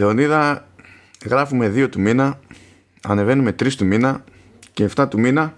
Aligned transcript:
Λεωνίδα, 0.00 0.66
γράφουμε 1.24 1.72
2 1.74 1.90
του 1.90 2.00
μήνα, 2.00 2.40
ανεβαίνουμε 3.02 3.50
3 3.50 3.72
του 3.72 3.86
μήνα 3.86 4.24
και 4.72 4.90
7 4.96 5.06
του 5.10 5.20
μήνα 5.20 5.56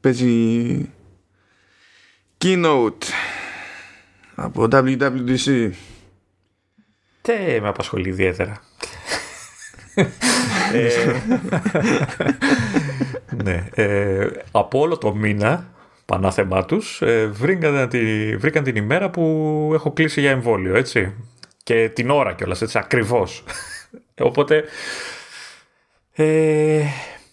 παίζει 0.00 0.90
keynote 2.44 3.04
από 4.34 4.68
WWDC. 4.70 5.70
Τι 7.22 7.32
με 7.60 7.68
απασχολεί 7.68 8.08
ιδιαίτερα. 8.08 8.60
ε, 10.72 11.20
ναι, 13.42 13.68
ε, 13.74 14.28
από 14.50 14.78
όλο 14.78 14.98
το 14.98 15.14
μήνα 15.14 15.70
πανάθεμά 16.06 16.64
τους, 16.64 17.02
ε, 17.02 17.26
βρήκαν, 17.26 17.88
τη, 17.88 18.36
βρήκαν 18.36 18.64
την 18.64 18.76
ημέρα 18.76 19.10
που 19.10 19.70
έχω 19.74 19.92
κλείσει 19.92 20.20
για 20.20 20.30
εμβόλιο, 20.30 20.76
έτσι. 20.76 21.14
Και 21.66 21.90
την 21.94 22.10
ώρα 22.10 22.32
κιόλας, 22.32 22.62
έτσι, 22.62 22.78
ακριβώς. 22.78 23.44
Οπότε. 24.28 24.64
Ε, 26.12 26.82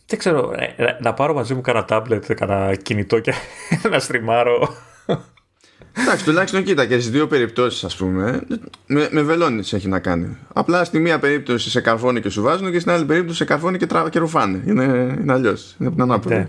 δεν 0.05 0.19
ξέρω, 0.19 0.53
ε, 0.57 0.97
να 1.01 1.13
πάρω 1.13 1.33
μαζί 1.33 1.53
μου 1.53 1.61
κανένα 1.61 1.85
τάμπλετ, 1.85 2.33
κανένα 2.33 2.75
κινητό 2.75 3.19
και 3.19 3.33
να 3.91 3.99
στριμάρω. 3.99 4.75
Εντάξει, 5.93 6.23
τουλάχιστον 6.23 6.63
κοίτα 6.63 6.85
και 6.85 6.99
στι 6.99 7.11
δύο 7.11 7.27
περιπτώσεις, 7.27 7.83
ας 7.83 7.95
πούμε, 7.95 8.41
με, 8.85 9.07
με 9.11 9.21
βελόνι 9.21 9.63
έχει 9.71 9.87
να 9.87 9.99
κάνει. 9.99 10.37
Απλά 10.53 10.83
στη 10.83 10.99
μία 10.99 11.19
περίπτωση 11.19 11.69
σε 11.69 11.81
καρφώνει 11.81 12.21
και 12.21 12.29
σου 12.29 12.41
βάζουν 12.41 12.71
και 12.71 12.79
στην 12.79 12.91
άλλη 12.91 13.05
περίπτωση 13.05 13.37
σε 13.37 13.45
καρφώνει 13.45 13.77
και, 13.77 13.85
τρα... 13.85 14.09
και 14.09 14.19
ρουφάνε. 14.19 14.63
Είναι, 14.65 14.83
είναι 15.21 15.33
αλλιώς. 15.33 15.75
Είναι 15.79 15.93
ανάποδο. 15.99 16.35
Ναι. 16.35 16.47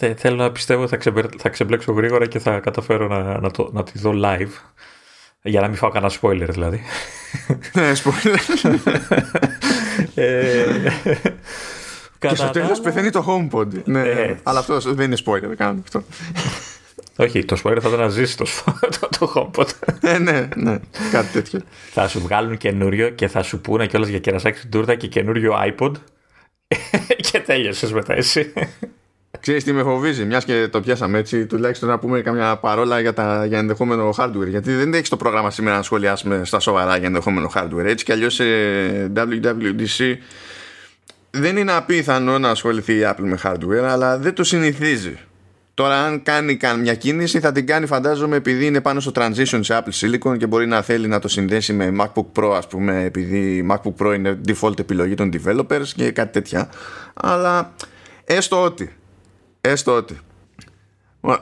Ναι. 0.00 0.14
θέλω 0.14 0.36
να 0.36 0.52
πιστεύω 0.52 0.82
ότι 0.82 0.96
θα, 0.96 1.28
θα 1.38 1.48
ξεμπλέξω 1.48 1.92
γρήγορα 1.92 2.26
και 2.26 2.38
θα 2.38 2.58
καταφέρω 2.58 3.08
να, 3.08 3.40
να, 3.40 3.50
το, 3.50 3.70
να 3.72 3.82
τη 3.82 3.98
δω 3.98 4.12
live. 4.24 4.70
Για 5.42 5.60
να 5.60 5.68
μην 5.68 5.76
φάω 5.76 5.90
κανένα 5.90 6.12
spoiler 6.20 6.48
δηλαδή. 6.48 6.82
ναι, 7.72 7.92
spoiler. 8.04 8.38
ε, 10.14 10.64
και 12.18 12.34
στο 12.34 12.50
τέλος 12.50 12.80
πεθαίνει 12.80 13.10
το 13.10 13.24
HomePod. 13.28 13.66
Ναι, 13.84 14.00
ε, 14.02 14.36
αλλά 14.42 14.58
αυτό 14.58 14.80
δεν 14.80 15.06
είναι 15.06 15.16
spoiler, 15.24 15.40
δεν 15.40 15.56
κάνω 15.56 15.80
αυτό. 15.82 16.02
Όχι, 17.16 17.44
το 17.44 17.56
spoiler 17.64 17.78
θα 17.80 17.88
ήταν 17.88 18.00
να 18.00 18.08
ζήσει 18.08 18.36
το, 18.36 18.46
το, 19.00 19.08
το 19.18 19.32
HomePod. 19.34 19.68
ε, 20.00 20.18
ναι, 20.18 20.48
ναι, 20.56 20.78
κάτι 21.12 21.32
τέτοιο. 21.32 21.60
θα 21.90 22.08
σου 22.08 22.20
βγάλουν 22.20 22.56
καινούριο 22.56 23.08
και 23.10 23.28
θα 23.28 23.42
σου 23.42 23.60
πούνε 23.60 23.86
κιόλας 23.86 24.08
για 24.08 24.18
κερασάκι 24.18 24.58
στην 24.58 24.70
τούρτα 24.70 24.94
και 24.94 25.06
καινούριο 25.06 25.54
iPod. 25.66 25.92
και 27.30 27.40
τέλειωσες 27.40 27.92
μετά 27.92 28.14
εσύ. 28.14 28.52
Ξέρεις 29.40 29.64
τι 29.64 29.72
με 29.72 29.82
φοβίζει, 29.82 30.24
μιας 30.24 30.44
και 30.44 30.68
το 30.70 30.80
πιάσαμε 30.80 31.18
έτσι, 31.18 31.46
τουλάχιστον 31.46 31.88
να 31.88 31.98
πούμε 31.98 32.20
καμιά 32.20 32.56
παρόλα 32.56 33.00
για, 33.00 33.12
τα, 33.12 33.44
για 33.46 33.58
ενδεχόμενο 33.58 34.14
hardware. 34.18 34.48
Γιατί 34.48 34.74
δεν 34.74 34.94
έχεις 34.94 35.08
το 35.08 35.16
πρόγραμμα 35.16 35.50
σήμερα 35.50 35.76
να 35.76 35.82
σχολιάσουμε 35.82 36.44
στα 36.44 36.60
σοβαρά 36.60 36.96
για 36.96 37.06
ενδεχόμενο 37.06 37.50
hardware. 37.54 37.84
Έτσι 37.84 38.04
κι 38.04 38.12
αλλιώς 38.12 38.34
σε 38.34 38.44
WWDC 39.16 40.16
δεν 41.30 41.56
είναι 41.56 41.72
απίθανο 41.72 42.38
να 42.38 42.50
ασχοληθεί 42.50 42.92
η 42.92 43.02
Apple 43.04 43.22
με 43.22 43.38
hardware, 43.42 43.84
αλλά 43.88 44.18
δεν 44.18 44.34
το 44.34 44.44
συνηθίζει. 44.44 45.18
Τώρα, 45.74 46.04
αν 46.04 46.22
κάνει 46.22 46.58
μια 46.80 46.94
κίνηση, 46.94 47.40
θα 47.40 47.52
την 47.52 47.66
κάνει 47.66 47.86
φαντάζομαι 47.86 48.36
επειδή 48.36 48.66
είναι 48.66 48.80
πάνω 48.80 49.00
στο 49.00 49.12
transition 49.14 49.58
σε 49.60 49.82
Apple 49.84 50.00
Silicon 50.00 50.38
και 50.38 50.46
μπορεί 50.46 50.66
να 50.66 50.82
θέλει 50.82 51.06
να 51.06 51.18
το 51.18 51.28
συνδέσει 51.28 51.72
με 51.72 51.94
MacBook 51.98 52.26
Pro, 52.40 52.52
ας 52.56 52.66
πούμε, 52.66 53.04
επειδή 53.04 53.66
MacBook 53.70 54.06
Pro 54.06 54.14
είναι 54.14 54.40
default 54.46 54.78
επιλογή 54.78 55.14
των 55.14 55.30
developers 55.32 55.86
και 55.94 56.10
κάτι 56.10 56.32
τέτοια. 56.32 56.70
Αλλά 57.14 57.72
έστω 58.24 58.62
ότι 58.62 58.99
έστω 59.60 59.96
ότι. 59.96 60.18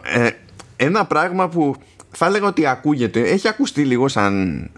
Ε, 0.02 0.30
ένα 0.76 1.06
πράγμα 1.06 1.48
που 1.48 1.74
θα 2.10 2.26
έλεγα 2.26 2.46
ότι 2.46 2.66
ακούγεται 2.66 3.20
έχει 3.20 3.48
ακουστεί 3.48 3.84
λίγο 3.84 4.08
σαν 4.08 4.70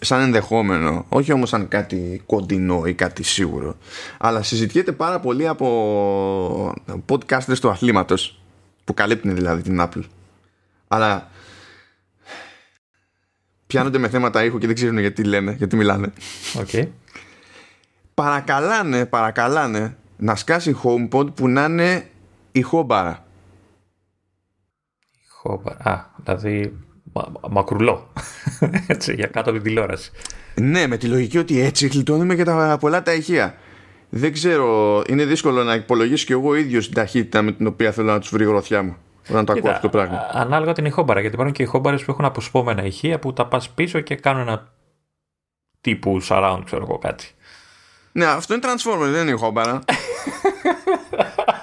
σαν 0.00 0.20
ενδεχόμενο 0.20 1.06
όχι 1.08 1.32
όμως 1.32 1.48
σαν 1.48 1.68
κάτι 1.68 2.22
κοντινό 2.26 2.82
ή 2.86 2.94
κάτι 2.94 3.22
σίγουρο 3.22 3.76
αλλά 4.18 4.42
συζητιέται 4.42 4.92
πάρα 4.92 5.20
πολύ 5.20 5.48
από 5.48 6.74
podcasters 7.08 7.58
του 7.60 7.70
αθλήματος 7.70 8.40
που 8.86 8.94
καλύπτουν 8.94 9.34
δηλαδή 9.34 9.62
την 9.62 9.80
Apple. 9.80 10.02
Αλλά 10.88 11.30
πιάνονται 13.66 13.98
με 13.98 14.08
θέματα 14.08 14.44
ήχου 14.44 14.58
και 14.58 14.66
δεν 14.66 14.74
ξέρουν 14.74 14.98
γιατί 14.98 15.24
λένε, 15.24 15.52
γιατί 15.52 15.76
μιλάνε 15.76 16.12
okay. 16.54 16.88
παρακαλάνε, 18.14 19.06
παρακαλάνε 19.06 19.96
να 20.16 20.34
σκάσει 20.34 20.76
HomePod 20.82 21.34
που 21.34 21.48
να 21.48 21.64
είναι 21.64 22.10
ηχόμπαρα. 22.58 23.24
Ηχόμπαρα. 25.26 25.90
Α, 25.90 26.04
δηλαδή 26.16 26.76
μα, 27.12 27.32
μακρουλό. 27.50 28.12
έτσι, 28.86 29.14
για 29.14 29.26
κάτω 29.26 29.50
από 29.50 29.58
την 29.58 29.62
τηλεόραση. 29.62 30.10
Ναι, 30.54 30.86
με 30.86 30.96
τη 30.96 31.06
λογική 31.06 31.38
ότι 31.38 31.60
έτσι 31.60 31.86
γλιτώνουμε 31.86 32.34
και 32.34 32.44
τα 32.44 32.76
πολλά 32.80 33.02
τα 33.02 33.14
ηχεία. 33.14 33.54
Δεν 34.08 34.32
ξέρω, 34.32 35.02
είναι 35.08 35.24
δύσκολο 35.24 35.64
να 35.64 35.74
υπολογίσω 35.74 36.24
κι 36.24 36.32
εγώ 36.32 36.54
ίδιος 36.54 36.84
την 36.84 36.94
ταχύτητα 36.94 37.42
με 37.42 37.52
την 37.52 37.66
οποία 37.66 37.92
θέλω 37.92 38.12
να 38.12 38.18
τους 38.18 38.30
βρει 38.30 38.44
γροθιά 38.44 38.82
μου. 38.82 38.96
Όταν 39.30 39.44
το 39.44 39.52
ακούω 39.52 39.70
αυτό 39.70 39.82
το 39.82 39.88
πράγμα. 39.88 40.26
Ανάλογα 40.32 40.72
την 40.72 40.84
ηχόμπαρα, 40.84 41.20
γιατί 41.20 41.34
υπάρχουν 41.34 41.54
και 41.54 41.62
ηχόμπαρε 41.62 41.96
που 41.96 42.10
έχουν 42.10 42.24
αποσπόμενα 42.24 42.84
ηχεία 42.84 43.18
που 43.18 43.32
τα 43.32 43.46
πας 43.46 43.70
πίσω 43.70 44.00
και 44.00 44.14
κάνουν 44.14 44.40
ένα 44.40 44.72
τύπου 45.80 46.22
surround, 46.28 46.60
ξέρω 46.64 46.82
εγώ 46.88 46.98
κάτι. 46.98 47.26
Ναι, 48.12 48.24
αυτό 48.24 48.54
είναι 48.54 48.62
transformer, 48.66 49.10
δεν 49.10 49.22
είναι 49.22 49.30
ηχόμπαρα. 49.30 49.78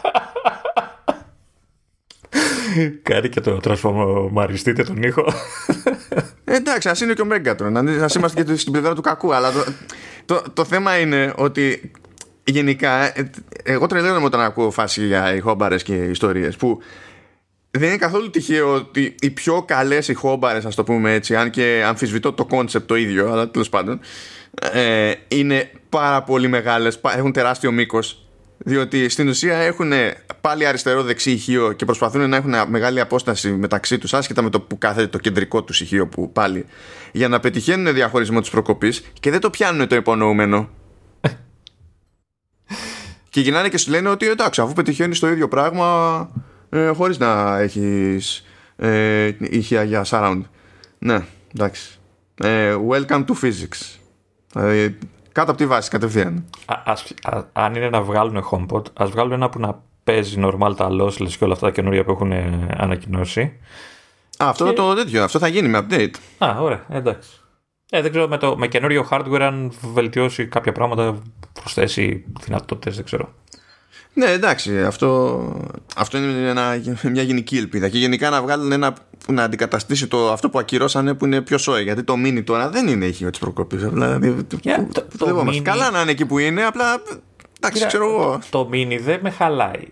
Κάνει 3.01 3.29
και 3.29 3.41
το 3.41 3.57
τρασφομαριστείτε 3.57 4.84
τον 4.84 5.03
ήχο. 5.03 5.34
Εντάξει, 6.45 6.89
ας 6.89 7.01
είναι 7.01 7.13
και 7.13 7.22
ο 7.22 7.25
Μέγκατρον. 7.25 7.78
Ας 7.78 8.07
είμαστε 8.16 8.44
και 8.44 8.56
στην 8.56 8.72
πλευρά 8.72 8.94
του 8.94 9.01
κακού. 9.01 9.34
Αλλά 9.34 9.51
το, 9.51 9.63
το, 10.25 10.44
το 10.53 10.66
θέμα 10.66 11.00
είναι 11.00 11.33
ότι 11.35 11.91
γενικά 12.44 13.13
εγώ 13.63 13.88
τρελαίνομαι 13.88 14.25
όταν 14.25 14.41
ακούω 14.41 14.72
φάση 14.72 15.06
για 15.06 15.35
ηχόμπαρες 15.35 15.75
και 15.75 15.94
ιστορίες 15.95 16.56
που 16.56 16.79
δεν 17.72 17.88
είναι 17.88 17.97
καθόλου 17.97 18.29
τυχαίο 18.29 18.73
ότι 18.73 19.16
οι 19.19 19.29
πιο 19.29 19.63
καλές 19.63 20.07
ηχόμπαρες, 20.07 20.59
ας 20.66 20.75
το 20.75 20.83
πούμε 20.83 21.13
έτσι, 21.13 21.35
αν 21.35 21.50
και 21.50 21.83
αμφισβητώ 21.85 22.33
το 22.33 22.45
concept 22.46 22.88
το 22.88 22.95
ίδιο, 22.95 23.31
αλλά 23.31 23.50
τέλος 23.50 23.69
πάντων, 23.69 24.00
ε, 24.73 25.12
είναι 25.28 25.72
πάρα 25.89 26.23
πολύ 26.23 26.47
μεγάλες, 26.47 27.00
έχουν 27.16 27.31
τεράστιο 27.31 27.72
μήκος 27.72 28.22
διότι 28.63 29.09
στην 29.09 29.28
ουσία 29.28 29.57
έχουν 29.57 29.91
πάλι 30.41 30.66
αριστερό-δεξί 30.66 31.31
ηχείο 31.31 31.72
και 31.72 31.85
προσπαθούν 31.85 32.29
να 32.29 32.35
έχουν 32.35 32.53
μεγάλη 32.68 33.00
απόσταση 33.00 33.51
μεταξύ 33.51 33.97
τους, 33.97 34.13
άσχετα 34.13 34.41
με 34.41 34.50
το 34.50 34.62
που 34.62 34.78
κάθεται 34.78 35.07
το 35.07 35.18
κεντρικό 35.18 35.63
τους 35.63 35.81
ηχείο 35.81 36.07
που 36.07 36.31
πάλι, 36.31 36.66
για 37.12 37.28
να 37.28 37.40
πετυχαίνουν 37.40 37.94
διαχωρισμό 37.94 38.40
της 38.40 38.50
προκοπής 38.50 39.03
και 39.19 39.31
δεν 39.31 39.40
το 39.40 39.50
πιάνουν 39.50 39.88
το 39.88 39.96
υπονοούμενο. 39.96 40.69
και 43.29 43.41
γυρνάνε 43.41 43.69
και 43.69 43.78
σου 43.78 43.91
λένε 43.91 44.09
ότι 44.09 44.28
εντάξει, 44.28 44.62
αφού 44.62 44.74
πετυχαίνεις 44.74 45.19
το 45.19 45.28
ίδιο 45.28 45.47
πράγμα, 45.47 46.30
ε, 46.69 46.88
χωρίς 46.88 47.18
να 47.18 47.59
έχεις 47.59 48.45
ε, 48.75 49.31
ηχεία 49.40 49.84
για 49.84 50.06
surround. 50.06 50.41
Ναι, 51.00 51.25
εντάξει. 51.56 52.00
Ε, 52.35 52.75
welcome 52.90 53.25
to 53.25 53.34
physics. 53.41 53.97
Δηλαδή, 54.53 54.97
κάτω 55.33 55.51
από 55.51 55.59
τη 55.59 55.67
βάση 55.67 55.89
κατευθείαν. 55.89 56.45
αν 57.53 57.75
είναι 57.75 57.89
να 57.89 58.01
βγάλουν 58.01 58.44
HomePod, 58.51 58.83
ας 58.94 59.09
βγάλουν 59.09 59.31
ένα 59.31 59.49
που 59.49 59.59
να 59.59 59.81
παίζει 60.03 60.41
normal 60.44 60.73
τα 60.75 60.89
lossless 60.91 61.31
και 61.38 61.44
όλα 61.44 61.53
αυτά 61.53 61.66
τα 61.66 61.71
καινούργια 61.71 62.03
που 62.03 62.11
έχουν 62.11 62.31
ε, 62.31 62.67
ανακοινώσει. 62.77 63.41
Α, 64.38 64.49
αυτό 64.49 64.66
και... 64.66 64.73
το 64.73 64.94
τέτοιο, 64.94 65.23
αυτό 65.23 65.39
θα 65.39 65.47
γίνει 65.47 65.67
με 65.67 65.85
update. 65.88 66.13
Α, 66.38 66.55
ωραία, 66.59 66.85
εντάξει. 66.89 67.29
Ε, 67.89 68.01
δεν 68.01 68.11
ξέρω 68.11 68.27
με, 68.27 68.38
το, 68.38 68.57
με 68.57 68.67
καινούριο 68.67 69.07
hardware 69.11 69.41
αν 69.41 69.71
βελτιώσει 69.94 70.47
κάποια 70.47 70.71
πράγματα, 70.71 71.21
προσθέσει 71.53 72.25
δυνατότητες, 72.39 72.95
δεν 72.95 73.05
ξέρω. 73.05 73.33
Ναι, 74.13 74.25
εντάξει, 74.25 74.84
αυτό, 74.84 75.41
αυτό 75.96 76.18
είναι 76.18 76.50
ένα, 76.50 76.81
μια 77.03 77.22
γενική 77.22 77.57
ελπίδα. 77.57 77.90
Και 77.90 77.97
γενικά 77.97 78.29
να 78.29 78.41
βγάλουν 78.41 78.72
ένα 78.72 78.94
που 79.25 79.34
να 79.34 79.44
αντικαταστήσει 79.44 80.07
το, 80.07 80.31
αυτό 80.31 80.50
που 80.50 80.59
ακυρώσανε 80.59 81.13
που 81.13 81.25
είναι 81.25 81.41
πιο 81.41 81.57
σόι. 81.57 81.84
Γιατί 81.84 82.03
το 82.03 82.13
mini 82.25 82.44
τώρα 82.44 82.69
δεν 82.69 82.88
είναι 82.88 83.06
ηχείο 83.06 83.29
της 83.29 83.40
προκοπής. 83.40 83.85
Δηλαδή, 83.90 84.46
yeah, 84.63 84.85
το, 84.91 85.06
το, 85.18 85.25
το 85.25 85.45
mini... 85.48 85.60
Καλά 85.62 85.92
να 85.92 86.01
είναι 86.01 86.12
εκεί 86.12 86.25
που 86.25 86.39
είναι, 86.39 86.65
απλά. 86.65 87.01
Εντάξει, 87.57 87.86
ξέρω 87.86 88.10
εγώ. 88.10 88.39
Το 88.50 88.69
mini 88.74 89.00
δεν 89.01 89.19
με 89.21 89.30
χαλάει. 89.30 89.88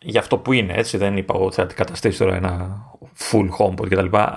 Για 0.00 0.20
αυτό 0.20 0.36
που 0.36 0.52
είναι, 0.52 0.72
έτσι. 0.76 0.96
Δεν 0.96 1.16
είπα 1.16 1.34
ότι 1.34 1.54
θα 1.54 1.62
αντικαταστήσει 1.62 2.18
τώρα 2.18 2.36
ένα 2.36 2.84
full 3.30 3.48
homepod 3.58 3.88
κτλ. 3.88 4.16
Ε, 4.16 4.30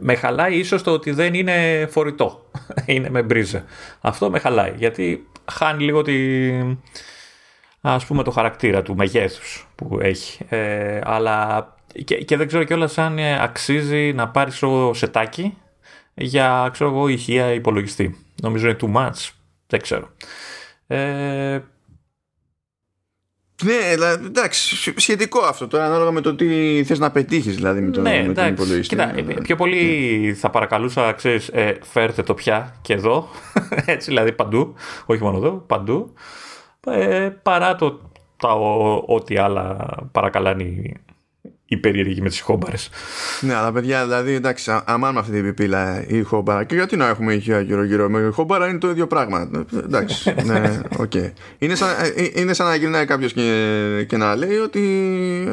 με 0.00 0.14
χαλάει 0.14 0.58
ίσως 0.58 0.82
το 0.82 0.90
ότι 0.90 1.10
δεν 1.10 1.34
είναι 1.34 1.86
φορητό. 1.90 2.50
είναι 2.86 3.10
με 3.10 3.22
μπρίζα. 3.22 3.64
Αυτό 4.00 4.30
με 4.30 4.38
χαλάει. 4.38 4.72
Γιατί 4.76 5.26
χάνει 5.50 5.84
λίγο 5.84 6.02
τη 6.02 6.12
ας 7.84 8.06
πούμε 8.06 8.22
το 8.22 8.30
χαρακτήρα 8.30 8.82
του 8.82 8.96
μεγέθους 8.96 9.68
που 9.74 9.98
έχει. 10.02 10.44
Ε, 10.48 11.00
αλλά 11.04 11.66
και, 12.04 12.16
και 12.16 12.36
δεν 12.36 12.46
ξέρω 12.46 12.64
κιόλας 12.64 12.98
αν 12.98 13.18
ε, 13.18 13.42
αξίζει 13.42 14.12
να 14.12 14.28
πάρεις 14.28 14.58
το 14.58 14.90
σετάκι 14.94 15.56
για 16.14 16.68
ξέρω 16.72 16.90
εγώ 16.90 17.08
ηχεία 17.08 17.52
υπολογιστή. 17.52 18.26
Νομίζω 18.42 18.68
είναι 18.68 18.76
too 18.80 18.94
much. 18.94 19.30
Δεν 19.66 19.80
ξέρω. 19.80 20.10
Ε, 20.86 21.60
Ναι, 23.62 24.04
εντάξει, 24.26 24.92
σχετικό 24.96 25.40
αυτό 25.40 25.68
τώρα, 25.68 25.84
ανάλογα 25.84 26.10
με 26.10 26.20
το 26.20 26.34
τι 26.34 26.82
θες 26.84 26.98
να 26.98 27.10
πετύχεις 27.10 27.54
δηλαδή 27.54 27.80
με 27.80 27.90
τον, 27.90 28.02
ναι, 28.02 28.24
με 28.26 28.32
τον 28.32 28.46
υπολογιστή. 28.46 28.96
Κοίτα, 28.96 29.16
ε, 29.16 29.22
πιο 29.42 29.56
πολύ 29.56 30.34
θα 30.38 30.50
παρακαλούσα, 30.50 31.12
ξέρεις, 31.12 31.48
ε, 31.48 31.78
φέρτε 31.82 32.22
το 32.22 32.34
πια 32.34 32.74
και 32.82 32.92
εδώ, 32.92 33.28
έτσι 33.84 34.08
δηλαδή 34.08 34.32
παντού, 34.32 34.74
όχι 35.06 35.22
μόνο 35.22 35.36
εδώ, 35.36 35.50
παντού, 35.50 36.12
ε, 36.14 36.20
παρά 37.42 37.74
το 37.76 38.10
τα, 38.36 38.52
ό,τι 39.06 39.36
άλλα 39.36 39.76
παρακαλάνε 40.12 40.64
οι 41.72 41.76
περίεργοι 41.76 42.20
με 42.20 42.28
τις 42.28 42.40
ηχόμπαρες. 42.40 42.90
Ναι, 43.40 43.54
αλλά 43.54 43.72
παιδιά, 43.72 44.02
δηλαδή, 44.02 44.32
εντάξει, 44.32 44.82
άμα 44.84 45.12
με 45.12 45.18
αυτή 45.18 45.32
την 45.32 45.42
πιπίλα 45.42 46.04
ηχόμπαρα, 46.06 46.64
και 46.64 46.74
γιατί 46.74 46.96
να 46.96 47.08
έχουμε 47.08 47.34
ηχεία 47.34 47.60
γύρω-γύρω 47.60 48.08
με 48.08 48.30
ηχόμπαρα 48.32 48.68
είναι 48.68 48.78
το 48.78 48.90
ίδιο 48.90 49.06
πράγμα. 49.06 49.50
Εντάξει, 49.84 50.34
ναι, 50.46 50.80
OK. 50.98 51.10
Okay. 51.14 51.32
Είναι, 51.58 51.74
σαν, 51.74 51.88
ε, 52.16 52.40
είναι 52.40 52.52
σαν 52.52 52.66
να 52.66 52.74
γυρνάει 52.74 53.04
κάποιος 53.04 53.32
και, 53.32 54.04
και 54.08 54.16
να 54.16 54.36
λέει 54.36 54.56
ότι 54.56 54.80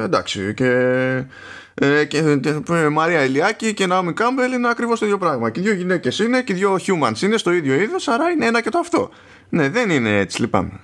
εντάξει, 0.04 0.54
και. 0.54 0.70
Ε, 1.82 2.06
και, 2.06 2.40
ε, 2.70 2.90
Μαρία 2.90 3.24
Ηλιάκη 3.24 3.74
και 3.74 3.86
Ναόμι 3.88 4.14
Κάμπελ 4.14 4.52
είναι 4.52 4.70
ακριβώς 4.70 5.00
το 5.00 5.06
ίδιο 5.06 5.18
πράγμα. 5.18 5.50
Και 5.50 5.62
δύο 5.62 5.74
γυναίκες 5.74 6.20
είναι 6.20 6.42
και 6.42 6.54
δύο 6.54 6.76
humans 6.76 7.22
είναι 7.22 7.38
στο 7.38 7.52
ίδιο 7.52 7.74
είδος, 7.74 8.08
άρα 8.08 8.30
είναι 8.30 8.46
ένα 8.46 8.62
και 8.62 8.70
το 8.70 8.78
αυτό. 8.78 9.10
Ναι, 9.50 9.70
δεν 9.70 9.90
είναι 9.90 10.18
έτσι, 10.18 10.42
λυπάμαι. 10.42 10.80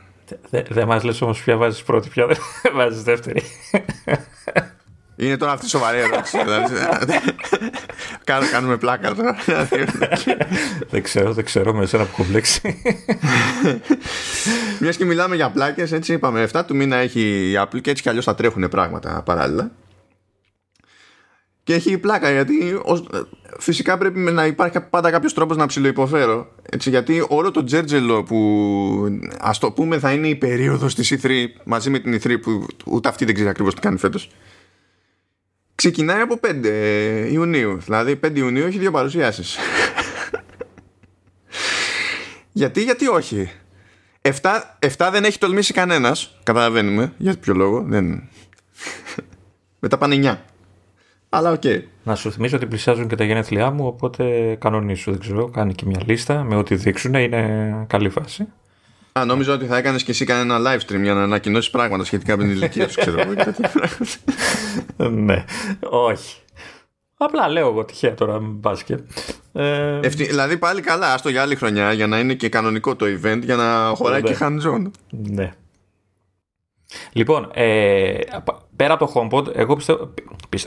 Δεν 0.49 0.65
δε 0.69 0.85
μας 0.85 1.03
λες 1.03 1.21
όμως 1.21 1.43
ποια 1.43 1.57
βάζεις 1.57 1.83
πρώτη, 1.83 2.09
ποια 2.09 2.27
βάζεις 2.75 3.03
δεύτερη. 3.03 3.43
Είναι 5.15 5.37
τώρα 5.37 5.51
αυτή 5.51 5.67
σοβαρή 5.69 5.99
ερώτηση. 5.99 6.37
Δηλαδή, 6.43 6.73
κάνουμε 8.51 8.77
πλάκα 8.77 9.15
τώρα. 9.15 9.35
δεν 10.89 11.03
ξέρω, 11.03 11.33
δεν 11.33 11.45
ξέρω 11.45 11.73
με 11.73 11.83
εσένα 11.83 12.03
που 12.03 12.09
έχω 12.13 12.23
μπλέξει. 12.29 12.81
Μιας 14.79 14.97
και 14.97 15.05
μιλάμε 15.05 15.35
για 15.35 15.49
πλάκες, 15.49 15.91
έτσι 15.91 16.13
είπαμε. 16.13 16.47
7 16.51 16.61
του 16.67 16.75
μήνα 16.75 16.95
έχει 16.95 17.51
η 17.51 17.53
Apple 17.57 17.81
και 17.81 17.89
έτσι 17.89 18.03
κι 18.03 18.09
αλλιώς 18.09 18.25
θα 18.25 18.35
τρέχουν 18.35 18.69
πράγματα 18.69 19.21
παράλληλα. 19.25 19.71
Και 21.63 21.73
έχει 21.73 21.97
πλάκα 21.97 22.31
γιατί 22.31 22.81
φυσικά 23.59 23.97
πρέπει 23.97 24.19
να 24.19 24.45
υπάρχει 24.45 24.79
πάντα 24.89 25.11
κάποιος 25.11 25.33
τρόπος 25.33 25.57
να 25.57 25.65
ψηλοϊποφέρω. 25.65 26.47
Έτσι, 26.69 26.89
γιατί 26.89 27.25
όλο 27.27 27.51
το 27.51 27.63
τζέρτζελο 27.63 28.23
που 28.23 29.19
ας 29.39 29.57
το 29.59 29.71
πούμε 29.71 29.99
θα 29.99 30.11
είναι 30.11 30.27
η 30.27 30.35
περίοδος 30.35 30.95
της 30.95 31.13
E3 31.13 31.45
μαζί 31.63 31.89
με 31.89 31.99
την 31.99 32.13
E3 32.13 32.41
που 32.41 32.65
ούτε 32.85 33.09
αυτή 33.09 33.25
δεν 33.25 33.33
ξέρει 33.33 33.49
ακριβώς 33.49 33.75
τι 33.75 33.81
κάνει 33.81 33.97
φέτος 33.97 34.29
ξεκινάει 35.75 36.21
από 36.21 36.39
5 36.47 37.27
Ιουνίου. 37.31 37.77
Δηλαδή 37.77 38.19
5 38.25 38.31
Ιουνίου 38.35 38.65
έχει 38.65 38.77
δύο 38.77 38.91
παρουσιάσεις. 38.91 39.57
γιατί, 42.51 42.83
γιατί 42.83 43.07
όχι; 43.07 43.51
7, 44.21 44.31
7 44.97 45.09
δεν 45.11 45.23
έχει 45.23 45.37
τολμήσει 45.37 45.73
κανένας. 45.73 46.37
Καταλαβαίνουμε 46.43 47.13
για 47.17 47.37
ποιο 47.37 47.53
λόγο; 47.53 47.83
Δεν... 47.87 48.29
Μετά 49.79 49.97
πάνε 49.97 50.15
9. 50.15 50.54
Αλλά 51.35 51.51
OK. 51.51 51.61
Okay. 51.63 51.81
Να 52.03 52.15
σου 52.15 52.31
θυμίσω 52.31 52.55
ότι 52.55 52.65
πλησιάζουν 52.65 53.07
και 53.07 53.15
τα 53.15 53.23
γενέθλιά 53.23 53.71
μου, 53.71 53.87
οπότε 53.87 54.55
κανονίσου. 54.59 55.11
Δεν 55.11 55.19
ξέρω, 55.19 55.49
κάνει 55.49 55.73
και 55.73 55.85
μια 55.85 55.99
λίστα 56.05 56.43
με 56.43 56.55
ό,τι 56.55 56.75
δείξουν. 56.75 57.13
Είναι 57.13 57.85
καλή 57.87 58.09
φάση. 58.09 58.47
Α, 59.19 59.25
νόμιζα 59.25 59.53
ότι 59.53 59.65
θα 59.65 59.77
έκανες 59.77 60.03
και 60.03 60.11
εσύ 60.11 60.25
κανένα 60.25 60.57
live 60.59 60.79
stream 60.79 61.01
για 61.01 61.13
να 61.13 61.23
ανακοινώσεις 61.23 61.71
πράγματα 61.71 62.03
σχετικά 62.03 62.37
με 62.37 62.43
την 62.43 62.51
ηλικία 62.51 62.87
σου, 62.89 62.99
ξέρω 62.99 63.23
Ναι, 65.11 65.43
όχι. 65.89 66.39
Απλά 67.17 67.49
λέω 67.49 67.67
εγώ 67.67 67.85
τυχαία 67.85 68.13
τώρα 68.13 68.39
μπάσκετ. 68.39 68.99
Ε... 69.53 69.99
δηλαδή 69.99 70.57
πάλι 70.57 70.81
καλά, 70.81 71.13
άστο 71.13 71.29
για 71.29 71.41
άλλη 71.41 71.55
χρονιά 71.55 71.91
για 71.91 72.07
να 72.07 72.19
είναι 72.19 72.33
και 72.33 72.49
κανονικό 72.49 72.95
το 72.95 73.05
event 73.05 73.39
για 73.43 73.55
να 73.55 73.91
χωράει 73.95 74.21
ναι. 74.21 74.29
και 74.29 74.37
hands-on. 74.39 74.91
Ναι. 75.09 75.53
Λοιπόν, 77.13 77.49
ε, 77.53 78.19
πέρα 78.75 78.93
από 78.93 79.05
το 79.05 79.11
HomePod, 79.13 79.55
εγώ 79.55 79.75
πιστεύω, 79.75 80.13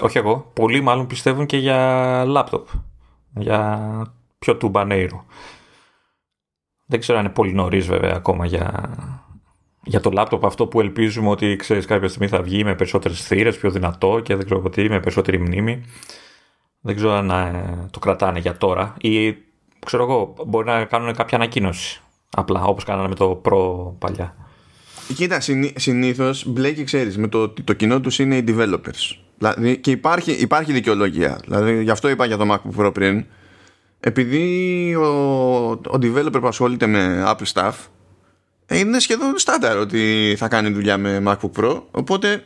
όχι 0.00 0.18
εγώ, 0.18 0.50
πολλοί 0.52 0.80
μάλλον 0.80 1.06
πιστεύουν 1.06 1.46
και 1.46 1.56
για 1.56 2.24
laptop. 2.26 2.62
Για 3.34 4.02
πιο 4.38 4.56
τουμπανέιρο. 4.56 5.24
Δεν 6.86 7.00
ξέρω 7.00 7.18
αν 7.18 7.24
είναι 7.24 7.34
πολύ 7.34 7.52
νωρίς 7.52 7.86
βέβαια 7.86 8.14
ακόμα 8.14 8.46
για, 8.46 8.90
για 9.82 10.00
το 10.00 10.10
λάπτοπ 10.10 10.44
αυτό 10.44 10.66
που 10.66 10.80
ελπίζουμε 10.80 11.28
ότι 11.28 11.56
ξέρεις 11.56 11.86
κάποια 11.86 12.08
στιγμή 12.08 12.28
θα 12.28 12.42
βγει 12.42 12.64
με 12.64 12.74
περισσότερες 12.74 13.26
θύρες, 13.26 13.58
πιο 13.58 13.70
δυνατό 13.70 14.20
και 14.20 14.36
δεν 14.36 14.44
ξέρω 14.44 14.60
τι, 14.60 14.88
με 14.88 15.00
περισσότερη 15.00 15.38
μνήμη. 15.38 15.84
Δεν 16.80 16.94
ξέρω 16.96 17.12
αν 17.12 17.30
ε, 17.30 17.88
το 17.90 17.98
κρατάνε 17.98 18.38
για 18.38 18.56
τώρα 18.56 18.94
ή 19.00 19.36
ξέρω 19.86 20.02
εγώ 20.02 20.34
μπορεί 20.46 20.66
να 20.66 20.84
κάνουν 20.84 21.14
κάποια 21.14 21.36
ανακοίνωση 21.36 22.00
απλά 22.30 22.64
όπως 22.64 22.84
κάνανε 22.84 23.08
με 23.08 23.14
το 23.14 23.40
Pro 23.44 23.92
παλιά. 23.98 24.47
Κοίτα, 25.14 25.40
συνήθως 25.74 26.44
μπλέκει, 26.46 26.84
ξέρεις, 26.84 27.18
με 27.18 27.28
το 27.28 27.42
ότι 27.42 27.62
το 27.62 27.72
κοινό 27.72 28.00
τους 28.00 28.18
είναι 28.18 28.36
οι 28.36 28.44
developers. 28.48 29.16
Δηλαδή, 29.38 29.76
και 29.76 29.90
υπάρχει, 29.90 30.32
υπάρχει 30.32 30.72
δικαιολογία. 30.72 31.40
Δηλαδή, 31.44 31.82
γι' 31.82 31.90
αυτό 31.90 32.08
είπα 32.08 32.24
για 32.26 32.36
το 32.36 32.52
MacBook 32.52 32.84
Pro 32.84 32.94
πριν 32.94 33.24
επειδή 34.00 34.94
ο, 34.94 35.06
ο 35.70 35.98
developer 36.02 36.40
που 36.40 36.46
ασχολείται 36.46 36.86
με 36.86 37.24
Apple 37.26 37.52
Stuff 37.52 37.72
είναι 38.72 38.98
σχεδόν 38.98 39.38
στάνταρ 39.38 39.76
ότι 39.76 40.34
θα 40.38 40.48
κάνει 40.48 40.70
δουλειά 40.70 40.98
με 40.98 41.22
MacBook 41.26 41.60
Pro 41.60 41.82
οπότε 41.90 42.44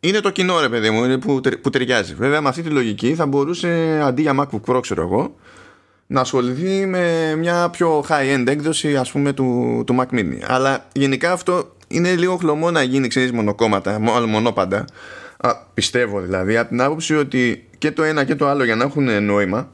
είναι 0.00 0.20
το 0.20 0.30
κοινό 0.30 0.60
ρε 0.60 0.68
παιδί 0.68 0.90
μου 0.90 1.18
που, 1.18 1.40
που 1.62 1.70
ταιριάζει 1.70 2.14
βέβαια 2.14 2.40
με 2.40 2.48
αυτή 2.48 2.62
τη 2.62 2.68
λογική 2.68 3.14
θα 3.14 3.26
μπορούσε 3.26 4.00
αντί 4.04 4.22
για 4.22 4.34
MacBook 4.40 4.74
Pro 4.74 4.80
ξέρω 4.82 5.02
εγώ 5.02 5.34
να 6.06 6.20
ασχοληθεί 6.20 6.86
με 6.86 7.34
μια 7.36 7.70
πιο 7.70 8.04
high-end 8.08 8.44
έκδοση 8.46 8.96
ας 8.96 9.10
πούμε 9.12 9.32
του, 9.32 9.82
του 9.86 9.96
Mac 10.00 10.14
Mini 10.14 10.38
αλλά 10.46 10.86
γενικά 10.92 11.32
αυτό 11.32 11.76
είναι 11.92 12.14
λίγο 12.14 12.36
χλωμό 12.36 12.70
να 12.70 12.82
γίνει 12.82 13.08
ξέρεις 13.08 13.32
μονοκόμματα 13.32 13.98
μονόπαντα 14.28 14.84
Α, 15.44 15.56
πιστεύω 15.74 16.20
δηλαδή 16.20 16.56
από 16.56 16.68
την 16.68 16.82
άποψη 16.82 17.16
ότι 17.16 17.68
και 17.78 17.90
το 17.90 18.02
ένα 18.02 18.24
και 18.24 18.34
το 18.34 18.48
άλλο 18.48 18.64
για 18.64 18.76
να 18.76 18.84
έχουν 18.84 19.24
νόημα 19.24 19.68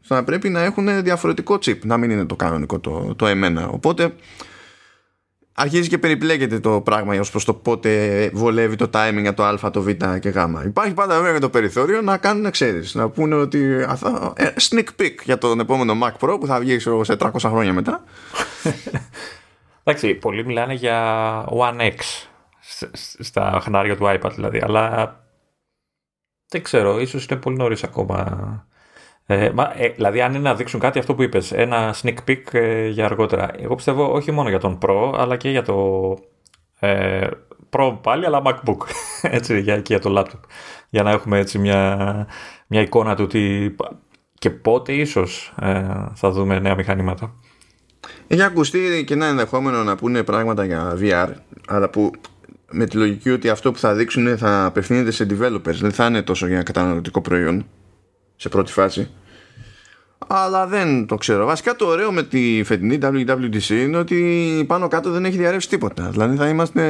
θα 0.00 0.24
πρέπει 0.24 0.48
να 0.48 0.62
έχουν 0.62 1.02
διαφορετικό 1.02 1.54
chip, 1.54 1.78
να 1.82 1.96
μην 1.96 2.10
είναι 2.10 2.24
το 2.24 2.36
κανονικό 2.36 2.78
το, 2.78 3.14
το 3.16 3.26
εμένα. 3.26 3.68
Οπότε 3.68 4.14
αρχίζει 5.52 5.88
και 5.88 5.98
περιπλέκεται 5.98 6.60
το 6.60 6.80
πράγμα 6.80 7.20
ως 7.20 7.30
προς 7.30 7.44
το 7.44 7.54
πότε 7.54 8.30
βολεύει 8.32 8.76
το 8.76 8.90
timing 8.92 9.20
για 9.20 9.34
το 9.34 9.44
α, 9.44 9.70
το 9.70 9.82
β 9.82 9.88
και 10.20 10.28
γ. 10.28 10.36
Υπάρχει 10.64 10.94
πάντα 10.94 11.20
βέβαια 11.20 11.40
το 11.40 11.48
περιθώριο 11.48 12.02
να 12.02 12.16
κάνουν 12.16 12.50
ξέρεις, 12.50 12.94
να 12.94 13.08
πούνε 13.08 13.34
ότι 13.34 13.58
ε, 14.36 14.46
sneak 14.60 15.02
peek 15.02 15.14
για 15.24 15.38
τον 15.38 15.60
επόμενο 15.60 15.98
Mac 16.02 16.26
Pro 16.26 16.36
που 16.40 16.46
θα 16.46 16.60
βγει 16.60 16.78
σε 16.78 17.16
300 17.18 17.28
χρόνια 17.38 17.72
μετά. 17.72 18.04
Εντάξει, 19.88 20.14
πολλοί 20.14 20.44
μιλάνε 20.44 20.74
για 20.74 21.44
One 21.48 21.80
X 21.80 21.98
στα 23.18 23.60
χνάρια 23.62 23.96
του 23.96 24.04
iPad 24.06 24.30
δηλαδή, 24.34 24.60
αλλά 24.62 25.16
δεν 26.48 26.62
ξέρω, 26.62 27.00
ίσως 27.00 27.26
είναι 27.26 27.40
πολύ 27.40 27.56
νωρίς 27.56 27.84
ακόμα 27.84 28.66
ε, 29.26 29.50
μα, 29.50 29.72
ε, 29.76 29.88
δηλαδή, 29.88 30.20
αν 30.20 30.34
είναι 30.34 30.48
να 30.48 30.54
δείξουν 30.54 30.80
κάτι, 30.80 30.98
αυτό 30.98 31.14
που 31.14 31.22
είπες, 31.22 31.52
ένα 31.52 31.94
sneak 32.02 32.16
peek 32.28 32.42
ε, 32.52 32.88
για 32.88 33.04
αργότερα. 33.04 33.50
Εγώ 33.58 33.74
πιστεύω 33.74 34.12
όχι 34.12 34.30
μόνο 34.30 34.48
για 34.48 34.58
τον 34.58 34.78
Pro, 34.82 35.12
αλλά 35.16 35.36
και 35.36 35.50
για 35.50 35.62
το 35.62 36.16
ε, 36.78 37.28
Pro 37.70 37.98
πάλι, 38.02 38.26
αλλά 38.26 38.42
MacBook. 38.44 38.76
έτσι, 39.36 39.60
για, 39.60 39.80
και 39.80 39.94
για 39.94 40.00
το 40.02 40.20
laptop. 40.20 40.40
Για 40.88 41.02
να 41.02 41.10
έχουμε 41.10 41.38
έτσι 41.38 41.58
μια, 41.58 42.26
μια 42.66 42.80
εικόνα 42.80 43.16
του 43.16 43.24
ότι 43.24 43.74
και 44.38 44.50
πότε 44.50 44.92
ίσως 44.92 45.54
ε, 45.60 45.86
θα 46.14 46.30
δούμε 46.30 46.58
νέα 46.58 46.74
μηχανήματα. 46.74 47.34
Έχει 48.26 48.42
ακουστεί 48.42 49.04
και 49.06 49.14
ένα 49.14 49.26
ενδεχόμενο 49.26 49.82
να 49.82 49.96
πούνε 49.96 50.22
πράγματα 50.22 50.64
για 50.64 50.98
VR, 51.00 51.28
αλλά 51.66 51.90
που 51.90 52.10
με 52.70 52.86
τη 52.86 52.96
λογική 52.96 53.30
ότι 53.30 53.48
αυτό 53.48 53.72
που 53.72 53.78
θα 53.78 53.94
δείξουν 53.94 54.38
θα 54.38 54.64
απευθύνεται 54.64 55.10
σε 55.10 55.26
developers, 55.30 55.74
δεν 55.74 55.92
θα 55.92 56.06
είναι 56.06 56.22
τόσο 56.22 56.46
για 56.46 56.62
καταναλωτικό 56.62 57.20
προϊόν 57.20 57.66
σε 58.36 58.48
πρώτη 58.48 58.72
φάση. 58.72 59.10
Αλλά 60.26 60.66
δεν 60.66 61.06
το 61.06 61.14
ξέρω. 61.14 61.46
Βασικά 61.46 61.76
το 61.76 61.86
ωραίο 61.86 62.12
με 62.12 62.22
τη 62.22 62.62
φετινή 62.64 62.98
WWDC 63.02 63.70
είναι 63.70 63.96
ότι 63.96 64.64
πάνω 64.66 64.88
κάτω 64.88 65.10
δεν 65.10 65.24
έχει 65.24 65.36
διαρρεύσει 65.36 65.68
τίποτα. 65.68 66.08
Δηλαδή 66.10 66.36
θα 66.36 66.48
είμαστε 66.48 66.82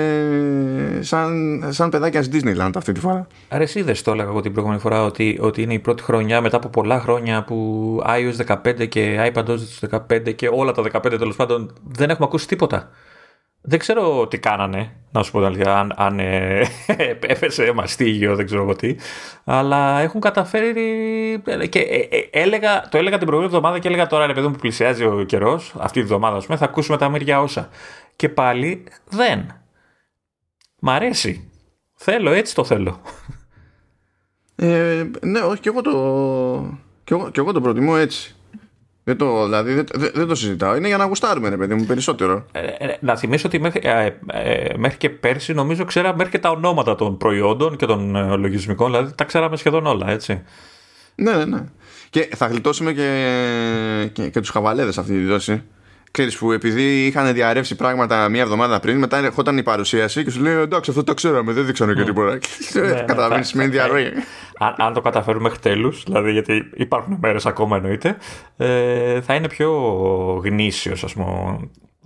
σαν, 1.00 1.62
σαν 1.68 1.90
παιδάκια 1.90 2.23
στη 2.23 2.40
Disneyland 2.42 2.71
αυτή 2.75 2.92
τη 2.92 3.00
φορά. 3.00 3.26
Άρα 3.49 3.62
εσύ 3.62 3.83
δεν 3.83 4.02
το 4.04 4.11
έλεγα 4.11 4.28
εγώ 4.28 4.40
την 4.40 4.52
προηγούμενη 4.52 4.83
φορά 4.83 5.04
ότι, 5.04 5.38
ότι 5.40 5.62
είναι 5.62 5.75
η 5.75 5.78
πρώτη 5.78 6.02
χρονιά 6.02 6.40
μετά 6.40 6.56
από 6.56 6.68
πολλά 6.68 7.00
χρόνια 7.00 7.45
που 7.45 8.00
iOS 8.06 8.56
15 8.64 8.88
και 8.88 9.33
iPadOS 9.35 9.99
15 10.09 10.35
και 10.35 10.49
όλα 10.52 10.73
τα 10.73 10.83
15 10.92 11.00
τέλος 11.18 11.37
πάντων 11.37 11.73
δεν 11.92 12.11
έχουμε 12.11 12.26
ακούσει 12.26 12.47
τίποτα. 12.47 12.90
Δεν 13.68 13.78
ξέρω 13.78 14.26
τι 14.26 14.38
κάνανε, 14.38 14.92
να 15.11 15.23
σου 15.23 15.30
πω 15.30 15.38
την 15.38 15.46
αλήθεια, 15.46 15.78
αν, 15.78 15.92
αν 15.96 16.18
ε, 16.18 16.66
έπεσε 17.20 17.73
μαστίγιο, 17.73 18.37
δεν 18.37 18.46
ξέρω 18.46 18.62
εγώ 18.62 18.76
τι. 18.76 18.96
Αλλά 19.44 20.00
έχουν 20.00 20.20
καταφέρει. 20.20 20.82
Και 21.68 21.78
ε, 21.78 22.16
ε, 22.16 22.28
έλεγα, 22.30 22.88
το 22.88 22.99
έλεγα 22.99 23.18
την 23.18 23.26
προηγούμενη 23.26 23.54
εβδομάδα 23.54 23.78
και 23.78 23.88
έλεγα 23.88 24.06
τώρα, 24.06 24.26
ρε 24.26 24.32
παιδί 24.32 24.46
μου, 24.46 24.52
που 24.52 24.58
πλησιάζει 24.58 25.04
ο 25.04 25.25
καιρός, 25.25 25.75
αυτή 25.78 25.99
τη 25.99 26.04
εβδομάδα, 26.04 26.38
πούμε, 26.44 26.56
θα 26.56 26.64
ακούσουμε 26.64 26.96
τα 26.96 27.08
μεριά 27.08 27.40
όσα. 27.40 27.68
Και 28.16 28.28
πάλι 28.28 28.85
δεν. 29.08 29.46
Μ' 30.78 30.90
αρέσει. 30.90 31.50
Θέλω, 31.94 32.30
έτσι 32.30 32.54
το 32.54 32.64
θέλω. 32.64 33.00
Ε, 34.56 35.04
ναι, 35.20 35.40
όχι, 35.40 35.61
και 35.61 35.68
εγώ 35.68 35.80
το, 35.80 35.92
και 37.04 37.14
εγώ, 37.14 37.30
και 37.30 37.40
εγώ 37.40 37.52
το 37.52 37.61
προτιμώ 37.61 37.94
έτσι. 37.99 38.37
Δεν 39.08 39.16
το, 39.16 39.44
δηλαδή, 39.44 39.72
δεν, 39.75 39.86
δεν, 40.14 40.26
το 40.26 40.34
συζητάω. 40.34 40.76
Είναι 40.76 40.86
για 40.86 40.96
να 40.96 41.04
γουστάρουμε, 41.04 41.48
ρε 41.48 41.56
παιδί 41.56 41.75
μου, 41.75 41.84
περισσότερο. 41.84 42.46
Ε, 42.52 42.60
ε, 42.60 42.96
να 43.00 43.16
θυμίσω 43.16 43.46
ότι 43.46 43.60
μέχρι, 43.60 43.80
ε, 43.84 44.10
ε, 44.32 44.76
μέχρι 44.76 44.96
και 44.96 45.10
πέρσι, 45.10 45.52
νομίζω, 45.52 45.84
ξέραμε 45.84 46.16
μέχρι 46.16 46.32
και 46.32 46.38
τα 46.38 46.50
ονόματα 46.50 46.94
των 46.94 47.16
προϊόντων 47.16 47.76
και 47.76 47.86
των 47.86 48.16
ε, 48.16 48.36
λογισμικών. 48.36 48.90
Δηλαδή, 48.90 49.14
τα 49.14 49.25
ξέραμε 49.25 49.56
σχεδόν 49.56 49.86
όλα, 49.86 50.10
έτσι. 50.10 50.42
Ναι, 51.14 51.32
ναι, 51.32 51.44
ναι. 51.44 51.64
Και 52.10 52.28
θα 52.36 52.46
γλιτώσουμε 52.46 52.92
και, 52.92 54.10
και, 54.12 54.28
και 54.28 54.40
τους 54.40 54.50
χαβαλέδες 54.50 54.98
αυτή 54.98 55.12
τη 55.12 55.25
δόση. 55.25 55.62
Ξέρεις 56.16 56.38
που 56.38 56.52
επειδή 56.52 57.06
είχαν 57.06 57.32
διαρρεύσει 57.32 57.76
πράγματα 57.76 58.28
μία 58.28 58.42
εβδομάδα 58.42 58.80
πριν, 58.80 58.99
μετά 58.99 59.16
ερχόταν 59.16 59.58
η 59.58 59.62
παρουσίαση 59.62 60.25
και 60.25 60.30
σου 60.30 60.40
λέει 60.40 60.54
εντάξει, 60.54 60.90
αυτό 60.90 61.04
το 61.04 61.14
ξέραμε, 61.14 61.52
δεν 61.52 61.66
δείξανε 61.66 61.94
και 61.94 62.04
τίποτα. 62.04 62.38
Ναι, 62.73 62.80
ναι, 62.80 63.04
Καταλαβαίνεις, 63.06 63.49
σημαίνει 63.49 63.70
διαρροή. 63.70 64.12
Αν, 64.76 64.92
το 64.92 65.00
καταφέρουμε 65.00 65.42
μέχρι 65.42 65.58
τέλους, 65.58 66.02
δηλαδή 66.02 66.32
γιατί 66.32 66.70
υπάρχουν 66.75 67.18
μέρες 67.20 67.46
ακόμα 67.46 67.76
εννοείται, 67.76 68.16
ε, 68.56 69.20
θα 69.20 69.35
είναι 69.35 69.49
πιο 69.49 69.70
γνήσιος 70.44 71.16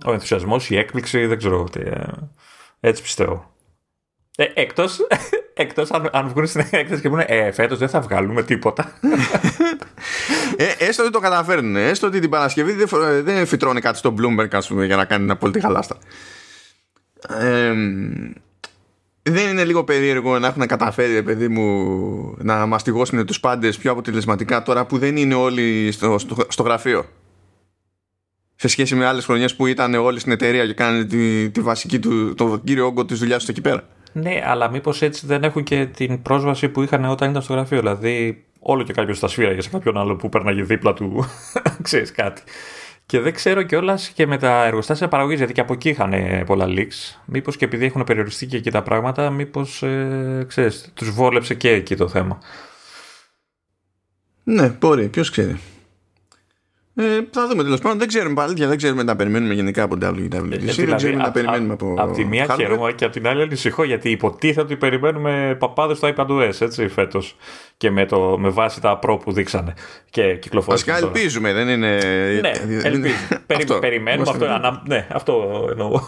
ο 0.05 0.11
ενθουσιασμός, 0.11 0.69
η 0.69 0.77
έκπληξη, 0.77 1.25
δεν 1.25 1.37
ξέρω 1.37 1.63
τι. 1.63 1.79
Ε, 1.79 2.03
έτσι 2.79 3.01
πιστεύω. 3.01 3.53
Ε, 4.35 4.45
εκτός, 4.53 4.99
εκτός 5.53 5.91
αν, 5.91 6.09
αν 6.11 6.27
βγουν 6.27 6.47
στην 6.47 6.65
έκθεση 6.71 7.01
και 7.01 7.09
πούνε 7.09 7.25
ε, 7.27 7.51
φέτος 7.51 7.77
δεν 7.77 7.89
θα 7.89 8.01
βγάλουμε 8.01 8.43
τίποτα. 8.43 8.99
ε, 10.55 10.85
έστω 10.85 11.03
ότι 11.03 11.11
το 11.11 11.19
καταφέρνουν. 11.19 11.75
Έστω 11.75 12.07
ότι 12.07 12.19
την 12.19 12.29
Παρασκευή 12.29 12.73
δεν, 12.73 12.87
δεν 13.23 13.45
φυτρώνει 13.45 13.81
κάτι 13.81 13.97
στο 13.97 14.13
Bloomberg 14.17 14.47
ας 14.51 14.67
πούμε, 14.67 14.85
για 14.85 14.95
να 14.95 15.05
κάνει 15.05 15.23
ένα 15.23 15.37
πολιτικά 15.37 15.67
χαλάστα. 15.67 15.97
Ε, 17.27 17.73
δεν 19.23 19.49
είναι 19.49 19.63
λίγο 19.63 19.83
περίεργο 19.83 20.39
να 20.39 20.47
έχουν 20.47 20.67
καταφέρει, 20.67 21.23
παιδί 21.23 21.47
μου, 21.47 22.35
να 22.37 22.65
μαστιγώσουν 22.65 23.25
τους 23.25 23.39
πάντες 23.39 23.77
πιο 23.77 23.91
αποτελεσματικά 23.91 24.63
τώρα 24.63 24.85
που 24.85 24.97
δεν 24.97 25.17
είναι 25.17 25.33
όλοι 25.33 25.91
στο, 25.91 26.17
στο, 26.17 26.35
στο 26.47 26.63
γραφείο; 26.63 27.05
Σε 28.55 28.67
σχέση 28.67 28.95
με 28.95 29.05
άλλες 29.05 29.25
χρονιές 29.25 29.55
που 29.55 29.65
ήταν 29.65 29.93
όλοι 29.93 30.19
στην 30.19 30.31
εταιρεία 30.31 30.65
και 30.65 30.73
κάνανε 30.73 31.05
τη, 31.05 31.49
τη 31.49 31.61
βασική 31.61 31.99
του, 31.99 32.33
το 32.35 32.61
κύριο 32.63 32.85
όγκο 32.85 33.05
της 33.05 33.19
δουλειάς 33.19 33.39
τους 33.39 33.49
εκεί 33.49 33.61
πέρα. 33.61 33.87
Ναι, 34.13 34.41
αλλά 34.45 34.69
μήπως 34.69 35.01
έτσι 35.01 35.25
δεν 35.25 35.43
έχουν 35.43 35.63
και 35.63 35.85
την 35.85 36.21
πρόσβαση 36.21 36.69
που 36.69 36.81
είχαν 36.81 37.05
όταν 37.05 37.29
ήταν 37.29 37.41
στο 37.41 37.53
γραφείο. 37.53 37.79
Δηλαδή, 37.79 38.45
όλο 38.59 38.83
και 38.83 38.93
κάποιος 38.93 39.19
τα 39.19 39.27
σφύραγε 39.27 39.61
σε 39.61 39.69
κάποιον 39.69 39.97
άλλο 39.97 40.15
που 40.15 40.29
πέρναγε 40.29 40.63
δίπλα 40.63 40.93
του, 40.93 41.25
ξέρεις 41.81 42.11
κάτι. 42.11 42.41
Και 43.05 43.19
δεν 43.19 43.33
ξέρω 43.33 43.63
κιόλας 43.63 44.09
και 44.09 44.27
με 44.27 44.37
τα 44.37 44.65
εργοστάσια 44.65 45.07
παραγωγής, 45.07 45.37
γιατί 45.37 45.53
και 45.53 45.61
από 45.61 45.73
εκεί 45.73 45.89
είχαν 45.89 46.13
πολλά 46.45 46.65
leaks. 46.67 47.19
Μήπως 47.25 47.57
και 47.57 47.65
επειδή 47.65 47.85
έχουν 47.85 48.03
περιοριστεί 48.03 48.45
και 48.45 48.57
εκεί 48.57 48.71
τα 48.71 48.83
πράγματα, 48.83 49.29
μήπως 49.29 49.83
ε, 49.83 50.45
ξέρεις, 50.47 50.91
τους 50.93 51.11
βόλεψε 51.11 51.53
και 51.53 51.69
εκεί 51.69 51.95
το 51.95 52.07
θέμα. 52.07 52.39
Ναι, 54.43 54.69
μπορεί, 54.79 55.07
ποιος 55.07 55.29
ξέρει. 55.29 55.59
Ε, 56.95 57.19
θα 57.31 57.47
δούμε 57.47 57.63
τέλος 57.63 57.79
πάντων. 57.79 57.97
Δεν 57.97 58.07
ξέρουμε 58.07 58.33
πάλι, 58.33 58.65
δεν 58.65 58.77
ξέρουμε 58.77 59.03
να 59.03 59.15
περιμένουμε 59.15 59.53
γενικά 59.53 59.83
από 59.83 59.95
WWDC. 60.01 60.33
Ε, 60.33 60.39
δεν 60.39 60.59
δηλαδή, 60.59 60.95
ξέρουμε 60.95 61.23
να 61.23 61.31
περιμένουμε 61.31 61.73
από. 61.73 61.95
Από 61.97 62.13
τη 62.13 62.25
μία 62.25 62.55
χαίρομαι 62.57 62.91
και 62.91 63.03
από 63.03 63.13
την 63.13 63.27
άλλη 63.27 63.41
ανησυχώ 63.41 63.83
γιατί 63.83 64.09
υποτίθεται 64.09 64.61
ότι 64.61 64.75
περιμένουμε 64.75 65.55
παπάδες 65.59 65.97
στο 65.97 66.13
iPadOS 66.15 66.53
έτσι 66.59 66.87
φέτος. 66.87 67.35
Και 67.77 67.91
με, 67.91 68.05
το, 68.05 68.37
με 68.39 68.49
βάση 68.49 68.81
τα 68.81 68.99
Pro 69.03 69.19
που 69.23 69.31
δείξανε 69.31 69.73
και 70.09 70.35
κυκλοφόρησαν. 70.35 70.93
Βασικά 70.93 71.07
ελπίζουμε, 71.07 71.53
δεν 71.53 71.67
είναι. 71.69 71.97
Ναι, 72.41 72.51
ελπίζουμε. 72.83 73.43
αυτό, 73.55 73.79
περιμένουμε 73.79 74.29
αυτό. 74.29 74.45
Ανα, 74.45 74.81
ναι, 74.87 75.07
αυτό 75.11 75.67
εννοώ. 75.71 75.99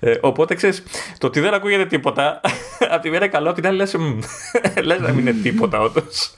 Ε, 0.00 0.14
οπότε 0.20 0.54
ξέρεις, 0.54 0.82
το 1.18 1.26
ότι 1.26 1.40
δεν 1.40 1.54
ακούγεται 1.54 1.86
τίποτα, 1.86 2.40
από 2.92 3.02
τη 3.02 3.08
μία 3.08 3.18
είναι 3.18 3.28
καλό, 3.28 3.52
την 3.52 3.66
άλλη 3.66 3.76
λες. 3.76 3.96
λες 4.84 5.00
να 5.00 5.12
μην 5.12 5.18
είναι 5.18 5.32
τίποτα, 5.42 5.80
όντως. 5.80 6.34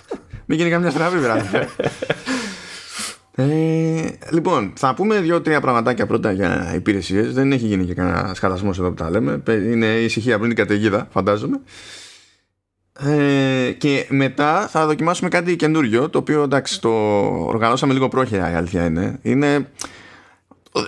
Μην 0.46 0.58
γίνει 0.58 0.70
καμιά 0.70 0.90
στραβή, 0.90 1.18
βράδυ. 1.18 1.48
Ε, 3.36 4.08
λοιπόν, 4.30 4.72
θα 4.76 4.94
πούμε 4.94 5.20
δύο-τρία 5.20 5.60
πραγματάκια 5.60 6.06
πρώτα 6.06 6.32
για 6.32 6.72
υπηρεσίες. 6.74 7.32
Δεν 7.32 7.52
έχει 7.52 7.66
γίνει 7.66 7.84
και 7.84 7.94
κανένα 7.94 8.34
σχαλασμός 8.34 8.78
εδώ 8.78 8.88
που 8.88 8.94
τα 8.94 9.10
λέμε. 9.10 9.42
Είναι 9.48 9.86
ησυχία 9.86 10.36
πριν 10.36 10.48
την 10.48 10.58
καταιγίδα, 10.58 11.08
φαντάζομαι. 11.10 11.60
Ε, 13.00 13.72
και 13.72 14.06
μετά 14.08 14.68
θα 14.68 14.86
δοκιμάσουμε 14.86 15.28
κάτι 15.28 15.56
καινούριο 15.56 16.10
το 16.10 16.18
οποίο 16.18 16.42
εντάξει 16.42 16.80
το 16.80 16.90
οργανώσαμε 17.46 17.92
λίγο 17.92 18.08
πρόχειρα 18.08 18.50
η 18.50 18.54
αλήθεια 18.54 18.84
είναι, 18.84 19.18
είναι 19.22 19.68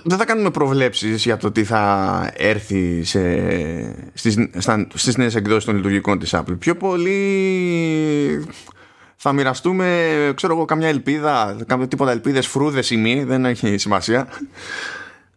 δεν 0.03 0.17
θα 0.17 0.25
κάνουμε 0.25 0.51
προβλέψεις 0.51 1.23
για 1.23 1.37
το 1.37 1.51
τι 1.51 1.63
θα 1.63 2.31
έρθει 2.35 3.03
σε, 3.03 3.21
στις, 4.13 4.37
στα, 4.57 4.87
στις 4.93 5.17
νέες 5.17 5.35
εκδόσεις 5.35 5.65
των 5.65 5.75
λειτουργικών 5.75 6.19
της 6.19 6.35
Apple 6.35 6.57
πιο 6.59 6.75
πολύ 6.75 7.17
θα 9.19 9.33
μοιραστούμε, 9.33 10.31
ξέρω 10.35 10.53
εγώ, 10.53 10.65
καμιά 10.65 10.87
ελπίδα, 10.87 11.57
κάποιο 11.67 11.87
τίποτα 11.87 12.11
ελπίδες, 12.11 12.47
φρούδες 12.47 12.89
ή 12.89 12.97
μη, 12.97 13.23
δεν 13.23 13.45
έχει 13.45 13.77
σημασία. 13.77 14.27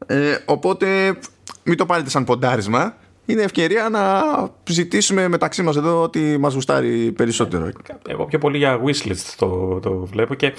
Ε, 0.06 0.38
οπότε 0.44 1.18
μην 1.62 1.76
το 1.76 1.86
πάρετε 1.86 2.10
σαν 2.10 2.24
ποντάρισμα. 2.24 2.96
Είναι 3.26 3.42
ευκαιρία 3.42 3.88
να 3.88 4.22
ζητήσουμε 4.68 5.28
μεταξύ 5.28 5.62
μας 5.62 5.76
εδώ 5.76 6.02
ότι 6.02 6.38
μας 6.38 6.54
γουστάρει 6.54 7.12
περισσότερο. 7.12 7.70
Εγώ 8.08 8.24
πιο 8.24 8.38
πολύ 8.38 8.58
για 8.58 8.80
wishlist 8.84 9.34
το, 9.36 9.80
το 9.80 9.90
βλέπω 9.90 10.34
και 10.34 10.54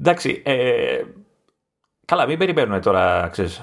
εντάξει, 0.00 0.42
ε, 0.44 1.02
καλά 2.04 2.26
μην 2.26 2.38
περιμένουμε 2.38 2.80
τώρα, 2.80 3.28
ξέρεις, 3.32 3.62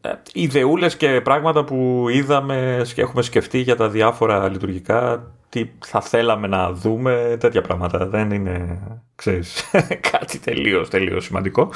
ε, 0.00 0.12
ιδεούλες 0.32 0.96
και 0.96 1.20
πράγματα 1.20 1.64
που 1.64 2.06
είδαμε 2.10 2.86
και 2.94 3.00
έχουμε 3.00 3.22
σκεφτεί 3.22 3.58
για 3.58 3.76
τα 3.76 3.88
διάφορα 3.88 4.48
λειτουργικά 4.48 5.32
τι 5.50 5.70
θα 5.86 6.00
θέλαμε 6.00 6.46
να 6.46 6.72
δούμε, 6.72 7.36
τέτοια 7.40 7.62
πράγματα. 7.62 8.06
Δεν 8.06 8.30
είναι, 8.30 8.78
ξέρεις, 9.14 9.70
κάτι 10.10 10.38
τελείως, 10.38 10.88
τελείως 10.88 11.24
σημαντικό. 11.24 11.72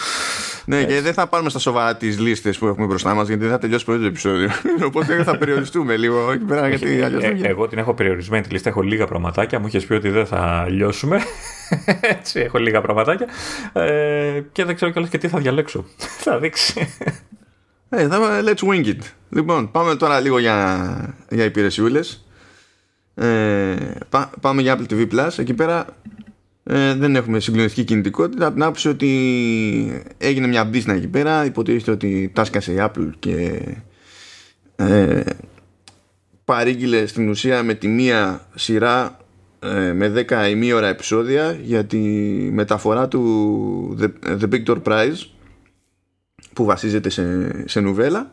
Ναι, 0.65 0.85
και 0.85 1.01
δεν 1.01 1.13
θα 1.13 1.27
πάρουμε 1.27 1.51
στα 1.51 1.59
σοβαρά 1.59 1.97
τις 1.97 2.19
λίστες 2.19 2.59
που 2.59 2.67
έχουμε 2.67 2.87
μπροστά 2.87 3.15
μας, 3.15 3.29
γιατί 3.29 3.43
δεν 3.43 3.51
θα 3.51 3.59
τελειώσει 3.59 3.85
πρώτο 3.85 4.05
επεισόδιο. 4.05 4.51
Οπότε 4.89 5.23
θα 5.23 5.39
περιοριστούμε 5.39 5.97
λίγο 5.97 6.33
εκεί 6.33 6.45
πέρα, 6.45 6.69
γιατί 6.69 7.03
αλλιώς 7.03 7.23
ε, 7.23 7.39
Εγώ 7.43 7.69
την 7.69 7.79
έχω 7.79 7.95
περιορισμένη 7.95 8.43
τη 8.43 8.53
λίστα, 8.53 8.69
έχω 8.69 8.81
λίγα 8.81 9.07
πραγματάκια. 9.07 9.59
Μου 9.59 9.67
είχες 9.67 9.87
πει 9.87 9.93
ότι 9.93 10.09
δεν 10.09 10.27
θα 10.27 10.67
λιώσουμε. 10.69 11.21
Έτσι, 12.17 12.41
έχω 12.41 12.59
λίγα 12.59 12.81
πραγματάκια. 12.81 13.27
Ε, 13.73 14.43
και 14.53 14.65
δεν 14.65 14.75
ξέρω 14.75 14.91
κιόλας 14.91 15.11
και 15.11 15.19
τι 15.19 15.29
θα 15.29 15.39
διαλέξω. 15.39 15.85
θα 15.97 16.39
δείξει. 16.39 16.95
Ε, 17.89 18.09
θα, 18.09 18.41
let's 18.45 18.69
wing 18.69 18.87
it. 18.87 19.01
Λοιπόν, 19.31 19.71
πάμε 19.71 19.95
τώρα 19.95 20.21
λίγο 20.21 20.39
για, 20.39 21.17
για 21.29 21.45
υπηρεσιούλες. 21.45 22.24
Ε, 23.15 23.77
πάμε 24.41 24.63
για 24.63 24.79
Apple 24.79 24.93
TV 24.93 25.09
Plus. 25.13 25.39
Εκεί 25.39 25.55
πέρα 25.55 25.87
ε, 26.65 26.95
δεν 26.95 27.17
έχουμε 27.17 27.41
συγκλονιστική 27.41 27.85
κινητικότητα. 27.85 28.47
Από 28.47 28.55
την 28.55 28.63
άποψη 28.63 28.89
ότι 28.89 30.03
έγινε 30.19 30.47
μια 30.47 30.65
μπίσνα 30.65 30.95
εκεί 30.95 31.09
πέρα. 31.09 31.45
Υποτίθεται 31.45 31.91
ότι 31.91 32.31
τάσκασε 32.35 32.73
η 32.73 32.77
Apple 32.79 33.11
και 33.19 33.61
ε, 34.77 35.23
παρήγγειλε 36.45 37.07
στην 37.07 37.29
ουσία 37.29 37.63
με 37.63 37.75
τη 37.75 37.89
μία 37.89 38.47
σειρά 38.55 39.19
ε, 39.59 39.93
με 39.93 40.25
10 40.29 40.51
ημίωρα 40.51 40.89
επεισόδια 40.89 41.59
για 41.63 41.85
τη 41.85 41.99
μεταφορά 42.53 43.09
του 43.09 43.99
The, 44.01 44.39
The 44.41 44.49
Big 44.53 44.65
Door 44.65 44.83
Prize 44.83 45.27
που 46.53 46.65
βασίζεται 46.65 47.09
σε, 47.09 47.53
σε 47.69 47.81
νουβέλα 47.81 48.31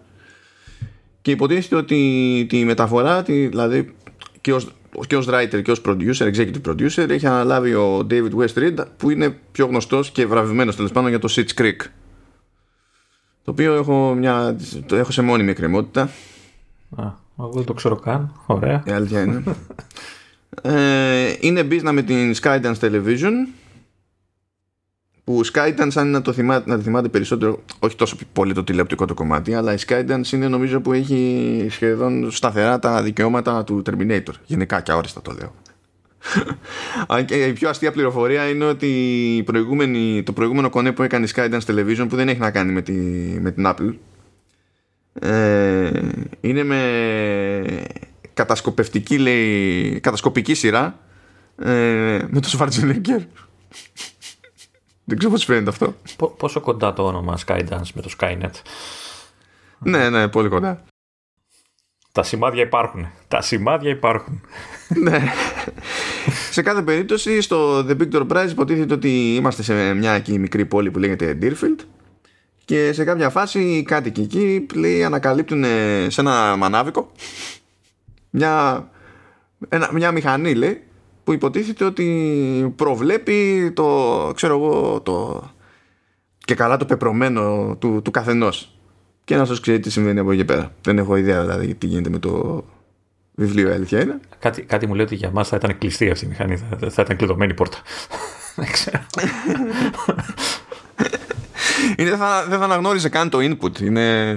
και 1.22 1.32
υποτίθεται 1.32 1.76
ότι 1.76 2.46
τη 2.50 2.66
μεταφορά 2.66 3.22
δηλαδή 3.22 3.96
και 4.42 4.54
ως, 4.54 4.72
και 5.08 5.16
ως 5.16 5.28
writer 5.30 5.62
και 5.64 5.72
ως 5.72 5.82
producer, 5.86 6.34
executive 6.34 6.62
producer 6.70 7.10
έχει 7.10 7.28
αναλάβει 7.28 7.74
ο 7.74 8.08
David 8.10 8.32
West 8.36 8.54
Reed 8.54 8.86
που 8.98 9.10
είναι 9.10 9.38
πιο 9.52 9.66
γνωστός 9.66 10.12
και 10.12 10.26
βραβευμένος 10.26 10.76
τέλος 10.76 10.92
πάντων 10.92 11.10
για 11.10 11.20
το 11.20 11.34
Sitch 11.36 11.62
Creek. 11.62 11.78
Το 13.44 13.52
οποίο 13.52 13.74
έχω, 13.74 14.14
μια, 14.14 14.56
το 14.86 14.96
έχω 14.96 15.12
σε 15.12 15.22
μόνιμη 15.22 15.50
εκκρεμότητα. 15.50 16.02
Α, 16.96 17.04
εγώ 17.40 17.52
δεν 17.54 17.64
το 17.64 17.74
ξέρω 17.74 17.96
καν, 17.96 18.34
ωραία. 18.46 18.84
Η 18.86 18.92
αλήθεια 18.92 19.22
είναι. 19.22 19.44
Ε, 20.62 21.36
είναι 21.40 21.68
business 21.70 21.92
με 21.92 22.02
την 22.02 22.36
Skydance 22.42 22.76
Television 22.80 23.34
που 25.24 25.42
Skydance 25.54 25.92
αν 25.96 26.10
να 26.10 26.22
το, 26.22 26.34
θυμάται, 26.34 26.70
να 26.70 26.76
το 26.76 26.82
θυμάται 26.82 27.08
περισσότερο 27.08 27.64
όχι 27.80 27.96
τόσο 27.96 28.16
πολύ 28.34 28.54
το 28.54 28.64
τηλεοπτικό 28.64 29.06
το 29.06 29.14
κομμάτι 29.14 29.54
αλλά 29.54 29.74
η 29.74 29.78
Skydance 29.88 30.32
είναι 30.32 30.48
νομίζω 30.48 30.80
που 30.80 30.94
έχει 30.94 31.68
σχεδόν 31.70 32.32
σταθερά 32.32 32.80
τα 32.80 33.04
δικαιώματα 33.04 33.64
του 33.64 33.82
Terminator. 33.90 34.34
Γενικά 34.46 34.82
και 34.82 34.92
αόριστα 34.92 35.22
το 35.22 35.32
λέω. 35.40 35.54
Και 37.26 37.46
η 37.46 37.54
πιο 37.54 37.70
αστεία 37.70 37.92
πληροφορία 37.92 38.50
είναι 38.50 38.66
ότι 38.66 38.88
η 39.38 39.44
προηγούμενη, 39.44 40.24
το 40.24 40.34
προηγούμενο 40.34 40.70
κονέ 40.70 40.92
που 40.92 41.04
έκανε 41.04 41.26
η 41.26 41.30
Skydance 41.36 41.66
Television 41.68 42.06
που 42.10 42.16
δεν 42.16 42.30
έχει 42.30 42.40
να 42.40 42.52
κάνει 42.52 42.72
με, 42.72 42.82
τη, 42.82 42.92
με 43.42 43.52
την 43.52 43.64
Apple 43.68 43.94
ε, 45.20 45.90
είναι 46.42 46.64
με 46.64 46.82
κατασκοπευτική 48.34 49.18
λέει 49.18 50.00
κατασκοπική 50.00 50.54
σειρά 50.54 51.00
ε, 51.58 51.70
με 52.28 52.40
το 52.42 52.50
Schwarzenegger 52.58 53.22
δεν 55.12 55.20
ξέρω 55.20 55.34
πώς 55.34 55.46
φαίνεται 55.46 55.70
αυτό. 55.70 55.96
πόσο 56.38 56.60
κοντά 56.60 56.94
το 56.94 57.06
όνομα 57.06 57.38
Skydance 57.46 57.90
με 57.94 58.02
το 58.02 58.10
Skynet; 58.20 58.52
Ναι, 59.80 60.10
ναι, 60.10 60.28
πολύ 60.28 60.50
κοντά. 60.50 60.84
Τα 62.12 62.24
σημάδια 62.24 62.64
υπάρχουν. 62.64 63.08
Τα 63.28 63.42
σημάδια 63.42 63.90
υπάρχουν. 63.90 64.42
ναι. 65.04 65.24
σε 66.52 66.62
κάθε 66.62 66.82
περίπτωση 66.82 67.42
στο 67.42 67.80
The 67.80 67.98
Victor 67.98 68.28
Prize 68.28 68.50
υποτίθεται 68.50 68.94
ότι 68.94 69.36
είμαστε 69.36 69.64
σε 69.64 69.94
μια 69.94 70.12
εκεί 70.12 70.40
μικρή 70.40 70.66
πόλη 70.66 70.92
που 70.92 71.00
λέγεται 71.00 71.38
Deerfield 71.42 71.86
και 72.66 72.94
σε 72.94 73.04
κάποια 73.04 73.30
φάση 73.30 73.60
οι 73.60 73.84
κάτοικοι 73.84 74.22
εκεί 74.22 74.66
λέει, 74.74 75.04
ανακαλύπτουν 75.04 75.64
σε 76.08 76.22
ένα 76.22 76.56
μανάβικο 76.56 77.12
μια, 78.30 78.88
ένα, 79.70 79.90
μια 79.94 80.12
μηχανή 80.12 80.54
λέει 80.54 80.84
που 81.24 81.34
υποτίθεται 81.34 81.86
ότι 81.86 82.74
προβλέπει 82.76 83.72
το 83.76 84.32
ξέρω 84.36 84.54
εγώ 84.54 85.02
το 85.02 85.44
και 86.38 86.56
καλά 86.56 86.78
το 86.78 86.86
πεπρωμένο 86.86 87.76
του, 87.80 88.02
του 88.02 88.12
καθενός. 88.12 88.76
Και 89.24 89.36
να 89.36 89.46
σας 89.46 89.60
ξέρει 89.60 89.80
τι 89.80 89.90
συμβαίνει 89.90 90.20
από 90.20 90.32
εκεί 90.32 90.46
πέρα. 90.46 90.74
Δεν 90.82 90.98
έχω 90.98 91.16
ιδέα 91.16 91.42
δηλαδή 91.42 91.76
τι 91.76 91.88
γίνεται 91.88 92.10
με 92.10 92.20
το 92.20 92.64
βιβλίο. 93.36 93.70
Η 93.70 93.74
αλήθεια 93.74 94.02
είναι. 94.02 94.20
Κάτι, 94.40 94.62
κάτι 94.62 94.88
μου 94.88 94.94
λέει 94.94 95.06
ότι 95.06 95.16
για 95.16 95.32
μας 95.32 95.48
θα 95.48 95.56
ήταν 95.56 95.78
κλειστή 95.78 96.10
αυτή 96.10 96.26
η 96.26 96.28
μηχανή. 96.28 96.58
Θα, 96.58 96.90
θα 96.90 97.02
ήταν 97.02 97.18
κλειδωμένη 97.18 97.52
η 97.52 97.56
πόρτα. 97.56 97.78
Δεν 98.56 98.72
ξέρω. 98.72 99.00
Είναι, 101.98 102.10
δεν, 102.10 102.20
θα, 102.20 102.46
δεν 102.50 102.60
θα 102.60 102.64
αναγνώριζε 102.64 103.10
καν 103.10 103.30
το 103.30 103.38
input. 103.42 103.80
Είναι 103.80 104.32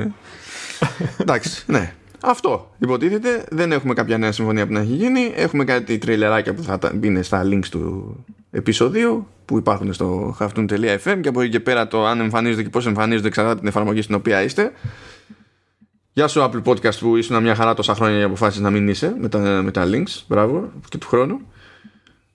εντάξει 1.22 1.62
ναι 1.66 1.94
αυτό 2.24 2.74
υποτίθεται. 2.78 3.44
Δεν 3.50 3.72
έχουμε 3.72 3.94
κάποια 3.94 4.18
νέα 4.18 4.32
συμφωνία 4.32 4.66
που 4.66 4.72
να 4.72 4.80
έχει 4.80 4.92
γίνει. 4.92 5.32
Έχουμε 5.34 5.64
κάτι 5.64 5.98
τρέιλεράκια 5.98 6.54
που 6.54 6.62
θα 6.62 6.78
μπει 6.94 7.22
στα 7.22 7.42
links 7.44 7.66
του 7.70 8.16
επεισοδίου 8.50 9.26
που 9.44 9.58
υπάρχουν 9.58 9.92
στο 9.92 10.36
halftoon.fm 10.38 11.18
και 11.20 11.28
από 11.28 11.40
εκεί 11.40 11.50
και 11.50 11.60
πέρα 11.60 11.88
το 11.88 12.06
αν 12.06 12.20
εμφανίζονται 12.20 12.62
και 12.62 12.68
πώς 12.68 12.86
εμφανίζονται 12.86 13.28
εξαρτάται 13.28 13.58
την 13.58 13.68
εφαρμογή 13.68 14.02
στην 14.02 14.14
οποία 14.14 14.42
είστε. 14.42 14.72
Γεια 16.12 16.28
σου 16.28 16.40
Apple 16.40 16.62
Podcast 16.62 16.98
που 16.98 17.16
ήσουν 17.16 17.42
μια 17.42 17.54
χαρά 17.54 17.74
τόσα 17.74 17.94
χρόνια 17.94 18.16
για 18.16 18.26
αποφάσει 18.26 18.60
να 18.60 18.70
μην 18.70 18.88
είσαι 18.88 19.14
με 19.20 19.28
τα, 19.28 19.38
με 19.38 19.70
τα 19.70 19.84
links. 19.86 20.22
Μπράβο 20.28 20.72
και 20.88 20.98
του 20.98 21.06
χρόνου. 21.06 21.40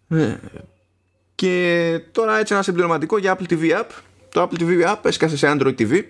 Ναι. 0.08 0.40
Και 1.36 2.02
τώρα 2.12 2.40
έτσι 2.40 2.54
ένα 2.54 2.64
συμπληρωματικό 2.64 3.18
για 3.18 3.38
Apple 3.38 3.54
TV 3.54 3.62
App. 3.62 3.88
Το 4.30 4.42
Apple 4.42 4.62
TV 4.62 4.94
App 4.94 5.06
έσκασε 5.06 5.38
σε 5.38 5.56
Android 5.58 5.76
TV 5.80 6.04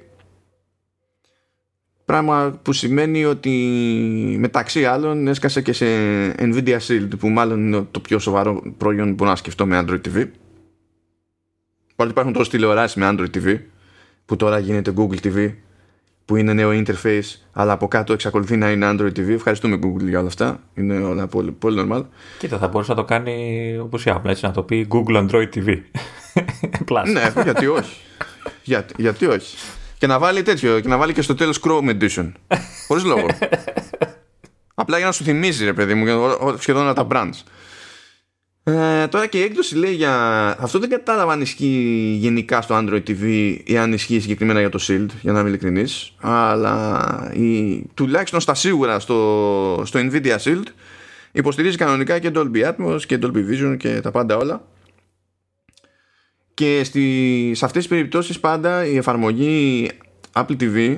Πράγμα 2.10 2.60
που 2.62 2.74
σημαίνει 2.74 3.26
ότι 3.26 3.50
μεταξύ 4.40 4.86
άλλων 4.86 5.28
έσκασε 5.28 5.62
και 5.62 5.74
σε 5.74 5.86
Nvidia 6.40 6.78
Shield 6.88 7.10
που 7.20 7.30
μάλλον 7.30 7.68
είναι 7.68 7.88
το 7.92 8.00
πιο 8.00 8.20
σοβαρό 8.20 8.64
προϊόν 8.78 9.16
που 9.16 9.26
να 9.26 9.36
σκεφτώ 9.36 9.66
με 9.66 9.86
Android 9.86 10.02
TV. 10.08 10.28
Πάλι 11.96 12.12
υπάρχουν 12.12 12.34
τόσες 12.34 12.50
τηλεοράσεις 12.50 12.96
με 12.96 13.10
Android 13.12 13.38
TV 13.38 13.60
που 14.26 14.36
τώρα 14.36 14.60
γίνεται 14.60 14.94
Google 14.98 15.18
TV 15.24 15.54
που 16.26 16.36
είναι 16.36 16.54
νέο 16.54 16.70
interface 16.72 17.36
αλλά 17.52 17.72
από 17.72 17.88
κάτω 17.88 18.14
εξακολουθεί 18.14 18.58
να 18.58 18.72
είναι 18.72 18.90
Android 18.90 19.20
TV. 19.20 19.30
Ευχαριστούμε 19.30 19.80
Google 19.84 20.08
για 20.08 20.20
όλα 20.20 20.28
αυτά. 20.28 20.60
Είναι 20.74 20.98
όλα 20.98 21.28
πολύ, 21.28 21.52
πολύ 21.52 21.88
normal. 21.90 22.04
Κοίτα, 22.40 22.58
θα 22.58 22.68
μπορούσε 22.68 22.92
να 22.92 22.98
το 22.98 23.04
κάνει 23.04 23.78
όπως 23.82 24.06
η 24.06 24.14
Apple, 24.16 24.30
έτσι 24.30 24.46
να 24.46 24.52
το 24.52 24.64
πει 24.64 24.88
Google 24.90 25.30
Android 25.30 25.50
TV. 25.56 25.78
ναι, 27.14 27.42
γιατί 27.44 27.68
όχι. 27.68 28.02
γιατί 28.98 29.26
όχι. 29.26 29.58
Και 30.00 30.08
να 30.08 30.20
βάλει 30.20 30.42
τέτοιο, 30.42 30.80
και 30.80 30.88
να 30.88 30.98
βάλει 30.98 31.14
και 31.14 31.22
στο 31.22 31.36
τέλος 31.36 31.60
Chrome 31.64 31.90
Edition. 31.90 32.32
Χωρίς 32.88 33.04
λόγο. 33.04 33.28
Απλά 34.76 34.98
για 34.98 35.06
να 35.06 35.12
σου 35.12 35.24
θυμίζει, 35.24 35.66
ρε 35.66 35.74
παιδί 35.74 35.94
μου, 35.94 36.06
σχεδόν 36.60 36.82
όλα 36.82 36.94
τα 36.94 37.08
brands. 37.12 37.44
Ε, 38.64 39.08
τώρα 39.08 39.28
και 39.28 39.38
η 39.38 39.42
έκδοση 39.42 39.76
λέει 39.76 39.94
για. 39.94 40.16
Αυτό 40.60 40.80
δεν 40.80 40.90
κατάλαβα 40.90 41.32
αν 41.32 41.42
ισχύει 41.42 42.18
γενικά 42.20 42.62
στο 42.62 42.76
Android 42.78 43.04
TV 43.08 43.56
ή 43.64 43.78
αν 43.78 43.94
ισχύει 43.94 44.20
συγκεκριμένα 44.20 44.60
για 44.60 44.70
το 44.70 44.80
Shield, 44.88 45.08
για 45.22 45.32
να 45.32 45.40
είμαι 45.40 45.50
ειλικρινής. 45.50 46.14
Αλλά 46.20 47.32
η... 47.34 47.82
τουλάχιστον 47.94 48.40
στα 48.40 48.54
σίγουρα 48.54 49.00
στο, 49.00 49.82
στο 49.86 50.00
Nvidia 50.00 50.38
Shield 50.44 50.68
υποστηρίζει 51.32 51.78
κανονικά 51.78 52.20
και 52.20 52.32
Dolby 52.36 52.72
Atmos 52.72 53.02
και 53.08 53.20
Dolby 53.22 53.38
Vision 53.50 53.78
και 53.78 54.02
τα 54.02 54.12
πάντα 54.12 54.38
όλα 54.38 54.62
και 56.60 56.84
στη, 56.84 57.52
σε 57.56 57.66
αυτές 57.66 57.82
τις 57.82 57.92
περιπτώσεις 57.92 58.40
πάντα 58.40 58.86
η 58.86 58.98
εφαρμογή 58.98 59.90
Apple 60.34 60.56
TV 60.60 60.98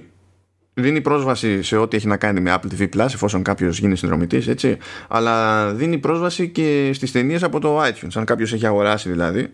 δίνει 0.73 1.01
πρόσβαση 1.01 1.63
σε 1.63 1.77
ό,τι 1.77 1.97
έχει 1.97 2.07
να 2.07 2.17
κάνει 2.17 2.39
με 2.39 2.59
Apple 2.59 2.79
TV 2.79 2.89
Plus 2.95 3.05
εφόσον 3.05 3.43
κάποιος 3.43 3.79
γίνει 3.79 3.95
συνδρομητής 3.95 4.47
έτσι 4.47 4.77
αλλά 5.07 5.65
δίνει 5.73 5.97
πρόσβαση 5.97 6.49
και 6.49 6.91
στις 6.93 7.11
ταινίες 7.11 7.43
από 7.43 7.59
το 7.59 7.83
iTunes 7.83 8.09
αν 8.15 8.25
κάποιος 8.25 8.53
έχει 8.53 8.65
αγοράσει 8.65 9.09
δηλαδή. 9.09 9.53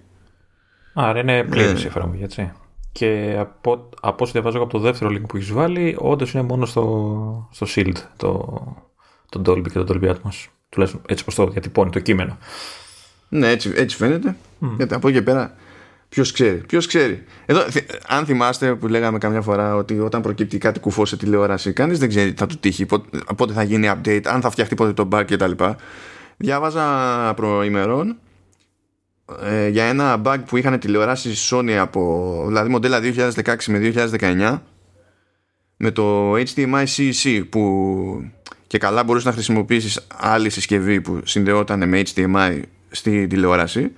Άρα 0.94 1.20
είναι 1.20 1.44
πλήρης 1.44 1.84
η 1.84 1.88
εφαρμογή 1.88 2.24
έτσι. 2.24 2.52
Και 2.92 3.36
από, 3.40 3.90
από 4.02 4.24
όσο 4.24 4.32
διαβάζω 4.32 4.58
από 4.58 4.72
το 4.72 4.80
δεύτερο 4.80 5.12
link 5.12 5.24
που 5.28 5.38
έχεις 5.38 5.52
βάλει 5.52 5.96
όντως 6.00 6.34
είναι 6.34 6.44
μόνο 6.44 6.66
στο, 6.66 7.50
στο 7.52 7.68
Shield 7.76 7.98
το, 8.18 8.58
το 9.30 9.41
Dolby 9.46 9.72
και 9.72 9.80
το 9.80 9.86
Dolby 9.89 10.10
Atmos. 10.10 10.48
Τουλάχιστον 10.70 11.04
έτσι 11.08 11.24
πως 11.24 11.36
το 11.36 11.48
διατυπώνει 11.48 11.89
το 11.89 12.00
κείμενο. 12.00 12.38
Ναι 13.30 13.50
έτσι, 13.50 13.74
έτσι 13.76 13.96
φαίνεται. 13.98 14.36
Mm. 14.62 14.67
γιατί 14.78 14.93
από 14.93 15.08
εκεί 15.08 15.17
και 15.17 15.24
πέρα 15.24 15.56
Ποιος 16.17 16.32
ξέρει, 16.32 16.58
ποιος 16.58 16.88
ξέρει. 16.88 17.23
Εδώ, 17.45 17.62
αν 18.08 18.25
θυμάστε 18.25 18.75
που 18.75 18.88
λέγαμε 18.88 19.17
καμιά 19.17 19.41
φορά 19.41 19.75
ότι 19.75 19.99
όταν 19.99 20.21
προκύπτει 20.21 20.58
κάτι 20.58 20.80
κουφό 20.80 21.06
σε 21.06 21.17
τηλεόραση, 21.17 21.73
κανείς 21.73 21.99
δεν 21.99 22.10
ξέρει 22.10 22.34
τι 22.34 22.38
θα 22.38 22.45
του 22.45 22.58
τύχει, 22.58 22.86
πότε 23.36 23.53
θα 23.53 23.63
γίνει 23.63 23.91
update, 23.93 24.21
αν 24.25 24.41
θα 24.41 24.49
φτιαχτεί 24.49 24.75
πότε 24.75 24.93
το 24.93 25.08
bug 25.12 25.23
κτλ. 25.27 25.51
Διάβαζα 26.38 27.34
προημερών 27.36 28.17
ε, 29.43 29.67
για 29.67 29.84
ένα 29.84 30.21
bug 30.25 30.38
που 30.45 30.58
είχαν 30.58 30.80
τηλεοράσει 30.80 31.34
Sony 31.49 31.71
από 31.71 32.43
δηλαδή 32.47 32.69
μοντέλα 32.69 32.99
2016 33.03 33.56
με 33.67 33.93
2019 34.19 34.60
με 35.77 35.91
το 35.91 36.34
HDMI 36.34 36.84
CEC 36.97 37.43
που 37.49 38.32
και 38.67 38.77
καλά 38.77 39.03
μπορούσες 39.03 39.27
να 39.27 39.34
χρησιμοποιήσεις 39.34 40.08
άλλη 40.17 40.49
συσκευή 40.49 41.01
που 41.01 41.21
συνδεόταν 41.23 41.89
με 41.89 42.01
HDMI 42.13 42.62
στη 42.89 43.27
τηλεόραση 43.27 43.91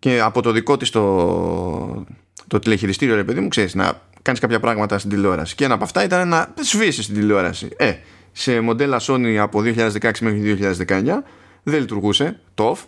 και 0.00 0.20
από 0.20 0.42
το 0.42 0.52
δικό 0.52 0.76
της 0.76 0.90
το, 0.90 2.04
το 2.46 2.58
τηλεχειριστήριο 2.58 3.14
ρε 3.14 3.24
παιδί 3.24 3.40
μου 3.40 3.48
ξέρεις 3.48 3.74
να 3.74 4.00
κάνεις 4.22 4.40
κάποια 4.40 4.60
πράγματα 4.60 4.98
στην 4.98 5.10
τηλεόραση 5.10 5.54
και 5.54 5.64
ένα 5.64 5.74
από 5.74 5.84
αυτά 5.84 6.04
ήταν 6.04 6.28
να 6.28 6.54
σβήσεις 6.60 7.06
την 7.06 7.14
τηλεόραση 7.14 7.68
ε, 7.76 7.94
σε 8.32 8.60
μοντέλα 8.60 9.00
Sony 9.02 9.36
από 9.40 9.60
2016 9.64 10.00
μέχρι 10.20 10.58
2019 10.88 11.04
δεν 11.62 11.80
λειτουργούσε 11.80 12.40
το 12.54 12.76
off 12.76 12.84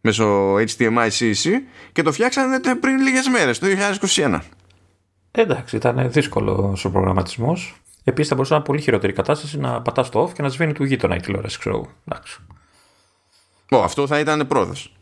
μέσω 0.00 0.54
HDMI 0.54 1.08
CC 1.18 1.50
και 1.92 2.02
το 2.02 2.12
φτιάξανε 2.12 2.60
πριν 2.80 2.98
λίγες 2.98 3.28
μέρες 3.28 3.58
το 3.58 3.66
2021 4.14 4.38
Εντάξει, 5.34 5.76
ήταν 5.76 6.10
δύσκολο 6.10 6.78
ο 6.84 6.90
προγραμματισμός. 6.90 7.82
Επίσης, 8.04 8.28
θα 8.28 8.34
μπορούσε 8.34 8.52
να 8.52 8.58
είναι 8.58 8.68
πολύ 8.68 8.80
χειρότερη 8.80 9.12
κατάσταση 9.12 9.58
να 9.58 9.82
πατάς 9.82 10.08
το 10.08 10.24
off 10.24 10.32
και 10.32 10.42
να 10.42 10.48
σβήνει 10.48 10.72
του 10.72 10.84
γείτονα 10.84 11.16
η 11.16 11.20
τηλεόραση, 11.20 11.58
ξέρω 11.58 11.90
εγώ. 13.68 13.84
αυτό 13.84 14.06
θα 14.06 14.18
ήταν 14.18 14.46
πρόοδος. 14.46 14.96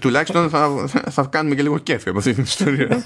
Τουλάχιστον 0.00 0.50
θα, 0.50 0.88
θα 1.10 1.26
κάνουμε 1.30 1.54
και 1.54 1.62
λίγο 1.62 1.78
κέφι 1.78 2.08
από 2.08 2.18
αυτή 2.18 2.34
την 2.34 2.42
ιστορία. 2.42 3.02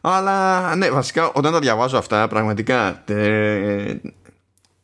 Αλλά 0.00 0.74
ναι, 0.76 0.90
βασικά 0.90 1.32
όταν 1.32 1.52
τα 1.52 1.58
διαβάζω 1.58 1.98
αυτά, 1.98 2.28
πραγματικά 2.28 3.02
ε, 3.06 3.94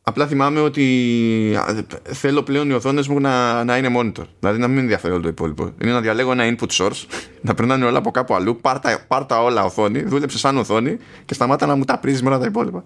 απλά 0.01 0.27
θυμάμαι 0.27 0.59
ότι 0.59 1.57
θέλω 2.03 2.43
πλέον 2.43 2.69
οι 2.69 2.73
οθόνες 2.73 3.07
μου 3.07 3.19
να, 3.19 3.63
να 3.63 3.77
είναι 3.77 3.89
monitor. 3.97 4.25
Δηλαδή 4.39 4.59
να 4.59 4.67
μην 4.67 4.77
ενδιαφέρει 4.77 5.13
όλο 5.13 5.21
το 5.21 5.27
υπόλοιπο. 5.27 5.73
Είναι 5.81 5.91
να 5.91 6.01
διαλέγω 6.01 6.31
ένα 6.31 6.55
input 6.55 6.67
source, 6.77 7.05
να 7.41 7.53
περνάνε 7.53 7.85
όλα 7.85 7.97
από 7.97 8.11
κάπου 8.11 8.35
αλλού, 8.35 8.59
πάρ 9.07 9.25
τα, 9.25 9.43
όλα 9.43 9.63
οθόνη, 9.63 10.03
δούλεψε 10.03 10.37
σαν 10.37 10.57
οθόνη 10.57 10.97
και 11.25 11.33
σταμάτα 11.33 11.65
να 11.65 11.75
μου 11.75 11.83
τα 11.83 11.97
πρίζεις 11.97 12.21
με 12.21 12.29
όλα 12.29 12.39
τα 12.39 12.45
υπόλοιπα. 12.45 12.83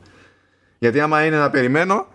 Γιατί 0.78 1.00
άμα 1.00 1.26
είναι 1.26 1.38
να 1.38 1.50
περιμένω, 1.50 2.08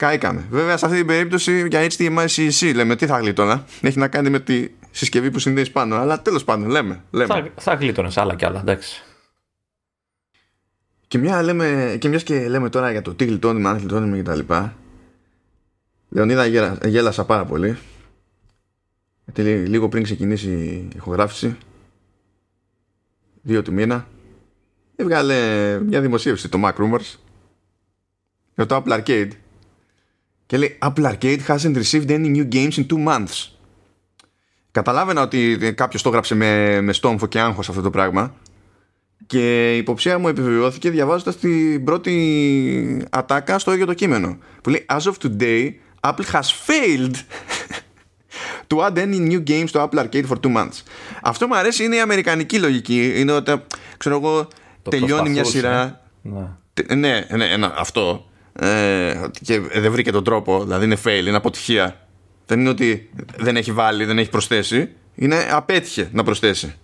Κάηκαμε. 0.00 0.46
Βέβαια 0.50 0.76
σε 0.76 0.84
αυτή 0.84 0.96
την 0.96 1.06
περίπτωση 1.06 1.68
για 1.68 1.86
HDMI 1.90 2.26
CEC 2.26 2.74
λέμε 2.74 2.96
τι 2.96 3.06
θα 3.06 3.18
γλίτωνα. 3.18 3.64
Έχει 3.80 3.98
να 3.98 4.08
κάνει 4.08 4.30
με 4.30 4.40
τη 4.40 4.68
συσκευή 4.90 5.30
που 5.30 5.38
συνδέεις 5.38 5.70
πάνω. 5.70 5.96
Αλλά 5.96 6.22
τέλος 6.22 6.44
πάντων 6.44 6.68
λέμε. 6.68 7.02
λέμε. 7.10 7.26
Θα, 7.26 7.48
θα 7.56 7.74
γλίτωνες 7.74 8.16
άλλα 8.16 8.34
κι 8.34 8.44
άλλα, 8.44 8.60
εντάξει. 8.60 9.02
Και 11.08 11.18
μια, 11.18 11.42
λέμε, 11.42 11.96
και 12.00 12.08
μιας 12.08 12.22
και 12.22 12.48
λέμε 12.48 12.68
τώρα 12.68 12.90
για 12.90 13.02
το 13.02 13.14
τι 13.14 13.24
γλιτώνουμε, 13.24 13.68
αν 13.68 13.76
γλιτώνουμε 13.76 14.16
και 14.16 14.22
τα 14.22 14.34
λοιπά. 14.34 14.76
Λεωνίδα 16.08 16.46
γέλασα 16.86 17.24
πάρα 17.24 17.44
πολύ. 17.44 17.78
Γιατί 19.24 19.42
λίγο 19.42 19.88
πριν 19.88 20.02
ξεκινήσει 20.02 20.50
η 20.50 20.88
ηχογράφηση, 20.96 21.56
δύο 23.42 23.62
του 23.62 23.72
μήνα, 23.72 24.06
έβγαλε 24.96 25.36
μια 25.80 26.00
δημοσίευση 26.00 26.48
το 26.48 26.60
Mac 26.64 26.74
Rumors 26.74 27.14
για 28.54 28.66
το 28.66 28.82
Apple 28.84 29.00
Arcade 29.00 29.30
και 30.50 30.56
λέει 30.56 30.78
Apple 30.82 31.12
Arcade 31.12 31.38
hasn't 31.46 31.76
received 31.76 32.10
any 32.10 32.28
new 32.36 32.48
games 32.52 32.76
in 32.76 32.86
two 32.86 33.06
months. 33.06 33.48
Καταλάβαινα 34.70 35.22
ότι 35.22 35.72
κάποιος 35.76 36.02
το 36.02 36.08
έγραψε 36.08 36.34
με, 36.34 36.80
με 36.80 36.92
στόμφο 36.92 37.26
και 37.26 37.40
άγχος 37.40 37.68
αυτό 37.68 37.80
το 37.80 37.90
πράγμα 37.90 38.34
και 39.26 39.74
η 39.74 39.78
υποψία 39.78 40.18
μου 40.18 40.28
επιβεβαιώθηκε 40.28 40.90
διαβάζοντας 40.90 41.36
την 41.36 41.84
πρώτη 41.84 43.06
ατάκα 43.10 43.58
στο 43.58 43.72
ίδιο 43.72 43.86
το 43.86 43.94
κείμενο 43.94 44.38
που 44.62 44.70
λέει 44.70 44.86
As 44.88 45.00
of 45.00 45.12
today 45.22 45.70
Apple 46.00 46.24
has 46.32 46.48
failed 46.66 47.14
to 48.68 48.80
add 48.80 48.98
any 48.98 49.18
new 49.30 49.42
games 49.50 49.70
to 49.72 49.88
Apple 49.88 49.98
Arcade 49.98 50.26
for 50.26 50.36
two 50.40 50.56
months. 50.56 50.82
Αυτό 51.22 51.46
μου 51.46 51.56
αρέσει 51.56 51.84
είναι 51.84 51.96
η 51.96 52.00
αμερικανική 52.00 52.58
λογική. 52.58 53.12
Είναι 53.16 53.32
ότι 53.32 53.62
ξέρω 53.96 54.16
εγώ 54.16 54.48
τελειώνει 54.82 55.30
μια 55.30 55.44
σειρά 55.44 56.00
ναι 56.22 56.46
Ναι, 56.94 57.26
ναι, 57.36 57.44
ένα, 57.44 57.74
αυτό. 57.76 58.29
Ε, 58.52 59.20
και 59.42 59.60
δεν 59.60 59.92
βρήκε 59.92 60.12
τον 60.12 60.24
τρόπο, 60.24 60.62
δηλαδή 60.62 60.84
είναι 60.84 60.96
fail, 61.04 61.26
είναι 61.26 61.36
αποτυχία. 61.36 62.06
Δεν 62.46 62.60
είναι 62.60 62.68
ότι 62.68 63.10
δεν 63.36 63.56
έχει 63.56 63.72
βάλει, 63.72 64.04
δεν 64.04 64.18
έχει 64.18 64.30
προσθέσει. 64.30 64.88
Είναι 65.14 65.36
απέτυχε 65.50 66.08
να 66.12 66.22
προσθέσει. 66.22 66.74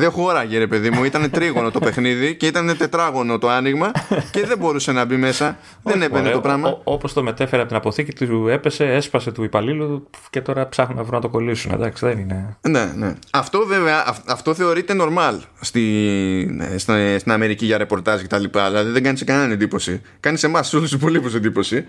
Δεν 0.00 0.10
χώραγε 0.10 0.58
ρε 0.58 0.66
παιδί 0.66 0.90
μου, 0.90 1.04
ήταν 1.04 1.30
τρίγωνο 1.30 1.70
το 1.70 1.78
παιχνίδι 1.78 2.36
και 2.36 2.46
ήταν 2.46 2.76
τετράγωνο 2.78 3.38
το 3.38 3.48
άνοιγμα 3.48 3.90
και 4.30 4.46
δεν 4.46 4.58
μπορούσε 4.58 4.92
να 4.92 5.04
μπει 5.04 5.16
μέσα. 5.16 5.58
δεν 5.82 6.02
έπαιρνε 6.02 6.30
το 6.30 6.40
πράγμα. 6.40 6.80
Όπως 6.84 7.12
το 7.12 7.22
μετέφερε 7.22 7.62
από 7.62 7.70
την 7.70 7.76
αποθήκη 7.76 8.12
του, 8.12 8.48
έπεσε, 8.48 8.84
έσπασε 8.84 9.32
του 9.32 9.44
υπαλλήλου 9.44 10.08
και 10.30 10.40
τώρα 10.40 10.68
ψάχνουν 10.68 10.96
να 10.96 11.02
βρουν 11.02 11.14
να 11.14 11.20
το 11.20 11.28
κολλήσουν. 11.28 11.72
Εντάξει, 11.72 12.06
δεν 12.06 12.18
είναι. 12.18 12.56
Ναι, 12.68 12.92
ναι. 12.96 13.14
Αυτό 13.30 13.66
βέβαια, 13.66 14.16
αυτό 14.26 14.54
θεωρείται 14.54 14.94
normal 15.00 15.38
στη, 15.60 15.84
στην, 16.76 17.18
στην 17.18 17.32
Αμερική 17.32 17.66
για 17.66 17.78
ρεπορτάζ 17.78 18.22
κτλ. 18.22 18.44
Δηλαδή 18.52 18.90
δεν 18.90 19.02
κάνεις 19.02 19.18
σε 19.18 19.24
κανέναν 19.24 19.50
εντύπωση. 19.50 20.00
Κάνεις 20.20 20.40
σε 20.40 20.46
εμά 20.46 20.58
όλους 20.58 20.90
τους 20.90 20.92
υπολείπους 20.92 21.34
εντύπωση. 21.34 21.84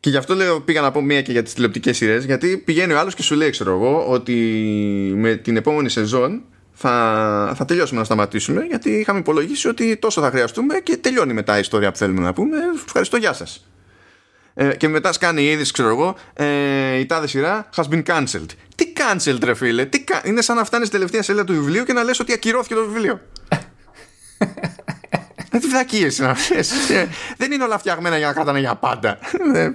Και 0.00 0.10
γι' 0.10 0.16
αυτό 0.16 0.34
λέω, 0.34 0.60
πήγα 0.60 0.80
να 0.80 0.90
πω 0.90 1.02
μία 1.02 1.22
και 1.22 1.32
για 1.32 1.42
τις 1.42 1.54
τηλεοπτικές 1.54 1.96
σειρές, 1.96 2.24
γιατί 2.24 2.56
πηγαίνει 2.56 2.92
ο 2.92 2.98
άλλος 2.98 3.14
και 3.14 3.22
σου 3.22 3.34
λέει, 3.34 3.50
ξέρω 3.50 3.70
εγώ, 3.70 4.06
ότι 4.08 4.34
με 5.16 5.34
την 5.34 5.56
επόμενη 5.56 5.88
σεζόν 5.88 6.42
θα, 6.80 7.52
θα 7.56 7.64
τελειώσουμε 7.64 7.98
να 7.98 8.04
σταματήσουμε 8.04 8.62
γιατί 8.62 8.90
είχαμε 8.90 9.18
υπολογίσει 9.18 9.68
ότι 9.68 9.96
τόσο 9.96 10.20
θα 10.20 10.30
χρειαστούμε 10.30 10.78
και 10.78 10.96
τελειώνει 10.96 11.32
μετά 11.32 11.56
η 11.56 11.60
ιστορία 11.60 11.90
που 11.90 11.96
θέλουμε 11.98 12.20
να 12.20 12.32
πούμε. 12.32 12.56
Ευχαριστώ, 12.84 13.16
γεια 13.16 13.32
σας. 13.32 13.66
Ε, 14.54 14.76
και 14.76 14.88
μετά 14.88 15.12
σκάνει 15.12 15.42
η 15.42 15.50
είδηση, 15.50 15.72
ξέρω 15.72 15.88
εγώ, 15.88 16.16
ε, 16.34 16.98
η 16.98 17.06
τάδε 17.06 17.26
σειρά 17.26 17.68
has 17.74 17.84
been 17.84 18.02
cancelled. 18.02 18.46
Τι 18.74 18.92
cancelled, 18.96 19.38
ρε 19.42 19.54
φίλε, 19.54 19.84
τι, 19.84 20.04
είναι 20.24 20.40
σαν 20.40 20.56
να 20.56 20.64
φτάνεις 20.64 20.86
στη 20.86 20.96
τελευταία 20.96 21.22
σελίδα 21.22 21.44
του 21.44 21.52
βιβλίου 21.52 21.84
και 21.84 21.92
να 21.92 22.02
λες 22.02 22.20
ότι 22.20 22.32
ακυρώθηκε 22.32 22.74
το 22.74 22.84
βιβλίο. 22.84 23.20
Δεν 25.50 25.60
τι 25.60 25.66
βλακίες 25.66 26.18
να 26.18 26.30
ε, 26.30 27.08
Δεν 27.36 27.52
είναι 27.52 27.64
όλα 27.64 27.78
φτιαγμένα 27.78 28.18
για 28.18 28.26
να 28.26 28.32
κρατάνε 28.32 28.58
για 28.58 28.74
πάντα. 28.74 29.18
Ε, 29.54 29.70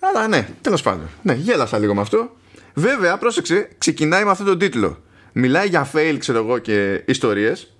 αλλά 0.00 0.28
ναι, 0.28 0.48
τέλος 0.60 0.82
πάντων. 0.82 1.08
Ναι, 1.22 1.32
γέλασα 1.32 1.78
λίγο 1.78 1.94
με 1.94 2.00
αυτό. 2.00 2.36
Βέβαια, 2.74 3.18
πρόσεξε, 3.18 3.68
ξεκινάει 3.78 4.24
με 4.24 4.30
αυτόν 4.30 4.46
τον 4.46 4.58
τίτλο 4.58 5.03
μιλάει 5.34 5.68
για 5.68 5.90
fail 5.92 6.16
ξέρω 6.18 6.38
εγώ 6.38 6.58
και 6.58 7.02
ιστορίες. 7.06 7.76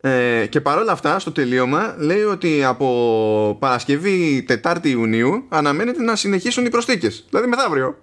Ε, 0.00 0.46
και 0.46 0.60
παρόλα 0.60 0.92
αυτά 0.92 1.18
στο 1.18 1.32
τελείωμα 1.32 1.94
λέει 1.98 2.22
ότι 2.22 2.64
από 2.64 3.56
Παρασκευή 3.60 4.46
4η 4.62 4.86
Ιουνίου 4.86 5.46
αναμένεται 5.48 6.02
να 6.02 6.16
συνεχίσουν 6.16 6.64
οι 6.64 6.70
προσθήκες. 6.70 7.26
Δηλαδή 7.30 7.48
μεθαύριο. 7.48 7.98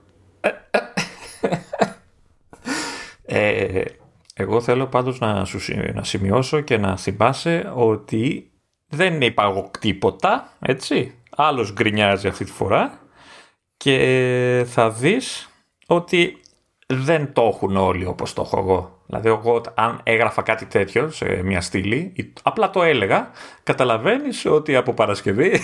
Ε, 3.25 3.81
εγώ 4.33 4.61
θέλω 4.61 4.87
πάντως 4.87 5.19
να, 5.19 5.45
σου, 5.45 5.59
να 5.93 6.03
σημειώσω 6.03 6.61
και 6.61 6.77
να 6.77 6.97
θυμάσαι 6.97 7.71
ότι 7.75 8.51
δεν 8.87 9.21
είπα 9.21 9.69
τίποτα 9.79 10.53
έτσι. 10.59 11.15
Άλλος 11.29 11.73
γκρινιάζει 11.73 12.27
αυτή 12.27 12.45
τη 12.45 12.51
φορά 12.51 12.99
και 13.77 14.65
θα 14.67 14.89
δεις 14.91 15.49
ότι 15.87 16.37
δεν 16.95 17.33
το 17.33 17.51
έχουν 17.53 17.77
όλοι 17.77 18.05
όπως 18.05 18.33
το 18.33 18.41
έχω 18.41 18.59
εγώ. 18.59 18.99
Δηλαδή 19.05 19.27
εγώ 19.27 19.61
αν 19.75 19.99
έγραφα 20.03 20.41
κάτι 20.41 20.65
τέτοιο 20.65 21.09
σε 21.09 21.25
μια 21.43 21.61
στήλη, 21.61 22.13
απλά 22.43 22.69
το 22.69 22.83
έλεγα, 22.83 23.29
καταλαβαίνεις 23.63 24.45
ότι 24.45 24.75
από 24.75 24.93
Παρασκευή 24.93 25.59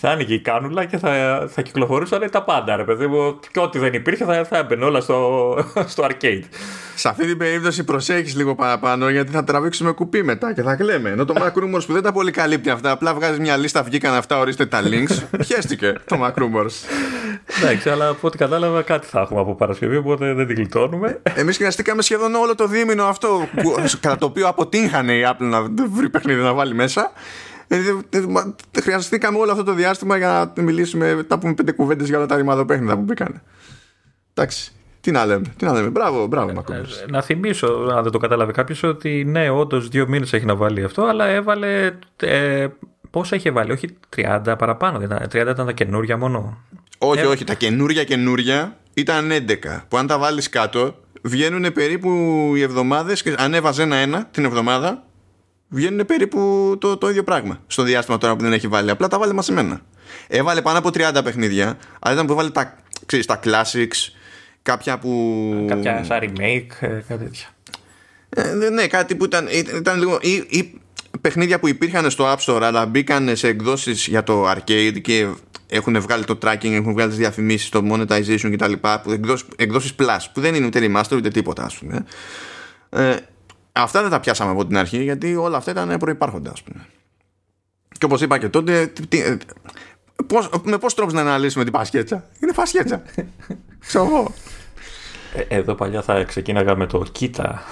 θα 0.00 0.10
άνοιγε 0.10 0.34
η 0.34 0.40
κάνουλα 0.40 0.84
και 0.84 0.98
θα, 0.98 1.44
θα 1.52 1.62
κυκλοφορούσαν 1.62 2.30
τα 2.30 2.42
πάντα, 2.42 2.76
ρε 2.76 2.84
παιδί 2.84 3.06
μου. 3.06 3.40
Και 3.52 3.60
ό,τι 3.60 3.78
δεν 3.78 3.92
υπήρχε 3.92 4.24
θα, 4.24 4.44
θα 4.44 4.58
έμπαινε 4.58 4.84
όλα 4.84 5.00
στο, 5.00 5.58
στο 5.86 6.06
arcade. 6.10 6.42
Σε 6.94 7.08
αυτή 7.08 7.26
την 7.26 7.38
περίπτωση 7.38 7.84
προσέχεις 7.84 8.36
λίγο 8.36 8.54
παραπάνω 8.54 9.08
γιατί 9.08 9.32
θα 9.32 9.44
τραβήξουμε 9.44 9.92
κουπί 9.92 10.22
μετά 10.22 10.52
και 10.52 10.62
θα 10.62 10.74
κλαίμε. 10.76 11.10
Ενώ 11.10 11.24
το 11.24 11.34
Mac 11.42 11.52
που 11.86 11.92
δεν 11.92 12.02
τα 12.02 12.12
πολύ 12.12 12.30
καλύπτει 12.30 12.70
αυτά, 12.70 12.90
απλά 12.90 13.14
βγάζεις 13.14 13.38
μια 13.38 13.56
λίστα, 13.56 13.82
βγήκαν 13.82 14.14
αυτά, 14.14 14.38
ορίστε 14.38 14.66
τα 14.66 14.80
links. 14.82 15.22
Πιέστηκε 15.46 15.92
το 16.04 16.18
Mac 16.24 16.32
Εντάξει, 17.60 17.90
αλλά 17.90 18.08
από 18.08 18.26
ό,τι 18.26 18.36
κατάλαβα 18.36 18.82
κάτι 18.82 19.06
θα 19.06 19.20
έχουμε 19.20 19.40
από 19.40 19.54
Παρασκευή, 19.54 19.96
οπότε 19.96 20.32
δεν 20.32 20.46
την 20.46 20.56
γλιτώνουμε. 20.56 21.20
Εμείς 21.34 21.56
χρειαστήκαμε 21.56 22.02
σχεδόν 22.02 22.34
όλο 22.34 22.54
το 22.54 22.66
δίμηνο 22.66 23.04
αυτό, 23.04 23.48
που, 23.56 23.74
κατά 24.00 24.16
το 24.18 24.26
οποίο 24.26 24.48
αποτύχανε 24.48 25.12
η 25.12 25.22
Apple 25.26 25.44
να 25.44 25.62
βρει 25.92 26.08
παιχνίδι 26.08 26.40
να 26.40 26.52
βάλει 26.52 26.74
μέσα. 26.74 27.12
Ε, 27.68 27.78
χρειαστήκαμε 28.80 29.38
όλο 29.38 29.50
αυτό 29.50 29.62
το 29.62 29.72
διάστημα 29.72 30.16
για 30.16 30.52
να 30.56 30.62
μιλήσουμε, 30.62 31.24
τα 31.28 31.38
πούμε 31.38 31.54
πέντε 31.54 31.72
κουβέντες 31.72 32.08
για 32.08 32.16
όλα 32.18 32.26
τα 32.26 32.36
ρημαδοπέχνητα 32.36 32.96
που 32.96 33.02
μπήκαν. 33.02 33.42
Εντάξει. 34.34 34.70
Τι 35.06 35.12
να 35.12 35.26
λέμε, 35.26 35.54
τι 35.56 35.64
να 35.64 35.72
λέμε. 35.72 35.88
Μπράβο, 35.88 36.26
μπράβο, 36.26 36.64
ε, 36.70 36.74
ε, 36.74 36.82
Να 37.08 37.22
θυμίσω, 37.22 37.66
αν 37.66 38.02
δεν 38.02 38.12
το 38.12 38.18
κατάλαβε 38.18 38.52
κάποιος, 38.52 38.82
ότι 38.82 39.24
ναι, 39.24 39.50
όντως 39.50 39.88
δύο 39.88 40.08
μήνες 40.08 40.32
έχει 40.32 40.44
να 40.44 40.54
βάλει 40.54 40.84
αυτό, 40.84 41.02
αλλά 41.02 41.26
έβαλε. 41.26 41.92
Ε, 42.16 42.66
πόσα 43.10 43.36
είχε 43.36 43.50
βάλει, 43.50 43.72
όχι 43.72 43.88
30 44.16 44.54
παραπάνω. 44.58 44.98
30 44.98 45.34
ήταν 45.34 45.66
τα 45.66 45.72
καινούρια 45.72 46.16
μόνο. 46.16 46.58
Όχι, 46.98 47.24
όχι, 47.24 47.44
τα 47.44 47.54
καινούρια 47.54 48.04
καινούρια 48.04 48.76
ήταν 48.94 49.30
11. 49.30 49.84
Που 49.88 49.96
αν 49.96 50.06
τα 50.06 50.18
βάλεις 50.18 50.48
κάτω, 50.48 50.94
βγαίνουν 51.22 51.72
περίπου 51.72 52.10
οι 52.56 52.62
εβδομάδες. 52.62 53.24
Αν 53.36 53.54
έβαζε 53.54 53.82
ένα-ένα 53.82 54.28
την 54.30 54.44
εβδομάδα, 54.44 55.05
βγαίνουν 55.68 56.06
περίπου 56.06 56.38
το, 56.80 56.96
το 56.96 57.08
ίδιο 57.08 57.24
πράγμα 57.24 57.60
στο 57.66 57.82
διάστημα 57.82 58.18
τώρα 58.18 58.36
που 58.36 58.42
δεν 58.42 58.52
έχει 58.52 58.68
βάλει. 58.68 58.90
Απλά 58.90 59.08
τα 59.08 59.18
βάλε 59.18 59.32
μαζεμένα. 59.32 59.80
Έβαλε 60.28 60.62
πάνω 60.62 60.78
από 60.78 60.88
30 60.88 61.20
παιχνίδια, 61.24 61.78
αλλά 61.98 62.14
ήταν 62.14 62.26
που 62.26 62.32
έβαλε 62.32 62.50
τα, 62.50 62.78
ξέρεις, 63.06 63.26
τα 63.26 63.40
classics, 63.44 64.12
κάποια 64.62 64.98
που. 64.98 65.64
Κάποια 65.68 66.04
σαν 66.04 66.18
remake, 66.22 66.70
ε, 66.80 67.02
κάτι 67.08 67.24
τέτοια. 67.24 67.46
Ε, 68.28 68.68
ναι, 68.70 68.86
κάτι 68.86 69.14
που 69.14 69.24
ήταν, 69.24 69.48
ήταν 69.76 69.98
λίγο. 69.98 70.18
Ή, 70.22 70.32
ή 70.48 70.80
παιχνίδια 71.20 71.58
που 71.58 71.68
υπήρχαν 71.68 72.10
στο 72.10 72.32
App 72.32 72.38
Store, 72.38 72.62
αλλά 72.62 72.86
μπήκαν 72.86 73.36
σε 73.36 73.48
εκδόσεις 73.48 74.06
για 74.06 74.22
το 74.22 74.50
arcade 74.50 75.00
και 75.00 75.26
έχουν 75.68 76.00
βγάλει 76.00 76.24
το 76.24 76.38
tracking, 76.42 76.72
έχουν 76.72 76.92
βγάλει 76.92 77.08
τις 77.08 77.18
διαφημίσεις, 77.18 77.68
το 77.68 77.82
monetization 77.92 78.50
κτλ. 78.52 78.72
Εκδόσεις 79.56 79.94
plus, 79.98 80.18
που 80.32 80.40
δεν 80.40 80.54
είναι 80.54 80.66
ούτε 80.66 80.80
remaster 80.82 81.16
ούτε 81.16 81.28
τίποτα, 81.28 81.64
ας 81.64 81.76
πούμε. 81.76 82.04
Ε, 82.90 83.16
Αυτά 83.76 84.02
δεν 84.02 84.10
τα 84.10 84.20
πιάσαμε 84.20 84.50
από 84.50 84.66
την 84.66 84.76
αρχή 84.76 85.02
γιατί 85.02 85.36
όλα 85.36 85.56
αυτά 85.56 85.70
ήταν 85.70 85.98
προϋπάρχοντα 85.98 86.50
ας 86.50 86.62
πούμε. 86.62 86.86
Και 87.98 88.04
όπως 88.04 88.20
είπα 88.20 88.38
και 88.38 88.48
τότε 88.48 88.86
τι, 89.08 89.36
πώς, 90.26 90.50
με 90.62 90.78
πώς 90.78 90.94
τρόπους 90.94 91.12
να 91.14 91.20
αναλύσουμε 91.20 91.64
την 91.64 91.72
πασχέτσα; 91.72 92.24
Είναι 92.42 92.52
πασχέτσα. 92.52 93.02
Ξέρω 93.86 94.04
εγώ. 94.04 94.32
Ε, 95.34 95.56
εδώ 95.56 95.74
παλιά 95.74 96.02
θα 96.02 96.24
ξεκίναγα 96.24 96.76
με 96.76 96.86
το 96.86 97.04
κοίτα. 97.12 97.62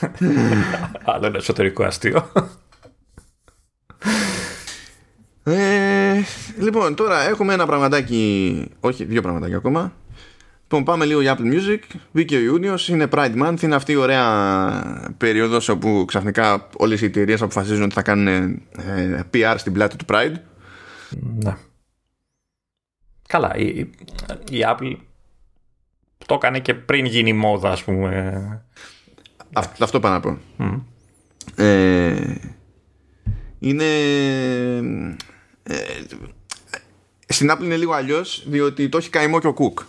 Άλλο 1.04 1.26
ένα 1.26 1.36
εσωτερικό 1.36 1.84
αστείο. 1.84 2.30
Ε, 5.44 6.22
λοιπόν, 6.58 6.94
τώρα 6.94 7.28
έχουμε 7.28 7.54
ένα 7.54 7.66
πραγματάκι, 7.66 8.64
όχι 8.80 9.04
δύο 9.04 9.22
πραγματάκια 9.22 9.56
ακόμα. 9.56 9.92
Λοιπόν, 10.70 10.84
πάμε 10.84 11.04
λίγο 11.04 11.20
για 11.20 11.38
Apple 11.38 11.52
Music. 11.52 11.78
Βγήκε 12.12 12.36
ο 12.36 12.40
Ιούνιος, 12.40 12.88
είναι 12.88 13.08
Pride 13.10 13.42
Month. 13.42 13.62
Είναι 13.62 13.74
αυτή 13.74 13.92
η 13.92 13.96
ωραία 13.96 15.14
περίοδος 15.18 15.68
όπου 15.68 16.04
ξαφνικά 16.06 16.68
όλες 16.76 17.00
οι 17.00 17.04
εταιρείες 17.04 17.42
αποφασίζουν 17.42 17.82
ότι 17.82 17.94
θα 17.94 18.02
κάνουν 18.02 18.26
ε, 18.26 19.20
PR 19.34 19.54
στην 19.56 19.72
πλάτη 19.72 19.96
του 19.96 20.04
Pride. 20.08 20.34
Ναι. 21.20 21.56
Καλά, 23.28 23.56
η, 23.56 23.78
η 24.50 24.64
Apple 24.66 24.96
το 26.26 26.34
έκανε 26.34 26.60
και 26.60 26.74
πριν 26.74 27.04
γίνει 27.04 27.32
μόδα, 27.32 27.70
ας 27.70 27.84
πούμε. 27.84 28.62
Αυτό, 29.52 29.84
αυτό 29.84 30.00
πάνω 30.00 30.14
να 30.14 30.20
πω. 30.20 30.38
Ε, 31.62 32.34
είναι. 33.58 33.84
Ε, 35.62 35.76
στην 37.26 37.50
Apple 37.50 37.62
είναι 37.62 37.76
λίγο 37.76 37.92
αλλιώς, 37.92 38.44
διότι 38.46 38.88
το 38.88 38.98
έχει 38.98 39.10
καημό 39.10 39.40
και 39.40 39.46
ο 39.46 39.54
Cook. 39.58 39.84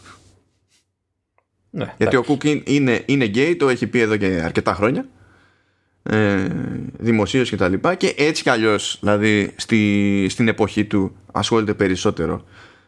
Ναι, 1.70 1.94
Γιατί 1.98 2.16
ο 2.16 2.24
Κουκ 2.24 2.44
είναι, 2.64 3.04
είναι 3.06 3.26
γκέι, 3.26 3.56
το 3.56 3.70
έχει 3.70 3.88
πει 3.88 4.00
εδώ 4.00 4.18
και 4.18 4.42
αρκετά 4.44 4.74
χρόνια. 4.74 5.06
Ε, 6.04 6.48
Δημοσίως 6.98 7.50
και 7.50 7.56
τα 7.56 7.68
λοιπά. 7.68 7.96
Και 7.96 8.14
έτσι 8.18 8.44
κι 8.44 8.50
αλλιώς, 8.50 8.98
δηλαδή 9.02 9.52
στη, 9.56 10.28
στην 10.30 10.48
εποχή 10.48 10.86
του 10.86 11.16
ασχολείται 11.32 11.74
περισσότερο 11.74 12.44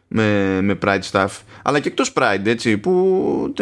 με, 0.08 0.58
με 0.62 0.78
Pride 0.84 1.10
stuff. 1.10 1.28
Αλλά 1.62 1.80
και 1.80 1.88
εκτός 1.88 2.12
Pride, 2.16 2.44
έτσι, 2.46 2.78
που 2.78 3.52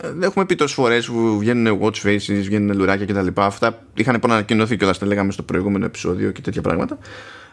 δεν 0.00 0.22
έχουμε 0.22 0.46
πει 0.46 0.54
τόσες 0.54 0.76
φορές 0.76 1.06
που 1.06 1.38
βγαίνουν 1.38 1.80
watch 1.82 2.06
faces, 2.06 2.40
βγαίνουν 2.42 2.76
λουράκια 2.76 3.06
κτλ. 3.06 3.26
Αυτά 3.34 3.84
είχαν 3.94 4.20
ανακοινωθεί 4.22 4.76
και 4.76 4.86
τα 4.86 5.06
λέγαμε 5.06 5.32
στο 5.32 5.42
προηγούμενο 5.42 5.84
επεισόδιο 5.84 6.30
και 6.30 6.40
τέτοια 6.40 6.62
πράγματα. 6.62 6.98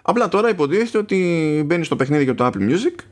Απλά 0.01 0.29
τώρα 0.29 0.49
υποτίθεται 0.49 0.97
ότι 0.97 1.63
μπαίνει 1.65 1.83
στο 1.83 1.95
παιχνίδι 1.95 2.23
για 2.23 2.35
το 2.35 2.45
Apple 2.45 2.69
Music 2.69 3.03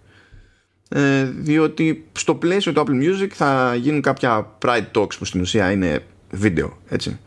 ε, 0.89 1.23
διότι 1.23 2.05
στο 2.11 2.35
πλαίσιο 2.35 2.73
του 2.73 2.83
Apple 2.87 3.03
Music 3.03 3.29
θα 3.33 3.75
γίνουν 3.75 4.01
κάποια 4.01 4.57
Pride 4.65 4.91
Talks 4.95 5.17
που 5.17 5.25
στην 5.25 5.41
ουσία 5.41 5.71
είναι 5.71 6.03
βίντεο 6.29 6.77
έτσι 6.89 7.19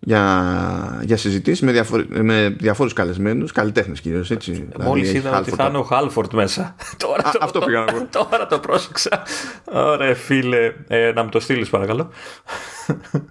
για, 0.00 1.02
για 1.04 1.16
συζητήσεις 1.16 1.60
με, 1.60 1.72
διαφορ, 1.72 2.04
με 2.08 2.56
διαφόρους 2.58 2.92
καλεσμένους, 2.92 3.52
καλλιτέχνες 3.52 4.00
κυρίως 4.00 4.30
έτσι. 4.30 4.52
Δηλαδή, 4.52 4.88
Μόλις 4.88 5.12
είδα 5.12 5.38
ότι 5.38 5.50
θα 5.50 5.66
είναι 5.66 5.78
ο 5.78 5.82
Χάλφορντ 5.82 6.32
μέσα. 6.32 6.74
τώρα 7.04 7.28
Α, 7.28 7.30
το, 7.30 7.38
αυτό 7.40 7.60
πήγα 7.60 7.78
να 7.78 7.84
πω. 7.84 8.06
Τώρα 8.18 8.46
το 8.46 8.58
πρόσεξα. 8.58 9.22
Ωραία 9.64 10.14
φίλε, 10.14 10.72
ε, 10.88 11.12
να 11.12 11.22
μου 11.22 11.28
το 11.28 11.40
στείλεις 11.40 11.68
παρακαλώ. 11.68 12.10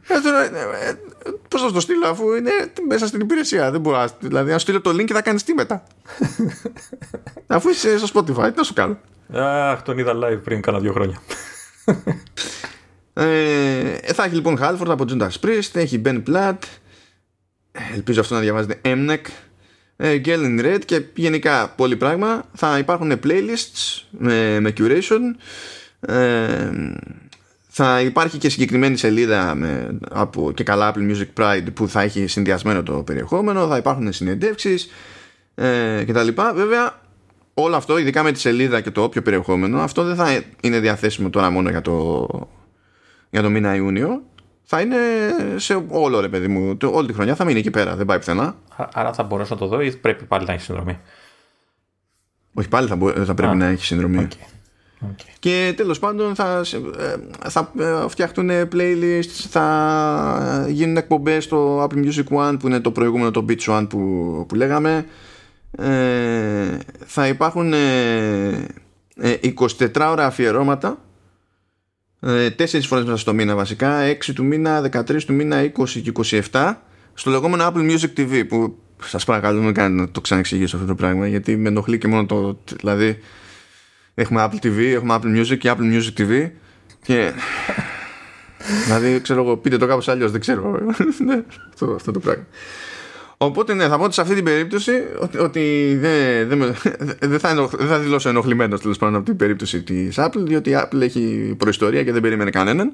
ε, 0.08 0.20
τώρα, 0.24 0.44
ε, 0.44 0.90
ε, 0.90 0.94
πώς 1.48 1.62
θα 1.62 1.72
το 1.72 1.80
στείλω 1.80 2.08
αφού 2.08 2.34
είναι 2.34 2.52
μέσα 2.88 3.08
στην 3.08 3.20
υπηρεσία. 3.20 3.72
Δεν 3.72 3.82
μπορώ, 3.82 4.06
δηλαδή 4.20 4.52
να 4.52 4.60
στείλω 4.60 4.82
το 4.82 4.90
link 4.90 5.06
και 5.06 5.14
θα 5.14 5.22
κάνεις 5.22 5.44
τι 5.44 5.54
μετά. 5.54 5.84
αφού 7.48 7.70
είσαι 7.70 7.98
στο 7.98 8.08
Spotify, 8.14 8.50
τι 8.52 8.58
να 8.58 8.64
σου 8.64 8.74
κάνω. 8.74 8.98
Αχ, 9.34 9.82
τον 9.82 9.98
είδα 9.98 10.14
live 10.16 10.40
πριν 10.44 10.62
κάνα 10.62 10.80
δύο 10.80 10.92
χρόνια. 10.92 11.22
Ε, 13.20 14.14
θα 14.14 14.24
έχει 14.24 14.36
λοιπόν 14.36 14.58
Halford 14.62 14.88
από 14.88 15.06
Judas 15.08 15.46
Priest, 15.46 15.70
έχει 15.74 16.02
Ben 16.06 16.24
Platt, 16.30 16.58
ελπίζω 17.94 18.20
αυτό 18.20 18.34
να 18.34 18.40
διαβάζετε 18.40 18.80
Mnek, 18.84 19.22
ε, 19.98 20.22
Galen 20.26 20.62
Red 20.62 20.80
και 20.86 21.02
γενικά 21.16 21.70
πολύ 21.70 21.96
πράγμα. 21.96 22.46
Θα 22.54 22.78
υπάρχουν 22.78 23.20
playlists 23.24 24.04
με, 24.10 24.60
με 24.60 24.74
curation. 24.78 25.20
Ε, 26.00 26.70
θα 27.68 28.02
υπάρχει 28.02 28.38
και 28.38 28.50
συγκεκριμένη 28.50 28.98
σελίδα 28.98 29.56
με, 29.56 29.98
από 30.10 30.52
και 30.52 30.64
καλά 30.64 30.94
Apple 30.94 31.12
Music 31.12 31.28
Pride 31.44 31.68
που 31.74 31.88
θα 31.88 32.02
έχει 32.02 32.28
συνδυασμένο 32.28 32.84
το 32.84 32.94
περιεχόμενο. 32.94 33.68
Θα 33.68 33.78
υπάρχουν 33.78 34.14
συνεντεύξεις 34.14 34.90
ε, 35.56 36.04
και 36.06 36.14
τα 36.14 36.24
λοιπά. 36.24 36.54
Βέβαια 36.54 37.02
όλο 37.60 37.76
αυτό 37.76 37.98
ειδικά 37.98 38.24
με 38.24 38.32
τη 38.32 38.40
σελίδα 38.40 38.82
και 38.82 38.92
το 38.92 39.04
όποιο 39.04 39.22
περιεχόμενο 39.22 39.80
αυτό 39.80 40.04
δεν 40.04 40.16
θα 40.16 40.44
είναι 40.62 40.80
διαθέσιμο 40.80 41.30
τώρα 41.30 41.50
μόνο 41.50 41.70
για 41.70 41.82
το 41.82 42.28
για 43.30 43.42
το 43.42 43.50
μήνα 43.50 43.76
Ιούνιο 43.76 44.22
θα 44.70 44.82
είναι 44.82 44.98
σε 45.56 45.86
όλο 45.90 46.20
ρε 46.20 46.30
παιδί 46.30 46.48
μου. 46.48 46.78
Όλη 46.84 47.08
τη 47.08 47.14
χρονιά 47.14 47.36
θα 47.36 47.46
μείνει 47.46 47.60
εκεί 47.60 47.70
πέρα. 47.70 47.96
Δεν 47.96 48.06
πάει 48.06 48.18
πουθενά. 48.18 48.56
Άρα 48.94 49.14
θα 49.14 49.24
μπορέσω 49.24 49.54
να 49.54 49.60
το 49.60 49.68
δω 49.68 49.82
ή 49.82 49.96
πρέπει 49.96 50.24
πάλι 50.24 50.46
να 50.46 50.54
έχει 50.54 50.62
συνδρομή; 50.62 51.00
Όχι, 52.54 52.68
πάλι 52.68 52.88
θα, 52.88 52.96
μπο... 52.96 53.10
θα 53.12 53.34
πρέπει 53.34 53.56
να 53.56 53.66
έχει 53.66 53.86
συνδρομή. 53.86 54.28
Okay. 54.32 55.06
Okay. 55.06 55.36
Και 55.40 55.74
τέλος 55.78 56.00
πάντων 56.00 56.36
θα, 56.36 56.66
ε, 56.98 57.50
θα 57.50 57.72
ε, 57.80 58.08
φτιαχτούν 58.08 58.50
playlists, 58.50 59.46
θα 59.50 60.66
γίνουν 60.70 60.98
εκπομπές 60.98 61.44
στο 61.44 61.84
Apple 61.84 62.06
Music 62.06 62.50
One 62.50 62.56
που 62.60 62.68
είναι 62.68 62.80
το 62.80 62.92
προηγούμενο 62.92 63.32
το 63.32 63.46
Beach 63.50 63.78
One 63.78 63.90
που, 63.90 64.00
που 64.48 64.56
λέγαμε. 64.56 65.06
Ε, 65.78 66.27
θα 67.08 67.28
υπάρχουν 67.28 67.74
24 69.22 70.08
ώρα 70.10 70.26
αφιερώματα 70.26 71.02
ε, 72.20 72.50
τέσσερις 72.50 72.88
φορές 72.88 73.04
μέσα 73.04 73.18
στο 73.18 73.34
μήνα 73.34 73.56
βασικά 73.56 74.00
6 74.08 74.32
του 74.36 74.44
μήνα, 74.44 74.90
13 74.92 75.24
του 75.24 75.34
μήνα, 75.34 75.72
20 75.78 75.90
και 75.90 76.12
27 76.52 76.74
στο 77.14 77.30
λεγόμενο 77.30 77.68
Apple 77.68 77.92
Music 77.92 78.20
TV 78.20 78.48
που 78.48 78.80
σας 79.04 79.26
παρακαλώ 79.26 79.62
μην 79.62 79.74
κάνετε 79.74 80.02
να 80.02 80.10
το 80.10 80.22
ξαναεξηγήσω 80.22 80.76
αυτό 80.76 80.88
το 80.88 80.96
πράγμα 80.96 81.28
γιατί 81.28 81.56
με 81.56 81.68
ενοχλεί 81.68 81.98
και 81.98 82.08
μόνο 82.08 82.26
το 82.26 82.60
δηλαδή 82.78 83.20
έχουμε 84.14 84.50
Apple 84.50 84.66
TV, 84.66 84.78
έχουμε 84.78 85.20
Apple 85.22 85.40
Music 85.40 85.58
και 85.58 85.74
Apple 85.76 85.94
Music 85.94 86.22
TV 86.22 86.50
και 87.02 87.32
δηλαδή 88.84 89.22
ξέρω 89.22 89.44
εγώ 89.44 89.58
πείτε 89.58 89.78
το 89.78 89.88
κάπως 89.88 90.08
αλλιώς 90.08 90.32
δεν 90.32 90.40
ξέρω. 90.40 90.80
Ναι, 91.26 91.44
αυτό, 91.70 91.92
αυτό 91.92 92.12
το 92.12 92.20
πράγμα 92.20 92.46
Οπότε 93.38 93.74
ναι, 93.74 93.88
θα 93.88 93.98
πω 93.98 94.04
ότι 94.04 94.14
σε 94.14 94.22
αυτή 94.22 94.36
την 94.36 94.44
περίπτωση 94.44 94.92
ότι 95.40 95.96
δεν, 96.00 96.48
δεν, 96.48 96.76
δεν, 97.32 97.40
θα, 97.40 97.50
ενοχ, 97.50 97.76
δεν 97.76 97.88
θα 97.88 98.00
δηλώσω 98.00 98.30
ενοχλημένος 98.30 98.82
τέλος 98.82 98.98
πάντων 98.98 99.16
από 99.16 99.26
την 99.26 99.36
περίπτωση 99.36 99.84
της 99.84 100.16
Apple, 100.20 100.38
διότι 100.38 100.70
η 100.70 100.78
Apple 100.78 101.02
έχει 101.02 101.56
προϊστορία 101.58 102.04
και 102.04 102.12
δεν 102.12 102.22
περίμενε 102.22 102.50
κανέναν. 102.50 102.94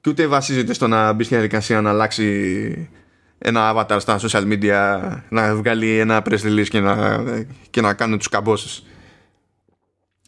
Και 0.00 0.10
ούτε 0.10 0.26
βασίζεται 0.26 0.72
στο 0.72 0.88
να 0.88 1.12
μπει 1.12 1.24
στη 1.24 1.34
διαδικασία 1.34 1.80
να 1.80 1.90
αλλάξει 1.90 2.88
ένα 3.38 3.72
avatar 3.74 3.96
στα 4.00 4.18
social 4.20 4.52
media, 4.52 4.98
να 5.28 5.54
βγάλει 5.54 5.98
ένα 5.98 6.22
press 6.28 6.40
release 6.42 6.68
και 6.68 6.80
να, 6.80 7.22
και 7.70 7.80
να 7.80 7.94
κάνει 7.94 8.16
τους 8.16 8.28
καμπώσει. 8.28 8.82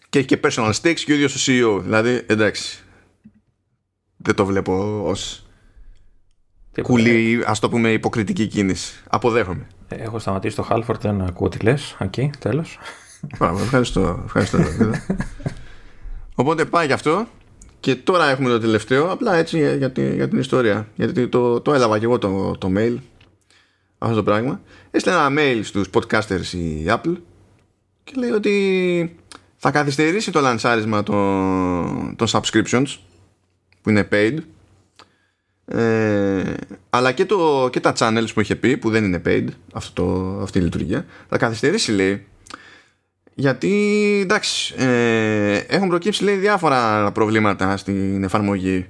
Και 0.09 0.19
έχει 0.19 0.27
και 0.27 0.41
personal 0.43 0.73
stakes 0.83 1.01
και 1.01 1.13
ο 1.13 1.15
ίδιος 1.15 1.49
ο 1.49 1.53
CEO. 1.53 1.83
Δηλαδή, 1.83 2.23
εντάξει. 2.27 2.85
Δεν 4.17 4.35
το 4.35 4.47
βλέπω 4.47 5.03
ως 5.05 5.46
κουλή, 6.83 7.43
ας 7.47 7.59
το 7.59 7.69
πούμε, 7.69 7.93
υποκριτική 7.93 8.47
κίνηση. 8.47 9.03
Αποδέχομαι. 9.09 9.67
Έχω 9.89 10.19
σταματήσει 10.19 10.57
το 10.57 10.63
Χάλφορντ, 10.63 11.01
δεν 11.01 11.23
ακούω 11.23 11.49
τι 11.49 11.59
λες. 11.59 11.97
Εκεί, 11.99 12.31
τέλος. 12.39 12.79
Ευχαριστώ. 13.63 14.23
ευχαριστώ 14.25 14.59
Οπότε 16.35 16.65
πάει 16.65 16.87
γι' 16.87 16.93
αυτό. 16.93 17.27
Και 17.81 17.95
τώρα 17.95 18.29
έχουμε 18.29 18.49
το 18.49 18.61
τελευταίο, 18.61 19.11
απλά 19.11 19.35
έτσι 19.35 19.59
για, 19.59 19.75
για, 19.75 19.93
για 20.15 20.29
την 20.29 20.39
ιστορία. 20.39 20.89
Γιατί 20.95 21.29
το, 21.29 21.61
το 21.61 21.75
έλαβα 21.75 21.99
και 21.99 22.05
εγώ 22.05 22.19
το, 22.19 22.57
το 22.59 22.73
mail, 22.77 22.97
αυτό 23.99 24.15
το 24.15 24.23
πράγμα. 24.23 24.61
Έστειλε 24.91 25.15
ένα 25.15 25.29
mail 25.39 25.61
στους 25.63 25.89
podcasters 25.93 26.53
η 26.53 26.85
Apple 26.87 27.17
και 28.05 28.13
λέει 28.17 28.31
ότι 28.31 29.17
θα 29.57 29.71
καθυστερήσει 29.71 30.33
το 30.33 30.41
λανσάρισμα 30.41 31.03
των, 31.03 32.17
των 32.17 32.27
subscriptions 32.31 32.97
που 33.83 33.91
είναι 33.91 34.09
paid 34.13 34.37
ε, 35.67 36.55
αλλά 36.91 37.13
και, 37.13 37.25
το, 37.25 37.69
και 37.73 37.81
τα 37.81 37.93
channels 37.99 38.29
που 38.35 38.41
είχε 38.41 38.57
πει 38.57 38.77
που 38.77 38.91
δεν 38.91 39.05
είναι 39.05 39.23
paid 39.27 39.47
αυτό 39.73 40.03
το, 40.03 40.39
αυτή 40.43 40.59
η 40.59 40.63
λειτουργία 40.63 41.07
θα 41.29 41.39
καθυστερήσει 41.39 41.93
λέει. 41.93 42.27
Γιατί 43.35 43.71
εντάξει 44.23 44.75
ε, 44.79 45.57
έχουν 45.57 45.89
προκύψει 45.89 46.25
λέει 46.25 46.35
διάφορα 46.35 47.13
προβλήματα 47.13 47.77
στην 47.77 48.25
εφαρμογή. 48.25 48.87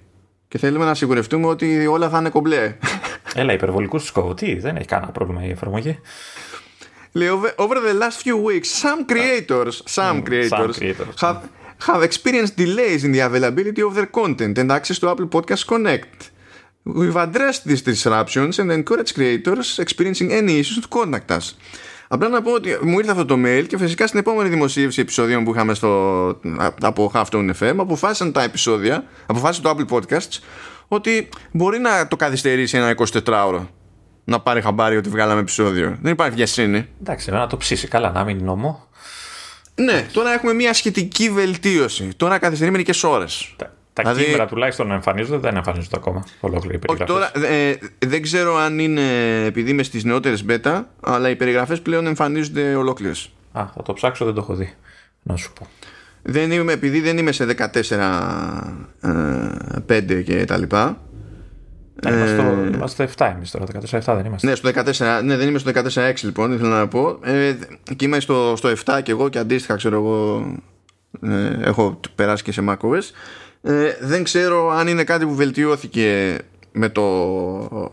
Και 0.49 0.59
θέλουμε 0.59 0.85
να 0.85 0.95
σιγουρευτούμε 0.95 1.47
ότι 1.47 1.87
όλα 1.87 2.09
θα 2.09 2.19
είναι 2.19 2.29
κομπλέ. 2.29 2.77
Έλα 3.35 3.53
υπερβολικούς 3.53 4.07
σκοπού 4.07 4.35
τι 4.35 4.59
δεν 4.59 4.77
έχει 4.77 4.87
κανένα 4.87 5.13
πρόβλημα 5.13 5.45
η 5.45 5.51
εφαρμογή. 5.51 5.99
Λέει 7.13 7.29
over, 7.29 7.55
over 7.57 7.77
the 7.77 8.03
last 8.03 8.27
few 8.27 8.37
weeks 8.37 8.69
some 8.83 9.05
creators 9.13 9.83
some 9.97 10.23
creators, 10.23 10.51
some 10.51 10.73
creators 10.73 11.21
have, 11.21 11.39
have 11.87 12.03
experienced 12.03 12.57
delays 12.57 13.05
in 13.05 13.13
the 13.13 13.23
availability 13.31 13.83
of 13.89 13.95
their 13.95 14.11
content 14.21 14.59
and 14.59 14.71
access 14.71 14.99
to 14.99 15.09
Apple 15.09 15.29
Podcast 15.37 15.65
Connect 15.73 16.36
We've 16.95 17.17
addressed 17.17 17.65
these 17.65 17.83
disruptions 17.83 18.59
and 18.61 18.71
encourage 18.71 19.13
creators 19.15 19.79
experiencing 19.79 20.31
any 20.31 20.61
issues 20.61 20.81
to 20.85 20.89
contact 20.89 21.31
us. 21.31 21.55
Απλά 22.09 22.29
να 22.29 22.43
πω 22.43 22.53
ότι 22.53 22.79
μου 22.83 22.99
ήρθε 22.99 23.11
αυτό 23.11 23.25
το 23.25 23.37
mail 23.45 23.65
και 23.69 23.79
φυσικά 23.79 24.07
στην 24.07 24.19
επόμενη 24.19 24.49
δημοσίευση 24.49 25.01
επεισοδίων 25.01 25.45
που 25.45 25.55
είχαμε 25.55 25.75
στο, 25.75 25.91
από 26.81 27.11
Halftone 27.15 27.51
FM 27.61 27.75
αποφάσισαν 27.77 28.33
τα 28.33 28.43
επεισόδια, 28.43 29.05
αποφάσισε 29.27 29.63
το 29.63 29.77
Apple 29.77 29.97
Podcasts 29.97 30.39
ότι 30.89 31.29
μπορεί 31.53 31.79
να 31.79 32.09
το 32.09 32.17
καθυστερήσει 32.17 32.77
ένα 32.77 32.95
24ωρο 33.25 33.67
να 34.25 34.41
πάρει 34.41 34.61
χαμπάρι 34.61 34.97
ότι 34.97 35.09
βγάλαμε 35.09 35.41
επεισόδιο. 35.41 35.99
Δεν 36.03 36.13
υπάρχει 36.13 36.35
βιασύνη. 36.35 36.89
Εντάξει, 37.01 37.31
να 37.31 37.47
το 37.47 37.57
ψήσει 37.57 37.89
καλά, 37.89 38.11
να 38.11 38.25
μην 38.25 38.45
νόμο. 38.45 38.89
Ναι, 39.75 40.07
τώρα 40.13 40.33
έχουμε 40.33 40.53
μια 40.53 40.73
σχετική 40.73 41.31
βελτίωση. 41.31 42.09
Τώρα 42.17 42.39
καθυστερεί 42.39 42.71
μερικές 42.71 43.05
ώρες. 43.05 43.55
Τα 43.97 44.03
δηλαδή... 44.03 44.25
κείμενα 44.25 44.47
τουλάχιστον 44.47 44.91
εμφανίζονται, 44.91 45.39
δεν 45.39 45.57
εμφανίζονται 45.57 45.97
ακόμα. 45.97 46.25
Ολόκληρη 46.41 46.79
Όχι, 46.87 47.05
τώρα 47.05 47.31
ε, 47.39 47.75
δεν 47.99 48.23
ξέρω 48.23 48.57
αν 48.57 48.79
είναι 48.79 49.03
επειδή 49.45 49.71
είμαι 49.71 49.83
στις 49.83 50.05
νεότερες 50.05 50.45
beta, 50.49 50.83
αλλά 51.01 51.31
οι 51.31 51.37
περιγραφές 51.37 51.81
πλέον 51.81 52.07
εμφανίζονται 52.07 52.75
ολόκληρες. 52.75 53.31
Α, 53.53 53.65
θα 53.75 53.83
το 53.83 53.93
ψάξω, 53.93 54.25
δεν 54.25 54.35
το 54.35 54.41
έχω 54.41 54.55
δει. 54.55 54.75
Να 55.23 55.37
σου 55.37 55.53
πω. 55.53 55.67
Δεν 56.23 56.51
είμαι, 56.51 56.73
επειδή 56.73 57.01
δεν 57.01 57.19
είμαι 57.19 57.33
σε 57.33 57.45
14, 57.45 57.65
5 59.89 60.23
και 60.25 60.45
τα 60.45 60.57
λοιπά. 60.57 60.99
Ε, 62.07 62.15
είμαστε, 62.15 62.71
είμαστε 62.75 63.09
7 63.17 63.33
εμείς 63.37 63.51
τώρα, 63.51 63.65
14-7 63.91 64.01
δεν 64.05 64.25
είμαστε. 64.25 64.47
Ναι, 64.47 64.55
στο 64.55 64.71
14, 64.75 65.21
ναι, 65.25 65.37
δεν 65.37 65.49
είμαι 65.49 65.59
στο 65.59 65.71
14-6 65.75 66.13
λοιπόν, 66.23 66.53
ήθελα 66.53 66.79
να 66.79 66.89
πω. 66.89 67.19
Ε, 67.23 67.55
και 67.97 68.05
είμαι 68.05 68.21
στο, 68.21 68.55
στο 68.57 68.73
7 68.85 69.01
και 69.03 69.11
εγώ 69.11 69.29
και 69.29 69.39
αντίστοιχα 69.39 69.77
ξέρω 69.77 69.97
εγώ 69.97 70.47
ε, 71.23 71.69
έχω 71.69 72.01
περάσει 72.15 72.43
και 72.43 72.53
σε 72.53 72.63
macOS. 72.69 73.03
Ε, 73.69 73.97
δεν 74.01 74.25
ξέρω 74.25 74.71
αν 74.71 74.89
είναι 74.89 75.05
κάτι 75.05 75.27
που 75.27 75.35
βελτιώθηκε 75.35 76.39
με 76.73 76.89
το, 76.89 77.03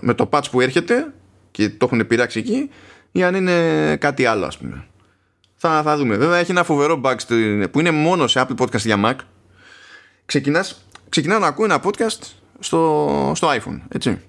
με 0.01 0.13
το 0.13 0.29
patch 0.31 0.43
που 0.51 0.61
έρχεται 0.61 1.13
και 1.51 1.69
το 1.69 1.85
έχουν 1.85 2.07
πειράξει 2.07 2.39
εκεί 2.39 2.69
ή 3.11 3.23
αν 3.23 3.35
είναι 3.35 3.97
κάτι 3.97 4.25
άλλο 4.25 4.45
ας 4.45 4.57
πούμε. 4.57 4.87
Θα, 5.55 5.81
θα 5.83 5.97
δούμε. 5.97 6.17
Βέβαια 6.17 6.37
έχει 6.37 6.51
ένα 6.51 6.63
φοβερό 6.63 7.01
bug 7.03 7.15
που 7.71 7.79
είναι 7.79 7.91
μόνο 7.91 8.27
σε 8.27 8.45
Apple 8.47 8.61
Podcast 8.61 8.79
για 8.79 9.01
Mac. 9.05 9.15
Ξεκινάς, 10.25 10.85
ξεκινάω 11.09 11.39
να 11.39 11.47
ακούω 11.47 11.65
ένα 11.65 11.83
podcast 11.83 12.19
στο, 12.59 13.31
στο 13.35 13.49
iPhone, 13.51 13.79
έτσι. 13.89 14.21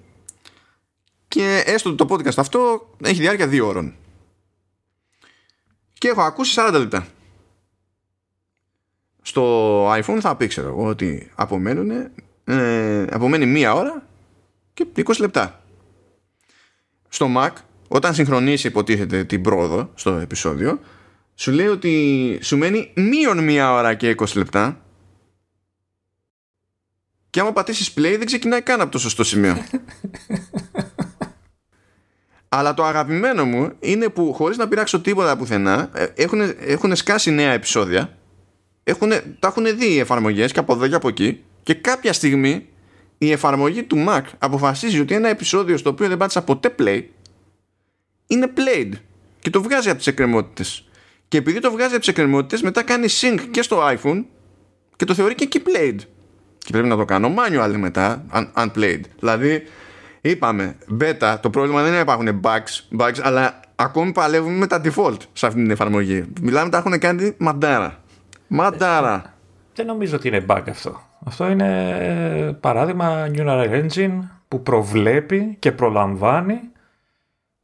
Και 1.27 1.63
έστω 1.65 1.95
το 1.95 2.05
podcast 2.09 2.37
αυτό 2.37 2.89
έχει 3.03 3.21
διάρκεια 3.21 3.47
δύο 3.47 3.67
ώρων. 3.67 3.95
Και 5.93 6.07
έχω 6.07 6.21
ακούσει 6.21 6.61
40 6.67 6.71
λεπτά 6.79 7.07
στο 9.27 9.91
iPhone 9.91 10.17
θα 10.19 10.35
πει 10.35 10.47
ξέρω 10.47 10.67
εγώ 10.67 10.85
ότι 10.85 11.31
απομένουν 11.35 11.91
ε, 12.43 13.05
απομένει 13.11 13.45
μία 13.45 13.73
ώρα 13.73 14.07
και 14.73 14.87
20 14.95 15.03
λεπτά. 15.19 15.63
Στο 17.09 17.27
Mac 17.37 17.49
όταν 17.87 18.13
συγχρονίσει 18.13 18.67
υποτίθεται 18.67 19.23
την 19.23 19.41
πρόοδο 19.41 19.89
στο 19.95 20.11
επεισόδιο 20.11 20.79
σου 21.35 21.51
λέει 21.51 21.67
ότι 21.67 22.39
σου 22.41 22.57
μένει 22.57 22.91
μείον 22.95 23.43
μία 23.43 23.73
ώρα 23.73 23.93
και 23.93 24.15
20 24.17 24.25
λεπτά. 24.35 24.81
Και 27.29 27.39
άμα 27.39 27.53
πατήσεις 27.53 27.93
play 27.97 28.15
δεν 28.17 28.25
ξεκινάει 28.25 28.61
καν 28.61 28.81
από 28.81 28.91
το 28.91 28.99
σωστό 28.99 29.23
σημείο. 29.23 29.57
Αλλά 32.49 32.73
το 32.73 32.83
αγαπημένο 32.83 33.45
μου 33.45 33.71
είναι 33.79 34.09
που 34.09 34.33
χωρίς 34.33 34.57
να 34.57 34.67
πειράξω 34.67 35.01
τίποτα 35.01 35.37
πουθενά 35.37 35.89
έχουν, 36.15 36.41
έχουν 36.59 36.95
σκάσει 36.95 37.31
νέα 37.31 37.51
επεισόδια 37.51 38.17
έχουν, 38.87 39.09
τα 39.39 39.47
έχουν 39.47 39.77
δει 39.77 39.93
οι 39.93 39.99
εφαρμογές 39.99 40.51
και 40.51 40.59
από 40.59 40.73
εδώ 40.73 40.87
και 40.87 40.95
από 40.95 41.07
εκεί 41.07 41.43
και 41.63 41.73
κάποια 41.73 42.13
στιγμή 42.13 42.67
η 43.17 43.31
εφαρμογή 43.31 43.83
του 43.83 44.05
Mac 44.07 44.21
αποφασίζει 44.37 44.99
ότι 44.99 45.13
ένα 45.13 45.29
επεισόδιο 45.29 45.77
στο 45.77 45.89
οποίο 45.89 46.07
δεν 46.07 46.17
πάτησα 46.17 46.43
ποτέ 46.43 46.75
play 46.79 47.03
είναι 48.27 48.51
played 48.55 48.91
και 49.39 49.49
το 49.49 49.61
βγάζει 49.61 49.89
από 49.89 49.97
τις 49.97 50.07
εκκρεμότητες. 50.07 50.87
Και 51.27 51.37
επειδή 51.37 51.59
το 51.59 51.71
βγάζει 51.71 51.89
από 51.89 51.99
τις 51.99 52.07
εκκρεμότητες 52.07 52.61
μετά 52.61 52.83
κάνει 52.83 53.07
sync 53.21 53.39
και 53.51 53.61
στο 53.61 53.81
iPhone 53.87 54.23
και 54.95 55.05
το 55.05 55.13
θεωρεί 55.13 55.35
και 55.35 55.43
εκεί 55.43 55.61
played. 55.65 55.97
Και 56.57 56.71
πρέπει 56.71 56.87
να 56.87 56.95
το 56.95 57.05
κάνω 57.05 57.33
manual 57.37 57.73
μετά 57.77 58.25
unplayed 58.55 59.01
δηλαδή 59.19 59.63
είπαμε 60.21 60.77
beta 61.01 61.37
το 61.41 61.49
πρόβλημα 61.49 61.77
δεν 61.81 61.87
είναι 61.87 61.95
να 61.95 62.01
υπάρχουν 62.01 62.41
bugs, 62.43 62.99
bugs 62.99 63.19
αλλά 63.21 63.59
ακόμη 63.75 64.11
παλεύουμε 64.11 64.57
με 64.57 64.67
τα 64.67 64.81
default 64.83 65.17
σε 65.33 65.45
αυτή 65.45 65.61
την 65.61 65.71
εφαρμογή. 65.71 66.25
Μιλάμε 66.41 66.69
τα 66.69 66.77
έχουν 66.77 66.99
κάνει 66.99 67.33
μαντάρα 67.37 68.03
μαντάρα 68.47 69.33
δεν 69.73 69.85
νομίζω 69.85 70.15
ότι 70.15 70.27
είναι 70.27 70.45
bug 70.47 70.63
αυτό 70.69 71.01
αυτό 71.25 71.49
είναι 71.49 72.57
παράδειγμα 72.59 73.27
Neural 73.35 73.83
Engine 73.83 74.19
που 74.47 74.63
προβλέπει 74.63 75.55
και 75.59 75.71
προλαμβάνει 75.71 76.59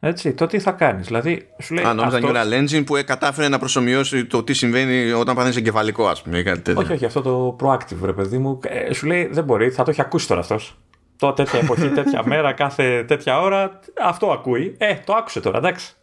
έτσι, 0.03 0.33
το 0.33 0.45
τι 0.45 0.59
θα 0.59 0.71
κάνεις. 0.71 1.05
Δηλαδή, 1.05 1.47
σου 1.61 1.73
λέει. 1.73 1.85
Α, 1.85 1.93
νόμιζα 1.93 2.17
αυτό... 2.17 2.29
Neural 2.33 2.59
Engine 2.59 2.85
που 2.85 2.95
κατάφερε 3.05 3.47
να 3.47 3.59
προσωμιώσει 3.59 4.25
το 4.25 4.43
τι 4.43 4.53
συμβαίνει 4.53 5.11
όταν 5.11 5.35
παθαίνει 5.35 5.55
εγκεφαλικό, 5.57 6.07
ας 6.07 6.21
πούμε. 6.21 6.41
Κάτι 6.41 6.71
όχι, 6.71 6.93
όχι, 6.93 7.05
αυτό 7.05 7.21
το 7.21 7.57
proactive, 7.61 8.03
ρε 8.03 8.13
παιδί 8.13 8.37
μου. 8.37 8.59
Ε, 8.63 8.93
σου 8.93 9.07
λέει 9.07 9.29
δεν 9.31 9.43
μπορεί, 9.43 9.69
θα 9.69 9.83
το 9.83 9.91
έχει 9.91 10.01
ακούσει 10.01 10.27
τώρα 10.27 10.39
αυτός. 10.39 10.77
Το 11.17 11.33
τέτοια 11.33 11.59
εποχή, 11.59 11.89
τέτοια 11.99 12.23
μέρα, 12.25 12.53
κάθε 12.53 13.03
τέτοια 13.03 13.41
ώρα. 13.41 13.79
Αυτό 14.03 14.31
ακούει. 14.31 14.75
Ε, 14.77 14.95
το 15.05 15.13
άκουσε 15.13 15.39
τώρα, 15.39 15.57
εντάξει. 15.57 15.95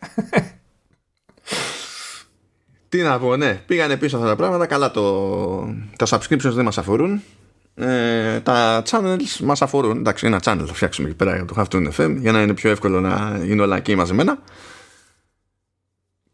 Τι 2.89 3.03
να 3.03 3.19
πω, 3.19 3.37
ναι. 3.37 3.63
Πήγανε 3.67 3.97
πίσω 3.97 4.17
αυτά 4.17 4.29
τα 4.29 4.37
πράγματα. 4.37 4.67
Καλά, 4.67 4.91
το... 4.91 5.75
τα 5.97 6.07
subscriptions 6.09 6.53
δεν 6.53 6.65
μας 6.65 6.79
αφορούν. 6.79 7.23
Ε, 7.81 8.41
τα 8.41 8.83
channels 8.91 9.39
μας 9.43 9.63
αφορούν 9.63 9.99
εντάξει 9.99 10.27
ένα 10.27 10.41
channel 10.45 10.65
θα 10.67 10.75
φτιάξουμε 10.75 11.09
εκεί 11.09 11.17
πέρα 11.17 11.37
για 11.37 11.45
το 11.45 11.55
Half 11.59 11.91
FM 11.97 12.17
για 12.19 12.33
να 12.33 12.43
είναι 12.43 12.55
πιο 12.55 12.71
εύκολο 12.71 13.01
να 13.01 13.41
είναι 13.45 13.63
όλα 13.63 13.77
εκεί 13.77 13.95
μαζεμένα 13.95 14.39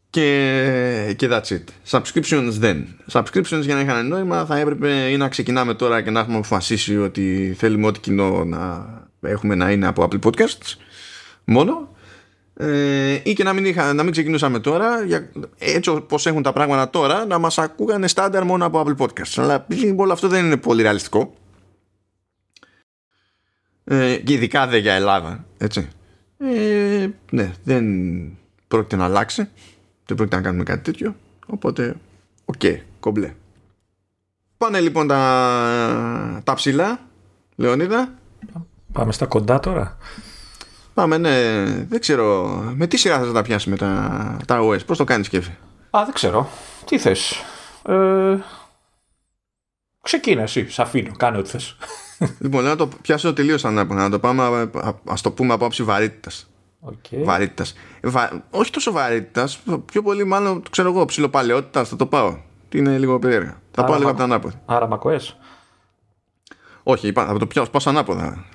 και, 0.09 1.13
και 1.17 1.29
that's 1.31 1.47
it 1.47 1.63
subscriptions 1.89 2.49
δεν 2.51 2.87
subscriptions 3.11 3.61
για 3.61 3.75
να 3.75 3.81
είχαν 3.81 4.07
νόημα 4.07 4.45
θα 4.45 4.57
έπρεπε 4.57 4.89
ή 4.89 5.17
να 5.17 5.29
ξεκινάμε 5.29 5.73
τώρα 5.73 6.01
και 6.01 6.09
να 6.09 6.19
έχουμε 6.19 6.37
αποφασίσει 6.37 6.97
ότι 6.97 7.55
θέλουμε 7.57 7.87
ό,τι 7.87 7.99
κοινό 7.99 8.43
να 8.43 8.87
έχουμε 9.21 9.55
να 9.55 9.71
είναι 9.71 9.87
από 9.87 10.07
Apple 10.09 10.29
Podcasts 10.29 10.73
μόνο 11.43 11.94
ε, 12.57 13.19
ή 13.23 13.33
και 13.33 13.43
να 13.43 13.53
μην, 13.53 13.65
είχα, 13.65 13.93
να 13.93 14.03
μην 14.03 14.11
ξεκινούσαμε 14.11 14.59
τώρα 14.59 15.03
για, 15.03 15.29
έτσι 15.57 15.89
όπως 15.89 16.25
έχουν 16.25 16.41
τα 16.41 16.53
πράγματα 16.53 16.89
τώρα 16.89 17.25
να 17.25 17.37
μας 17.37 17.57
ακούγανε 17.57 18.07
στάνταρ 18.07 18.43
μόνο 18.43 18.65
από 18.65 18.83
Apple 18.85 19.03
Podcasts. 19.03 19.33
Αλλά 19.35 19.65
όλο 19.95 20.13
αυτό 20.13 20.27
δεν 20.27 20.45
είναι 20.45 20.57
πολύ 20.57 20.81
ρεαλιστικό. 20.81 21.33
Ε, 23.83 24.15
και 24.15 24.33
ειδικά 24.33 24.67
δεν 24.67 24.81
για 24.81 24.93
Ελλάδα 24.93 25.45
έτσι. 25.57 25.87
Ε, 26.37 27.07
ναι 27.31 27.51
δεν 27.63 27.85
πρόκειται 28.67 28.95
να 28.95 29.05
αλλάξει. 29.05 29.49
Δεν 30.05 30.17
πρόκειται 30.17 30.35
να 30.35 30.41
κάνουμε 30.41 30.63
κάτι 30.63 30.81
τέτοιο. 30.81 31.15
Οπότε 31.45 31.95
OK 32.45 32.55
okay, 32.61 32.77
κομπλέ. 32.99 33.33
Πάνε 34.57 34.79
λοιπόν 34.79 35.07
τα, 35.07 36.41
τα 36.43 36.53
ψηλά 36.53 36.99
Λεωνίδα. 37.55 38.13
Πάμε 38.91 39.11
στα 39.11 39.25
κοντά 39.25 39.59
τώρα 39.59 39.97
Πάμε, 40.95 41.17
ναι. 41.17 41.63
Δεν 41.89 41.99
ξέρω. 41.99 42.45
Με 42.75 42.87
τι 42.87 42.97
σειρά 42.97 43.19
θα 43.19 43.31
τα 43.31 43.41
πιάσουμε 43.41 43.75
τα, 43.75 44.37
τα 44.45 44.59
OS, 44.61 44.85
πώς 44.85 44.97
το 44.97 45.03
κάνεις 45.03 45.25
σκέφτη. 45.25 45.57
Α, 45.89 46.01
δεν 46.05 46.13
ξέρω. 46.13 46.49
Τι 46.85 46.97
θες; 46.97 47.43
Ε, 47.85 48.37
ξεκίνα 50.01 50.41
εσύ, 50.41 50.69
σ' 50.69 50.79
αφήνω, 50.79 51.11
κάνε 51.17 51.37
ό,τι 51.37 51.49
θες. 51.49 51.75
Λοιπόν, 52.39 52.63
να 52.63 52.75
το 52.75 52.89
πιάσω 53.01 53.33
τελείως 53.33 53.65
ανάποδα. 53.65 54.01
Να 54.01 54.09
το 54.09 54.19
πάμε, 54.19 54.43
α 55.05 55.13
το 55.21 55.31
πούμε 55.31 55.53
από 55.53 55.65
άψη 55.65 55.83
βαρύτητας. 55.83 56.49
Okay. 56.85 57.23
Βαρύτητας. 57.23 57.73
Βα... 58.03 58.45
Όχι 58.49 58.71
τόσο 58.71 58.91
βαρύτητας, 58.91 59.59
πιο 59.85 60.01
πολύ 60.01 60.23
μάλλον 60.23 60.63
ξέρω 60.69 60.89
εγώ, 60.89 61.05
ψιλοπαλαιότητας 61.05 61.89
θα 61.89 61.95
το 61.95 62.05
πάω. 62.05 62.37
Τι 62.69 62.77
είναι 62.77 62.97
λίγο 62.97 63.19
περίεργα. 63.19 63.61
Θα 63.71 63.83
πάω 63.83 63.97
λίγο 63.97 64.09
από 64.09 64.17
τα 64.17 64.23
ανάποδα. 64.23 64.61
Άρα 64.65 64.87
μακοέ. 64.87 65.19
Όχι, 66.83 67.07
είπα, 67.07 67.25
θα 67.25 67.37
το 67.37 67.47
πιάσω 67.47 67.89
ανάποδα. 67.89 68.45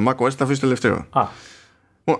Μακοέ 0.00 0.30
θα 0.30 0.44
αφήσεις 0.44 0.60
τελευταίο. 0.60 1.06
Α. 1.10 1.26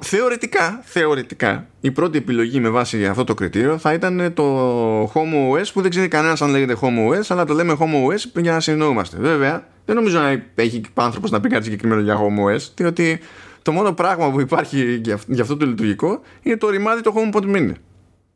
Θεωρητικά, 0.00 0.80
θεωρητικά, 0.84 1.66
η 1.80 1.90
πρώτη 1.90 2.18
επιλογή 2.18 2.60
με 2.60 2.68
βάση 2.68 3.06
αυτό 3.06 3.24
το 3.24 3.34
κριτήριο 3.34 3.78
θα 3.78 3.92
ήταν 3.92 4.32
το 4.34 5.02
Home 5.04 5.52
OS 5.52 5.64
που 5.72 5.80
δεν 5.80 5.90
ξέρει 5.90 6.08
κανένας 6.08 6.42
αν 6.42 6.50
λέγεται 6.50 6.76
Home 6.80 7.12
OS, 7.12 7.22
αλλά 7.28 7.44
το 7.44 7.54
λέμε 7.54 7.76
Home 7.78 8.12
OS 8.12 8.40
για 8.42 8.52
να 8.52 8.60
συνεννοούμαστε. 8.60 9.16
Βέβαια, 9.20 9.66
δεν 9.84 9.94
νομίζω 9.94 10.18
να 10.18 10.42
έχει 10.54 10.80
άνθρωπος 10.94 11.30
να 11.30 11.40
πει 11.40 11.48
κάτι 11.48 11.64
συγκεκριμένο 11.64 12.00
για 12.00 12.16
Home 12.16 12.54
OS, 12.54 12.60
διότι 12.74 13.20
το 13.62 13.72
μόνο 13.72 13.92
πράγμα 13.92 14.30
που 14.30 14.40
υπάρχει 14.40 15.00
για 15.26 15.42
αυτό 15.42 15.56
το 15.56 15.66
λειτουργικό 15.66 16.20
είναι 16.42 16.56
το 16.56 16.68
ρημάδι 16.68 17.02
το 17.02 17.14
HomePod 17.16 17.56
Mini. 17.56 17.72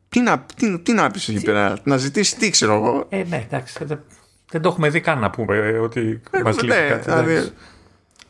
Τι 0.09 0.19
να, 0.19 0.45
τι, 0.55 0.79
τι 0.79 0.93
να 0.93 1.11
πεις 1.11 1.27
εκεί 1.27 1.41
πέρα, 1.41 1.77
να 1.83 1.97
ζητήσεις 1.97 2.35
τι 2.35 2.49
ξέρω 2.49 2.73
εγώ. 2.73 3.05
Ε, 3.09 3.23
ναι, 3.29 3.45
εντάξει, 3.47 3.85
δεν, 3.85 3.99
δεν 4.51 4.61
το 4.61 4.69
έχουμε 4.69 4.89
δει 4.89 4.99
καν 4.99 5.19
να 5.19 5.29
πούμε 5.29 5.57
ε, 5.57 5.77
ότι 5.77 6.21
ε, 6.31 6.41
μας 6.41 6.61
λείπει 6.61 6.67
ναι, 6.67 6.87
κάτι. 6.89 7.09
Δηλαδή, 7.09 7.51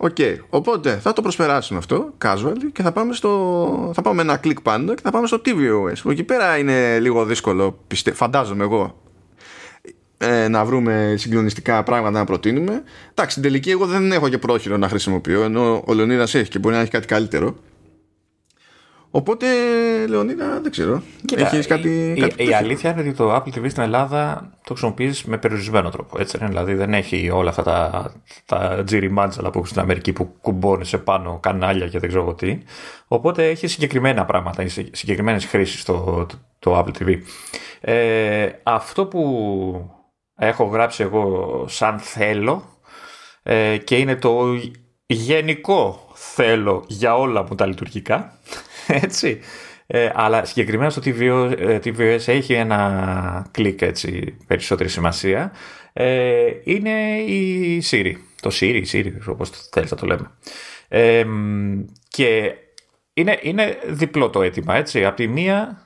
OK. 0.04 0.16
Okay. 0.18 0.36
Οπότε 0.50 0.98
θα 0.98 1.14
το 1.14 1.22
προσπεράσουμε 1.22 1.80
αυτό, 1.80 2.14
casual, 2.24 2.56
και 2.74 2.82
θα 2.82 2.92
πάμε, 2.92 3.14
στο... 3.14 3.92
θα 3.94 4.02
πάμε 4.02 4.22
ένα 4.22 4.38
κλικ 4.38 4.62
πάνω 4.62 4.94
και 4.94 5.02
θα 5.04 5.12
πάμε 5.12 5.28
στο 5.28 5.42
tvOS. 5.46 5.98
Που 6.04 6.12
εκεί 6.12 6.24
πέρα 6.24 6.58
είναι 6.58 7.00
λίγο 7.00 7.26
δύσκολο, 7.26 7.80
πιστε... 7.88 8.12
φαντάζομαι 8.12 8.64
εγώ, 8.64 9.02
ε, 10.18 10.48
να 10.48 10.66
βρούμε 10.66 11.14
συγκλονιστικά 11.18 11.84
πράγματα 11.84 12.20
να 12.20 12.26
προτείνουμε. 12.26 12.84
Εντάξει, 13.10 13.32
στην 13.32 13.42
τελική 13.42 13.70
εγώ 13.70 13.86
δεν 13.86 14.12
έχω 14.12 14.30
και 14.30 14.38
πρόχειρο 14.38 14.78
να 14.78 14.90
χρησιμοποιώ, 14.90 15.44
ενώ 15.44 15.84
ο 15.86 15.94
Λεωνίδας 15.94 16.36
έχει 16.36 16.50
και 16.50 16.60
μπορεί 16.60 16.76
να 16.76 16.82
έχει 16.82 16.92
κάτι 16.92 17.08
καλύτερο. 17.08 17.56
Οπότε, 19.12 19.46
Λεωνίδα, 20.08 20.60
δεν 20.62 20.72
ξέρω. 20.72 21.02
Κοίτα, 21.26 21.48
Έχεις 21.48 21.68
κάτι, 21.68 22.14
η, 22.18 22.20
κάτι 22.20 22.48
η, 22.48 22.54
αλήθεια 22.54 22.92
είναι 22.92 23.02
ότι 23.02 23.14
το 23.14 23.36
Apple 23.36 23.58
TV 23.58 23.70
στην 23.70 23.84
Ελλάδα 23.84 24.50
το 24.64 24.74
χρησιμοποιείς 24.74 25.24
με 25.24 25.38
περιορισμένο 25.38 25.90
τρόπο. 25.90 26.20
Έτσι, 26.20 26.38
δηλαδή 26.46 26.74
δεν 26.74 26.94
έχει 26.94 27.30
όλα 27.30 27.50
αυτά 27.50 27.64
τα, 27.64 28.12
τα 28.46 28.84
τζιριμάντζαλα 28.86 29.50
που 29.50 29.58
έχουν 29.58 29.70
στην 29.70 29.82
Αμερική 29.82 30.14
που 30.14 30.36
κουμπώνεις 30.42 30.88
σε 30.88 30.98
πάνω 30.98 31.40
κανάλια 31.42 31.88
και 31.88 32.00
δεν 32.00 32.10
ξέρω 32.10 32.34
τι. 32.34 32.58
Οπότε 33.08 33.50
έχει 33.50 33.68
συγκεκριμένα 33.68 34.26
πράγματα, 34.26 34.68
συγκεκριμένες 34.92 35.46
χρήσεις 35.46 35.84
το, 35.84 36.26
το, 36.30 36.38
το, 36.60 36.80
Apple 36.80 37.02
TV. 37.02 37.18
Ε, 37.82 38.50
αυτό 38.64 39.06
που 39.06 39.92
έχω 40.36 40.64
γράψει 40.64 41.04
εγώ 41.04 41.66
σαν 41.68 42.00
θέλω 42.00 42.64
ε, 43.44 43.78
και 43.78 43.98
είναι 43.98 44.16
το 44.16 44.60
γενικό 45.06 46.10
θέλω 46.14 46.84
για 46.88 47.18
όλα 47.18 47.44
μου 47.44 47.56
τα 47.56 47.66
λειτουργικά 47.66 48.40
έτσι. 49.04 49.40
Ε, 49.88 50.10
αλλά 50.14 50.46
συγκεκριμένα 50.46 50.90
στο 50.90 51.02
TVOS, 51.06 51.54
ε, 51.58 51.80
TVOS 51.84 52.28
έχει 52.28 52.54
ένα 52.54 53.48
κλικ 53.52 53.82
έτσι 53.82 54.38
περισσότερη 54.48 54.90
σημασία. 54.90 55.52
Ε, 55.94 56.52
είναι 56.64 57.18
η 57.18 57.84
Siri. 57.92 58.14
Το 58.42 58.50
Siri, 58.54 58.82
η 58.84 58.88
Siri, 58.92 59.12
όπως 59.28 59.50
θέλεις 59.72 59.92
να 59.92 59.98
το 59.98 60.06
λέμε. 60.06 60.32
Ε, 60.88 61.26
και 62.08 62.54
είναι, 63.14 63.40
είναι 63.42 63.78
διπλό 63.86 64.30
το 64.30 64.42
αίτημα, 64.42 64.76
έτσι. 64.76 65.06
Απ' 65.06 65.16
τη 65.16 65.28
μία 65.28 65.82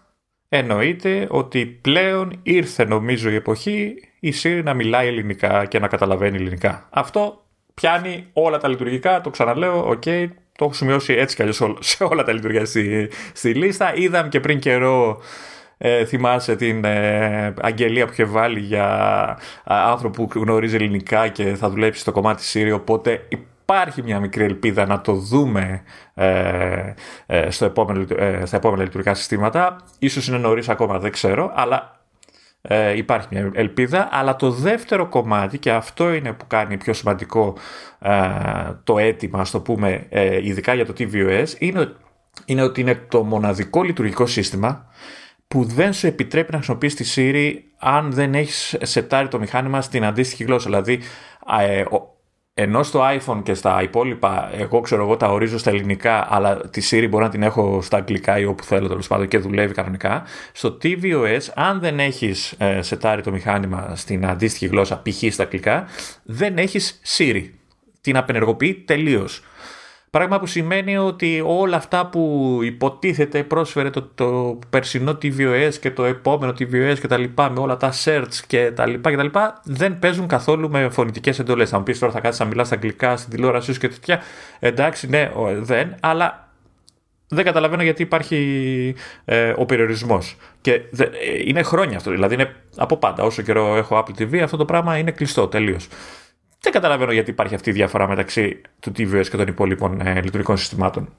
εννοείται 0.50 1.28
ότι 1.30 1.66
πλέον 1.66 2.40
ήρθε 2.44 2.86
νομίζω 2.86 3.30
η 3.30 3.36
εποχή 3.36 3.96
η 4.20 4.34
Siri 4.44 4.62
να 4.64 4.74
μιλάει 4.74 5.08
ελληνικά 5.08 5.66
και 5.66 5.80
να 5.80 5.88
καταλαβαίνει 5.88 6.36
ελληνικά. 6.36 6.88
Αυτό 6.90 7.46
πιάνει 7.74 8.28
όλα 8.34 8.58
τα 8.58 8.68
λειτουργικά, 8.68 9.22
το 9.22 9.30
ξαναλέω, 9.30 9.88
OK, 9.88 10.02
okay, 10.06 10.28
το 10.58 10.66
έχω 10.66 10.74
σημειώσει 10.74 11.14
έτσι 11.14 11.36
κι 11.36 11.42
αλλιώς 11.42 11.62
σε 11.80 12.04
όλα 12.04 12.24
τα 12.24 12.34
λειτουργία 12.34 12.66
στη, 12.66 13.10
στη 13.34 13.54
λίστα. 13.54 13.96
Είδαμε 13.96 14.30
και 14.30 14.40
πριν 14.40 14.60
καιρό 14.60 15.22
ε, 15.78 16.06
θυμάσαι 16.06 16.56
την 16.56 16.86
ε, 16.86 17.54
αγγελία 17.62 18.06
που 18.06 18.12
είχε 18.12 18.24
βάλει 18.24 18.60
για 18.60 19.38
άνθρωπο 19.64 20.28
που 20.28 20.40
γνωρίζει 20.40 20.76
ελληνικά 20.76 21.28
και 21.28 21.56
θα 21.56 21.70
δουλέψει 21.70 22.00
στο 22.00 22.12
κομμάτι 22.12 22.44
Siri 22.54 22.72
οπότε 22.74 23.28
υπάρχει 23.30 24.04
μια 24.04 24.20
μικρή 24.20 24.44
ελπίδα 24.44 24.86
να 24.86 25.02
το 25.02 25.14
δούμε 25.14 25.84
ε, 26.14 26.94
ε 27.26 27.50
στο 27.50 27.66
επόμενο, 27.66 28.06
ε, 28.18 28.46
στα 28.46 28.58
επόμενα 28.58 28.84
λειτουργικά 28.84 29.14
συστήματα 29.14 29.78
ίσως 30.00 30.28
είναι 30.28 30.38
νωρίς 30.38 30.70
ακόμα 30.70 31.00
δεν 31.00 31.12
ξέρω 31.12 31.52
αλλά 31.56 31.95
ε, 32.68 32.98
υπάρχει 32.98 33.28
μια 33.32 33.52
ελπίδα, 33.54 34.10
αλλά 34.12 34.36
το 34.36 34.52
δεύτερο 34.52 35.08
κομμάτι 35.08 35.58
και 35.58 35.72
αυτό 35.72 36.14
είναι 36.14 36.34
που 36.34 36.48
κάνει 36.48 36.78
πιο 36.78 36.94
σημαντικό 36.94 37.58
ε, 38.00 38.12
το 38.84 38.98
αίτημα, 38.98 39.40
ας 39.40 39.52
το 39.52 39.60
πούμε, 39.60 40.06
ε, 40.10 40.46
ειδικά 40.48 40.74
για 40.74 40.86
το 40.86 40.94
tvOS, 40.98 41.48
είναι, 41.58 41.96
είναι 42.46 42.62
ότι 42.62 42.82
είναι 42.82 42.96
το 42.96 43.24
μοναδικό 43.24 43.84
λειτουργικό 43.84 44.26
σύστημα 44.26 44.86
που 45.48 45.64
δεν 45.64 45.94
σου 45.94 46.08
επιτρέπει 46.08 46.52
να 46.52 46.58
χρησιμοποιήσει 46.58 46.96
τη 46.96 47.14
Siri 47.16 47.54
αν 47.80 48.12
δεν 48.12 48.34
έχεις 48.34 48.76
σετάρει 48.82 49.28
το 49.28 49.40
μηχάνημα 49.40 49.82
στην 49.82 50.06
αντίστοιχη 50.06 50.44
γλώσσα. 50.44 50.70
Δηλαδή, 50.70 51.00
ενώ 52.58 52.84
στο 52.84 53.02
iPhone 53.18 53.44
και 53.44 53.54
στα 53.54 53.82
υπόλοιπα, 53.84 54.50
εγώ 54.54 54.82
ξέρω 54.82 55.04
εγώ 55.04 55.18
τα 55.18 55.28
ορίζω 55.28 55.58
στα 55.58 55.70
ελληνικά, 55.70 56.28
αλλά 56.30 56.58
τη 56.58 56.82
Siri 56.90 57.08
μπορώ 57.10 57.24
να 57.24 57.30
την 57.30 57.44
έχω 57.44 57.82
στα 57.82 57.98
αγγλικά 57.98 58.40
ή 58.40 58.46
όπου 58.46 58.64
θέλω 58.64 58.88
τέλος 58.88 59.08
πάντων 59.08 59.28
και 59.28 59.38
δουλεύει 59.38 59.74
κανονικά. 59.74 60.24
Στο 60.52 60.78
tvOS, 60.84 61.40
αν 61.56 61.80
δεν 61.80 62.00
έχεις 62.00 62.52
ε, 62.58 62.82
σετάρει 62.82 63.22
το 63.22 63.32
μηχάνημα 63.32 63.96
στην 63.96 64.26
αντίστοιχη 64.26 64.68
γλώσσα, 64.68 65.02
π.χ. 65.02 65.34
στα 65.34 65.44
αγγλικά, 65.44 65.86
δεν 66.24 66.58
έχεις 66.58 67.02
Siri. 67.18 67.50
Την 68.02 68.18
απενεργοποιεί 68.18 68.74
τελείως. 68.74 69.44
Πράγμα 70.16 70.40
που 70.40 70.46
σημαίνει 70.46 70.98
ότι 70.98 71.44
όλα 71.46 71.78
αυτά 71.78 72.06
που 72.06 72.60
υποτίθεται 72.64 73.44
πρόσφερε 73.44 73.90
το, 73.90 74.02
το 74.16 74.60
περσινό 74.70 75.18
tvOS 75.22 75.74
και 75.80 75.92
το 75.92 76.04
επόμενο 76.04 76.52
tvOS 76.52 76.96
και 77.00 77.08
τα 77.08 77.18
λοιπά 77.18 77.50
με 77.50 77.60
όλα 77.60 77.78
τα 77.78 77.94
search 78.04 78.34
και 78.48 78.72
τα 78.72 78.86
λοιπά 78.86 79.10
και 79.10 79.16
τα 79.16 79.24
λοιπά 79.24 79.62
δεν 79.64 80.00
παίζουν 80.00 80.28
καθόλου 80.28 80.70
με 80.70 80.90
φωνητικές 80.90 81.40
εντολές. 81.40 81.70
Θα 81.70 81.78
μου 81.78 81.84
πεις 81.84 82.00
τώρα 82.00 82.14
θα 82.14 82.20
κάτσεις 82.20 82.40
να 82.40 82.46
μιλάς 82.46 82.68
στα 82.68 82.76
αγγλικά 82.76 83.18
στην 83.18 83.30
τηλεόρασή 83.30 83.74
σου 83.74 83.80
και 83.80 83.88
τέτοια. 83.88 84.22
Εντάξει, 84.60 85.08
ναι, 85.08 85.32
δεν, 85.60 85.96
αλλά 86.00 86.50
δεν 87.28 87.46
καταλαβαίνω 87.46 87.84
γιατί 87.84 88.02
υπάρχει 88.02 88.96
ε, 89.26 89.54
ο 89.58 89.66
περιορισμός. 89.66 90.38
Και 90.62 90.72
ε, 90.72 91.06
είναι 91.46 91.64
χρόνια 91.64 91.98
αυτό. 91.98 92.12
Δηλαδή 92.12 92.34
είναι 92.34 92.56
από 92.76 92.98
πάντα. 92.98 93.24
Όσο 93.24 93.42
καιρό 93.42 93.76
έχω 93.76 94.04
Apple 94.06 94.22
TV, 94.22 94.38
αυτό 94.38 94.58
το 94.58 94.66
πράγμα 94.66 94.98
είναι 94.98 95.12
κλειστό 95.12 95.48
τελείως. 95.48 95.88
Δεν 96.60 96.72
καταλαβαίνω 96.72 97.12
γιατί 97.12 97.30
υπάρχει 97.30 97.56
αυτή 97.56 97.70
η 97.70 97.74
διαφορά 97.74 98.08
μεταξύ 98.08 98.62
του 98.80 98.92
tvOS 98.98 99.26
και 99.30 99.38
των 99.38 99.48
υπόλοιπων 99.48 100.02
ε, 100.02 100.22
λειτουργικών 100.22 100.58
συστημάτων. 100.58 101.10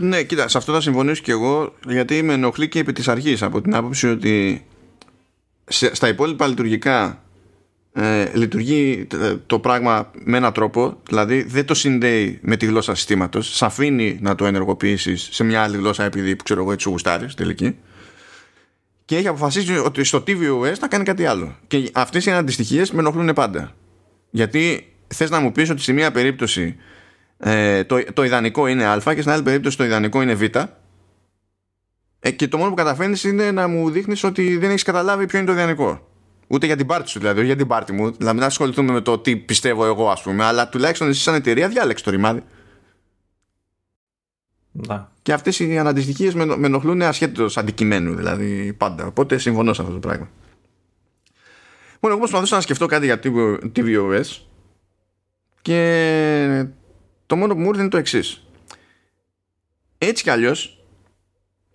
Ναι, 0.00 0.22
κοίτα, 0.22 0.48
σε 0.48 0.58
αυτό 0.58 0.72
θα 0.72 0.80
συμφωνήσω 0.80 1.22
και 1.22 1.32
εγώ, 1.32 1.74
γιατί 1.88 2.22
με 2.22 2.32
ενοχλεί 2.32 2.68
και 2.68 2.78
επί 2.78 2.92
της 2.92 3.08
αρχής 3.08 3.42
από 3.42 3.60
την 3.60 3.74
άποψη 3.74 4.08
ότι 4.08 4.64
σε, 5.64 5.94
στα 5.94 6.08
υπόλοιπα 6.08 6.46
λειτουργικά 6.46 7.22
ε, 7.92 8.30
λειτουργεί 8.34 9.06
το 9.46 9.58
πράγμα 9.58 10.10
με 10.24 10.36
έναν 10.36 10.52
τρόπο, 10.52 11.00
δηλαδή 11.08 11.42
δεν 11.42 11.66
το 11.66 11.74
συνδέει 11.74 12.38
με 12.42 12.56
τη 12.56 12.66
γλώσσα 12.66 12.94
συστήματος, 12.94 13.56
σε 13.56 13.64
αφήνει 13.64 14.18
να 14.20 14.34
το 14.34 14.46
ενεργοποιήσεις 14.46 15.28
σε 15.32 15.44
μια 15.44 15.62
άλλη 15.62 15.76
γλώσσα 15.76 16.04
επειδή 16.04 16.36
ξέρω 16.44 16.60
εγώ 16.60 16.72
έτσι 16.72 16.88
γουστάρεις 16.88 17.34
τελική. 17.34 17.76
Και 19.04 19.16
έχει 19.16 19.28
αποφασίσει 19.28 19.78
ότι 19.78 20.04
στο 20.04 20.22
tvOS 20.26 20.74
θα 20.78 20.88
κάνει 20.88 21.04
κάτι 21.04 21.26
άλλο. 21.26 21.56
Και 21.66 21.90
αυτές 21.92 22.26
οι 22.26 22.30
αντιστοιχίε 22.30 22.84
με 22.92 22.98
ενοχλούν 22.98 23.32
πάντα. 23.32 23.74
Γιατί 24.34 24.92
θες 25.06 25.30
να 25.30 25.40
μου 25.40 25.52
πεις 25.52 25.70
ότι 25.70 25.80
σε 25.80 25.92
μία 25.92 26.10
περίπτωση 26.10 26.76
ε, 27.38 27.84
το, 27.84 28.04
το 28.12 28.24
ιδανικό 28.24 28.66
είναι 28.66 28.86
α 28.86 29.00
και 29.04 29.20
στην 29.20 29.30
άλλη 29.30 29.42
περίπτωση 29.42 29.76
το 29.76 29.84
ιδανικό 29.84 30.22
είναι 30.22 30.34
β 30.34 30.42
ε, 32.20 32.30
και 32.30 32.48
το 32.48 32.56
μόνο 32.56 32.70
που 32.70 32.76
καταφέρνεις 32.76 33.24
είναι 33.24 33.50
να 33.50 33.68
μου 33.68 33.90
δείχνεις 33.90 34.24
ότι 34.24 34.56
δεν 34.56 34.70
έχεις 34.70 34.82
καταλάβει 34.82 35.26
ποιο 35.26 35.38
είναι 35.38 35.46
το 35.46 35.52
ιδανικό. 35.52 36.08
Ούτε 36.46 36.66
για 36.66 36.76
την 36.76 36.86
πάρτι 36.86 37.08
σου 37.08 37.18
δηλαδή, 37.18 37.44
για 37.44 37.56
την 37.56 37.66
πάρτι 37.66 37.92
μου. 37.92 38.10
Δηλαδή 38.10 38.38
να 38.38 38.46
ασχοληθούμε 38.46 38.92
με 38.92 39.00
το 39.00 39.18
τι 39.18 39.36
πιστεύω 39.36 39.84
εγώ 39.84 40.10
ας 40.10 40.22
πούμε, 40.22 40.44
αλλά 40.44 40.68
τουλάχιστον 40.68 41.08
εσύ 41.08 41.20
σαν 41.20 41.34
εταιρεία 41.34 41.68
διάλεξε 41.68 42.04
το 42.04 42.10
ρημάδι. 42.10 42.42
Να. 44.72 45.12
Και 45.22 45.32
αυτές 45.32 45.58
οι 45.58 45.78
αναντιστοιχίες 45.78 46.34
με, 46.34 46.44
με 46.44 46.66
ενοχλούν 46.66 47.02
ασχέτως 47.02 47.56
αντικειμένου, 47.56 48.14
δηλαδή 48.14 48.72
πάντα. 48.72 49.06
Οπότε 49.06 49.38
συμφωνώ 49.38 49.72
σε 49.72 49.82
αυτό 49.82 49.94
το 49.94 50.00
πράγμα. 50.00 50.28
Λοιπόν, 52.04 52.18
εγώ 52.18 52.28
προσπαθούσα 52.28 52.56
να 52.56 52.62
σκεφτώ 52.62 52.86
κάτι 52.86 53.06
για 53.06 53.20
tvOS 53.76 54.40
και 55.62 56.66
το 57.26 57.36
μόνο 57.36 57.54
που 57.54 57.60
μου 57.60 57.68
ήρθε 57.68 57.80
είναι 57.80 57.90
το 57.90 57.96
εξής. 57.96 58.46
Έτσι 59.98 60.22
κι 60.22 60.30
αλλιώς, 60.30 60.84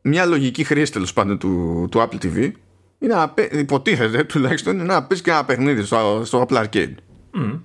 μια 0.02 0.26
λογική 0.26 0.64
χρήση 0.64 0.92
τέλος 0.92 1.14
πάντων 1.14 1.38
του, 1.38 1.88
του 1.92 2.00
Apple 2.00 2.26
TV 2.26 2.52
είναι 3.00 3.14
να, 3.14 3.34
υποτίθεται 3.52 4.24
τουλάχιστον 4.24 4.86
να 4.86 5.04
πεις 5.04 5.22
και 5.22 5.30
ένα 5.30 5.46
παιχνίδι 5.46 5.84
στο, 5.84 6.22
στο 6.26 6.46
Apple 6.50 6.64
Arcade. 6.64 6.94
Mm. 7.34 7.60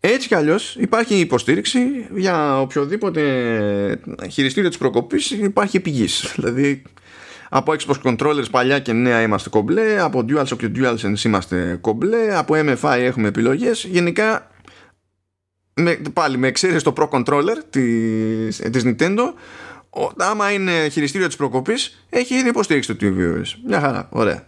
Έτσι 0.00 0.28
κι 0.28 0.34
αλλιώς 0.34 0.76
υπάρχει 0.76 1.14
υποστήριξη 1.14 1.80
για 2.14 2.60
οποιοδήποτε 2.60 4.00
χειριστήριο 4.30 4.68
της 4.68 4.78
προκοπής 4.78 5.30
υπάρχει 5.30 5.80
πηγή. 5.80 6.06
Δηλαδή 6.34 6.82
από 7.48 7.74
Xbox 7.78 7.94
Controllers 8.02 8.50
παλιά 8.50 8.78
και 8.78 8.92
νέα 8.92 9.22
είμαστε 9.22 9.48
κομπλέ, 9.48 10.00
από 10.00 10.24
DualShock 10.28 10.56
και 10.58 10.70
DualSense 10.74 11.24
είμαστε 11.24 11.78
κομπλέ, 11.80 12.36
από 12.36 12.54
MFI 12.56 12.98
έχουμε 13.00 13.28
επιλογές. 13.28 13.84
Γενικά, 13.84 14.50
με, 15.74 16.00
πάλι 16.12 16.38
με 16.38 16.46
εξαίρεση 16.46 16.84
το 16.84 16.92
Pro 16.96 17.08
Controller 17.08 17.56
της, 17.70 18.56
της 18.56 18.82
Nintendo, 18.86 19.32
άμα 20.16 20.52
είναι 20.52 20.88
χειριστήριο 20.88 21.26
της 21.26 21.36
προκοπής, 21.36 22.06
έχει 22.10 22.34
ήδη 22.34 22.48
υποστήριξη 22.48 22.94
το 22.94 23.06
TVOS. 23.06 23.54
Μια 23.66 23.80
χαρά, 23.80 24.08
ωραία. 24.10 24.46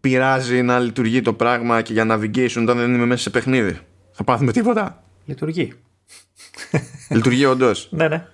Πειράζει 0.00 0.62
να 0.62 0.78
λειτουργεί 0.78 1.20
το 1.20 1.32
πράγμα 1.32 1.82
και 1.82 1.92
για 1.92 2.06
navigation 2.10 2.62
όταν 2.62 2.76
δεν 2.76 2.94
είμαι 2.94 3.06
μέσα 3.06 3.22
σε 3.22 3.30
παιχνίδι. 3.30 3.78
Θα 4.12 4.24
πάθουμε 4.24 4.52
τίποτα. 4.52 5.04
Λειτουργεί. 5.24 5.72
Λειτουργεί 7.08 7.44
όντως. 7.44 7.88
ναι, 7.90 8.08
ναι. 8.08 8.26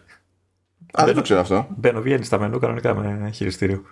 Α, 0.93 1.05
δεν 1.05 1.15
το 1.15 1.23
ξέρω 1.23 1.41
αυτό. 1.41 1.67
Μπαίνω, 1.77 2.01
βγαίνει 2.01 2.25
στα 2.25 2.39
μενού 2.39 2.59
κανονικά 2.59 2.95
με 2.95 3.31
χειριστήριο. 3.35 3.83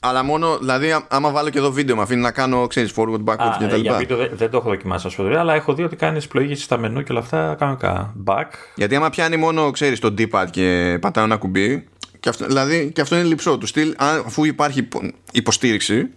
Αλλά 0.00 0.22
μόνο, 0.22 0.58
δηλαδή, 0.58 1.04
άμα 1.08 1.30
βάλω 1.30 1.50
και 1.50 1.58
εδώ 1.58 1.70
βίντεο, 1.72 1.96
με 1.96 2.02
αφήνει 2.02 2.20
να 2.20 2.30
κάνω, 2.30 2.66
ξέρεις, 2.66 2.92
forward, 2.96 3.24
backward 3.24 3.56
και 3.58 3.66
τα 3.66 3.76
λοιπά. 3.76 3.78
Για 3.78 3.96
βίντεο 3.96 4.16
δεν, 4.32 4.50
το 4.50 4.56
έχω 4.56 4.68
δοκιμάσει, 4.68 5.06
ας 5.06 5.14
πούμε, 5.14 5.38
αλλά 5.38 5.54
έχω 5.54 5.74
δει 5.74 5.82
ότι 5.82 5.96
κάνεις 5.96 6.28
πλοήγηση 6.28 6.62
στα 6.62 6.78
μενού 6.78 7.02
και 7.02 7.12
όλα 7.12 7.20
αυτά 7.20 7.56
κανονικά. 7.58 8.14
Back. 8.24 8.46
Γιατί 8.74 8.96
άμα 8.96 9.10
πιάνει 9.10 9.36
μόνο, 9.36 9.70
ξέρεις, 9.70 10.00
το 10.00 10.14
D-pad 10.18 10.46
και 10.50 10.98
πατάω 11.00 11.24
ένα 11.24 11.36
κουμπί, 11.36 11.88
και 12.20 12.28
αυτό, 12.28 12.46
δηλαδή, 12.46 12.90
και 12.94 13.00
αυτό 13.00 13.16
είναι 13.16 13.24
λυψό 13.24 13.58
του 13.58 13.66
στυλ, 13.66 13.94
αφού 13.98 14.44
υπάρχει 14.44 14.88
υποστήριξη, 15.32 16.08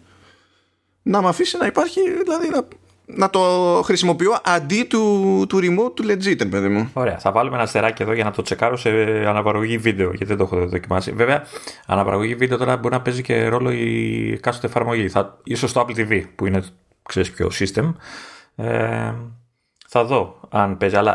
να 1.02 1.22
με 1.22 1.28
αφήσει 1.28 1.58
να 1.58 1.66
υπάρχει, 1.66 2.02
δηλαδή, 2.24 2.50
να 2.50 2.68
να 3.10 3.30
το 3.30 3.40
χρησιμοποιώ 3.84 4.38
αντί 4.44 4.84
του, 4.84 5.46
του 5.50 5.58
remote 5.58 5.96
του 5.96 6.04
legit, 6.08 6.50
παιδί 6.50 6.68
μου. 6.68 6.90
Ωραία. 6.94 7.18
Θα 7.20 7.32
βάλουμε 7.32 7.56
ένα 7.56 7.64
αστεράκι 7.64 8.02
εδώ 8.02 8.14
για 8.14 8.24
να 8.24 8.32
το 8.32 8.42
τσεκάρω 8.42 8.78
σε 8.78 8.90
αναπαραγωγή 9.28 9.78
βίντεο, 9.78 10.08
γιατί 10.08 10.26
δεν 10.26 10.38
το 10.38 10.44
έχω 10.44 10.68
δοκιμάσει. 10.68 11.12
Βέβαια, 11.12 11.44
αναπαραγωγή 11.86 12.36
βίντεο 12.36 12.58
τώρα 12.58 12.78
μπορεί 12.78 12.94
να 12.94 13.02
παίζει 13.02 13.22
και 13.22 13.48
ρόλο 13.48 13.72
η 13.72 14.32
εκάστοτε 14.32 14.68
εφαρμογή. 14.68 15.10
Θα, 15.10 15.38
ίσως 15.44 15.74
το 15.74 15.86
Apple 15.88 16.00
TV, 16.00 16.24
που 16.36 16.46
είναι, 16.46 16.64
ξέρεις 17.04 17.32
ποιο 17.32 17.50
system. 17.60 17.94
Ε, 18.56 19.14
θα 19.88 20.04
δω 20.06 20.40
αν 20.50 20.78
παίζει. 20.78 20.96
Αλλά 20.96 21.12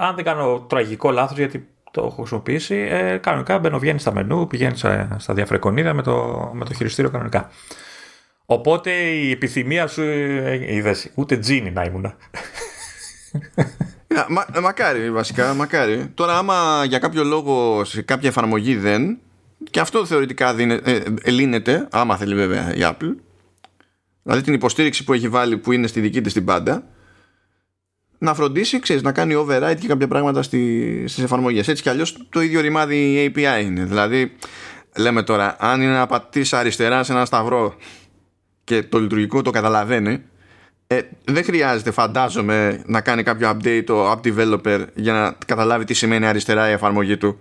αν 0.00 0.14
δεν 0.14 0.24
κάνω 0.24 0.64
τραγικό 0.68 1.10
λάθος, 1.10 1.36
γιατί 1.36 1.68
το 1.90 2.00
έχω 2.00 2.14
χρησιμοποιήσει, 2.16 2.74
ε, 2.90 3.16
κανονικά 3.16 3.58
μπαίνω, 3.58 3.78
βγαίνει 3.78 3.98
στα 3.98 4.12
μενού, 4.12 4.46
πηγαίνει 4.46 4.76
στα 5.16 5.34
διάφορα 5.34 5.70
με 5.94 6.02
το, 6.02 6.50
με 6.52 6.64
το 6.64 6.74
χειριστήριο 6.74 7.10
κανονικά. 7.10 7.50
Οπότε 8.52 8.90
η 8.92 9.30
επιθυμία 9.30 9.86
σου 9.86 10.02
ε, 10.02 10.74
είδες, 10.74 11.10
ούτε 11.14 11.36
τζίνι 11.36 11.70
να 11.70 11.82
ήμουν. 11.82 12.14
Μα, 14.28 14.46
μακάρι 14.60 15.10
βασικά, 15.10 15.54
μακάρι. 15.54 16.10
Τώρα 16.14 16.38
άμα 16.38 16.84
για 16.84 16.98
κάποιο 16.98 17.24
λόγο 17.24 17.84
σε 17.84 18.02
κάποια 18.02 18.28
εφαρμογή 18.28 18.76
δεν 18.76 19.18
και 19.70 19.80
αυτό 19.80 20.06
θεωρητικά 20.06 20.54
δίνε, 20.54 20.80
ε, 20.84 21.86
άμα 21.90 22.16
θέλει 22.16 22.34
βέβαια 22.34 22.74
η 22.74 22.80
Apple 22.80 23.14
δηλαδή 24.22 24.42
την 24.42 24.54
υποστήριξη 24.54 25.04
που 25.04 25.12
έχει 25.12 25.28
βάλει 25.28 25.56
που 25.56 25.72
είναι 25.72 25.86
στη 25.86 26.00
δική 26.00 26.20
της 26.20 26.32
την 26.32 26.44
πάντα 26.44 26.84
να 28.18 28.34
φροντίσει, 28.34 28.80
ξέρεις, 28.80 29.02
να 29.02 29.12
κάνει 29.12 29.34
override 29.46 29.76
και 29.80 29.86
κάποια 29.86 30.08
πράγματα 30.08 30.42
στι, 30.42 31.04
στις 31.06 31.24
εφαρμογές. 31.24 31.68
Έτσι 31.68 31.82
κι 31.82 31.88
αλλιώς 31.88 32.16
το 32.30 32.40
ίδιο 32.40 32.60
ρημάδι 32.60 33.32
API 33.34 33.64
είναι. 33.64 33.84
Δηλαδή, 33.84 34.32
λέμε 34.96 35.22
τώρα, 35.22 35.56
αν 35.58 35.82
είναι 35.82 35.92
να 35.92 36.06
πατήσει 36.06 36.56
αριστεράς 36.56 37.06
σε 37.06 37.12
ένα 37.12 37.24
σταυρό 37.24 37.74
και 38.70 38.82
το 38.82 38.98
λειτουργικό 38.98 39.42
το 39.42 39.50
καταλαβαίνει 39.50 40.22
ε, 40.86 41.00
δεν 41.24 41.44
χρειάζεται 41.44 41.90
φαντάζομαι 41.90 42.82
να 42.86 43.00
κάνει 43.00 43.22
κάποιο 43.22 43.50
update 43.50 43.82
το 43.86 44.10
app 44.10 44.20
developer 44.24 44.86
για 44.94 45.12
να 45.12 45.36
καταλάβει 45.46 45.84
τι 45.84 45.94
σημαίνει 45.94 46.26
αριστερά 46.26 46.68
η 46.68 46.72
εφαρμογή 46.72 47.16
του 47.16 47.40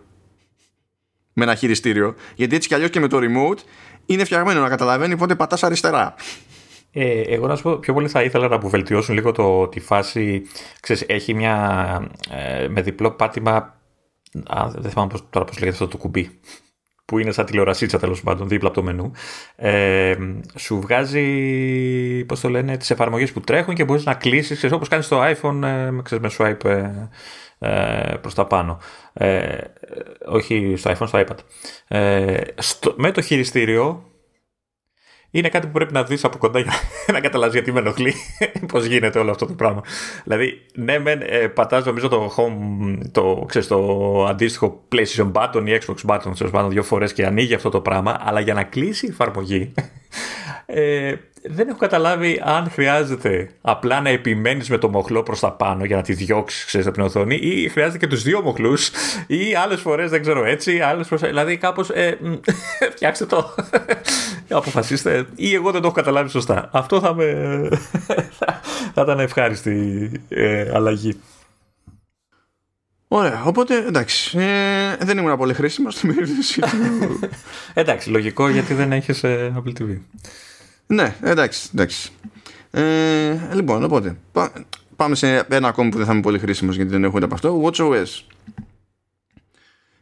με 1.34 1.44
ένα 1.44 1.56
χειριστήριο. 1.56 2.16
Γιατί 2.36 2.56
έτσι 2.56 2.68
κι 2.68 2.74
αλλιώς 2.74 2.90
και 2.90 3.00
με 3.00 3.08
το 3.08 3.18
remote 3.18 3.60
είναι 4.06 4.24
φτιαγμένο 4.24 4.62
να 4.62 4.70
καταλαβαίνει 4.70 5.18
πότε 5.18 5.36
πατάς 5.36 5.64
αριστερά. 5.64 6.16
Ε, 6.92 7.22
εγώ 7.22 7.48
να 7.48 7.56
σου 7.56 7.64
πω 7.64 7.78
πιο 7.78 7.94
πολύ 7.94 8.08
θα 8.08 8.24
ήθελα 8.24 8.48
να 8.48 8.56
αποβελτιώσουν 8.56 9.16
λίγο 9.16 9.32
το, 9.32 9.68
τη 9.68 9.80
φάση 9.80 10.42
ξέρεις, 10.80 11.04
έχει 11.08 11.34
μια 11.34 12.10
ε, 12.30 12.68
με 12.68 12.82
διπλό 12.82 13.12
πάτημα 13.12 13.82
α, 14.46 14.68
δεν 14.76 14.92
θυμάμαι 14.92 15.12
τώρα 15.30 15.46
πώς 15.46 15.60
λέγεται 15.60 15.84
αυτό 15.84 15.88
το 15.88 15.98
κουμπί 15.98 16.40
που 17.10 17.20
είναι 17.20 17.32
σαν 17.32 17.46
τηλεορασίτσα 17.46 18.00
τέλος 18.00 18.22
πάντων, 18.22 18.48
δίπλα 18.48 18.68
από 18.68 18.78
το 18.78 18.84
μενού, 18.84 19.12
ε, 19.56 20.16
σου 20.56 20.82
βγάζει, 20.82 22.26
πώς 22.26 22.40
το 22.40 22.50
λένε, 22.50 22.78
τις 22.78 22.90
εφαρμογές 22.90 23.32
που 23.32 23.40
τρέχουν 23.40 23.76
και 23.76 23.84
μπορείς 23.84 24.06
να 24.06 24.14
κλείσεις, 24.14 24.72
όπως 24.72 24.88
κάνεις 24.88 25.06
στο 25.06 25.22
iPhone 25.22 25.64
ε, 25.64 25.90
ξέρεις, 26.04 26.38
με 26.38 26.46
swipe 26.62 26.66
ε, 26.70 27.10
ε, 27.60 28.16
προς 28.22 28.34
τα 28.34 28.46
πάνω. 28.46 28.80
Ε, 29.14 29.58
όχι 30.26 30.74
στο 30.78 30.92
iPhone, 30.92 31.08
στο 31.08 31.20
iPad. 31.20 31.38
Ε, 31.88 32.42
στο, 32.56 32.94
με 32.98 33.12
το 33.12 33.22
χειριστήριο 33.22 34.09
είναι 35.32 35.50
κάτι 35.50 35.66
που 35.68 35.74
πρέπει 35.74 35.94
να 35.94 36.04
δεις 36.04 36.24
από 36.24 36.38
κοντά 36.38 36.60
για 36.60 36.74
να 37.14 37.20
καταλάβεις 37.20 37.54
γιατί 37.54 37.72
με 37.72 37.80
ενοχλεί 37.80 38.14
πώς 38.72 38.86
γίνεται 38.86 39.20
όλο 39.20 39.32
αυτό 39.32 39.46
το 39.46 39.54
πράγμα. 39.54 39.82
Δηλαδή, 40.24 40.62
ναι, 40.76 41.00
μεν, 41.00 41.22
ε, 41.26 41.48
πατάς 41.48 41.86
νομίζω 41.86 42.08
το 42.08 42.34
home, 42.38 42.98
το, 43.12 43.46
ξέρεις, 43.48 43.68
το 43.68 44.26
αντίστοιχο 44.26 44.84
PlayStation 44.92 45.32
button 45.32 45.64
ή 45.66 45.80
Xbox 45.86 46.10
button, 46.10 46.32
ξέρω 46.34 46.50
πάνω 46.50 46.68
δύο 46.68 46.84
φορές 46.84 47.14
και 47.14 47.26
ανοίγει 47.26 47.54
αυτό 47.54 47.70
το 47.70 47.82
πράγμα, 47.82 48.18
αλλά 48.24 48.40
για 48.40 48.54
να 48.54 48.64
κλείσει 48.64 49.06
η 49.06 49.10
εφαρμογή, 49.10 49.74
ε, 50.66 51.16
δεν 51.44 51.68
έχω 51.68 51.78
καταλάβει 51.78 52.42
αν 52.44 52.70
χρειάζεται 52.70 53.50
απλά 53.62 54.02
να 54.02 54.10
επιμένεις 54.10 54.70
με 54.70 54.78
το 54.78 54.90
μοχλό 54.90 55.24
προς 55.24 55.40
τα 55.40 55.52
πάνω 55.52 55.86
για 55.86 55.96
να 55.96 56.02
τη 56.02 56.14
διώξεις 56.14 56.86
από 56.86 56.92
την 56.92 57.04
οθόνη 57.04 57.36
ή 57.36 57.70
χρειάζεται 57.70 57.98
και 57.98 58.08
τους 58.08 58.24
δύο 58.24 58.42
μοχλούς 58.42 58.92
ή 59.28 59.56
άλλες 59.64 59.82
φορές 59.82 60.10
δεν 60.10 60.22
ξέρω 60.22 60.46
έτσι, 60.46 60.80
άλλες 60.80 61.08
φορές. 61.08 61.28
Δηλαδή 61.28 61.58
κάπως. 61.58 61.90
Ε, 61.90 62.18
φτιάξτε 62.96 63.26
το. 63.26 63.56
Αποφασίστε. 64.50 65.26
Ή 65.36 65.54
εγώ 65.54 65.72
δεν 65.72 65.82
το 65.82 65.88
έχω 65.88 65.96
καταλάβει 65.96 66.30
σωστά. 66.30 66.70
Αυτό 66.72 67.00
θα, 67.00 67.14
με, 67.14 67.70
θα, 68.94 69.02
ήταν 69.02 69.20
ευχάριστη 69.20 70.12
ε, 70.30 70.72
αλλαγή. 70.74 71.20
Ωραία, 73.08 73.44
οπότε 73.46 73.76
εντάξει. 73.88 74.40
Ε, 74.40 74.96
δεν 75.00 75.18
ήμουν 75.18 75.38
πολύ 75.38 75.54
χρήσιμο 75.54 75.92
στην 75.92 76.16
περίπτωση 76.16 76.62
εντάξει, 77.74 78.10
λογικό 78.10 78.50
γιατί 78.50 78.74
δεν 78.74 78.92
έχεις 78.92 79.24
ε, 79.24 79.54
Apple 79.56 79.82
TV. 79.82 79.98
Ναι, 80.94 81.16
εντάξει, 81.22 81.70
εντάξει. 81.74 82.12
Ε, 82.72 83.54
λοιπόν, 83.54 83.84
οπότε 83.84 84.18
πάμε 84.96 85.16
σε 85.16 85.46
ένα 85.50 85.68
ακόμη 85.68 85.90
που 85.90 85.98
δεν 85.98 86.06
θα 86.06 86.12
είμαι 86.12 86.22
πολύ 86.22 86.40
χρήσιμος 86.40 86.76
γιατί 86.76 86.92
δεν 86.92 87.04
έχω 87.04 87.14
ούτε 87.16 87.26
από 87.26 87.34
αυτό. 87.34 87.62
WatchOS. 87.64 88.22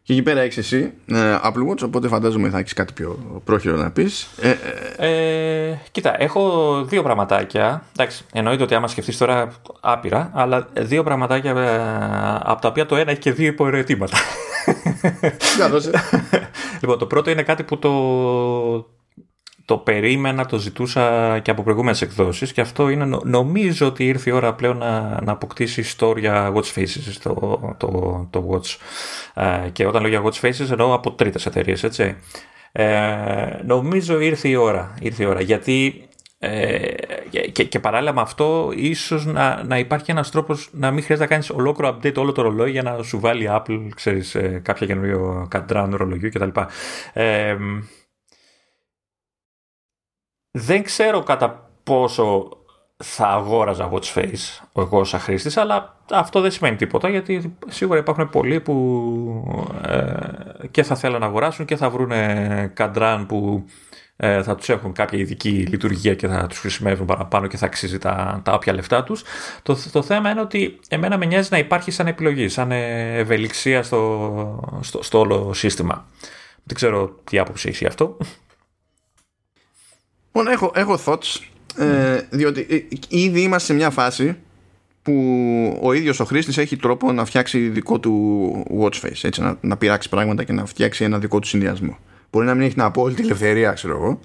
Και 0.03 0.13
εκεί 0.13 0.21
πέρα 0.21 0.41
έχεις 0.41 0.57
εσύ 0.57 0.93
ε, 1.05 1.37
Apple 1.43 1.69
Watch, 1.69 1.81
οπότε 1.83 2.07
φαντάζομαι 2.07 2.49
θα 2.49 2.59
έχεις 2.59 2.73
κάτι 2.73 2.93
πιο 2.93 3.41
πρόχειρο 3.43 3.75
να 3.75 3.91
πεις. 3.91 4.27
Ε, 4.41 4.55
ε, 4.97 5.69
ε, 5.69 5.79
κοίτα, 5.91 6.21
έχω 6.21 6.83
δύο 6.83 7.03
πραγματάκια. 7.03 7.83
Εντάξει, 7.97 8.25
εννοείται 8.33 8.63
ότι 8.63 8.75
άμα 8.75 8.87
σκεφτείς 8.87 9.17
τώρα 9.17 9.51
άπειρα, 9.79 10.31
αλλά 10.33 10.69
δύο 10.73 11.03
πραγματάκια 11.03 11.51
από 12.43 12.61
τα 12.61 12.67
οποία 12.67 12.85
το 12.85 12.95
ένα 12.95 13.11
έχει 13.11 13.19
και 13.19 13.31
δύο 13.31 13.47
υποερωτήματα. 13.47 14.17
λοιπόν, 16.81 16.97
το 16.97 17.05
πρώτο 17.05 17.29
είναι 17.29 17.43
κάτι 17.43 17.63
που 17.63 17.79
το, 17.79 17.89
το 19.67 19.77
περίμενα, 19.77 20.45
το 20.45 20.57
ζητούσα 20.57 21.39
και 21.39 21.51
από 21.51 21.63
προηγούμενες 21.63 22.01
εκδόσεις 22.01 22.53
και 22.53 22.61
αυτό 22.61 22.89
είναι 22.89 23.19
νομίζω 23.23 23.87
ότι 23.87 24.05
ήρθε 24.05 24.29
η 24.29 24.33
ώρα 24.33 24.53
πλέον 24.53 24.77
να, 24.77 25.21
να 25.21 25.31
αποκτήσει 25.31 25.79
ιστορία 25.79 26.53
watch 26.55 26.73
faces 26.75 27.13
το, 27.23 27.59
το, 27.77 28.27
το 28.29 28.49
watch 28.51 28.77
ε, 29.33 29.69
και 29.69 29.85
όταν 29.85 30.01
λέω 30.01 30.09
για 30.09 30.23
watch 30.23 30.47
faces 30.47 30.69
εννοώ 30.71 30.93
από 30.93 31.11
τρίτες 31.11 31.45
εταιρείες 31.45 31.83
έτσι 31.83 32.15
ε, 32.71 32.85
νομίζω 33.65 34.19
ήρθε 34.19 34.47
η 34.47 34.55
ώρα, 34.55 34.93
ήρθε 34.99 35.23
η 35.23 35.25
ώρα 35.25 35.41
γιατί 35.41 36.07
ε, 36.39 36.77
και, 37.51 37.63
και, 37.63 37.79
παράλληλα 37.79 38.13
με 38.13 38.21
αυτό 38.21 38.71
ίσως 38.75 39.25
να, 39.25 39.63
να 39.63 39.77
υπάρχει 39.77 40.11
ένας 40.11 40.31
τρόπος 40.31 40.69
να 40.71 40.91
μην 40.91 41.03
χρειάζεται 41.03 41.27
να 41.29 41.35
κάνεις 41.35 41.49
ολόκληρο 41.49 41.97
update 41.97 42.15
όλο 42.15 42.31
το 42.31 42.41
ρολόι 42.41 42.71
για 42.71 42.83
να 42.83 43.03
σου 43.03 43.19
βάλει 43.19 43.47
Apple 43.51 43.87
ξέρεις, 43.95 44.35
ε, 44.35 44.61
κάποια 44.63 44.87
καινούριο 44.87 45.47
καντράν 45.49 45.95
ρολογιού 45.95 46.29
κτλ. 46.29 46.59
Ε, 47.13 47.55
δεν 50.57 50.83
ξέρω 50.83 51.23
κατά 51.23 51.69
πόσο 51.83 52.49
θα 52.97 53.27
αγόραζα 53.27 53.89
watch 53.91 54.13
face 54.13 54.65
εγώ 54.77 55.03
σαν 55.03 55.19
χρήστης, 55.19 55.57
αλλά 55.57 55.97
αυτό 56.11 56.41
δεν 56.41 56.51
σημαίνει 56.51 56.75
τίποτα 56.75 57.09
γιατί 57.09 57.57
σίγουρα 57.67 57.99
υπάρχουν 57.99 58.29
πολλοί 58.29 58.59
που 58.59 58.75
ε, 59.85 60.67
και 60.71 60.83
θα 60.83 60.95
θέλουν 60.95 61.19
να 61.19 61.25
αγοράσουν 61.25 61.65
και 61.65 61.75
θα 61.75 61.89
βρουν 61.89 62.11
καντράν 62.73 63.25
που 63.25 63.65
ε, 64.15 64.43
θα 64.43 64.55
τους 64.55 64.69
έχουν 64.69 64.93
κάποια 64.93 65.19
ειδική 65.19 65.49
λειτουργία 65.49 66.15
και 66.15 66.27
θα 66.27 66.47
τους 66.47 66.59
χρησιμεύουν 66.59 67.05
παραπάνω 67.05 67.47
και 67.47 67.57
θα 67.57 67.65
αξίζει 67.65 67.97
τα, 67.97 68.41
τα 68.43 68.53
όποια 68.53 68.73
λεφτά 68.73 69.03
τους. 69.03 69.23
Το, 69.63 69.77
το 69.91 70.01
θέμα 70.01 70.29
είναι 70.29 70.41
ότι 70.41 70.79
εμένα 70.89 71.17
με 71.17 71.25
νοιάζει 71.25 71.49
να 71.51 71.57
υπάρχει 71.57 71.91
σαν 71.91 72.07
επιλογή, 72.07 72.47
σαν 72.47 72.71
ευελιξία 72.71 73.83
στο, 73.83 74.79
στο, 74.81 75.03
στο 75.03 75.19
όλο 75.19 75.53
σύστημα. 75.53 76.05
Δεν 76.63 76.75
ξέρω 76.75 77.15
τι 77.23 77.37
άποψη 77.39 77.69
έχει 77.69 77.85
αυτό. 77.85 78.17
Λοιπόν, 80.37 80.53
έχω, 80.53 80.71
έχω 80.75 80.99
thoughts, 81.05 81.39
ε, 81.75 82.21
διότι 82.29 82.67
ε, 82.69 82.97
ήδη 83.07 83.41
είμαστε 83.41 83.65
σε 83.65 83.73
μια 83.73 83.89
φάση 83.89 84.37
που 85.01 85.13
ο 85.81 85.93
ίδιος 85.93 86.19
ο 86.19 86.25
χρήστης 86.25 86.57
έχει 86.57 86.75
τρόπο 86.75 87.11
να 87.11 87.25
φτιάξει 87.25 87.59
δικό 87.59 87.99
του 87.99 88.65
watch 88.81 89.05
face, 89.05 89.21
έτσι, 89.21 89.41
να, 89.41 89.57
να 89.61 89.77
πειράξει 89.77 90.09
πράγματα 90.09 90.43
και 90.43 90.53
να 90.53 90.65
φτιάξει 90.65 91.03
ένα 91.03 91.19
δικό 91.19 91.39
του 91.39 91.47
συνδυασμό. 91.47 91.97
Μπορεί 92.31 92.45
να 92.45 92.53
μην 92.53 92.63
έχει 92.63 92.73
την 92.73 92.81
απόλυτη 92.81 93.21
ελευθερία, 93.21 93.71
ξέρω 93.71 93.95
εγώ, 93.95 94.19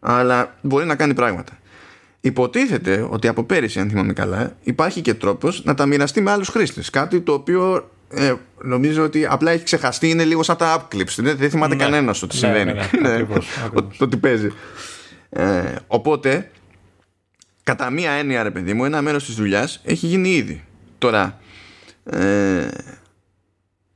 αλλά 0.00 0.54
μπορεί 0.60 0.86
να 0.86 0.94
κάνει 0.94 1.14
πράγματα. 1.14 1.58
Υποτίθεται 2.20 3.06
ότι 3.10 3.28
από 3.28 3.44
πέρυσι, 3.44 3.80
αν 3.80 3.88
θυμάμαι 3.88 4.12
καλά, 4.12 4.56
υπάρχει 4.62 5.00
και 5.00 5.14
τρόπος 5.14 5.64
να 5.64 5.74
τα 5.74 5.86
μοιραστεί 5.86 6.20
με 6.20 6.30
άλλους 6.30 6.48
χρήστες. 6.48 6.90
Κάτι 6.90 7.20
το 7.20 7.32
οποίο 7.32 7.90
ε, 8.08 8.34
νομίζω 8.62 9.04
ότι 9.04 9.26
απλά 9.26 9.50
έχει 9.50 9.64
ξεχαστεί, 9.64 10.08
είναι 10.08 10.24
λίγο 10.24 10.42
σαν 10.42 10.56
τα 10.56 10.76
app 10.76 10.96
clips. 10.96 11.14
Δεν, 11.16 11.36
δεν 11.36 11.50
θυμάται 11.50 11.74
ναι. 11.74 11.84
κανένας 11.84 12.22
ότι 12.22 12.34
ναι, 12.34 12.40
συμβαίνει. 12.40 12.72
Ναι, 12.72 13.08
ναι, 13.08 13.16
ναι, 13.18 13.26
ότι 13.98 14.16
παίζει. 14.16 14.52
Ε, 15.36 15.74
οπότε, 15.86 16.50
κατά 17.62 17.90
μία 17.90 18.10
έννοια, 18.10 18.42
ρε 18.42 18.50
παιδί 18.50 18.72
μου, 18.72 18.84
ένα 18.84 19.02
μέρος 19.02 19.24
της 19.24 19.34
δουλειάς 19.34 19.80
έχει 19.84 20.06
γίνει 20.06 20.28
ήδη. 20.28 20.64
Τώρα, 20.98 21.38
ε, 22.04 22.68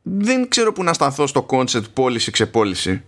δεν 0.03 0.49
ξέρω 0.49 0.73
που 0.73 0.83
να 0.83 0.93
σταθώ 0.93 1.27
στο 1.27 1.47
concept 1.51 1.91
πώληση 1.93 2.31
ξεπόληση. 2.31 3.03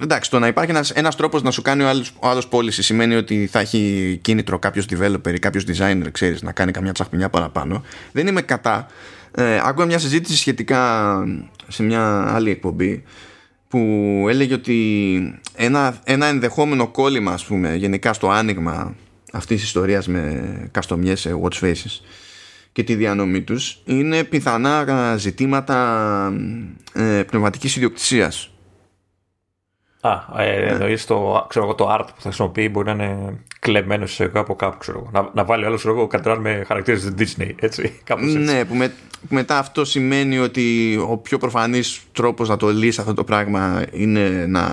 Εντάξει, 0.00 0.30
το 0.30 0.38
να 0.38 0.46
υπάρχει 0.46 0.70
ένας, 0.70 0.90
ένας 0.90 1.16
τρόπος 1.16 1.42
να 1.42 1.50
σου 1.50 1.62
κάνει 1.62 1.82
ο 1.82 1.88
άλλος, 1.88 2.12
ο 2.20 2.28
άλλος 2.28 2.48
πώληση 2.48 2.82
σημαίνει 2.82 3.14
ότι 3.14 3.46
θα 3.46 3.60
έχει 3.60 4.18
κίνητρο 4.22 4.58
κάποιος 4.58 4.86
developer 4.90 5.34
ή 5.34 5.38
κάποιος 5.38 5.64
designer, 5.66 6.06
ξέρεις, 6.12 6.42
να 6.42 6.52
κάνει 6.52 6.72
καμιά 6.72 6.92
τσαχπινιά 6.92 7.30
παραπάνω. 7.30 7.84
Δεν 8.12 8.26
είμαι 8.26 8.42
κατά. 8.42 8.86
Ε, 9.34 9.60
άκουγα 9.64 9.86
μια 9.86 9.98
συζήτηση 9.98 10.36
σχετικά 10.36 11.14
σε 11.68 11.82
μια 11.82 12.34
άλλη 12.34 12.50
εκπομπή 12.50 13.04
που 13.70 13.78
έλεγε 14.28 14.54
ότι 14.54 15.40
ένα, 15.54 16.00
ένα 16.04 16.26
ενδεχόμενο 16.26 16.88
κόλλημα 16.88 17.32
ας 17.32 17.44
πούμε 17.44 17.74
γενικά 17.74 18.12
στο 18.12 18.30
άνοιγμα 18.30 18.94
αυτής 19.32 19.56
της 19.56 19.66
ιστορίας 19.66 20.08
με 20.08 20.68
καστομιές 20.70 21.20
σε 21.20 21.40
watch 21.42 21.60
faces 21.60 22.00
και 22.72 22.82
τη 22.82 22.94
διανομή 22.94 23.42
τους 23.42 23.82
είναι 23.84 24.24
πιθανά 24.24 25.16
ζητήματα 25.16 26.32
ε, 26.92 27.22
πνευματικής 27.22 27.76
ιδιοκτησίας 27.76 28.50
Α, 30.00 30.42
ε, 30.42 30.66
εννοείς 30.66 31.06
το, 31.06 31.46
ξέρω, 31.48 31.74
το 31.74 31.94
art 31.94 32.04
που 32.06 32.14
θα 32.16 32.22
χρησιμοποιεί 32.22 32.68
μπορεί 32.68 32.86
να 32.86 32.92
είναι 32.92 33.38
κλεμμένο 33.58 34.06
σε 34.06 34.30
από 34.34 34.54
κάπου. 34.54 34.78
Ξέρω, 34.78 35.08
να, 35.12 35.30
να 35.34 35.44
βάλει 35.44 35.64
άλλο 35.64 35.76
ξέρω, 35.76 36.06
καντράν 36.06 36.40
με 36.40 36.64
χαρακτήρες 36.66 37.04
της 37.04 37.34
Disney. 37.36 37.50
Έτσι, 37.60 37.92
κάπως 38.04 38.24
έτσι. 38.24 38.38
Ναι, 38.38 38.64
που, 38.64 38.74
με, 38.74 38.88
που 39.28 39.34
μετά 39.34 39.58
αυτό 39.58 39.84
σημαίνει 39.84 40.38
ότι 40.38 40.96
ο 41.08 41.16
πιο 41.16 41.38
προφανής 41.38 42.00
τρόπος 42.12 42.48
να 42.48 42.56
το 42.56 42.68
λύσει 42.68 43.00
αυτό 43.00 43.14
το 43.14 43.24
πράγμα 43.24 43.84
είναι 43.92 44.46
να 44.48 44.64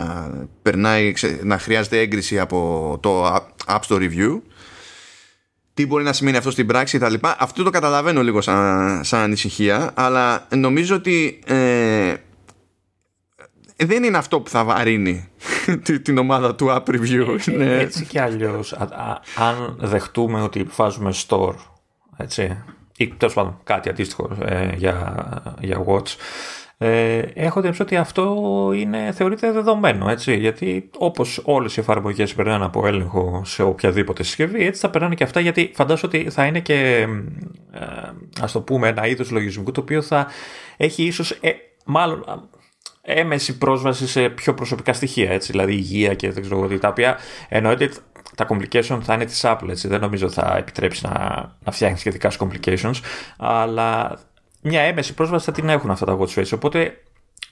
περνάει, 0.61 1.13
να 1.43 1.57
χρειάζεται 1.57 1.99
έγκριση 1.99 2.39
από 2.39 2.97
το 3.01 3.35
App 3.67 3.79
Store 3.87 3.99
Review. 3.99 4.39
Τι 5.73 5.85
μπορεί 5.85 6.03
να 6.03 6.13
σημαίνει 6.13 6.37
αυτό 6.37 6.51
στην 6.51 6.67
πράξη 6.67 6.97
κτλ. 6.97 7.13
Αυτό 7.21 7.63
το 7.63 7.69
καταλαβαίνω 7.69 8.23
λίγο 8.23 8.41
σαν, 8.41 9.03
σαν 9.03 9.19
ανησυχία, 9.19 9.91
αλλά 9.93 10.47
νομίζω 10.55 10.95
ότι 10.95 11.39
ε, 11.45 12.13
δεν 13.85 14.03
είναι 14.03 14.17
αυτό 14.17 14.41
που 14.41 14.49
θα 14.49 14.63
βαρύνει 14.63 15.29
την 16.03 16.17
ομάδα 16.17 16.55
του 16.55 16.67
App 16.69 16.89
Review. 16.89 17.37
Ε, 17.47 17.51
ναι. 17.51 17.77
Έτσι 17.77 18.05
κι 18.05 18.19
αλλιώς, 18.19 18.73
αν 19.35 19.75
δεχτούμε 19.79 20.41
ότι 20.41 20.67
βάζουμε 20.75 21.13
store, 21.27 21.55
έτσι, 22.17 22.63
ή 22.97 23.07
τέλος 23.07 23.33
πάντων 23.33 23.59
κάτι 23.63 23.89
αντίστοιχο 23.89 24.37
ε, 24.45 24.75
για, 24.75 25.25
για 25.59 25.85
Watch, 25.87 26.15
ε, 26.79 27.17
έχω 27.17 27.61
την 27.61 27.73
ότι 27.81 27.95
αυτό 27.95 28.35
είναι, 28.75 29.11
θεωρείται 29.11 29.51
δεδομένο, 29.51 30.09
έτσι, 30.09 30.37
γιατί 30.37 30.89
όπως 30.97 31.41
όλες 31.43 31.77
οι 31.77 31.79
εφαρμογές 31.79 32.33
περνάνε 32.33 32.65
από 32.65 32.87
έλεγχο 32.87 33.41
σε 33.45 33.63
οποιαδήποτε 33.63 34.23
συσκευή, 34.23 34.65
έτσι 34.65 34.81
θα 34.81 34.89
περνάνε 34.89 35.15
και 35.15 35.23
αυτά, 35.23 35.39
γιατί 35.39 35.71
φαντάζομαι 35.75 36.11
ότι 36.15 36.29
θα 36.29 36.45
είναι 36.45 36.59
και, 36.59 37.07
ε, 37.71 37.85
ας 38.41 38.51
το 38.51 38.61
πούμε, 38.61 38.87
ένα 38.87 39.07
είδος 39.07 39.31
λογισμικού, 39.31 39.71
το 39.71 39.81
οποίο 39.81 40.01
θα 40.01 40.27
έχει 40.77 41.03
ίσως, 41.03 41.31
ε, 41.31 41.51
μάλλον 41.85 42.49
έμεση 43.07 43.57
πρόσβαση 43.57 44.07
σε 44.07 44.29
πιο 44.29 44.53
προσωπικά 44.53 44.93
στοιχεία, 44.93 45.31
έτσι, 45.31 45.51
δηλαδή 45.51 45.73
υγεία 45.73 46.13
και 46.13 46.31
δεν 46.31 46.43
ξέρω 46.43 46.67
τι, 46.67 46.77
τα 46.77 46.87
οποία 46.87 47.17
εννοείται 47.49 47.89
τα 48.35 48.47
complications 48.49 48.99
θα 49.01 49.13
είναι 49.13 49.25
της 49.25 49.41
Apple, 49.45 49.69
έτσι, 49.69 49.87
δεν 49.87 49.99
νομίζω 49.99 50.29
θα 50.29 50.55
επιτρέψει 50.57 51.05
να, 51.05 51.11
να 51.63 51.71
φτιάχνεις 51.71 51.99
σχετικά 51.99 52.31
complications, 52.39 52.99
αλλά 53.37 54.19
μια 54.61 54.81
έμεση 54.81 55.13
πρόσβαση 55.13 55.45
θα 55.45 55.51
την 55.51 55.69
έχουν 55.69 55.89
αυτά 55.89 56.05
τα 56.05 56.17
watch 56.19 56.39
face, 56.39 56.51
οπότε 56.53 57.01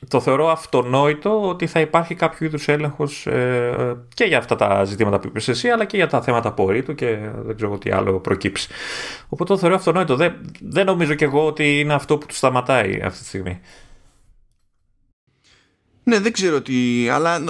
το 0.07 0.19
θεωρώ 0.19 0.49
αυτονόητο 0.49 1.47
ότι 1.47 1.67
θα 1.67 1.79
υπάρχει 1.79 2.15
κάποιο 2.15 2.45
είδους 2.45 2.67
έλεγχος 2.67 3.27
ε, 3.27 3.95
και 4.13 4.23
για 4.23 4.37
αυτά 4.37 4.55
τα 4.55 4.83
ζητήματα 4.83 5.19
που 5.19 5.27
είπες 5.27 5.47
εσύ, 5.47 5.69
αλλά 5.69 5.85
και 5.85 5.97
για 5.97 6.07
τα 6.07 6.21
θέματα 6.21 6.49
απορρίτου 6.49 6.95
και 6.95 7.17
δεν 7.45 7.55
ξέρω 7.55 7.77
τι 7.77 7.91
άλλο 7.91 8.19
προκύψει. 8.19 8.69
Οπότε 9.29 9.53
το 9.53 9.59
θεωρώ 9.59 9.75
αυτονόητο. 9.75 10.15
Δεν, 10.15 10.33
δεν 10.61 10.85
νομίζω 10.85 11.13
κι 11.13 11.23
εγώ 11.23 11.45
ότι 11.45 11.79
είναι 11.79 11.93
αυτό 11.93 12.17
που 12.17 12.25
του 12.25 12.35
σταματάει 12.35 13.01
αυτή 13.03 13.19
τη 13.19 13.25
στιγμή. 13.25 13.59
Ναι, 16.07 16.19
δεν 16.19 16.31
ξέρω 16.31 16.61
τι, 16.61 17.09
αλλά 17.09 17.43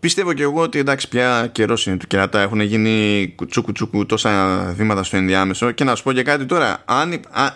πιστεύω 0.00 0.32
και 0.32 0.42
εγώ 0.42 0.62
ότι 0.62 0.78
εντάξει 0.78 1.08
πια 1.08 1.48
καιρός 1.52 1.86
είναι 1.86 1.96
του 1.96 2.06
κερατά. 2.06 2.40
Έχουν 2.40 2.60
γίνει 2.60 3.32
κουτσούκου 3.36 3.72
τσούκου 3.72 4.06
τόσα 4.06 4.64
βήματα 4.76 5.02
στο 5.02 5.16
ενδιάμεσο. 5.16 5.70
Και 5.70 5.84
να 5.84 5.94
σου 5.94 6.02
πω 6.02 6.12
και 6.12 6.22
κάτι 6.22 6.46
τώρα. 6.46 6.82
Αν, 6.84 7.12
α, 7.12 7.48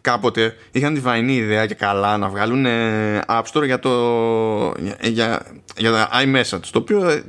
κάποτε 0.00 0.54
είχαν 0.70 0.94
τη 0.94 1.00
βαϊνή 1.00 1.34
ιδέα 1.34 1.66
και 1.66 1.74
καλά 1.74 2.16
να 2.16 2.28
βγάλουν 2.28 2.66
App 3.26 3.42
Store 3.52 3.64
για 3.64 3.78
το 3.78 3.90
για, 4.78 4.96
για, 5.02 5.46
για 5.76 6.08
iMessage. 6.24 6.68
Το 6.70 6.78
οποίο 6.78 7.22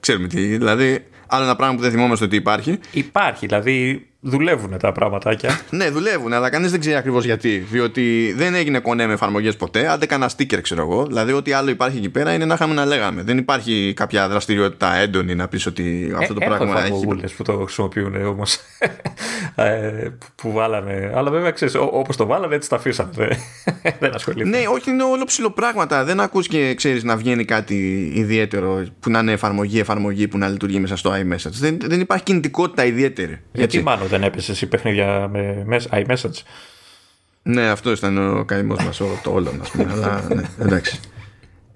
ξέρουμε 0.00 0.28
τι. 0.28 0.40
Δηλαδή, 0.40 1.06
άλλο 1.26 1.44
ένα 1.44 1.56
πράγμα 1.56 1.74
που 1.74 1.82
δεν 1.82 1.90
θυμόμαστε 1.90 2.24
ότι 2.24 2.36
υπάρχει. 2.36 2.78
Υπάρχει, 2.90 3.46
δηλαδή 3.46 4.06
δουλεύουν 4.20 4.78
τα 4.78 4.92
πραγματάκια. 4.92 5.60
ναι, 5.70 5.90
δουλεύουν, 5.90 6.32
αλλά 6.32 6.50
κανείς 6.50 6.70
δεν 6.70 6.80
ξέρει 6.80 6.96
ακριβώς 6.96 7.24
γιατί. 7.24 7.66
Διότι 7.70 8.34
δεν 8.36 8.54
έγινε 8.54 8.78
κονέ 8.78 9.06
με 9.06 9.12
εφαρμογές 9.12 9.56
ποτέ. 9.56 9.88
Άντε 9.88 10.06
κανένα 10.06 10.30
sticker, 10.36 10.58
ξέρω 10.62 10.82
εγώ. 10.82 11.06
Δηλαδή, 11.06 11.32
ό,τι 11.32 11.52
άλλο 11.52 11.70
υπάρχει 11.70 11.98
εκεί 11.98 12.08
πέρα 12.08 12.32
είναι 12.32 12.44
να 12.44 12.54
είχαμε 12.54 12.74
να 12.74 12.84
λέγαμε. 12.84 13.22
Δεν 13.22 13.38
υπάρχει 13.38 13.92
κάποια 13.96 14.28
δραστηριότητα 14.28 14.94
έντονη 14.94 15.34
να 15.34 15.48
πεις 15.48 15.66
ότι 15.66 16.14
αυτό 16.16 16.34
το 16.34 16.40
ε, 16.42 16.46
πράγμα 16.46 16.84
έχει. 16.84 17.36
που 17.36 17.42
το 17.42 17.52
χρησιμοποιούν 17.52 18.26
όμως. 18.26 18.58
ε, 19.54 20.08
που 20.34 20.52
βάλανε. 20.52 21.12
Αλλά 21.14 21.30
βέβαια 21.30 21.50
ξέρεις, 21.50 21.74
όπως 21.74 22.16
το 22.16 22.26
βάλανε, 22.26 22.54
έτσι 22.54 22.68
τα 22.68 22.76
αφήσανε. 22.76 23.28
δεν 24.00 24.14
ασχολείται. 24.14 24.48
Ναι, 24.48 24.58
όχι, 24.68 24.90
είναι 24.90 25.02
όλο 25.02 25.24
ψηλό 25.24 25.50
πράγματα. 25.50 26.04
Δεν 26.04 26.20
ακούς 26.20 26.48
και 26.48 26.74
ξέρεις 26.74 27.04
να 27.04 27.16
βγαίνει 27.16 27.44
κάτι 27.44 28.10
ιδιαίτερο 28.14 28.86
που 29.00 29.10
να 29.10 29.18
είναι 29.18 29.32
εφαρμογή, 29.32 29.78
εφαρμογή 29.78 30.28
που 30.28 30.38
να 30.38 30.48
λειτουργεί 30.48 30.78
μέσα 30.78 30.96
στο 30.96 31.12
iMessage. 31.12 31.50
Δεν, 31.50 31.78
δεν 31.80 32.00
υπάρχει 32.00 32.24
κινητικότητα 32.24 32.84
ιδιαίτερη. 32.84 33.40
Γιατί 33.52 33.82
μάλλον 33.82 34.05
δεν 34.06 34.22
έπεσε 34.22 34.52
εσύ 34.52 34.66
παιχνίδια 34.66 35.28
με 35.64 35.64
iMessage. 35.90 36.42
Ναι, 37.42 37.68
αυτό 37.68 37.90
ήταν 37.90 38.38
ο 38.38 38.44
καημός 38.44 38.84
μας 38.84 38.96
το 38.96 39.30
όλο, 39.32 39.52
ας 39.60 39.70
πούμε. 39.70 39.92
αλλά 39.92 40.26
ναι, 40.34 40.42
εντάξει. 40.58 41.00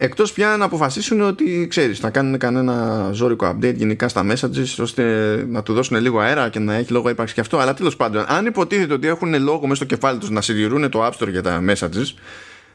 Εκτός 0.02 0.32
πια 0.32 0.56
να 0.56 0.64
αποφασίσουν 0.64 1.20
ότι 1.20 1.66
ξέρεις, 1.70 1.98
θα 1.98 2.10
κάνουν 2.10 2.38
κανένα 2.38 3.08
ζώρικο 3.12 3.48
update 3.48 3.74
γενικά 3.74 4.08
στα 4.08 4.26
messages 4.30 4.76
ώστε 4.80 5.04
να 5.48 5.62
του 5.62 5.72
δώσουν 5.72 6.00
λίγο 6.00 6.18
αέρα 6.20 6.48
και 6.48 6.58
να 6.58 6.74
έχει 6.74 6.92
λόγο 6.92 7.08
ύπαρξη 7.08 7.34
και 7.34 7.40
αυτό. 7.40 7.58
Αλλά 7.58 7.74
τέλος 7.74 7.96
πάντων, 7.96 8.24
αν 8.28 8.46
υποτίθεται 8.46 8.92
ότι 8.92 9.08
έχουν 9.08 9.42
λόγο 9.42 9.62
μέσα 9.62 9.74
στο 9.74 9.84
κεφάλι 9.84 10.18
τους 10.18 10.30
να 10.30 10.40
συντηρούν 10.40 10.90
το 10.90 11.06
App 11.06 11.10
Store 11.10 11.30
για 11.30 11.42
τα 11.42 11.62
messages, 11.68 12.14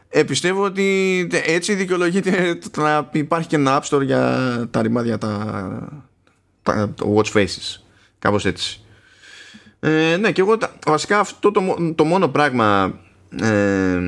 ε, 0.10 0.24
πιστεύω 0.24 0.64
ότι 0.64 1.28
έτσι 1.46 1.74
δικαιολογείται 1.74 2.60
το 2.72 2.82
να 2.82 3.10
υπάρχει 3.12 3.48
και 3.48 3.56
ένα 3.56 3.82
App 3.82 3.90
Store 3.90 4.02
για 4.02 4.68
τα 4.72 4.82
ρημάδια, 4.82 5.18
τα, 5.18 6.06
τα, 6.64 6.94
watch 7.16 7.32
faces. 7.34 7.82
Κάπως 8.20 8.46
έτσι. 8.46 8.85
Ε, 9.88 10.18
ναι, 10.18 10.32
και 10.32 10.42
εγώ 10.42 10.58
βασικά 10.86 11.20
αυτό 11.20 11.52
το, 11.52 11.94
το 11.96 12.06
μόνο 12.06 12.28
πράγμα 12.28 13.00
ε, 13.42 14.00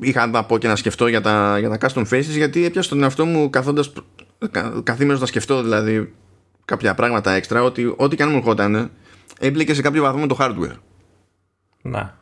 είχα 0.00 0.26
να 0.26 0.44
πω 0.44 0.58
και 0.58 0.68
να 0.68 0.76
σκεφτώ 0.76 1.06
για 1.06 1.20
τα, 1.20 1.58
για 1.58 1.68
τα 1.68 1.88
custom 1.88 2.08
faces 2.08 2.22
γιατί 2.22 2.64
έπιασα 2.64 2.88
τον 2.88 3.02
εαυτό 3.02 3.24
μου 3.24 3.50
καθόντας 3.50 3.92
καθήμενος 4.82 5.20
να 5.20 5.26
σκεφτώ 5.26 5.62
δηλαδή 5.62 6.12
κάποια 6.64 6.94
πράγματα 6.94 7.32
έξτρα 7.32 7.62
ότι 7.62 7.94
ό,τι 7.96 8.16
και 8.16 8.22
αν 8.22 8.30
μου 8.30 8.36
ερχόταν 8.36 8.90
έμπλεκε 9.38 9.74
σε 9.74 9.82
κάποιο 9.82 10.02
βαθμό 10.02 10.20
με 10.20 10.26
το 10.26 10.36
hardware. 10.40 10.76
Να. 11.82 12.18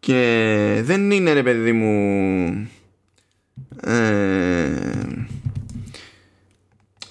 Και 0.00 0.80
δεν 0.84 1.10
είναι 1.10 1.32
ρε 1.32 1.42
παιδί 1.42 1.72
μου 1.72 2.70
ε, 3.82 3.92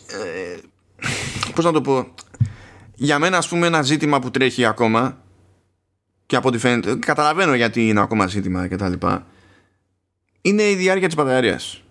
ε, 0.08 0.57
πώς 1.58 1.66
να 1.66 1.72
το 1.72 1.82
πω 1.82 2.08
για 2.96 3.20
μένα 3.20 3.38
ας 3.38 3.48
πούμε 3.48 3.68
ένα 3.68 3.82
ζήτημα 3.82 4.20
που 4.20 4.32
τρέχει 4.32 4.66
ακόμα 4.66 5.18
και 6.26 6.36
από 6.36 6.48
ό,τι 6.48 6.58
φαίνεται 6.58 6.96
καταλαβαίνω 6.96 7.56
γιατί 7.56 7.88
είναι 7.88 8.00
ακόμα 8.00 8.28
ζήτημα 8.28 8.68
και 8.68 8.76
τα 8.76 8.90
λοιπά 8.90 9.26
είναι 10.42 10.64
η 10.64 10.76
διάρκεια 10.76 11.08
της 11.08 11.16
μπαταρίας. 11.16 11.82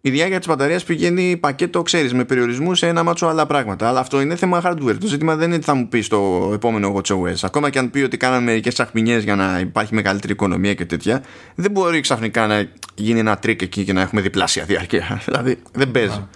Η 0.00 0.10
διάρκεια 0.10 0.38
της 0.38 0.46
μπαταρίας 0.46 0.84
πηγαίνει 0.84 1.36
πακέτο 1.36 1.82
ξέρεις 1.82 2.14
με 2.14 2.24
περιορισμούς 2.24 2.78
σε 2.78 2.86
ένα 2.86 3.02
μάτσο 3.02 3.26
άλλα 3.26 3.46
πράγματα. 3.46 3.88
Αλλά 3.88 4.00
αυτό 4.00 4.20
είναι 4.20 4.36
θέμα 4.36 4.62
hardware. 4.64 4.96
Το 5.00 5.06
ζήτημα 5.06 5.36
δεν 5.36 5.48
είναι 5.48 5.58
τι 5.58 5.64
θα 5.64 5.74
μου 5.74 5.88
πεις 5.88 6.06
στο 6.06 6.50
επόμενο 6.54 6.94
WatchOS 6.96 7.34
ακόμα 7.42 7.70
και 7.70 7.78
αν 7.78 7.90
πει 7.90 8.00
ότι 8.00 8.16
κάναμε 8.16 8.44
μερικές 8.44 8.74
τσαχμινιές 8.74 9.24
για 9.24 9.34
να 9.34 9.58
υπάρχει 9.58 9.94
μεγαλύτερη 9.94 10.32
οικονομία 10.32 10.74
και 10.74 10.84
τέτοια 10.84 11.22
δεν 11.54 11.70
μπορεί 11.70 12.00
ξαφνικά 12.00 12.46
να 12.46 12.68
γίνει 12.94 13.18
ένα 13.18 13.36
τρίκ 13.36 13.62
εκεί 13.62 13.84
και 13.84 13.92
να 13.92 14.00
έχουμε 14.00 14.20
διπλάσια 14.20 14.64
διάρκεια. 14.64 15.18
Δηλαδή 15.26 15.58
δεν 15.72 15.90
παίζει 15.90 16.26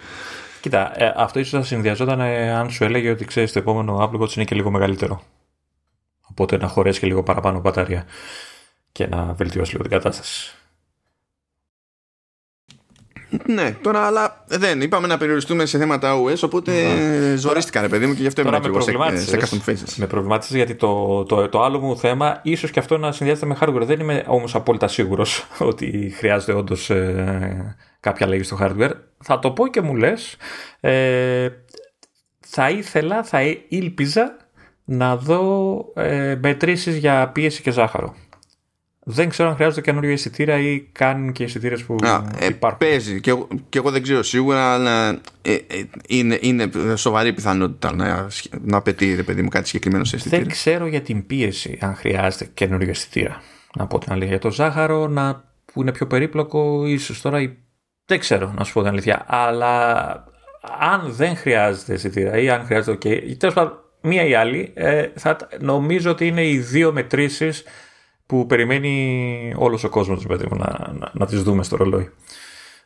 Κοίτα, 0.69 1.03
ε, 1.03 1.13
αυτό 1.17 1.39
ίσως 1.39 1.61
θα 1.61 1.67
συνδυαζόταν 1.67 2.21
ε, 2.21 2.51
αν 2.53 2.71
σου 2.71 2.85
έλεγε 2.85 3.11
ότι 3.11 3.25
ξέρεις 3.25 3.53
το 3.53 3.59
επόμενο 3.59 4.11
Apple 4.11 4.23
Watch 4.23 4.37
είναι 4.37 4.45
και 4.45 4.55
λίγο 4.55 4.71
μεγαλύτερο. 4.71 5.23
Οπότε 6.31 6.57
να 6.57 6.69
χωρέσει 6.69 7.01
και 7.01 7.07
λίγο 7.07 7.23
παραπάνω 7.23 7.61
μπαταρία 7.61 8.05
και 8.93 9.07
να 9.07 9.33
βελτιώσει 9.33 9.71
λίγο 9.71 9.83
την 9.83 9.93
κατάσταση. 9.93 10.55
Ναι, 13.47 13.77
τώρα 13.83 14.07
αλλά 14.07 14.45
δεν. 14.47 14.81
Είπαμε 14.81 15.07
να 15.07 15.17
περιοριστούμε 15.19 15.67
σε 15.67 15.79
θέματα 15.79 16.23
OS, 16.23 16.39
οπότε 16.41 16.73
ναι. 16.73 17.37
ζορίστηκα 17.37 17.81
ρε 17.81 17.89
παιδί 17.89 18.07
μου 18.07 18.15
και 18.15 18.21
γι' 18.21 18.27
αυτό 18.27 18.41
ήμουν 18.41 18.61
και 18.61 18.69
εγώ 18.69 18.81
σε, 18.81 19.17
σε 19.17 19.39
custom 19.41 19.71
faces. 19.71 19.95
Με 19.97 20.07
προβλημάτισες 20.07 20.57
γιατί 20.57 20.75
το, 20.75 21.25
το, 21.25 21.49
το, 21.49 21.63
άλλο 21.63 21.79
μου 21.79 21.97
θέμα 21.97 22.41
ίσως 22.43 22.71
και 22.71 22.79
αυτό 22.79 22.99
να 22.99 23.13
συνδυάζεται 23.13 23.47
με 23.47 23.57
hardware. 23.61 23.83
Δεν 23.85 24.01
είμαι 24.01 24.25
όμως 24.27 24.55
απόλυτα 24.55 24.89
σίγουρος 24.89 25.47
ότι 25.71 26.13
χρειάζεται 26.17 26.53
όντως 26.53 26.91
ε, 26.91 27.77
κάποια 28.01 28.27
λέγεις 28.27 28.47
στο 28.47 28.59
hardware. 28.61 28.93
Θα 29.25 29.39
το 29.39 29.51
πω 29.51 29.69
και 29.69 29.81
μου 29.81 29.97
λες. 29.97 30.37
Ε, 30.81 31.49
θα 32.41 32.71
ήθελα, 32.71 33.23
θα 33.23 33.41
ήλπιζα 33.69 34.37
να 34.85 35.17
δω 35.17 35.85
ε, 35.95 36.39
μετρήσεις 36.43 36.97
για 36.97 37.29
πίεση 37.29 37.63
και 37.63 37.71
ζάχαρο. 37.71 38.15
Δεν 39.11 39.29
ξέρω 39.29 39.49
αν 39.49 39.55
χρειάζονται 39.55 39.81
καινούργια 39.81 40.13
εισιτήρια 40.13 40.59
ή 40.59 40.81
κάνουν 40.81 41.33
και 41.33 41.43
εισιτήρια 41.43 41.79
που 41.87 41.97
Α, 42.03 42.25
ε, 42.39 42.47
υπάρχουν. 42.47 42.79
Παίζει 42.79 43.21
και 43.21 43.31
εγώ, 43.31 43.49
και 43.69 43.79
εγώ 43.79 43.91
δεν 43.91 44.03
ξέρω 44.03 44.23
σίγουρα, 44.23 44.75
αλλά 44.75 45.09
ε, 45.43 45.53
ε, 45.53 45.83
είναι, 46.09 46.39
είναι 46.41 46.71
σοβαρή 46.95 47.33
πιθανότητα 47.33 47.95
να, 47.95 48.29
να 48.65 48.77
απαιτεί 48.77 49.15
ρε 49.15 49.23
παιδί 49.23 49.43
μου 49.43 49.49
κάτι 49.49 49.67
συγκεκριμένο 49.67 50.05
σε 50.05 50.17
εισιτήρια. 50.17 50.45
Δεν 50.45 50.49
ξέρω 50.53 50.87
για 50.87 51.01
την 51.01 51.27
πίεση 51.27 51.79
αν 51.81 51.95
χρειάζεται 51.95 52.51
καινούργια 52.55 52.91
εισιτήρια. 52.91 53.43
Να 53.77 53.87
πω 53.87 53.99
την 53.99 54.13
αλήθεια. 54.13 54.31
Για 54.31 54.39
το 54.39 54.51
ζάχαρο 54.51 55.09
να, 55.09 55.45
που 55.73 55.81
είναι 55.81 55.93
πιο 55.93 56.07
περίπλοκο, 56.07 56.87
ίσως 56.87 57.21
τώρα 57.21 57.41
δεν 58.09 58.19
ξέρω 58.19 58.53
να 58.57 58.65
σου 58.65 58.73
πω 58.73 58.81
την 58.81 58.89
αλήθεια. 58.89 59.25
Αλλά 59.27 60.05
αν 60.79 61.13
δεν 61.13 61.37
χρειάζεται 61.37 61.95
εισιτήρια 61.95 62.37
ή 62.39 62.51
αν 62.51 62.65
χρειάζεται. 62.65 62.99
Okay, 63.03 63.37
τέλος 63.37 63.55
πάντων, 63.55 63.79
μία 64.01 64.25
ή 64.25 64.35
άλλη, 64.35 64.73
ε, 64.75 65.09
θα, 65.15 65.37
νομίζω 65.61 66.11
ότι 66.11 66.27
είναι 66.27 66.47
οι 66.47 66.59
δύο 66.59 66.93
μετρήσεις 66.93 67.65
που 68.27 68.47
περιμένει 68.47 69.55
όλος 69.57 69.85
ο 69.85 69.89
κόσμος 69.89 70.27
παιδί 70.27 70.47
μου, 70.51 70.57
να, 70.57 70.93
να, 70.93 71.11
να 71.13 71.27
τις 71.27 71.43
δούμε 71.43 71.63
στο 71.63 71.77
ρολόι. 71.77 72.11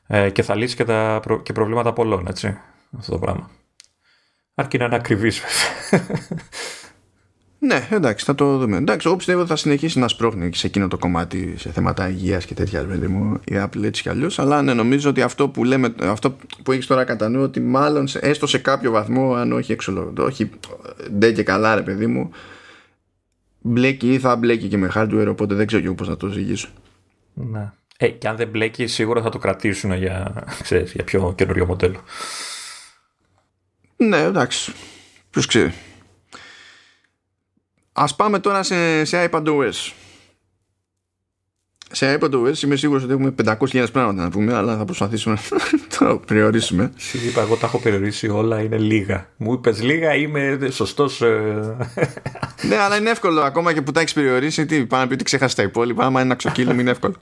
Ε, 0.06 0.30
και 0.30 0.42
θα 0.42 0.54
λύσει 0.54 0.76
και, 0.76 0.84
τα 0.84 1.20
και 1.42 1.52
προβλήματα 1.52 1.92
πολλών, 1.92 2.26
έτσι, 2.28 2.58
αυτό 2.98 3.12
το 3.12 3.18
πράγμα. 3.18 3.50
Αρκεί 4.54 4.78
να 4.78 4.84
είναι 4.84 4.94
ακριβής, 4.94 5.42
Ναι, 7.64 7.88
εντάξει, 7.90 8.24
θα 8.24 8.34
το 8.34 8.58
δούμε. 8.58 8.76
Εντάξει, 8.76 9.06
εγώ 9.06 9.16
πιστεύω 9.16 9.40
ότι 9.40 9.48
θα 9.48 9.56
συνεχίσει 9.56 9.98
να 9.98 10.08
σπρώχνει 10.08 10.54
σε 10.54 10.66
εκείνο 10.66 10.88
το 10.88 10.98
κομμάτι 10.98 11.54
σε 11.56 11.70
θέματα 11.70 12.08
υγείας 12.08 12.44
και 12.44 12.54
τέτοια, 12.54 12.84
παιδί 12.84 13.06
μου, 13.06 13.40
η 13.44 13.52
Apple 13.54 13.82
έτσι 13.82 14.02
κι 14.02 14.08
αλλιώς. 14.08 14.38
Αλλά 14.38 14.62
ναι, 14.62 14.74
νομίζω 14.74 15.10
ότι 15.10 15.22
αυτό 15.22 15.48
που 15.48 15.64
λέμε, 15.64 15.94
αυτό 16.00 16.36
που 16.62 16.72
έχεις 16.72 16.86
τώρα 16.86 17.04
κατά 17.04 17.28
νου, 17.28 17.42
ότι 17.42 17.60
μάλλον 17.60 18.08
έστω 18.20 18.46
σε 18.46 18.58
κάποιο 18.58 18.90
βαθμό, 18.90 19.34
αν 19.34 19.52
όχι 19.52 19.72
έξω, 19.72 20.12
όχι 20.18 20.50
ντε 21.10 21.32
και 21.32 21.42
καλά, 21.42 21.74
ρε 21.74 21.82
παιδί 21.82 22.06
μου, 22.06 22.30
μπλέκει 23.60 24.12
ή 24.12 24.18
θα 24.18 24.36
μπλέκει 24.36 24.68
και 24.68 24.76
με 24.76 24.90
hardware, 24.94 25.26
οπότε 25.28 25.54
δεν 25.54 25.66
ξέρω 25.66 25.94
πώς 25.94 26.08
να 26.08 26.16
το 26.16 26.28
ζυγίσω. 26.28 26.68
Ναι. 27.34 27.72
Ε, 27.96 28.08
και 28.08 28.28
αν 28.28 28.36
δεν 28.36 28.48
μπλέκει, 28.48 28.86
σίγουρα 28.86 29.22
θα 29.22 29.28
το 29.28 29.38
κρατήσουν 29.38 29.92
για, 29.92 30.44
ξέρεις, 30.62 30.92
για 30.92 31.04
πιο 31.04 31.32
καινούριο 31.36 31.66
μοντέλο. 31.66 32.00
Ναι, 33.96 34.18
εντάξει. 34.18 34.72
Ποιος 35.30 35.46
ξέρει. 35.46 35.72
Ας 37.92 38.16
πάμε 38.16 38.38
τώρα 38.38 38.62
σε, 38.62 39.04
σε 39.04 39.30
iPadOS. 39.30 39.92
Σε 41.94 42.18
iPadOS 42.20 42.62
είμαι 42.62 42.76
σίγουρος 42.76 43.02
ότι 43.02 43.12
έχουμε 43.12 43.34
500.000 43.44 43.86
πράγματα 43.92 44.22
να 44.22 44.30
πούμε 44.30 44.54
αλλά 44.54 44.76
θα 44.76 44.84
προσπαθήσουμε 44.84 45.38
να 46.00 46.06
το 46.06 46.20
περιορίσουμε. 46.26 46.92
Σου 46.96 47.18
είπα 47.28 47.40
εγώ 47.40 47.56
τα 47.56 47.66
έχω 47.66 47.78
περιορίσει 47.78 48.28
όλα 48.28 48.60
είναι 48.60 48.78
λίγα. 48.78 49.28
Μου 49.36 49.52
είπες 49.52 49.82
λίγα 49.82 50.14
είμαι 50.14 50.58
σωστός 50.70 51.22
ε. 51.22 51.76
Ναι 52.68 52.76
αλλά 52.76 52.96
είναι 52.96 53.10
εύκολο. 53.10 53.40
Ακόμα 53.40 53.72
και 53.72 53.82
που 53.82 53.92
τα 53.92 54.00
έχεις 54.00 54.12
περιορίσει 54.12 54.66
τι 54.66 54.86
πάνε 54.86 55.02
να 55.02 55.08
πει 55.08 55.14
ότι 55.14 55.24
ξέχασες 55.24 55.54
τα 55.54 55.62
υπόλοιπα. 55.62 56.04
Άμα 56.04 56.20
είναι 56.20 56.28
να 56.28 56.34
ξοκύλουμε 56.34 56.80
είναι 56.80 56.90
εύκολο. 56.90 57.14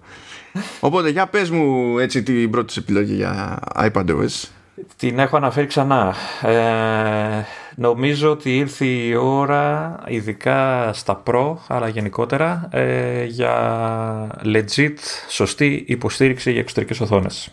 Οπότε 0.80 1.08
για 1.08 1.26
πες 1.26 1.50
μου 1.50 1.98
έτσι 1.98 2.22
την 2.22 2.50
πρώτη 2.50 2.74
επιλογή 2.78 3.14
για 3.14 3.58
iPadOS 3.74 4.48
την 4.96 5.18
έχω 5.18 5.36
αναφέρει 5.36 5.66
ξανά. 5.66 6.14
Ε, 6.42 7.44
νομίζω 7.74 8.30
ότι 8.30 8.56
ήρθε 8.56 8.84
η 8.84 9.14
ώρα, 9.14 9.98
ειδικά 10.06 10.90
στα 10.92 11.22
Pro, 11.26 11.54
αλλά 11.68 11.88
γενικότερα, 11.88 12.68
ε, 12.72 13.24
για 13.24 14.40
legit 14.44 14.96
σωστή 15.28 15.84
υποστήριξη 15.86 16.50
για 16.50 16.60
εξωτερικές 16.60 17.00
οθόνες. 17.00 17.50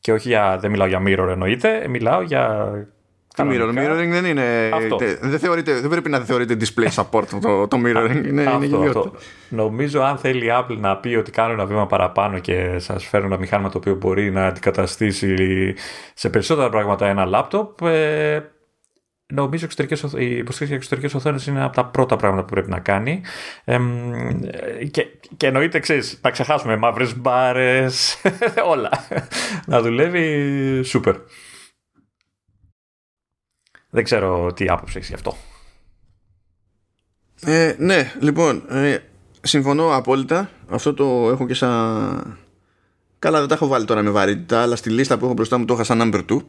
Και 0.00 0.12
όχι 0.12 0.28
για, 0.28 0.58
δεν 0.60 0.70
μιλάω 0.70 0.86
για 0.86 1.02
mirror 1.06 1.28
εννοείται, 1.28 1.88
μιλάω 1.88 2.22
για 2.22 2.72
το 3.34 3.44
mirror, 3.50 3.68
mirroring 3.68 4.08
δεν 4.10 4.24
είναι. 4.24 4.70
Δεν, 5.20 5.38
θεωρείται, 5.38 5.80
δεν 5.80 5.90
πρέπει 5.90 6.10
να 6.10 6.18
θεωρείται 6.18 6.56
display 6.60 7.02
support 7.02 7.24
το, 7.40 7.68
το 7.68 7.76
mirroring. 7.84 8.24
Είναι, 8.26 8.44
αυτό, 8.44 8.76
είναι 8.76 8.86
αυτό. 8.86 9.12
Νομίζω 9.48 10.00
αν 10.00 10.18
θέλει 10.18 10.46
η 10.46 10.50
Apple 10.52 10.76
να 10.76 10.96
πει 10.96 11.14
ότι 11.14 11.30
κάνω 11.30 11.52
ένα 11.52 11.64
βήμα 11.64 11.86
παραπάνω 11.86 12.38
και 12.38 12.78
σας 12.78 13.06
φέρνω 13.06 13.26
ένα 13.26 13.38
μηχάνημα 13.38 13.68
το 13.70 13.78
οποίο 13.78 13.94
μπορεί 13.94 14.30
να 14.30 14.46
αντικαταστήσει 14.46 15.34
σε 16.14 16.30
περισσότερα 16.30 16.68
πράγματα 16.68 17.06
ένα 17.06 17.28
laptop, 17.32 17.86
ε, 17.86 18.40
νομίζω 19.26 19.66
η 20.16 20.36
υποστήριξη 20.36 20.64
για 20.64 20.76
εξωτερικές 20.76 21.14
οθόνες 21.14 21.46
είναι 21.46 21.64
από 21.64 21.74
τα 21.74 21.84
πρώτα 21.84 22.16
πράγματα 22.16 22.44
που 22.44 22.52
πρέπει 22.52 22.70
να 22.70 22.78
κάνει. 22.78 23.22
Ε, 23.64 23.78
και, 24.90 25.06
και 25.36 25.46
εννοείται, 25.46 25.78
ξέρεις, 25.78 26.18
να 26.22 26.30
ξεχάσουμε 26.30 26.76
μαύρες 26.76 27.16
μπάρες, 27.16 28.22
όλα. 28.72 28.90
να 29.66 29.80
δουλεύει 29.80 30.82
σούπερ. 30.84 31.14
Δεν 33.90 34.04
ξέρω 34.04 34.52
τι 34.52 34.68
άποψη 34.68 34.96
έχεις 34.96 35.08
γι' 35.08 35.14
αυτό. 35.14 35.36
Ε, 37.40 37.74
ναι, 37.78 38.12
λοιπόν, 38.20 38.64
ε, 38.68 38.98
συμφωνώ 39.40 39.96
απόλυτα. 39.96 40.50
Αυτό 40.68 40.94
το 40.94 41.28
έχω 41.30 41.46
και 41.46 41.54
σαν. 41.54 42.38
Καλά, 43.18 43.38
δεν 43.38 43.48
τα 43.48 43.54
έχω 43.54 43.66
βάλει 43.66 43.84
τώρα 43.84 44.02
με 44.02 44.10
βαρύτητα, 44.10 44.62
αλλά 44.62 44.76
στη 44.76 44.90
λίστα 44.90 45.18
που 45.18 45.24
έχω 45.24 45.34
μπροστά 45.34 45.58
μου 45.58 45.64
το 45.64 45.74
είχα 45.74 45.84
σαν 45.84 46.00
number 46.02 46.24
2. 46.30 46.40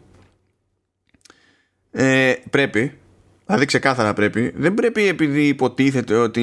Ε, 1.91 2.33
πρέπει, 2.49 2.97
δηλαδή 3.45 3.65
ξεκάθαρα 3.65 4.13
πρέπει, 4.13 4.53
δεν 4.55 4.73
πρέπει 4.73 5.07
επειδή 5.07 5.47
υποτίθεται 5.47 6.15
ότι 6.15 6.41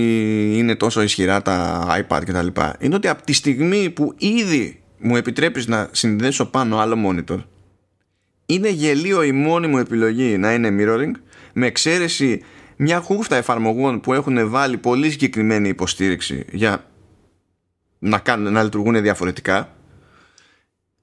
είναι 0.59 0.75
τόσο 0.75 1.03
ισχυρά 1.03 1.43
τα 1.43 1.87
iPad 2.01 2.21
κτλ. 2.25 2.47
Είναι 2.79 2.95
ότι 2.95 3.09
από 3.09 3.23
τη 3.23 3.33
στιγμή 3.33 3.91
που 3.91 4.15
ήδη 4.19 4.83
μου 4.99 5.17
επιτρέπεις 5.17 5.67
να 5.67 5.89
συνδέσω 5.93 6.47
πάνω 6.47 6.79
άλλο 6.79 6.97
monitor, 7.07 7.39
είναι 8.51 8.69
γελίο 8.69 9.23
η 9.23 9.33
μόνη 9.33 9.67
μου 9.67 9.79
επιλογή 9.79 10.39
να 10.39 10.53
είναι 10.53 10.77
mirroring, 10.79 11.13
με 11.53 11.67
εξαίρεση 11.67 12.45
μια 12.77 13.01
χούφτα 13.01 13.37
εφαρμογών 13.37 14.01
που 14.01 14.13
έχουν 14.13 14.51
βάλει 14.51 14.77
πολύ 14.77 15.11
συγκεκριμένη 15.11 15.69
υποστήριξη 15.69 16.45
για 16.51 16.85
να, 17.99 18.19
κάνουν, 18.19 18.53
να 18.53 18.63
λειτουργούν 18.63 19.03
διαφορετικά 19.03 19.77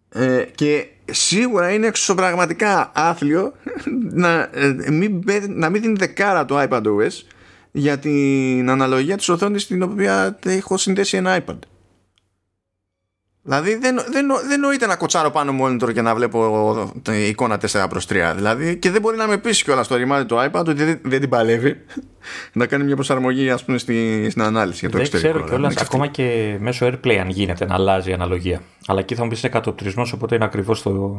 ε, 0.09 0.45
και 0.55 0.87
σίγουρα 1.11 1.73
είναι 1.73 1.87
εξωπραγματικά 1.87 2.91
άθλιο 2.95 3.53
να, 4.23 4.49
ε, 4.53 4.91
μην, 4.91 5.23
να 5.47 5.69
μην 5.69 5.81
δίνει 5.81 5.95
δεκάρα 5.97 6.45
το 6.45 6.67
iPadOS 6.69 7.23
για 7.71 7.99
την 7.99 8.69
αναλογία 8.69 9.17
της 9.17 9.29
οθόνης 9.29 9.61
στην 9.61 9.81
οποία 9.81 10.39
έχω 10.43 10.77
συνδέσει 10.77 11.17
ένα 11.17 11.43
iPad. 11.45 11.59
Δηλαδή 13.47 13.75
δεν, 13.75 13.95
δεν, 14.09 14.25
δεν 14.47 14.59
νοείται 14.59 14.85
να 14.85 14.95
κοτσάρω 14.95 15.29
πάνω 15.29 15.53
monitor 15.61 15.93
και 15.93 16.01
να 16.01 16.15
βλέπω 16.15 16.91
εικόνα 17.27 17.59
4 17.71 17.85
προς 17.89 18.05
3. 18.09 18.33
Δηλαδή 18.35 18.77
και 18.77 18.91
δεν 18.91 19.01
μπορεί 19.01 19.17
να 19.17 19.27
με 19.27 19.37
πείσει 19.37 19.63
κιόλας 19.63 19.87
το 19.87 19.95
ρημάδι 19.95 20.25
του 20.25 20.35
iPad 20.35 20.65
ότι 20.67 20.83
δεν, 20.83 20.99
δεν 21.03 21.19
την 21.19 21.29
παλεύει 21.29 21.75
να 22.53 22.65
κάνει 22.65 22.83
μια 22.83 22.95
προσαρμογή 22.95 23.49
ας 23.49 23.63
πούμε 23.65 23.77
στη, 23.77 24.27
στην 24.29 24.41
ανάλυση 24.41 24.79
για 24.79 24.89
το 24.89 24.97
δεν 24.97 25.05
εξωτερικό. 25.05 25.37
Δεν 25.37 25.45
ξέρω 25.45 25.59
κιόλας 25.61 25.81
ακόμα 25.81 26.07
και 26.07 26.57
μέσω 26.59 26.87
AirPlay 26.87 27.15
αν 27.15 27.29
γίνεται 27.29 27.65
να 27.65 27.73
αλλάζει 27.73 28.09
η 28.09 28.13
αναλογία. 28.13 28.61
Αλλά 28.85 28.99
εκεί 28.99 29.15
θα 29.15 29.23
μου 29.23 29.29
πεις 29.29 29.43
είναι 29.43 29.51
κατοπτρισμό 29.51 30.05
οπότε 30.13 30.35
είναι 30.35 30.45
ακριβώς 30.45 30.81
το, 30.81 31.15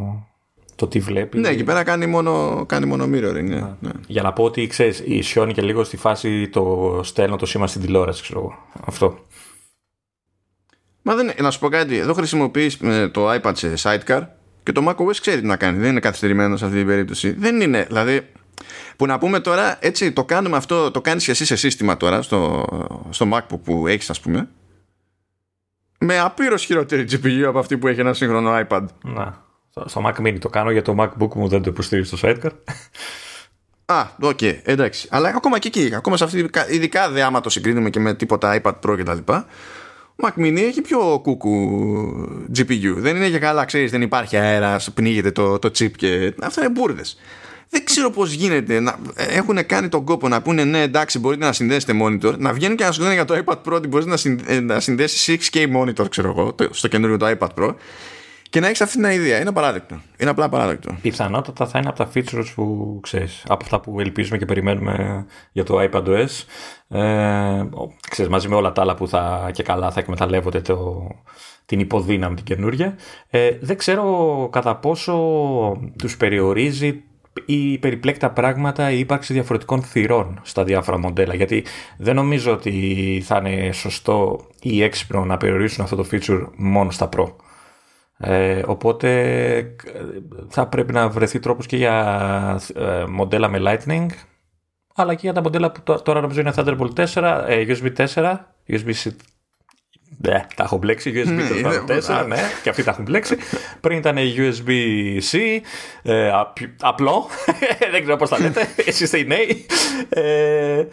το 0.74 0.87
τι 0.87 0.99
βλέπεις. 0.99 1.41
Ναι, 1.41 1.49
εκεί 1.49 1.64
πέρα 1.64 1.83
κάνει 1.83 2.07
μόνο, 2.07 2.64
κάνει 2.66 2.87
μόνο 2.87 3.05
mirroring. 3.05 3.45
Ναι, 3.45 3.64
ναι. 3.81 3.91
Για 4.07 4.22
να 4.22 4.33
πω 4.33 4.45
ότι 4.45 4.66
ξέρεις, 4.66 5.03
ισιώνει 5.07 5.53
και 5.53 5.62
λίγο 5.62 5.85
στη 5.85 5.97
φάση 5.97 6.49
το 6.49 7.01
στέλνω 7.03 7.37
το 7.37 7.47
σήμα 7.47 7.66
στην 7.66 7.81
τηλεόραση, 7.81 8.22
ξέρω 8.22 8.41
εγώ. 8.41 8.55
Αυτό. 8.87 9.18
Μα 11.09 11.14
δεν, 11.14 11.30
να 11.40 11.50
σου 11.50 11.59
πω 11.59 11.68
κάτι, 11.68 11.96
εδώ 11.96 12.12
χρησιμοποιείς 12.12 12.78
ε, 12.82 13.09
το 13.09 13.32
iPad 13.32 13.52
σε 13.54 13.74
sidecar 13.82 14.26
και 14.62 14.72
το 14.72 14.88
macOS 14.88 15.16
ξέρει 15.20 15.40
τι 15.40 15.46
να 15.46 15.57
κάνει. 15.57 15.78
Δεν 15.78 15.90
είναι 15.90 16.00
καθυστερημένος 16.00 16.59
σε 16.59 16.64
αυτή 16.64 16.76
την 16.76 16.86
περίπτωση. 16.86 17.30
Δεν 17.30 17.61
είναι, 17.61 17.84
δηλαδή. 17.84 18.30
Που 18.96 19.07
να 19.07 19.18
πούμε 19.18 19.40
τώρα, 19.40 19.76
έτσι 19.80 20.12
το 20.12 20.24
κάνουμε 20.24 20.57
αυτό, 20.57 20.90
το 20.90 21.00
κάνεις 21.00 21.24
και 21.24 21.30
εσύ 21.30 21.44
σε 21.44 21.57
σύστημα 21.57 21.96
τώρα 21.96 22.22
στο, 22.22 22.64
στο 23.11 23.28
MacBook 23.32 23.61
που 23.64 23.86
έχεις, 23.86 24.11
ας 24.11 24.20
πούμε. 24.20 24.48
Με 25.98 26.18
απείρως 26.18 26.64
χειρότερη 26.64 27.07
GPU 27.11 27.42
από 27.46 27.59
αυτή 27.59 27.78
που 27.78 27.86
έχει 27.86 28.00
ένα 28.00 28.12
σύγχρονο 28.12 28.66
iPad. 28.68 28.84
Να. 29.02 29.44
Στο 29.84 30.02
Mac 30.07 30.26
Mini 30.26 30.38
το 30.38 30.48
κάνω 30.48 30.70
γιατί 30.70 30.82
το 30.82 30.94
MacBook 30.98 31.34
μου 31.34 31.48
δεν 31.48 31.62
το 31.62 31.70
υποστηρίζει 31.70 32.16
στο 32.16 32.28
sidecar. 32.28 32.50
Α, 33.84 34.07
OK, 34.20 34.39
okay, 34.40 34.59
εντάξει. 34.62 35.09
Αλλά 35.11 35.28
ακόμα 35.28 35.59
και 35.59 35.68
εκεί, 35.68 35.90
ακόμα 35.94 36.16
σε 36.16 36.24
αυτή, 36.24 36.50
ειδικά 36.70 37.11
δε 37.11 37.22
άμα 37.22 37.40
το 37.40 37.50
συγκρίνουμε 37.50 37.90
και 37.90 38.00
με 38.00 38.14
τίποτα 38.14 38.61
iPad 38.62 38.74
Pro 38.82 38.96
κτλ. 38.98 39.32
Mac 40.23 40.41
Mini 40.41 40.57
έχει 40.57 40.81
πιο 40.81 41.21
κούκου 41.23 41.71
GPU. 42.57 42.95
Δεν 42.97 43.17
είναι 43.17 43.27
για 43.27 43.39
καλά, 43.39 43.64
ξέρεις, 43.64 43.91
δεν 43.91 44.03
υπάρχει 44.03 44.37
αέρας, 44.37 44.91
πνίγεται 44.93 45.31
το, 45.31 45.59
το 45.59 45.71
chip 45.79 45.91
και. 45.97 46.35
Αυτά 46.41 46.61
είναι 46.61 46.71
μπουρδες. 46.71 47.19
Δεν 47.69 47.85
ξέρω 47.85 48.11
πώς 48.11 48.33
γίνεται 48.33 48.81
να 48.81 48.97
έχουν 49.17 49.67
κάνει 49.67 49.89
τον 49.89 50.05
κόπο 50.05 50.29
να 50.29 50.43
πούνε 50.43 50.64
ναι, 50.64 50.83
εντάξει, 50.83 51.19
μπορείτε 51.19 51.45
να 51.45 51.53
συνδέσετε 51.53 51.93
monitor, 52.03 52.39
να 52.39 52.53
βγαίνουν 52.53 52.77
και 52.77 52.85
να 52.85 52.93
σου 52.93 53.03
λένε 53.03 53.14
για 53.14 53.25
το 53.25 53.43
iPad 53.45 53.55
Pro 53.55 53.73
ότι 53.73 53.89
μπορείς 53.89 54.07
να, 54.07 54.17
συνδέ, 54.17 54.61
να 54.61 54.81
συνδέσεις 54.81 55.51
6K 55.53 55.77
monitor, 55.77 56.11
ξέρω 56.11 56.29
εγώ, 56.29 56.55
στο 56.71 56.89
καινούριο 56.89 57.17
το 57.17 57.37
iPad 57.39 57.49
Pro 57.59 57.75
και 58.51 58.61
να 58.61 58.66
έχεις 58.66 58.80
αυτή 58.80 59.01
την 59.01 59.11
ιδέα. 59.11 59.40
Είναι 59.40 59.49
απαράδεκτο. 59.49 60.01
Είναι 60.16 60.30
απλά 60.30 60.44
απαράδεκτο. 60.44 60.97
Πιθανότατα 61.03 61.66
θα 61.66 61.78
είναι 61.78 61.88
από 61.88 61.99
τα 61.99 62.11
features 62.14 62.47
που 62.55 62.99
ξέρεις, 63.03 63.44
από 63.49 63.64
αυτά 63.64 63.80
που 63.80 64.01
ελπίζουμε 64.01 64.38
και 64.38 64.44
περιμένουμε 64.44 65.26
για 65.53 65.64
το 65.64 65.80
iPadOS. 65.80 66.26
Ε, 66.88 67.64
ξέρεις, 68.11 68.30
μαζί 68.30 68.49
με 68.49 68.55
όλα 68.55 68.72
τα 68.72 68.82
άλλα 68.82 68.94
που 68.94 69.09
θα 69.09 69.51
και 69.53 69.62
καλά 69.62 69.90
θα 69.90 70.01
εκμεταλλεύονται 70.01 70.61
το, 70.61 71.09
την 71.66 71.80
υποδύναμη 71.80 72.34
την 72.34 72.44
καινούργια. 72.44 72.97
Ε, 73.30 73.51
δεν 73.61 73.76
ξέρω 73.76 74.49
κατά 74.53 74.76
πόσο 74.76 75.14
τους 75.99 76.16
περιορίζει 76.16 77.03
ή 77.44 77.78
περιπλέκτα 77.78 78.30
πράγματα 78.30 78.90
η 78.90 78.99
ύπαρξη 78.99 79.32
διαφορετικών 79.32 79.82
θυρών 79.82 80.40
στα 80.42 80.64
διάφορα 80.64 80.99
μοντέλα 80.99 81.34
γιατί 81.34 81.64
δεν 81.97 82.14
νομίζω 82.14 82.53
ότι 82.53 83.22
θα 83.24 83.42
είναι 83.44 83.72
σωστό 83.72 84.47
ή 84.61 84.82
έξυπνο 84.82 85.24
να 85.24 85.36
περιορίσουν 85.36 85.84
αυτό 85.84 85.97
το 85.97 86.07
feature 86.11 86.47
μόνο 86.57 86.90
στα 86.90 87.09
Pro. 87.16 87.26
Ε, 88.19 88.62
οπότε 88.67 89.77
θα 90.49 90.67
πρέπει 90.67 90.93
να 90.93 91.09
βρεθεί 91.09 91.39
τρόπος 91.39 91.67
και 91.67 91.77
για 91.77 92.61
ε, 92.75 93.05
μοντέλα 93.09 93.49
με 93.49 93.59
Lightning 93.62 94.07
αλλά 94.95 95.14
και 95.14 95.21
για 95.23 95.33
τα 95.33 95.41
μοντέλα 95.41 95.73
που 95.73 96.03
τώρα 96.03 96.21
νομίζω 96.21 96.41
είναι 96.41 96.53
Thunderbolt 96.57 97.07
4, 97.14 97.45
ε, 97.47 97.64
USB 97.69 98.07
4, 98.14 98.35
USB-C 98.69 99.11
ναι, 100.19 100.47
τα 100.55 100.64
έχω 100.64 100.79
μπλέξει 100.79 101.12
USB 101.14 101.27
ναι, 101.27 101.99
4, 102.23 102.27
ναι, 102.27 102.37
και 102.62 102.69
αυτοί 102.69 102.83
τα 102.83 102.91
έχουν 102.91 103.05
μπλέξει. 103.05 103.37
Πριν 103.81 103.99
ήταν 103.99 104.17
USB-C, 104.17 105.61
ε, 106.03 106.31
απλό, 106.81 107.27
δεν 107.93 108.03
ξέρω 108.03 108.17
πώς 108.17 108.29
τα 108.29 108.41
λέτε, 108.41 108.61
εσείς 108.87 109.01
είστε 109.01 109.19
οι 109.19 109.25
νέοι. 109.25 109.67
Ε, 110.09 110.85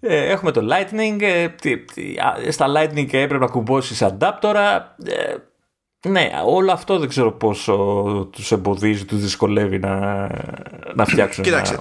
ε, 0.00 0.30
έχουμε 0.30 0.50
το 0.50 0.66
Lightning, 0.70 1.20
ε, 1.20 2.50
στα 2.50 2.66
Lightning 2.68 3.12
έπρεπε 3.12 3.38
να 3.38 3.46
κουμπώσεις 3.46 4.02
αντάπτορα. 4.02 4.96
Ε, 6.00 6.08
ναι, 6.08 6.30
όλο 6.46 6.72
αυτό 6.72 6.98
δεν 6.98 7.08
ξέρω 7.08 7.32
πόσο 7.32 7.74
τους 8.32 8.52
εμποδίζει, 8.52 9.04
τους 9.04 9.20
δυσκολεύει 9.20 9.78
να, 9.78 10.26
να 10.94 11.04
φτιάξουν. 11.04 11.44
Κοίταξε, 11.44 11.78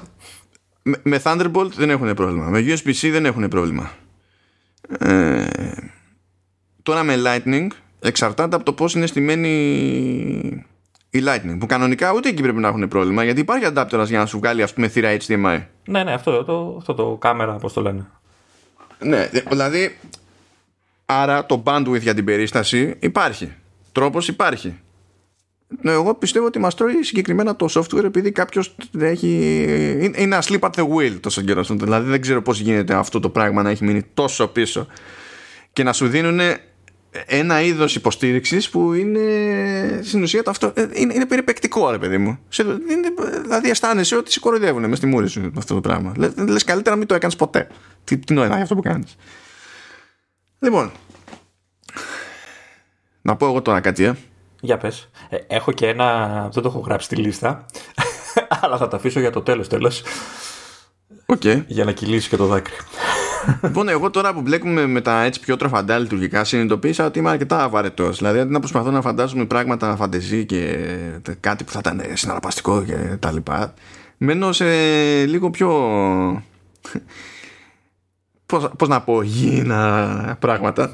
με, 0.81 0.99
με 1.03 1.21
Thunderbolt 1.23 1.71
δεν 1.75 1.89
έχουν 1.89 2.13
πρόβλημα, 2.13 2.45
με 2.49 2.59
USB-C 2.59 3.09
δεν 3.11 3.25
έχουν 3.25 3.47
πρόβλημα. 3.47 3.91
Ε, 4.99 5.45
τώρα 6.83 7.03
με 7.03 7.15
Lightning 7.25 7.67
εξαρτάται 7.99 8.55
από 8.55 8.65
το 8.65 8.73
πώς 8.73 8.93
είναι 8.93 9.05
στημένη 9.05 9.49
η 11.09 11.23
Lightning. 11.25 11.57
Που 11.59 11.65
κανονικά 11.65 12.13
ούτε 12.13 12.29
εκεί 12.29 12.41
πρέπει 12.41 12.57
να 12.57 12.67
έχουν 12.67 12.87
πρόβλημα 12.87 13.23
γιατί 13.23 13.39
υπάρχει 13.39 13.65
adapter 13.73 14.03
για 14.05 14.19
να 14.19 14.25
σου 14.25 14.37
βγάλει 14.37 14.63
ας 14.63 14.73
πούμε 14.73 14.87
θύρα 14.87 15.17
HDMI. 15.17 15.63
Ναι, 15.85 16.03
ναι, 16.03 16.13
αυτό 16.13 16.43
το, 16.43 16.75
αυτό 16.77 16.93
το 16.93 17.17
κάμερα, 17.19 17.53
πώς 17.55 17.73
το 17.73 17.81
λένε. 17.81 18.07
Ναι, 18.99 19.29
δηλαδή 19.49 19.97
άρα 21.05 21.45
το 21.45 21.63
bandwidth 21.65 22.01
για 22.01 22.13
την 22.13 22.25
περίσταση 22.25 22.95
υπάρχει. 22.99 23.55
Τρόπος 23.97 24.27
υπάρχει. 24.27 24.79
Ναι, 25.81 25.91
εγώ 25.91 26.15
πιστεύω 26.15 26.45
ότι 26.45 26.59
μας 26.59 26.75
τρώει 26.75 27.03
συγκεκριμένα 27.03 27.55
το 27.55 27.67
software 27.69 28.03
επειδή 28.03 28.31
κάποιος 28.31 28.75
έχει. 28.99 29.31
είναι 30.15 30.37
asleep 30.41 30.59
at 30.59 30.69
the 30.69 30.87
wheel 30.87 31.17
τόσο 31.19 31.41
καιρό. 31.41 31.63
Δηλαδή 31.63 32.09
δεν 32.09 32.21
ξέρω 32.21 32.41
πώς 32.41 32.59
γίνεται 32.59 32.93
αυτό 32.93 33.19
το 33.19 33.29
πράγμα 33.29 33.61
να 33.61 33.69
έχει 33.69 33.83
μείνει 33.83 34.03
τόσο 34.13 34.47
πίσω 34.47 34.87
και 35.73 35.83
να 35.83 35.93
σου 35.93 36.07
δίνουν 36.07 36.39
ένα 37.25 37.61
είδος 37.61 37.95
υποστήριξης 37.95 38.69
που 38.69 38.93
είναι 38.93 39.21
στην 40.03 40.21
ουσία 40.21 40.43
το 40.43 40.49
αυτό 40.49 40.71
ε, 40.75 40.87
είναι, 40.93 41.13
είναι 41.13 41.25
περιπεκτικό 41.25 41.91
ρε 41.91 41.97
παιδί 41.97 42.17
μου 42.17 42.39
Σε, 42.49 42.63
είναι, 42.63 43.13
δηλαδή 43.41 43.69
αισθάνεσαι 43.69 44.15
ότι 44.15 44.31
σε 44.31 44.39
κοροϊδεύουν 44.39 44.89
μες 44.89 44.97
στη 44.97 45.07
μούρη 45.07 45.27
σου 45.27 45.51
αυτό 45.57 45.73
το 45.73 45.81
πράγμα 45.81 46.13
λες, 46.17 46.33
λες 46.37 46.63
καλύτερα 46.63 46.91
να 46.91 46.97
μην 46.97 47.07
το 47.07 47.15
έκανες 47.15 47.35
ποτέ 47.35 47.67
τι, 48.03 48.17
τι 48.17 48.33
νόημα 48.33 48.55
αυτό 48.55 48.75
που 48.75 48.81
κάνεις 48.81 49.15
λοιπόν 50.59 50.91
να 53.27 53.35
πω 53.35 53.45
εγώ 53.45 53.61
τώρα 53.61 53.79
κάτι 53.79 54.03
ε. 54.03 54.13
Για 54.61 54.77
πες. 54.77 55.09
Ε, 55.29 55.37
έχω 55.47 55.71
και 55.71 55.87
ένα, 55.87 56.39
δεν 56.53 56.63
το 56.63 56.69
έχω 56.69 56.79
γράψει 56.79 57.05
στη 57.05 57.15
λίστα 57.15 57.65
αλλά 58.61 58.77
θα 58.77 58.87
το 58.87 58.95
αφήσω 58.95 59.19
για 59.19 59.29
το 59.29 59.41
τέλος 59.41 59.67
τέλος 59.67 60.03
okay. 61.25 61.63
για 61.67 61.85
να 61.85 61.91
κυλήσει 61.91 62.29
και 62.29 62.35
το 62.35 62.45
δάκρυ 62.45 62.73
λοιπόν, 63.63 63.89
εγώ 63.89 64.09
τώρα 64.09 64.33
που 64.33 64.41
μπλέκουμε 64.41 64.85
με 64.85 65.01
τα 65.01 65.23
έτσι 65.23 65.39
πιο 65.39 65.57
τροφαντά 65.57 65.97
λειτουργικά, 65.99 66.43
συνειδητοποίησα 66.43 67.05
ότι 67.05 67.19
είμαι 67.19 67.29
αρκετά 67.29 67.69
βαρετό. 67.69 68.09
Δηλαδή, 68.09 68.39
αντί 68.39 68.51
να 68.51 68.59
προσπαθώ 68.59 68.91
να 68.91 69.01
φαντάζομαι 69.01 69.45
πράγματα 69.45 69.95
φαντεζή 69.95 70.45
και 70.45 70.77
κάτι 71.39 71.63
που 71.63 71.71
θα 71.71 71.79
ήταν 71.79 72.01
συναρπαστικό 72.13 72.83
και 72.83 72.95
τα 73.19 73.31
λοιπά, 73.31 73.73
μένω 74.17 74.51
σε 74.51 74.65
λίγο 75.25 75.49
πιο. 75.49 75.71
Πώς, 78.45 78.69
πώς 78.77 78.87
να 78.87 79.01
πω, 79.01 79.21
γίνα 79.21 80.35
πράγματα. 80.39 80.91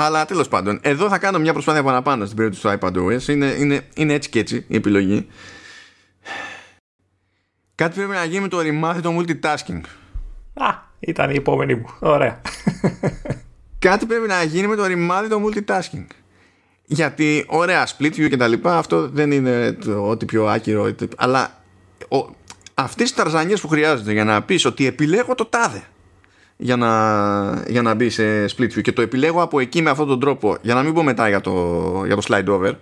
Αλλά 0.00 0.24
τέλος 0.24 0.48
πάντων, 0.48 0.78
εδώ 0.82 1.08
θα 1.08 1.18
κάνω 1.18 1.38
μια 1.38 1.52
προσπάθεια 1.52 1.82
παραπάνω 1.82 2.24
στην 2.24 2.36
περίπτωση 2.36 2.62
του 2.62 2.78
iPadOS. 2.80 3.28
Είναι, 3.28 3.46
είναι, 3.46 3.86
είναι 3.94 4.12
έτσι 4.12 4.28
και 4.28 4.38
έτσι 4.38 4.64
η 4.68 4.76
επιλογή. 4.76 5.26
Κάτι 7.74 7.94
πρέπει 7.94 8.10
να 8.10 8.24
γίνει 8.24 8.42
με 8.42 8.48
το 8.48 8.60
ρημάθι 8.60 9.00
multitasking. 9.04 9.80
Α, 10.54 10.74
ήταν 11.00 11.30
η 11.30 11.34
επόμενη 11.34 11.74
μου. 11.74 11.86
Ωραία. 11.98 12.40
Κάτι 13.78 14.06
πρέπει 14.06 14.28
να 14.28 14.42
γίνει 14.42 14.66
με 14.66 14.76
το 14.76 14.86
ρημάδι 14.86 15.28
το 15.28 15.40
multitasking. 15.44 16.06
Γιατί, 16.84 17.44
ωραία, 17.48 17.86
split 17.86 18.12
view 18.12 18.28
και 18.28 18.36
τα 18.36 18.46
λοιπά, 18.46 18.78
αυτό 18.78 19.08
δεν 19.08 19.30
είναι 19.30 19.72
το 19.72 20.08
ό,τι 20.08 20.24
πιο 20.24 20.46
άκυρο. 20.46 20.94
Αλλά 21.16 21.62
ο, 22.08 22.16
αυτές 22.74 23.10
οι 23.10 23.14
ταρζανιές 23.14 23.60
που 23.60 23.68
χρειάζονται 23.68 24.12
για 24.12 24.24
να 24.24 24.42
πεις 24.42 24.64
ότι 24.64 24.86
επιλέγω 24.86 25.34
το 25.34 25.44
τάδε 25.44 25.82
για 26.60 26.76
να, 26.76 27.62
για 27.68 27.82
να 27.82 27.94
μπει 27.94 28.10
σε 28.10 28.44
split 28.44 28.72
view. 28.72 28.82
Και 28.82 28.92
το 28.92 29.02
επιλέγω 29.02 29.42
από 29.42 29.60
εκεί 29.60 29.82
με 29.82 29.90
αυτόν 29.90 30.06
τον 30.06 30.20
τρόπο. 30.20 30.56
Για 30.62 30.74
να 30.74 30.82
μην 30.82 30.94
πω 30.94 31.02
μετά 31.02 31.28
για 31.28 31.40
το, 31.40 31.52
για 32.06 32.16
το 32.16 32.22
slide 32.28 32.48
over. 32.48 32.72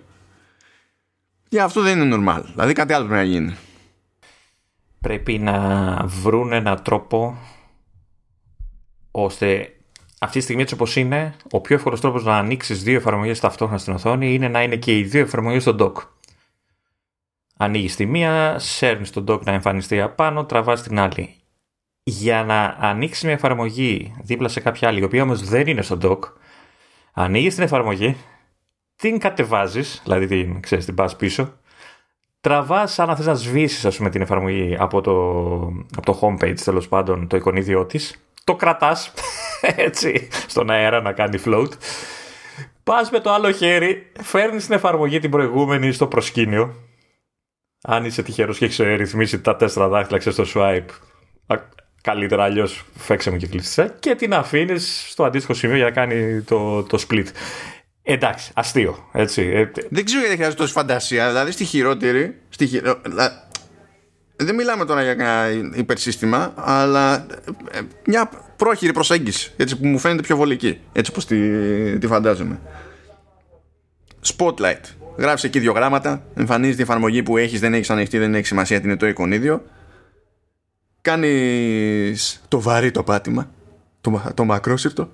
Για 1.49 1.63
αυτό 1.63 1.81
δεν 1.81 2.01
είναι 2.01 2.15
normal. 2.15 2.41
Δηλαδή 2.51 2.73
κάτι 2.73 2.93
άλλο 2.93 3.05
πρέπει 3.05 3.19
να 3.19 3.27
γίνει. 3.27 3.55
Πρέπει 5.01 5.37
να 5.37 5.95
βρουν 6.05 6.51
έναν 6.51 6.81
τρόπο 6.83 7.37
ώστε 9.11 9.71
αυτή 10.19 10.37
τη 10.37 10.43
στιγμή 10.43 10.61
έτσι 10.61 10.73
όπως 10.73 10.95
είναι 10.95 11.35
ο 11.51 11.61
πιο 11.61 11.75
εύκολος 11.75 12.01
τρόπος 12.01 12.23
να 12.23 12.37
ανοίξεις 12.37 12.83
δύο 12.83 12.95
εφαρμογές 12.95 13.39
ταυτόχρονα 13.39 13.79
στην 13.79 13.93
οθόνη 13.93 14.33
είναι 14.33 14.47
να 14.47 14.63
είναι 14.63 14.75
και 14.75 14.97
οι 14.97 15.03
δύο 15.03 15.21
εφαρμογές 15.21 15.61
στο 15.61 15.75
dock. 15.79 16.07
Ανοίγεις 17.57 17.95
τη 17.95 18.05
μία, 18.05 18.59
σέρνεις 18.59 19.09
τον 19.11 19.25
dock 19.27 19.43
να 19.43 19.51
εμφανιστεί 19.51 20.01
απάνω, 20.01 20.45
τραβάς 20.45 20.81
την 20.81 20.99
άλλη 20.99 21.36
για 22.09 22.43
να 22.43 22.77
ανοίξει 22.79 23.25
μια 23.25 23.35
εφαρμογή 23.35 24.13
δίπλα 24.21 24.47
σε 24.47 24.59
κάποια 24.59 24.87
άλλη, 24.87 24.99
η 24.99 25.03
οποία 25.03 25.23
όμως 25.23 25.41
δεν 25.49 25.67
είναι 25.67 25.81
στο 25.81 25.97
dock, 26.01 26.19
ανοίγεις 27.13 27.55
την 27.55 27.63
εφαρμογή, 27.63 28.17
την 28.95 29.19
κατεβάζεις, 29.19 30.01
δηλαδή 30.03 30.27
την, 30.27 30.61
ξέρεις, 30.61 30.85
την 30.85 30.95
πας 30.95 31.15
πίσω, 31.15 31.53
τραβάς 32.41 32.99
αν 32.99 33.15
θες 33.15 33.25
να 33.25 33.33
σβήσεις 33.33 33.97
πούμε, 33.97 34.09
την 34.09 34.21
εφαρμογή 34.21 34.75
από 34.79 35.01
το, 35.01 35.13
από 35.95 36.05
το 36.05 36.19
homepage 36.21 36.59
τέλος 36.63 36.87
πάντων 36.87 37.27
το 37.27 37.37
εικονίδιό 37.37 37.85
της, 37.85 38.23
το 38.43 38.55
κρατάς 38.55 39.13
έτσι 39.87 40.27
στον 40.47 40.69
αέρα 40.69 41.01
να 41.01 41.11
κάνει 41.11 41.41
float. 41.45 41.69
Πας 42.83 43.11
με 43.11 43.19
το 43.19 43.31
άλλο 43.31 43.51
χέρι, 43.51 44.11
φέρνεις 44.21 44.65
την 44.65 44.75
εφαρμογή 44.75 45.19
την 45.19 45.29
προηγούμενη 45.29 45.91
στο 45.91 46.07
προσκήνιο. 46.07 46.75
Αν 47.81 48.05
είσαι 48.05 48.23
τυχερός 48.23 48.57
και 48.57 48.65
έχεις 48.65 48.77
ρυθμίσει 48.77 49.41
τα 49.41 49.55
τέσσερα 49.55 49.87
δάχτυλα 49.87 50.31
στο 50.31 50.43
swipe, 50.53 50.89
Καλύτερα 52.07 52.43
αλλιώς 52.43 52.85
φέξε 52.95 53.31
μου 53.31 53.37
και 53.37 53.47
κλειστέ 53.47 53.95
και 53.99 54.15
την 54.15 54.33
αφήνεις 54.33 55.05
στο 55.09 55.23
αντίστοιχο 55.23 55.53
σημείο 55.53 55.75
για 55.75 55.85
να 55.85 55.91
κάνει 55.91 56.41
το, 56.41 56.83
το 56.83 57.05
split. 57.07 57.25
Εντάξει, 58.03 58.51
αστείο. 58.55 59.09
Έτσι. 59.13 59.41
Ε, 59.41 59.71
δεν 59.89 60.05
ξέρω 60.05 60.19
γιατί 60.19 60.35
χρειάζεται 60.35 60.61
τόση 60.61 60.73
φαντασία. 60.73 61.27
Δηλαδή 61.27 61.51
στη 61.51 61.63
χειρότερη. 61.63 62.35
Στη 62.49 62.67
χειρο... 62.67 63.01
Δεν 64.35 64.55
μιλάμε 64.55 64.85
τώρα 64.85 65.01
για 65.01 65.11
ένα 65.11 65.47
υπερσύστημα, 65.75 66.53
αλλά 66.55 67.25
ε, 67.71 67.79
μια 68.05 68.29
πρόχειρη 68.55 68.91
προσέγγιση 68.93 69.51
έτσι, 69.57 69.77
που 69.77 69.87
μου 69.87 69.99
φαίνεται 69.99 70.21
πιο 70.21 70.35
βολική. 70.35 70.79
Έτσι 70.93 71.11
όπως 71.11 71.25
τη, 71.25 71.97
τη 71.97 72.07
φαντάζομαι. 72.07 72.59
Spotlight. 74.37 74.83
Γράφεις 75.17 75.43
εκεί 75.43 75.59
δύο 75.59 75.71
γράμματα, 75.71 76.23
εμφανίζεις 76.35 76.75
τη 76.75 76.81
εφαρμογή 76.81 77.23
που 77.23 77.37
έχεις, 77.37 77.59
δεν 77.59 77.73
έχεις 77.73 77.89
ανοιχτή, 77.89 78.17
δεν 78.17 78.35
έχει 78.35 78.45
σημασία, 78.45 78.81
είναι 78.83 78.97
το 78.97 79.07
εικονίδιο 79.07 79.63
κάνεις 81.07 82.41
το 82.47 82.61
βαρύ 82.61 82.91
το 82.91 83.03
πάτημα 83.03 83.51
το, 84.01 84.31
το 84.33 84.43
μακρόσυρτο 84.43 85.11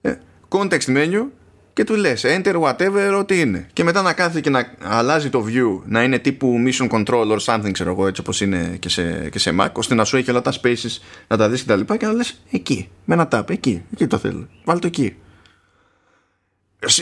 ε, 0.00 0.14
context 0.48 0.86
menu 0.86 1.24
και 1.72 1.84
του 1.84 1.94
λες 1.94 2.24
enter 2.26 2.60
whatever 2.62 3.16
ό,τι 3.18 3.40
είναι. 3.40 3.66
Και 3.72 3.84
μετά 3.84 4.02
να 4.02 4.12
κάθεται 4.12 4.40
και 4.40 4.50
να 4.50 4.74
αλλάζει 4.82 5.30
το 5.30 5.44
view 5.48 5.82
να 5.84 6.02
είναι 6.02 6.18
τύπου 6.18 6.54
mission 6.66 6.88
control 6.88 7.36
or 7.36 7.38
something 7.38 7.70
ξέρω 7.72 7.90
εγώ 7.90 8.06
έτσι 8.06 8.20
όπως 8.20 8.40
είναι 8.40 8.76
και 8.78 8.88
σε, 8.88 9.28
και 9.28 9.38
σε 9.38 9.54
Mac 9.60 9.68
ώστε 9.72 9.94
να 9.94 10.04
σου 10.04 10.16
έχει 10.16 10.30
όλα 10.30 10.42
τα 10.42 10.52
spaces 10.62 11.00
να 11.28 11.36
τα 11.36 11.48
δεις 11.48 11.60
και 11.60 11.68
τα 11.68 11.76
λοιπά 11.76 11.96
και 11.96 12.06
να 12.06 12.12
λες 12.12 12.40
εκεί 12.50 12.88
με 13.04 13.14
ένα 13.14 13.28
tap 13.32 13.50
εκεί, 13.50 13.82
εκεί 13.92 14.06
το 14.06 14.18
θέλω 14.18 14.48
βάλει 14.64 14.80
το 14.80 14.86
εκεί 14.86 15.16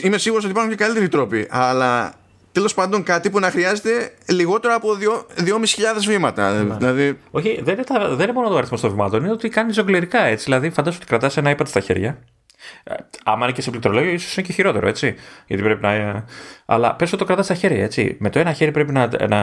Είμαι 0.02 0.18
σίγουρος 0.18 0.44
ότι 0.44 0.52
υπάρχουν 0.52 0.76
και 0.76 0.84
καλύτεροι 0.84 1.08
τρόποι 1.08 1.46
αλλά 1.50 2.14
τέλος 2.56 2.74
πάντων 2.74 3.02
κάτι 3.02 3.30
που 3.30 3.38
να 3.38 3.50
χρειάζεται 3.50 4.12
λιγότερο 4.26 4.74
από 4.74 4.88
2.500 5.38 5.54
βήματα. 6.06 6.62
Ναι. 6.62 6.74
Δηλαδή... 6.74 7.18
Όχι, 7.30 7.60
δεν 7.62 7.74
είναι, 7.74 7.84
τα, 7.84 8.08
δεν 8.08 8.24
είναι 8.24 8.32
μόνο 8.32 8.48
το 8.48 8.56
αριθμό 8.56 8.78
των 8.78 8.90
βημάτων, 8.90 9.22
είναι 9.22 9.32
ότι 9.32 9.48
κάνει 9.48 9.72
ζογκλερικά 9.72 10.24
έτσι. 10.24 10.44
Δηλαδή, 10.44 10.70
φαντάζομαι 10.70 11.02
ότι 11.02 11.10
κρατάς 11.10 11.36
ένα 11.36 11.56
iPad 11.56 11.66
στα 11.66 11.80
χέρια. 11.80 12.18
Ε, 12.84 12.94
άμα 13.24 13.44
είναι 13.44 13.54
και 13.54 13.62
σε 13.62 13.70
πληκτρολόγιο, 13.70 14.12
ίσως 14.12 14.36
είναι 14.36 14.46
και 14.46 14.52
χειρότερο, 14.52 14.88
έτσι. 14.88 15.14
Γιατί 15.46 15.62
πρέπει 15.62 15.82
να. 15.82 15.92
Ε, 15.92 16.24
αλλά 16.66 16.94
πες 16.94 17.08
ότι 17.08 17.18
το 17.18 17.24
κρατάς 17.24 17.44
στα 17.44 17.54
χέρια, 17.54 17.84
έτσι. 17.84 18.16
Με 18.18 18.30
το 18.30 18.38
ένα 18.38 18.52
χέρι 18.52 18.70
πρέπει 18.70 18.92
να, 18.92 19.08
να, 19.28 19.42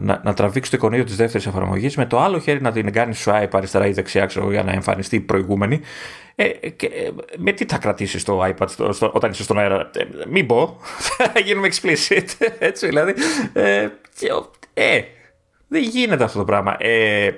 να, 0.00 0.20
να 0.24 0.34
τραβήξεις 0.34 0.70
το 0.70 0.76
εικονίδιο 0.76 1.04
της 1.04 1.16
δεύτερης 1.16 1.46
εφαρμογής, 1.46 1.96
με 1.96 2.06
το 2.06 2.20
άλλο 2.20 2.38
χέρι 2.38 2.60
να 2.60 2.72
την 2.72 2.92
κάνεις 2.92 3.24
swipe 3.28 3.48
αριστερά 3.52 3.86
ή 3.86 3.92
δεξιά, 3.92 4.26
ξέρω, 4.26 4.50
για 4.50 4.62
να 4.62 4.72
εμφανιστεί 4.72 5.16
η 5.16 5.20
προηγούμενη. 5.20 5.80
Ε, 6.34 6.48
και, 6.48 6.86
ε, 6.86 7.10
με 7.36 7.52
τι 7.52 7.64
θα 7.64 7.78
κρατήσεις 7.78 8.24
το 8.24 8.44
iPad 8.44 8.68
στο, 8.68 8.92
στο, 8.92 9.10
όταν 9.14 9.30
είσαι 9.30 9.42
στον 9.42 9.58
αέρα, 9.58 9.90
ε, 9.94 10.04
μην 10.28 10.46
πω, 10.46 10.80
θα 11.32 11.40
γίνουμε 11.44 11.68
explicit. 11.68 12.26
Έτσι, 12.58 12.86
δηλαδή. 12.86 13.14
Ε, 13.52 13.88
ε, 14.74 15.00
δεν 15.68 15.82
γίνεται 15.82 16.24
αυτό 16.24 16.38
το 16.38 16.44
πράγμα. 16.44 16.76
Ε, 16.78 17.30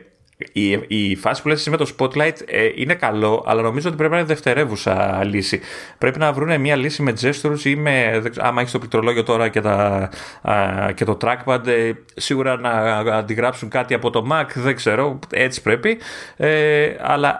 η, 0.52 0.70
η 0.86 1.16
φάση 1.16 1.42
που 1.42 1.48
λες 1.48 1.68
με 1.68 1.76
το 1.76 1.94
Spotlight 1.98 2.36
ε, 2.46 2.68
είναι 2.74 2.94
καλό, 2.94 3.44
αλλά 3.46 3.62
νομίζω 3.62 3.88
ότι 3.88 3.96
πρέπει 3.96 4.12
να 4.12 4.18
είναι 4.18 4.26
δευτερεύουσα 4.26 5.24
λύση. 5.24 5.60
Πρέπει 5.98 6.18
να 6.18 6.32
βρουν 6.32 6.60
μια 6.60 6.76
λύση 6.76 7.02
με 7.02 7.12
gestures 7.20 7.64
ή 7.64 7.76
με, 7.76 8.22
άμα 8.38 8.60
έχεις 8.60 8.72
το 8.72 8.78
πληκτρολόγιο 8.78 9.22
τώρα 9.22 9.48
και, 9.48 9.60
τα, 9.60 10.10
α, 10.42 10.92
και 10.92 11.04
το 11.04 11.16
trackpad, 11.20 11.66
ε, 11.66 11.92
σίγουρα 12.14 12.56
να 12.56 12.70
αντιγράψουν 13.16 13.68
κάτι 13.68 13.94
από 13.94 14.10
το 14.10 14.26
Mac, 14.32 14.46
δεν 14.54 14.76
ξέρω, 14.76 15.18
έτσι 15.30 15.62
πρέπει. 15.62 15.98
Ε, 16.36 16.94
αλλά 17.00 17.38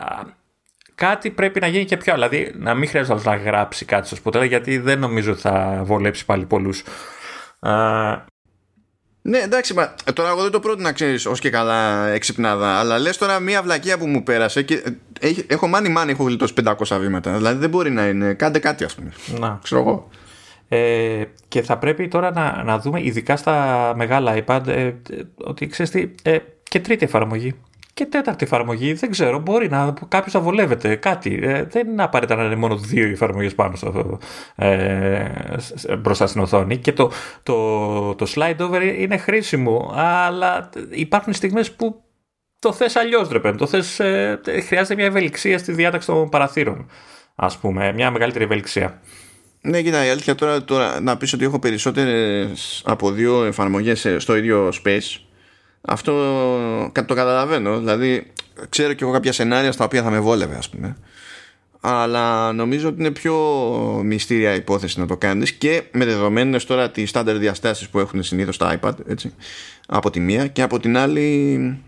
κάτι 0.95 1.31
πρέπει 1.31 1.61
να 1.61 1.67
γίνει 1.67 1.85
και 1.85 1.97
πιο. 1.97 2.15
Δηλαδή, 2.15 2.53
να 2.59 2.75
μην 2.75 2.89
χρειάζεται 2.89 3.21
να 3.25 3.37
γράψει 3.37 3.85
κάτι 3.85 4.07
στο 4.07 4.17
Spotlight, 4.25 4.49
γιατί 4.49 4.79
δεν 4.79 4.99
νομίζω 4.99 5.33
ότι 5.33 5.41
θα 5.41 5.81
βολέψει 5.85 6.25
πάλι 6.25 6.45
πολλούς. 6.45 6.83
Ναι, 9.27 9.39
εντάξει, 9.39 9.75
μα, 9.75 9.95
τώρα 10.15 10.29
εγώ 10.29 10.43
δεν 10.43 10.51
το 10.51 10.61
πρότεινα, 10.61 10.93
ξέρεις, 10.93 11.27
ως 11.27 11.41
και 11.41 11.51
καλά 11.51 12.09
εξυπνάδα. 12.09 12.79
Αλλά 12.79 12.99
λες 12.99 13.17
τώρα 13.17 13.41
μία 13.41 13.63
βλακεία 13.63 13.99
που 13.99 14.07
μου 14.07 14.23
πέρασε 14.23 14.63
και 14.63 14.83
ε, 15.21 15.31
έχω 15.47 15.67
μάνι 15.67 15.89
μάνι, 15.89 16.11
έχω 16.11 16.25
γλιτώσει 16.25 16.55
500 16.65 16.99
βήματα. 17.01 17.37
Δηλαδή 17.37 17.59
δεν 17.59 17.71
μπορεί 17.71 17.91
να 17.91 18.07
είναι. 18.07 18.35
Κάντε 18.35 18.59
κάτι, 18.59 18.85
ας 18.85 18.95
πούμε. 18.95 19.13
Να. 19.39 19.59
Ξέρω 19.63 19.81
εγώ. 19.81 20.09
Ε, 20.69 21.25
και 21.49 21.63
θα 21.63 21.79
πρέπει 21.79 22.09
τώρα 22.09 22.33
να, 22.33 22.63
να 22.63 22.79
δούμε, 22.79 23.03
ειδικά 23.03 23.37
στα 23.37 23.93
μεγάλα 23.97 24.45
iPad, 24.47 24.67
ε, 24.67 24.93
ότι 25.37 25.67
ξέρεις 25.67 25.93
τι, 25.93 26.11
ε, 26.23 26.39
και 26.63 26.81
τρίτη 26.81 27.05
εφαρμογή 27.05 27.55
και 27.95 28.07
τέταρτη 28.07 28.45
εφαρμογή, 28.45 28.93
δεν 28.93 29.11
ξέρω, 29.11 29.39
μπορεί 29.39 29.69
να 29.69 29.95
κάποιος 30.09 30.35
να 30.35 30.41
βολεύεται 30.41 30.97
κάτι. 30.97 31.41
Ε, 31.43 31.65
δεν 31.65 31.89
είναι 31.89 32.03
απαραίτητα 32.03 32.39
να 32.39 32.45
είναι 32.45 32.57
μόνο 32.57 32.77
δύο 32.77 33.09
εφαρμογές 33.09 33.55
πάνω 33.55 33.77
στο, 33.77 34.19
ε, 34.55 35.29
μπροστά 35.99 36.27
στην 36.27 36.41
οθόνη. 36.41 36.77
Και 36.77 36.93
το, 36.93 37.11
το, 37.43 38.15
το 38.15 38.27
slide 38.35 38.57
over 38.59 38.83
είναι 38.83 39.17
χρήσιμο, 39.17 39.93
αλλά 39.95 40.71
υπάρχουν 40.91 41.33
στιγμές 41.33 41.73
που 41.73 42.03
το 42.59 42.73
θες 42.73 42.97
αλλιώς, 42.97 43.29
ρε 43.29 43.53
Το 43.53 43.67
θες, 43.67 44.01
ε, 44.01 44.41
χρειάζεται 44.67 44.95
μια 44.95 45.05
ευελιξία 45.05 45.59
στη 45.59 45.73
διάταξη 45.73 46.07
των 46.07 46.29
παραθύρων, 46.29 46.91
ας 47.35 47.59
πούμε, 47.59 47.93
μια 47.93 48.11
μεγαλύτερη 48.11 48.45
ευελιξία. 48.45 49.01
Ναι, 49.61 49.83
κοίτα, 49.83 50.07
η 50.07 50.09
αλήθεια 50.09 50.35
τώρα, 50.35 50.65
τώρα 50.65 51.01
να 51.01 51.17
πεις 51.17 51.33
ότι 51.33 51.45
έχω 51.45 51.59
περισσότερες 51.59 52.83
από 52.85 53.11
δύο 53.11 53.45
εφαρμογές 53.45 54.07
στο 54.19 54.37
ίδιο 54.37 54.73
space 54.85 55.21
αυτό 55.87 56.13
το 56.93 57.15
καταλαβαίνω. 57.15 57.79
Δηλαδή, 57.79 58.33
ξέρω 58.69 58.93
και 58.93 59.05
εγώ 59.05 59.13
κάποια 59.13 59.33
σενάρια 59.33 59.73
στα 59.73 59.85
οποία 59.85 60.03
θα 60.03 60.11
με 60.11 60.21
βόλευε, 60.21 60.57
ας 60.57 60.71
πούμε. 60.71 60.97
Αλλά 61.81 62.53
νομίζω 62.53 62.89
ότι 62.89 63.01
είναι 63.01 63.11
πιο 63.11 63.35
μυστήρια 64.05 64.55
υπόθεση 64.55 65.01
να 65.01 65.07
το 65.07 65.17
κάνεις 65.17 65.53
και 65.53 65.83
με 65.93 66.05
δεδομένες 66.05 66.65
τώρα 66.65 66.91
τις 66.91 67.09
στάνταρ 67.09 67.39
διαστάσεις 67.39 67.89
που 67.89 67.99
έχουν 67.99 68.23
συνήθως 68.23 68.57
τα 68.57 68.79
iPad 68.81 68.93
έτσι, 69.09 69.35
από 69.87 70.11
τη 70.11 70.21
μία 70.21 70.47
και 70.47 70.63
από 70.63 70.81
την 70.81 70.97
άλλη 70.97 71.79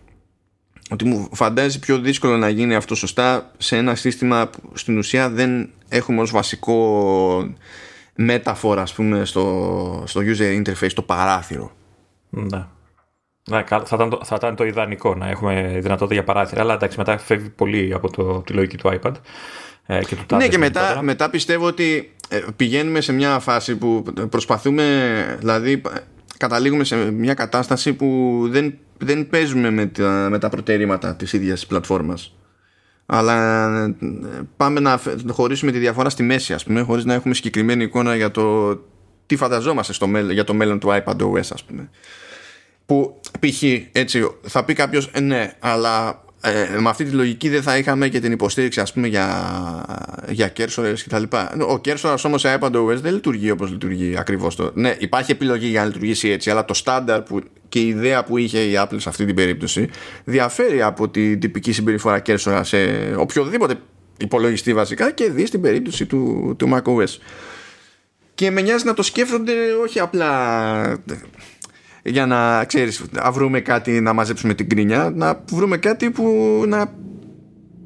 ότι 0.90 1.04
μου 1.04 1.28
φαντάζει 1.32 1.78
πιο 1.78 1.98
δύσκολο 1.98 2.36
να 2.36 2.48
γίνει 2.48 2.74
αυτό 2.74 2.94
σωστά 2.94 3.50
σε 3.58 3.76
ένα 3.76 3.94
σύστημα 3.94 4.48
που 4.48 4.70
στην 4.74 4.98
ουσία 4.98 5.30
δεν 5.30 5.70
έχουμε 5.88 6.20
ως 6.20 6.30
βασικό 6.30 7.54
μεταφορά 8.14 8.82
ας 8.82 8.94
πούμε 8.94 9.24
στο, 9.24 10.02
στο 10.06 10.20
user 10.24 10.62
interface 10.62 10.92
το 10.94 11.02
παράθυρο. 11.02 11.72
Ναι. 12.30 12.66
Ναι, 13.50 13.64
θα 13.66 13.84
ήταν, 13.94 14.10
το, 14.10 14.20
θα 14.24 14.34
ήταν 14.38 14.56
το 14.56 14.64
ιδανικό 14.64 15.14
να 15.14 15.28
έχουμε 15.28 15.78
δυνατότητα 15.82 16.14
για 16.14 16.24
παράθυρα, 16.24 16.60
αλλά 16.60 16.74
εντάξει, 16.74 16.98
μετά 16.98 17.18
φεύγει 17.18 17.48
πολύ 17.48 17.92
από 17.94 18.10
το, 18.10 18.40
τη 18.40 18.52
λογική 18.52 18.76
του 18.76 18.98
iPad. 19.00 19.12
Ε, 19.86 20.00
και 20.00 20.16
του 20.26 20.36
ναι, 20.36 20.48
και 20.48 20.58
μετά, 20.58 21.02
μετά 21.02 21.30
πιστεύω 21.30 21.66
ότι 21.66 22.14
ε, 22.28 22.40
πηγαίνουμε 22.56 23.00
σε 23.00 23.12
μια 23.12 23.38
φάση 23.38 23.76
που 23.76 24.02
προσπαθούμε, 24.30 24.84
δηλαδή 25.38 25.82
καταλήγουμε 26.36 26.84
σε 26.84 27.10
μια 27.10 27.34
κατάσταση 27.34 27.92
που 27.92 28.40
δεν, 28.50 28.78
δεν 28.98 29.28
παίζουμε 29.28 29.70
με 29.70 29.86
τα, 29.86 30.28
με 30.30 30.38
τα 30.38 30.48
προτερήματα 30.48 31.16
της 31.16 31.32
ίδιας 31.32 31.66
πλατφόρμας 31.66 32.36
αλλά 33.06 33.74
ε, 33.76 33.94
πάμε 34.56 34.80
να 34.80 35.00
χωρίσουμε 35.28 35.72
τη 35.72 35.78
διαφορά 35.78 36.08
στη 36.08 36.22
μέση 36.22 36.52
ας 36.52 36.64
πούμε 36.64 36.80
χωρίς 36.80 37.04
να 37.04 37.14
έχουμε 37.14 37.34
συγκεκριμένη 37.34 37.84
εικόνα 37.84 38.16
για 38.16 38.30
το 38.30 38.74
τι 39.26 39.36
φανταζόμαστε 39.36 39.92
στο, 39.92 40.06
για 40.30 40.44
το 40.44 40.54
μέλλον 40.54 40.78
του 40.78 40.88
iPad 40.88 41.16
OS 41.16 41.38
ας 41.52 41.64
πούμε 41.64 41.90
που 42.86 43.20
π.χ. 43.40 43.62
έτσι 43.92 44.30
θα 44.42 44.64
πει 44.64 44.74
κάποιος 44.74 45.10
ε, 45.12 45.20
ναι, 45.20 45.52
αλλά 45.58 46.24
ε, 46.40 46.78
με 46.80 46.88
αυτή 46.88 47.04
τη 47.04 47.10
λογική 47.10 47.48
δεν 47.48 47.62
θα 47.62 47.78
είχαμε 47.78 48.08
και 48.08 48.20
την 48.20 48.32
υποστήριξη 48.32 48.80
ας 48.80 48.92
πούμε 48.92 49.06
για, 49.06 49.84
για 50.28 50.48
κέρσορες 50.48 51.02
και 51.02 51.08
τα 51.08 51.18
λοιπά. 51.18 51.56
Ο 51.68 51.78
κέρσορας 51.78 52.24
όμως 52.24 52.40
σε 52.40 52.58
iPadOS 52.60 52.96
δεν 52.96 53.14
λειτουργεί 53.14 53.50
όπως 53.50 53.70
λειτουργεί 53.70 54.16
ακριβώς 54.18 54.56
το. 54.56 54.70
Ναι, 54.74 54.96
υπάρχει 54.98 55.30
επιλογή 55.30 55.66
για 55.66 55.80
να 55.80 55.86
λειτουργήσει 55.86 56.28
έτσι, 56.28 56.50
αλλά 56.50 56.64
το 56.64 56.74
στάνταρ 56.74 57.22
που, 57.22 57.42
και 57.68 57.78
η 57.78 57.88
ιδέα 57.88 58.24
που 58.24 58.36
είχε 58.38 58.58
η 58.58 58.72
Apple 58.76 58.96
σε 58.96 59.08
αυτή 59.08 59.24
την 59.24 59.34
περίπτωση 59.34 59.88
διαφέρει 60.24 60.82
από 60.82 61.08
την 61.08 61.40
τυπική 61.40 61.72
συμπεριφορά 61.72 62.20
κέρσορα 62.20 62.64
σε 62.64 62.78
οποιοδήποτε 63.16 63.74
υπολογιστή 64.16 64.74
βασικά 64.74 65.10
και 65.10 65.30
δει 65.30 65.46
στην 65.46 65.60
περίπτωση 65.60 66.06
του, 66.06 66.54
του 66.58 66.70
macOS. 66.74 67.18
Και 68.34 68.50
με 68.50 68.60
νοιάζει 68.60 68.84
να 68.84 68.94
το 68.94 69.02
σκέφτονται 69.02 69.52
όχι 69.82 70.00
απλά 70.00 71.02
για 72.06 72.26
να 72.26 72.64
ξέρεις 72.64 73.04
να 73.10 73.30
βρούμε 73.30 73.60
κάτι 73.60 74.00
να 74.00 74.12
μαζέψουμε 74.12 74.54
την 74.54 74.68
κρίνια 74.68 75.12
να 75.14 75.42
βρούμε 75.50 75.76
κάτι 75.76 76.10
που 76.10 76.24
να 76.66 76.92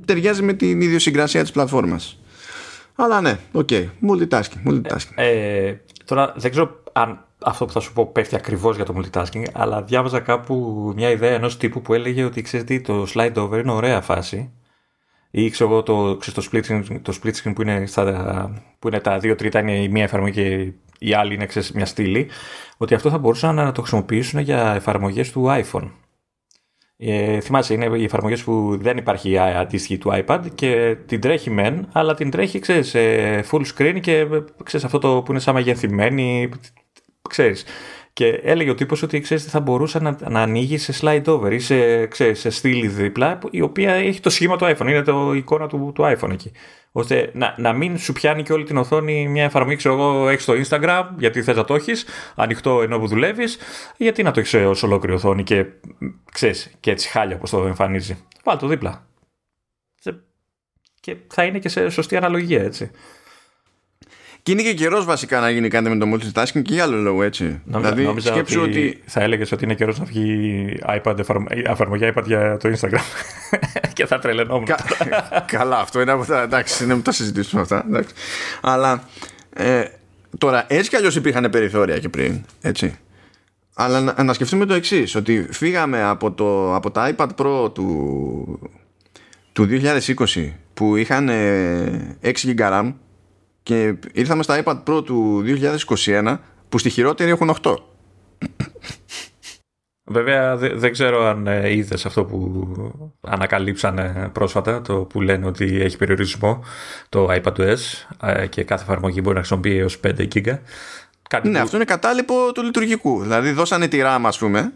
ταιριάζει 0.04 0.42
με 0.42 0.52
την 0.52 0.80
ιδιοσυγκρασία 0.80 1.42
της 1.42 1.50
πλατφόρμας 1.50 2.18
αλλά 2.94 3.20
ναι, 3.20 3.38
OK, 3.52 3.68
okay. 3.70 3.86
multitasking, 4.08 4.70
multitasking. 4.70 5.14
Ε, 5.14 5.66
ε, 5.66 5.80
τώρα 6.04 6.34
δεν 6.36 6.50
ξέρω 6.50 6.82
αν 6.92 7.24
αυτό 7.42 7.64
που 7.64 7.72
θα 7.72 7.80
σου 7.80 7.92
πω 7.92 8.06
πέφτει 8.06 8.34
ακριβώς 8.34 8.76
για 8.76 8.84
το 8.84 8.94
multitasking 8.96 9.44
αλλά 9.52 9.82
διάβαζα 9.82 10.20
κάπου 10.20 10.92
μια 10.96 11.10
ιδέα 11.10 11.34
ενός 11.34 11.56
τύπου 11.56 11.82
που 11.82 11.94
έλεγε 11.94 12.24
ότι 12.24 12.42
ξέρετε 12.42 12.80
το 12.80 13.06
slide 13.14 13.34
over 13.36 13.58
είναι 13.58 13.72
ωραία 13.72 14.00
φάση 14.00 14.50
ή 15.30 15.50
ξέρω 15.50 15.70
εγώ 15.70 15.82
το, 15.82 16.16
το, 16.16 16.48
split 16.52 16.62
screen, 16.62 16.82
το 17.02 17.18
split 17.22 17.32
screen 17.42 17.52
που 17.54 17.62
είναι, 17.62 17.86
στα, 17.86 18.62
που 18.78 18.88
είναι 18.88 19.00
τα 19.00 19.18
δύο 19.18 19.34
τρίτα 19.34 19.60
είναι 19.60 19.82
η 19.82 19.88
μία 19.88 20.02
εφαρμογή 20.02 20.32
και 20.32 20.72
η 20.98 21.14
άλλη 21.14 21.34
είναι 21.34 21.46
ξέρεις, 21.46 21.72
μια 21.72 21.86
στήλη, 21.86 22.28
ότι 22.82 22.94
αυτό 22.94 23.10
θα 23.10 23.18
μπορούσαν 23.18 23.54
να 23.54 23.72
το 23.72 23.80
χρησιμοποιήσουν 23.80 24.40
για 24.40 24.74
εφαρμογές 24.74 25.30
του 25.30 25.44
iPhone. 25.48 25.90
Ε, 26.96 27.40
θυμάσαι, 27.40 27.74
είναι 27.74 27.98
οι 27.98 28.04
εφαρμογές 28.04 28.44
που 28.44 28.78
δεν 28.80 28.96
υπάρχει 28.96 29.38
αντίστοιχη 29.38 29.98
του 29.98 30.10
iPad 30.12 30.40
και 30.54 30.96
την 31.06 31.20
τρέχει 31.20 31.50
μεν, 31.50 31.88
αλλά 31.92 32.14
την 32.14 32.30
τρέχει, 32.30 32.58
ξέρεις, 32.58 32.94
full 33.50 33.62
screen 33.76 33.98
και 34.00 34.26
ξέρεις, 34.62 34.86
αυτό 34.86 34.98
το 34.98 35.22
που 35.22 35.30
είναι 35.30 35.40
σαν 35.40 35.54
μεγεθυμένη, 35.54 36.48
ξέρεις. 37.28 37.64
Και 38.12 38.26
έλεγε 38.26 38.70
ο 38.70 38.74
τύπος 38.74 39.02
ότι 39.02 39.20
ξέρεις, 39.20 39.44
θα 39.44 39.60
μπορούσε 39.60 39.98
να, 39.98 40.16
να 40.28 40.42
ανοίγει 40.42 40.78
σε 40.78 40.94
slide 41.00 41.24
over 41.26 41.52
ή 41.52 41.58
σε, 41.58 42.06
ξέρεις, 42.06 42.40
σε 42.40 42.50
στήλη 42.50 42.88
δίπλα, 42.88 43.38
η 43.50 43.60
οποία 43.60 43.92
έχει 43.92 44.20
το 44.20 44.30
σχήμα 44.30 44.56
του 44.56 44.64
iPhone, 44.64 44.86
είναι 44.86 45.02
το 45.02 45.32
εικόνα 45.34 45.66
του, 45.66 45.92
του 45.94 46.02
iPhone 46.02 46.30
εκεί. 46.30 46.52
Ώστε 46.92 47.30
να, 47.34 47.54
να 47.58 47.72
μην 47.72 47.98
σου 47.98 48.12
πιάνει 48.12 48.42
και 48.42 48.52
όλη 48.52 48.64
την 48.64 48.76
οθόνη 48.76 49.28
μια 49.28 49.44
εφαρμογή, 49.44 49.76
ξέρω 49.76 49.94
εγώ, 49.94 50.28
έχεις 50.28 50.42
στο 50.42 50.54
Instagram, 50.56 51.04
γιατί 51.18 51.42
θες 51.42 51.56
να 51.56 51.64
το 51.64 51.74
έχεις, 51.74 52.06
ανοιχτό 52.34 52.82
ενώ 52.82 52.98
που 52.98 53.06
δουλεύεις, 53.06 53.58
γιατί 53.96 54.22
να 54.22 54.30
το 54.30 54.40
έχεις 54.40 54.54
ως 54.54 54.82
ολόκληρη 54.82 55.14
οθόνη 55.14 55.42
και 55.42 55.66
ξέρεις, 56.32 56.76
και 56.80 56.90
έτσι 56.90 57.08
χάλια 57.08 57.36
όπως 57.36 57.50
το 57.50 57.66
εμφανίζει. 57.66 58.24
Βάλ 58.44 58.58
το 58.58 58.66
δίπλα. 58.66 59.08
Και 61.00 61.16
θα 61.28 61.44
είναι 61.44 61.58
και 61.58 61.68
σε 61.68 61.88
σωστή 61.88 62.16
αναλογία, 62.16 62.62
έτσι. 62.62 62.90
Και 64.50 64.56
είναι 64.56 64.68
και 64.70 64.74
καιρός 64.74 65.04
βασικά 65.04 65.40
να 65.40 65.50
γίνει 65.50 65.68
κάτι 65.68 65.88
με 65.88 65.96
το 65.96 66.06
multitasking 66.14 66.62
και 66.62 66.74
για 66.74 66.82
άλλο 66.82 66.96
λόγο 66.96 67.22
έτσι. 67.22 67.60
Νόμιζα, 67.64 67.94
δηλαδή, 67.94 68.20
σκέψου 68.20 68.60
ότι, 68.60 68.70
ότι... 68.70 69.02
Θα 69.06 69.22
έλεγες 69.22 69.52
ότι 69.52 69.64
είναι 69.64 69.74
καιρός 69.74 69.98
να 69.98 70.04
βγει 70.04 70.78
iPad, 70.86 71.18
εφαρμογή 71.64 72.12
iPad 72.14 72.24
για 72.24 72.56
το 72.56 72.70
Instagram. 72.72 73.00
και 73.94 74.06
θα 74.06 74.18
τρελαινόμουν. 74.18 74.64
Κα... 74.64 74.76
Καλά, 75.46 75.78
αυτό 75.78 76.00
είναι 76.00 76.10
από 76.10 76.24
τα. 76.24 76.42
Εντάξει, 76.42 76.86
να 76.86 77.02
τα 77.02 77.12
συζητήσουμε 77.12 77.60
αυτά. 77.60 77.84
Εντάξει. 77.88 78.14
Αλλά 78.60 79.04
ε, 79.54 79.84
τώρα 80.38 80.64
έτσι 80.68 80.90
κι 80.90 80.96
αλλιώς 80.96 81.16
υπήρχαν 81.16 81.50
περιθώρια 81.50 81.98
και 81.98 82.08
πριν. 82.08 82.44
Έτσι. 82.60 82.98
Αλλά 83.74 84.00
να, 84.00 84.22
να 84.22 84.32
σκεφτούμε 84.32 84.66
το 84.66 84.74
εξής, 84.74 85.14
ότι 85.14 85.46
φύγαμε 85.50 86.02
από, 86.02 86.32
το, 86.32 86.74
από 86.74 86.90
τα 86.90 87.14
iPad 87.16 87.28
Pro 87.36 87.74
του, 87.74 88.70
του 89.52 89.68
2020 89.70 90.50
που 90.74 90.96
είχαν 90.96 91.28
6 91.28 92.32
GB 92.44 92.58
RAM 92.58 92.92
και 93.62 93.94
ήρθαμε 94.12 94.42
στα 94.42 94.62
iPad 94.64 94.82
Pro 94.84 95.04
του 95.04 95.44
2021 95.86 96.36
που 96.68 96.78
στη 96.78 96.90
χειρότερη 96.90 97.30
έχουν 97.30 97.56
8. 97.62 97.74
Βέβαια 100.04 100.56
δεν 100.56 100.92
ξέρω 100.92 101.24
αν 101.26 101.46
ε, 101.46 101.72
είδες 101.72 102.06
αυτό 102.06 102.24
που 102.24 102.66
ανακαλύψανε 103.20 104.30
πρόσφατα, 104.32 104.82
το 104.82 104.94
που 104.94 105.20
λένε 105.20 105.46
ότι 105.46 105.80
έχει 105.80 105.96
περιορισμό 105.96 106.64
το 107.08 107.28
iPadOS 107.30 107.76
ε, 108.22 108.46
και 108.46 108.64
κάθε 108.64 108.82
εφαρμογή 108.82 109.20
μπορεί 109.22 109.34
να 109.34 109.40
χρησιμοποιεί 109.40 109.78
έως 109.78 110.00
5 110.06 110.28
GB. 110.34 110.58
Κάτι 111.28 111.48
ναι, 111.48 111.58
αυτό 111.58 111.76
είναι 111.76 111.84
κατάλοιπο 111.84 112.52
του 112.52 112.62
λειτουργικού. 112.62 113.22
Δηλαδή 113.22 113.50
δώσανε 113.52 113.88
τη 113.88 114.00
RAM 114.02 114.20
ας 114.22 114.38
πούμε, 114.38 114.72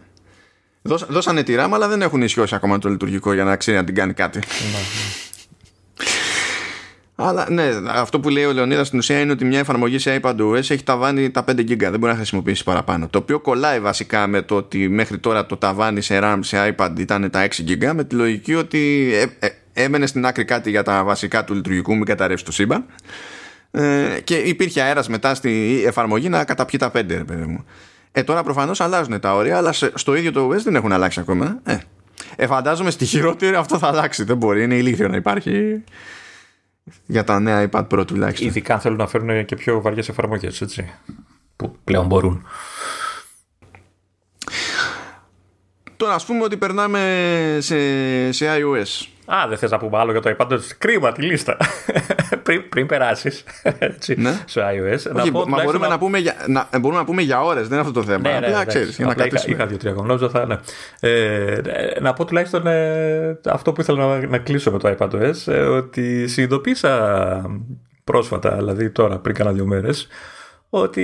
δώσανε 0.81 1.43
τη 1.43 1.55
RAM 1.57 1.69
αλλά 1.73 1.87
δεν 1.87 2.01
έχουν 2.01 2.21
ισιώσει 2.21 2.55
ακόμα 2.55 2.77
το 2.77 2.89
λειτουργικό 2.89 3.33
για 3.33 3.43
να 3.43 3.55
ξέρει 3.55 3.77
αν 3.77 3.85
την 3.85 3.95
κάνει 3.95 4.13
κάτι. 4.13 4.39
Ναι, 7.15 7.25
ναι. 7.25 7.29
Αλλά 7.29 7.47
ναι, 7.49 7.71
αυτό 7.87 8.19
που 8.19 8.29
λέει 8.29 8.45
ο 8.45 8.53
Λεωνίδας 8.53 8.87
στην 8.87 8.99
ουσία 8.99 9.19
είναι 9.19 9.31
ότι 9.31 9.45
μια 9.45 9.59
εφαρμογή 9.59 9.99
σε 9.99 10.19
iPadOS 10.21 10.55
έχει 10.55 10.83
ταβάνει 10.83 11.31
τα 11.31 11.43
5 11.47 11.51
GB, 11.51 11.77
δεν 11.77 11.99
μπορεί 11.99 12.11
να 12.11 12.15
χρησιμοποιήσεις 12.15 12.63
παραπάνω. 12.63 13.07
Το 13.07 13.17
οποίο 13.17 13.39
κολλάει 13.39 13.79
βασικά 13.79 14.27
με 14.27 14.41
το 14.41 14.55
ότι 14.55 14.89
μέχρι 14.89 15.17
τώρα 15.17 15.45
το 15.45 15.57
ταβάνι 15.57 16.01
σε 16.01 16.19
RAM 16.23 16.39
σε 16.41 16.75
iPad 16.77 16.91
ήταν 16.97 17.29
τα 17.29 17.47
6 17.47 17.69
GB, 17.69 17.91
με 17.93 18.03
τη 18.03 18.15
λογική 18.15 18.55
ότι 18.55 19.11
ε, 19.13 19.45
ε, 19.45 19.49
έμενε 19.73 20.05
στην 20.05 20.25
άκρη 20.25 20.45
κάτι 20.45 20.69
για 20.69 20.83
τα 20.83 21.03
βασικά 21.03 21.43
του 21.43 21.53
λειτουργικού, 21.53 21.95
μην 21.95 22.05
καταρρεύσει 22.05 22.45
το 22.45 22.51
σύμπαν. 22.51 22.85
Ε, 23.71 24.19
και 24.23 24.35
υπήρχε 24.35 24.81
αέρας 24.81 25.07
μετά 25.09 25.35
στη 25.35 25.83
εφαρμογή 25.85 26.29
να 26.29 26.43
καταπιεί 26.43 26.79
τα 26.79 26.87
5, 26.87 26.91
ρε 26.93 27.23
παιδί 27.23 27.45
μου. 27.45 27.65
Ε, 28.11 28.23
τώρα 28.23 28.43
προφανώς 28.43 28.81
αλλάζουν 28.81 29.19
τα 29.19 29.35
όρια, 29.35 29.57
αλλά 29.57 29.73
στο 29.93 30.15
ίδιο 30.15 30.31
το 30.31 30.49
OS 30.49 30.61
δεν 30.63 30.75
έχουν 30.75 30.91
αλλάξει 30.91 31.19
ακόμα. 31.19 31.59
Ε, 31.63 31.77
ε, 32.35 32.47
φαντάζομαι 32.47 32.91
στη 32.91 33.05
χειρότερη 33.05 33.55
αυτό 33.55 33.77
θα 33.77 33.87
αλλάξει. 33.87 34.23
Δεν 34.23 34.37
μπορεί, 34.37 34.63
είναι 34.63 34.75
ηλίθιο 34.75 35.07
να 35.07 35.15
υπάρχει 35.15 35.83
για 37.05 37.23
τα 37.23 37.39
νέα 37.39 37.69
iPad 37.71 37.87
Pro 37.87 38.07
τουλάχιστον. 38.07 38.47
Ειδικά 38.47 38.73
αν 38.73 38.79
θέλουν 38.79 38.97
να 38.97 39.07
φέρουν 39.07 39.45
και 39.45 39.55
πιο 39.55 39.81
βαριές 39.81 40.09
εφαρμογές, 40.09 40.61
έτσι, 40.61 40.93
που 41.55 41.75
πλέον 41.83 42.05
μπορούν. 42.05 42.45
Τώρα 45.97 46.13
ας 46.13 46.25
πούμε 46.25 46.43
ότι 46.43 46.57
περνάμε 46.57 47.57
σε, 47.61 48.31
σε 48.31 48.45
iOS. 48.49 49.14
Α, 49.25 49.47
δεν 49.47 49.57
θες 49.57 49.71
να 49.71 49.77
πούμε 49.77 49.97
άλλο 49.97 50.11
για 50.11 50.21
το 50.21 50.35
iPad; 50.37 50.59
Κρίμα 50.77 51.11
τη 51.11 51.21
λίστα. 51.21 51.57
πριν 52.43 52.69
πριν 52.69 52.87
περάσεις 52.87 53.43
ναι. 54.15 54.31
στο 54.45 54.61
iOS. 54.61 55.15
Όχι, 55.15 55.31
να 55.31 55.31
πω, 55.31 55.45
μα 55.47 55.63
μπορούμε 55.63 55.87
να... 55.87 55.97
πούμε 55.97 56.17
για, 56.17 56.35
να, 56.47 56.69
μπορούμε 56.79 56.99
να 56.99 57.05
πούμε 57.05 57.21
για 57.21 57.41
ώρες, 57.41 57.67
δεν 57.67 57.77
είναι 57.77 57.87
αυτό 57.87 57.91
το 57.91 58.03
θέμα. 58.03 58.29
Ναι, 58.31 58.39
ναι, 58.39 58.45
Απλά 58.45 58.65
ξέρεις, 58.65 58.95
για 58.95 59.05
να 59.05 59.25
είχα, 59.25 59.43
είχα 59.45 59.65
δύο-τρία 59.65 59.91
γνώμη, 59.91 60.29
θα 60.29 60.45
ναι. 60.45 60.59
Ε, 60.99 61.61
να 62.01 62.13
πω 62.13 62.25
τουλάχιστον 62.25 62.67
ε, 62.67 63.39
αυτό 63.45 63.71
που 63.71 63.81
ήθελα 63.81 64.07
να, 64.07 64.27
να 64.27 64.37
κλείσω 64.37 64.71
με 64.71 64.79
το 64.79 64.95
iPadOS, 64.97 65.53
ε, 65.53 65.59
ότι 65.59 66.27
συνειδητοποίησα 66.27 67.41
πρόσφατα, 68.03 68.55
δηλαδή 68.55 68.89
τώρα 68.89 69.19
πριν 69.19 69.35
κάνα 69.35 69.51
δύο 69.51 69.65
μέρες, 69.65 70.07
ότι 70.69 71.03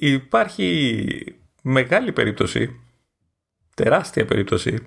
υπάρχει 0.00 1.14
μεγάλη 1.62 2.12
περίπτωση, 2.12 2.80
τεράστια 3.74 4.24
περίπτωση 4.24 4.78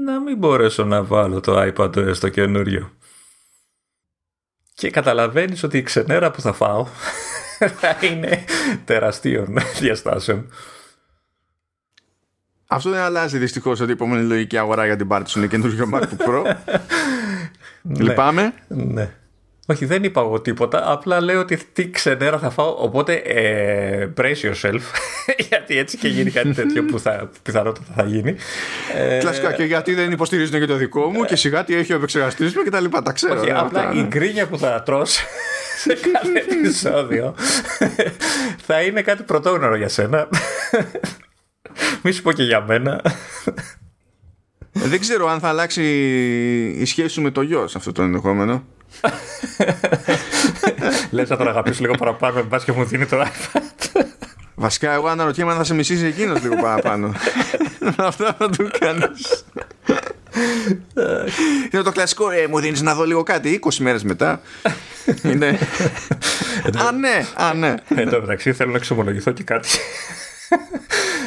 να 0.00 0.20
μην 0.20 0.38
μπορέσω 0.38 0.84
να 0.84 1.04
βάλω 1.04 1.40
το 1.40 1.72
iPad 1.72 2.14
στο 2.14 2.28
καινούριο. 2.28 2.92
Και 4.74 4.90
καταλαβαίνεις 4.90 5.62
ότι 5.62 5.78
η 5.78 5.82
ξενέρα 5.82 6.30
που 6.30 6.40
θα 6.40 6.52
φάω 6.52 6.86
θα 7.80 7.98
είναι 8.00 8.44
τεραστίων 8.84 9.58
διαστάσεων. 9.80 10.50
Αυτό 12.66 12.90
δεν 12.90 13.00
αλλάζει 13.00 13.38
δυστυχώς 13.38 13.80
ότι 13.80 13.90
η 13.90 13.92
επόμενη 13.92 14.26
λογική 14.26 14.58
αγορά 14.58 14.86
για 14.86 14.96
την 14.96 15.08
πάρτι 15.08 15.30
σου 15.30 15.38
είναι 15.38 15.48
καινούριο 15.48 15.90
MacBook 15.92 16.28
Pro. 16.28 16.42
ναι. 17.82 18.02
Λυπάμαι. 18.02 18.54
Ναι. 18.68 19.17
Όχι, 19.70 19.84
δεν 19.84 20.04
είπα 20.04 20.20
εγώ 20.20 20.40
τίποτα. 20.40 20.90
Απλά 20.90 21.20
λέω 21.20 21.40
ότι 21.40 21.58
τι 21.72 21.90
ξενέρα 21.90 22.38
θα 22.38 22.50
φάω. 22.50 22.74
Οπότε 22.78 23.14
ε, 23.14 24.08
brace 24.16 24.42
yourself. 24.42 24.80
γιατί 25.48 25.78
έτσι 25.78 25.96
και 25.96 26.08
γίνει 26.08 26.30
κάτι 26.30 26.54
τέτοιο 26.54 26.84
που 26.84 26.98
θα, 26.98 27.30
πιθανότατα 27.42 27.92
θα 27.94 28.02
γίνει. 28.04 28.34
Ε, 28.96 29.18
Κλασικά 29.18 29.52
και 29.52 29.64
γιατί 29.64 29.94
δεν 29.94 30.10
υποστηρίζουν 30.10 30.60
και 30.60 30.66
το 30.66 30.74
δικό 30.74 31.10
μου 31.10 31.24
και 31.24 31.36
σιγά 31.36 31.64
τι 31.64 31.74
έχει 31.74 31.92
ο 31.92 31.96
επεξεργαστής 31.96 32.54
μου 32.56 32.62
και 32.62 32.70
τα 32.70 32.80
λοιπά. 32.80 33.02
Τα 33.02 33.12
ξέρω. 33.12 33.40
Όχι, 33.40 33.50
απλά 33.50 33.92
η 33.92 34.02
γκρίνια 34.02 34.46
που 34.46 34.58
θα 34.58 34.82
τρως 34.82 35.18
σε 35.82 35.98
κάθε 36.12 36.38
επεισόδιο 36.56 37.34
θα 38.66 38.82
είναι 38.82 39.02
κάτι 39.02 39.22
πρωτόγνωρο 39.22 39.76
για 39.76 39.88
σένα. 39.88 40.28
Μη 42.02 42.12
σου 42.12 42.22
πω 42.22 42.32
και 42.32 42.42
για 42.42 42.60
μένα. 42.60 43.00
Δεν 44.72 45.00
ξέρω 45.00 45.28
αν 45.28 45.40
θα 45.40 45.48
αλλάξει 45.48 45.82
η 46.78 46.84
σχέση 46.84 47.08
σου 47.08 47.22
με 47.22 47.30
το 47.30 47.42
γιο 47.42 47.66
σε 47.66 47.78
αυτό 47.78 47.92
το 47.92 48.02
ενδεχόμενο. 48.02 48.64
Λες 51.10 51.28
να 51.28 51.36
τον 51.36 51.48
αγαπήσω 51.48 51.80
λίγο 51.80 51.94
παραπάνω, 51.94 52.34
με 52.34 52.42
μπα 52.42 52.58
και 52.58 52.72
μου 52.72 52.84
δίνει 52.84 53.06
το 53.06 53.20
iPad. 53.20 54.00
Βασικά, 54.54 54.92
εγώ 54.92 55.06
αναρωτιέμαι 55.08 55.50
αν 55.50 55.56
θα 55.56 55.64
σε 55.64 55.74
μισήσει 55.74 56.06
εκείνος 56.06 56.42
λίγο 56.42 56.56
παραπάνω. 56.56 57.12
Αυτά 57.96 58.36
θα 58.38 58.48
του 58.50 58.70
κάνεις. 58.78 59.44
Είναι 61.72 61.82
το 61.82 61.92
κλασικό, 61.92 62.30
ε, 62.30 62.46
μου 62.46 62.60
δίνεις 62.60 62.82
να 62.82 62.94
δω 62.94 63.04
λίγο 63.04 63.22
κάτι 63.22 63.60
20 63.64 63.74
μέρες 63.78 64.02
μετά. 64.02 64.40
Είναι. 65.22 65.58
α, 66.86 66.92
ναι, 66.92 67.26
α, 67.34 67.54
ναι. 67.54 67.74
Εν 67.94 68.10
τω 68.10 68.20
μεταξύ 68.20 68.52
θέλω 68.52 68.70
να 68.70 68.76
εξομολογηθώ 68.76 69.30
και 69.30 69.42
κάτι. 69.42 69.68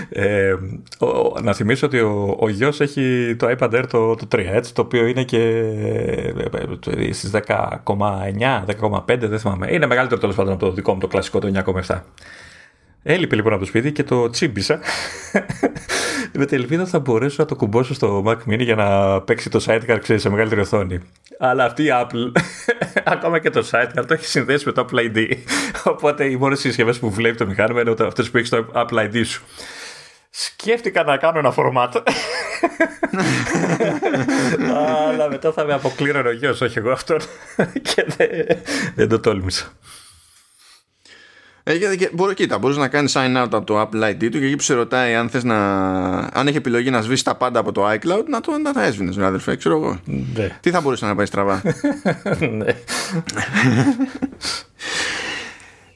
Ε, 0.10 0.54
ο, 1.00 1.40
να 1.42 1.54
θυμίσω 1.54 1.86
ότι 1.86 2.00
ο, 2.00 2.38
ο 2.40 2.50
γιος 2.50 2.80
έχει 2.80 3.36
το 3.40 3.56
iPad 3.58 3.74
Air 3.74 3.84
το, 3.90 4.16
το 4.16 4.28
3, 4.32 4.38
έτσι, 4.38 4.74
το 4.74 4.82
οποίο 4.82 5.06
είναι 5.06 5.24
και 5.24 5.38
ε, 6.98 7.12
στις 7.14 7.32
10,9, 7.34 7.66
10,5, 7.86 9.02
δεν 9.06 9.40
θυμάμαι. 9.40 9.74
Είναι 9.74 9.86
μεγαλύτερο 9.86 10.20
τέλος 10.20 10.36
πάντων 10.36 10.54
από 10.54 10.66
το 10.66 10.72
δικό 10.72 10.94
μου 10.94 11.00
το 11.00 11.08
κλασικό 11.08 11.40
το 11.40 11.52
9,7. 11.88 12.00
Έλειπε 13.04 13.36
λοιπόν 13.36 13.52
από 13.52 13.62
το 13.62 13.68
σπίτι 13.68 13.92
και 13.92 14.04
το 14.04 14.30
τσίμπησα. 14.30 14.80
Με 16.38 16.46
την 16.46 16.58
ελπίδα 16.58 16.86
θα 16.86 17.00
μπορέσω 17.00 17.36
να 17.40 17.46
το 17.46 17.56
κουμπώσω 17.56 17.94
στο 17.94 18.24
Mac 18.28 18.38
Mini 18.52 18.60
για 18.60 18.76
να 18.76 19.22
παίξει 19.22 19.50
το 19.50 19.64
sidecar 19.68 19.98
ξέρεις, 20.02 20.22
σε 20.22 20.30
μεγαλύτερη 20.30 20.62
οθόνη. 20.62 21.00
Αλλά 21.40 21.66
αυτή 21.66 21.84
η 21.84 21.90
Apple, 21.92 22.32
ακόμα 23.14 23.40
και 23.40 23.50
το 23.50 23.68
sidecar, 23.72 24.04
το 24.08 24.14
έχει 24.14 24.26
συνδέσει 24.26 24.66
με 24.66 24.72
το 24.72 24.86
Apple 24.90 24.98
ID. 24.98 25.28
Οπότε 25.84 26.26
οι 26.26 26.36
μόνες 26.36 26.60
συσκευές 26.60 27.00
που 27.00 27.12
βλέπει 27.12 27.38
το 27.38 27.46
μηχάνημα 27.46 27.82
είναι 27.82 27.96
αυτές 28.00 28.30
που 28.30 28.38
έχεις 28.38 28.50
το 28.50 28.66
Apple 28.74 28.98
ID 28.98 29.26
σου. 29.26 29.44
Σκέφτηκα 30.30 31.04
να 31.04 31.18
κάνω 31.18 31.40
ένα 31.40 31.52
φορμάτ. 31.52 31.96
Αλλά 35.08 35.30
μετά 35.30 35.52
θα 35.52 35.66
με 35.66 35.74
αποκλείρω 35.74 36.30
ο 36.30 36.32
γιος, 36.32 36.62
όχι 36.62 36.78
εγώ 36.78 36.92
αυτόν. 36.92 37.18
και 37.82 38.06
δεν, 38.18 38.30
δεν 38.96 39.10
το 39.10 39.20
τόλμησα. 39.20 39.72
Ε, 41.64 41.96
και, 41.96 42.10
μπορεί, 42.14 42.34
κοίτα, 42.34 42.58
μπορείς 42.58 42.78
να 42.78 42.88
κάνεις 42.88 43.14
sign 43.18 43.44
out 43.44 43.48
από 43.52 43.64
το 43.64 43.82
Apple 43.82 44.10
ID 44.10 44.18
του 44.32 44.40
και 44.40 44.46
εκεί 44.46 44.56
που 44.56 44.62
σε 44.62 44.74
ρωτάει 44.74 45.16
αν 45.16 45.30
θες 45.30 45.44
να... 45.44 45.58
αν 46.18 46.48
έχει 46.48 46.58
επιλογή 46.58 46.90
να 46.90 47.02
σβήσει 47.02 47.24
τα 47.24 47.36
πάντα 47.36 47.60
από 47.60 47.72
το 47.72 47.90
iCloud, 47.90 48.24
να 48.28 48.42
το 48.42 48.58
να 48.58 48.74
τα 48.74 48.84
έσβηνες, 48.84 49.18
αδερφέ, 49.18 49.56
ξέρω 49.56 49.76
εγώ. 49.76 50.00
Ναι. 50.06 50.58
Τι 50.60 50.70
θα 50.70 50.82
μπορούσε 50.82 51.06
να 51.06 51.16
πάει 51.16 51.26
στραβά; 51.26 51.62
ναι. 52.58 52.76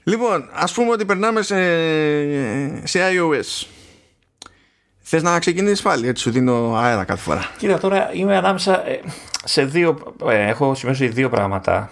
λοιπόν, 0.04 0.50
ας 0.54 0.74
πούμε 0.74 0.92
ότι 0.92 1.06
περνάμε 1.06 1.42
σε, 1.42 1.56
σε 2.84 3.00
iOS. 3.12 3.68
Θες 5.08 5.24
να 5.24 5.40
ξεκινήσεις 5.40 5.82
πάλι, 5.82 6.08
έτσι 6.08 6.24
σου 6.24 6.32
δίνω 6.32 6.76
αέρα 6.76 7.04
κάθε 7.04 7.22
φορά. 7.22 7.52
Κοίτα, 7.58 7.80
τώρα 7.80 8.14
είμαι 8.14 8.38
ανάμεσα 8.38 8.88
ε, 8.88 9.00
σε 9.44 9.66
δύο, 9.66 10.16
ε, 10.30 10.48
έχω 10.48 10.76
σημειώσει 10.76 11.08
δύο 11.08 11.30
πράγματα. 11.30 11.92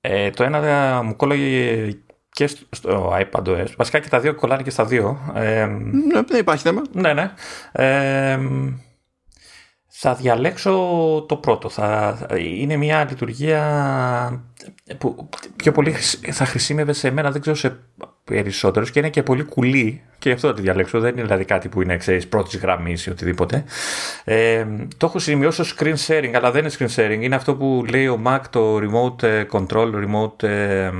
Ε, 0.00 0.30
το 0.30 0.44
ένα 0.44 1.02
μου 1.02 1.16
κόλλαγε 1.16 1.88
και 2.34 2.46
στο 2.70 3.16
iPadOS. 3.20 3.66
Βασικά 3.76 3.98
και 3.98 4.08
τα 4.08 4.20
δύο 4.20 4.34
κολλάνε 4.34 4.62
και 4.62 4.70
στα 4.70 4.84
δύο. 4.84 5.32
Ε, 5.34 5.66
ναι, 5.66 6.22
δεν 6.26 6.40
υπάρχει 6.40 6.62
θέμα. 6.62 6.82
Ναι, 6.92 7.12
ναι. 7.12 7.32
Ε, 7.72 8.38
θα 9.88 10.14
διαλέξω 10.14 10.72
το 11.28 11.36
πρώτο. 11.36 11.68
Θα, 11.68 12.18
είναι 12.38 12.76
μια 12.76 13.04
λειτουργία 13.04 13.62
που 14.98 15.28
πιο 15.56 15.72
πολύ 15.72 15.90
θα 16.30 16.44
χρησιμεύε 16.44 16.92
σε 16.92 17.10
μένα, 17.10 17.30
δεν 17.30 17.40
ξέρω 17.40 17.56
σε 17.56 17.76
περισσότερους 18.24 18.90
και 18.90 18.98
είναι 18.98 19.10
και 19.10 19.22
πολύ 19.22 19.44
κουλή 19.44 20.02
και 20.24 20.28
γι' 20.28 20.34
αυτό 20.34 20.48
θα 20.48 20.54
τη 20.54 20.60
διαλέξω. 20.60 21.00
Δεν 21.00 21.12
είναι 21.12 21.22
δηλαδή 21.22 21.44
κάτι 21.44 21.68
που 21.68 21.82
είναι 21.82 21.96
ξέρεις, 21.96 22.28
πρώτης 22.28 22.56
γραμμής 22.60 23.06
ή 23.06 23.10
οτιδήποτε. 23.10 23.64
Ε, 24.24 24.66
το 24.96 25.06
έχω 25.06 25.18
σημειώσει 25.18 25.60
ως 25.60 25.76
screen 25.78 25.94
sharing, 26.06 26.30
αλλά 26.34 26.50
δεν 26.50 26.62
είναι 26.62 26.72
screen 26.78 26.94
sharing. 26.94 27.18
Είναι 27.20 27.34
αυτό 27.34 27.54
που 27.54 27.84
λέει 27.90 28.06
ο 28.06 28.20
Mac 28.26 28.40
το 28.50 28.76
remote 28.76 29.22
ε, 29.22 29.44
control, 29.52 29.92
remote 29.94 30.42
ε, 30.42 30.90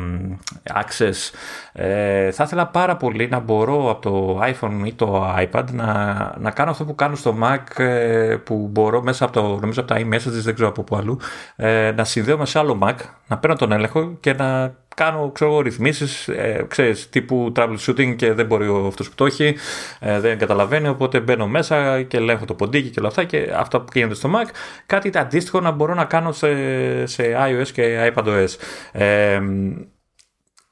access. 0.74 1.32
Ε, 1.72 2.30
θα 2.30 2.44
ήθελα 2.44 2.66
πάρα 2.66 2.96
πολύ 2.96 3.28
να 3.28 3.38
μπορώ 3.38 3.90
από 3.90 4.00
το 4.00 4.40
iPhone 4.42 4.86
ή 4.86 4.92
το 4.92 5.34
iPad 5.38 5.64
να, 5.72 6.14
να 6.38 6.50
κάνω 6.50 6.70
αυτό 6.70 6.84
που 6.84 6.94
κάνω 6.94 7.16
στο 7.16 7.36
Mac 7.42 7.82
ε, 7.82 8.36
που 8.44 8.68
μπορώ 8.72 9.02
μέσα 9.02 9.24
από 9.24 9.32
το, 9.32 9.58
νομίζω 9.60 9.80
από 9.80 9.94
τα 9.94 10.00
iMessages, 10.00 10.42
δεν 10.42 10.54
ξέρω 10.54 10.68
από 10.68 10.82
πού 10.82 10.96
αλλού, 10.96 11.18
ε, 11.56 11.92
να 11.96 12.04
συνδέω 12.04 12.44
σε 12.44 12.58
άλλο 12.58 12.78
Mac, 12.82 12.94
να 13.26 13.38
παίρνω 13.38 13.53
τον 13.56 13.72
έλεγχο 13.72 14.16
και 14.20 14.32
να 14.32 14.76
κάνω 14.94 15.30
ξέρω, 15.30 15.60
ρυθμίσεις 15.60 16.28
ε, 16.28 16.64
ξέρεις, 16.68 17.08
τύπου 17.08 17.52
troubleshooting 17.56 18.16
και 18.16 18.32
δεν 18.32 18.46
μπορεί 18.46 18.68
ο 18.68 18.86
αυτός 18.86 19.08
που 19.08 19.14
το 19.14 19.24
έχει, 19.24 19.56
ε, 20.00 20.20
δεν 20.20 20.38
καταλαβαίνει 20.38 20.88
οπότε 20.88 21.20
μπαίνω 21.20 21.46
μέσα 21.46 22.02
και 22.02 22.16
ελέγχω 22.16 22.44
το 22.44 22.54
ποντίκι 22.54 22.90
και 22.90 23.00
όλα 23.00 23.08
αυτά 23.08 23.24
και 23.24 23.52
αυτά 23.56 23.80
που 23.80 23.90
γίνεται 23.94 24.14
στο 24.14 24.30
Mac. 24.34 24.48
Κάτι 24.86 25.10
αντίστοιχο 25.14 25.60
να 25.60 25.70
μπορώ 25.70 25.94
να 25.94 26.04
κάνω 26.04 26.32
σε, 26.32 27.06
σε 27.06 27.36
iOS 27.48 27.68
και 27.72 28.12
iPadOS. 28.14 28.48
Ε, 28.92 29.40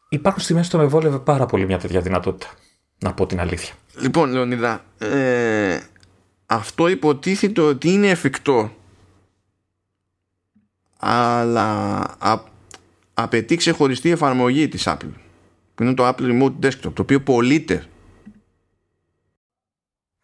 υπάρχουν 0.08 0.42
στιγμές 0.42 0.68
που 0.68 0.76
με 0.76 0.84
βόλευε 0.84 1.18
πάρα 1.18 1.46
πολύ 1.46 1.66
μια 1.66 1.78
τέτοια 1.78 2.00
δυνατότητα 2.00 2.46
να 2.98 3.12
πω 3.14 3.26
την 3.26 3.40
αλήθεια. 3.40 3.74
Λοιπόν 4.00 4.30
Λεωνίδα 4.32 4.84
ε, 4.98 5.78
αυτό 6.46 6.88
υποτίθεται 6.88 7.60
ότι 7.60 7.92
είναι 7.92 8.08
εφικτό. 8.08 8.70
Αλλά 10.98 12.00
απαιτεί 13.14 13.56
ξεχωριστή 13.56 14.10
εφαρμογή 14.10 14.68
της 14.68 14.84
Apple 14.86 15.12
που 15.74 15.82
είναι 15.82 15.94
το 15.94 16.08
Apple 16.08 16.42
Remote 16.42 16.66
Desktop 16.66 16.92
το 16.94 17.02
οποίο 17.02 17.20
πωλείται 17.20 17.84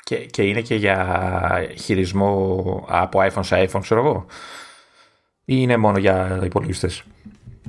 και, 0.05 0.17
και 0.17 0.43
είναι 0.43 0.61
και 0.61 0.75
για 0.75 1.67
χειρισμό 1.79 2.85
από 2.89 3.21
iPhone 3.23 3.45
σε 3.45 3.69
iPhone 3.69 3.81
ξέρω 3.81 4.01
εγώ 4.01 4.27
ή 5.45 5.55
είναι 5.57 5.77
μόνο 5.77 5.99
για 5.99 6.41
υπολογιστές; 6.45 7.03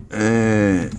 Ε, 0.09 0.89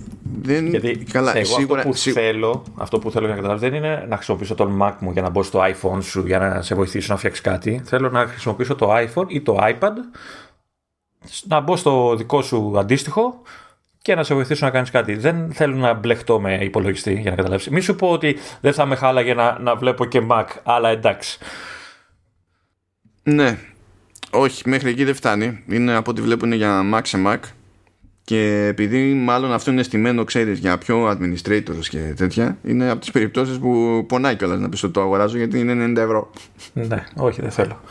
δεν... 0.41 0.67
Γιατί 0.67 0.97
καλά, 0.97 1.37
εγώ 1.37 1.45
σίγουρα, 1.45 1.79
αυτό, 1.79 1.89
που 1.91 1.97
θέλω, 1.97 2.63
αυτό 2.75 2.99
που 2.99 3.11
θέλω 3.11 3.27
να 3.27 3.35
καταλάβω 3.35 3.59
δεν 3.59 3.73
είναι 3.73 4.05
να 4.09 4.15
χρησιμοποιήσω 4.15 4.55
τον 4.55 4.79
Mac 4.81 4.93
μου 4.99 5.11
για 5.11 5.21
να 5.21 5.29
μπω 5.29 5.43
στο 5.43 5.61
iPhone 5.63 6.03
σου 6.03 6.25
για 6.25 6.39
να 6.39 6.61
σε 6.61 6.75
βοηθήσω 6.75 7.13
να 7.13 7.17
φτιάξεις 7.17 7.43
κάτι. 7.43 7.81
Θέλω 7.83 8.09
να 8.09 8.27
χρησιμοποιήσω 8.27 8.75
το 8.75 8.95
iPhone 8.95 9.25
ή 9.27 9.41
το 9.41 9.57
iPad 9.61 9.93
να 11.43 11.59
μπω 11.59 11.75
στο 11.75 12.15
δικό 12.15 12.41
σου 12.41 12.79
αντίστοιχο 12.79 13.41
και 14.01 14.15
να 14.15 14.23
σε 14.23 14.33
βοηθήσω 14.33 14.65
να 14.65 14.71
κάνεις 14.71 14.89
κάτι. 14.89 15.15
Δεν 15.15 15.51
θέλω 15.53 15.75
να 15.75 15.93
μπλεχτώ 15.93 16.39
με 16.39 16.57
υπολογιστή 16.61 17.13
για 17.13 17.29
να 17.29 17.35
καταλάβεις. 17.35 17.69
Μη 17.69 17.81
σου 17.81 17.95
πω 17.95 18.11
ότι 18.11 18.37
δεν 18.61 18.73
θα 18.73 18.85
με 18.85 18.95
χάλαγε 18.95 19.33
να, 19.33 19.59
να 19.59 19.75
βλέπω 19.75 20.05
και 20.05 20.21
Mac, 20.29 20.45
αλλά 20.63 20.89
εντάξει. 20.89 21.37
Ναι. 23.23 23.57
Όχι, 24.31 24.69
μέχρι 24.69 24.89
εκεί 24.89 25.03
δεν 25.03 25.15
φτάνει. 25.15 25.63
Είναι 25.67 25.95
από 25.95 26.11
ό,τι 26.11 26.21
βλέπουν 26.21 26.51
για 26.51 26.81
Mac 26.93 27.01
σε 27.03 27.17
Mac. 27.27 27.37
Και 28.23 28.65
επειδή 28.67 29.13
μάλλον 29.13 29.53
αυτό 29.53 29.71
είναι 29.71 29.83
στημένο, 29.83 30.23
ξέρεις, 30.23 30.59
για 30.59 30.77
πιο 30.77 31.09
administrators 31.09 31.85
και 31.89 32.13
τέτοια, 32.15 32.57
είναι 32.63 32.89
από 32.89 32.99
τις 32.99 33.11
περιπτώσεις 33.11 33.59
που 33.59 34.03
πονάει 34.07 34.35
κιόλας 34.35 34.59
να 34.59 34.69
πεις 34.69 34.83
ότι 34.83 34.93
το 34.93 35.01
αγοράζω 35.01 35.37
γιατί 35.37 35.59
είναι 35.59 35.85
90 35.85 35.97
ευρώ. 35.97 36.31
Ναι, 36.73 37.03
όχι, 37.15 37.41
δεν 37.41 37.51
θέλω. 37.51 37.81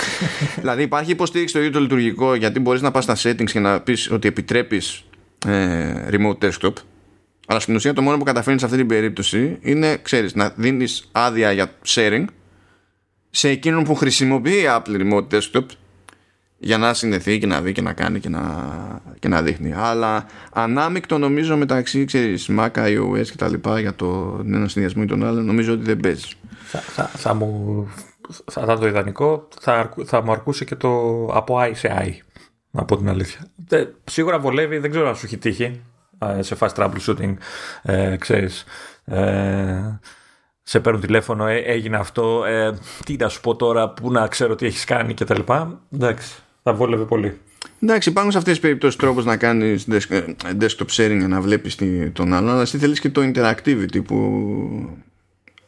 δηλαδή 0.60 0.82
υπάρχει 0.82 1.10
υποστήριξη 1.10 1.54
στο 1.54 1.64
ίδιο 1.64 1.72
το 1.72 1.80
λειτουργικό 1.80 2.34
γιατί 2.34 2.60
μπορείς 2.60 2.80
να 2.80 2.90
πας 2.90 3.04
στα 3.04 3.16
settings 3.16 3.50
και 3.50 3.60
να 3.60 3.80
πεις 3.80 4.10
ότι 4.10 4.28
επιτρέπεις 4.28 5.04
ε, 5.46 6.08
remote 6.10 6.38
desktop. 6.38 6.72
Αλλά 7.46 7.60
στην 7.60 7.74
ουσία 7.74 7.92
το 7.92 8.02
μόνο 8.02 8.18
που 8.18 8.24
καταφέρνεις 8.24 8.60
σε 8.60 8.66
αυτή 8.66 8.78
την 8.78 8.88
περίπτωση 8.88 9.58
είναι 9.60 9.96
ξέρεις 9.96 10.34
να 10.34 10.52
δίνεις 10.56 11.08
άδεια 11.12 11.52
για 11.52 11.70
sharing 11.86 12.24
σε 13.30 13.48
εκείνον 13.48 13.84
που 13.84 13.94
χρησιμοποιεί 13.94 14.64
Apple 14.68 15.00
Remote 15.00 15.26
Desktop 15.34 15.64
για 16.58 16.78
να 16.78 16.94
συνδεθεί 16.94 17.38
και 17.38 17.46
να 17.46 17.60
δει 17.60 17.72
και 17.72 17.82
να 17.82 17.92
κάνει 17.92 18.20
και 18.20 18.28
να, 18.28 18.42
και 19.18 19.28
να 19.28 19.42
δείχνει. 19.42 19.72
Αλλά 19.72 20.26
ανάμεικτο 20.52 21.18
νομίζω 21.18 21.56
μεταξύ 21.56 22.04
ξέρεις 22.04 22.50
Mac, 22.58 22.70
iOS 22.72 23.26
και 23.30 23.36
τα 23.36 23.48
λοιπά 23.48 23.80
για 23.80 23.94
το 23.94 24.40
ένα 24.46 24.68
συνδυασμό 24.68 25.02
ή 25.04 25.08
τον 25.08 25.26
άλλο 25.26 25.40
νομίζω 25.40 25.72
ότι 25.72 25.82
δεν 25.82 26.00
παίζεις. 26.00 26.34
Θα, 26.64 26.78
θα, 26.78 27.04
θα 27.04 27.34
μου 27.34 27.88
θα 28.44 28.60
ήταν 28.64 28.80
το 28.80 28.86
ιδανικό 28.86 29.48
θα, 29.60 29.94
θα 30.04 30.22
μου 30.22 30.32
αρκούσε 30.32 30.64
και 30.64 30.74
το 30.74 31.24
από 31.24 31.58
i 31.60 31.70
σε 31.74 31.96
i 32.06 32.29
να 32.70 32.84
πω 32.84 32.96
την 32.96 33.08
αλήθεια. 33.08 33.46
Ε, 33.68 33.84
σίγουρα 34.04 34.38
βολεύει, 34.38 34.78
δεν 34.78 34.90
ξέρω 34.90 35.08
αν 35.08 35.16
σου 35.16 35.26
έχει 35.26 35.38
τύχει 35.38 35.80
ε, 36.18 36.42
σε 36.42 36.56
fast 36.60 36.74
troubleshooting, 36.74 37.34
ε, 37.82 38.16
ξέρεις, 38.16 38.64
ε, 39.04 39.98
σε 40.62 40.80
παίρνουν 40.80 41.00
τηλέφωνο, 41.00 41.46
ε, 41.46 41.56
έγινε 41.56 41.96
αυτό, 41.96 42.44
ε, 42.44 42.78
τι 43.04 43.16
να 43.16 43.28
σου 43.28 43.40
πω 43.40 43.56
τώρα, 43.56 43.88
πού 43.88 44.10
να 44.12 44.26
ξέρω 44.26 44.54
τι 44.54 44.66
έχεις 44.66 44.84
κάνει 44.84 45.14
και 45.14 45.24
τα 45.24 45.36
λοιπά. 45.36 45.80
Εντάξει, 45.92 46.34
θα 46.62 46.72
βόλευε 46.72 47.04
πολύ. 47.04 47.38
Εντάξει, 47.80 48.08
υπάρχουν 48.08 48.32
σε 48.32 48.38
αυτές 48.38 48.52
τις 48.52 48.62
περιπτώσεις 48.62 48.96
τρόπος 48.98 49.24
να 49.24 49.36
κάνεις 49.36 49.86
desktop 50.60 50.86
sharing 50.90 51.16
για 51.18 51.28
να 51.28 51.40
βλέπεις 51.40 51.78
τον 52.12 52.32
άλλον, 52.32 52.50
αλλά 52.50 52.60
εσύ 52.60 52.78
θέλεις 52.78 53.00
και 53.00 53.10
το 53.10 53.20
interactivity 53.34 54.04
που 54.04 54.98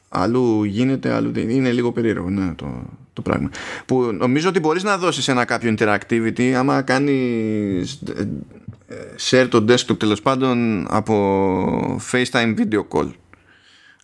αλλού 0.09 0.65
γίνεται, 0.65 1.13
αλλού 1.13 1.33
δεν 1.33 1.51
είναι 1.51 1.73
λίγο 1.73 1.93
περίεργο 1.93 2.31
ναι, 2.31 2.55
το, 2.55 2.85
το 3.13 3.23
πράγμα. 3.23 3.51
Που 3.87 4.13
νομίζω 4.13 4.49
ότι 4.49 4.61
μπορείς 4.61 4.83
να 4.83 4.99
δώσεις 4.99 5.29
ένα 5.29 5.45
κάποιο 5.45 5.75
interactivity 5.79 6.51
άμα 6.51 6.83
κάνεις 6.83 8.01
ε, 8.17 8.29
ε, 8.87 8.97
share 9.31 9.47
το 9.49 9.65
desktop 9.69 9.99
τέλος 9.99 10.23
πάντων 10.23 10.87
από 10.91 12.01
FaceTime 12.13 12.55
video 12.59 12.85
call. 12.89 13.11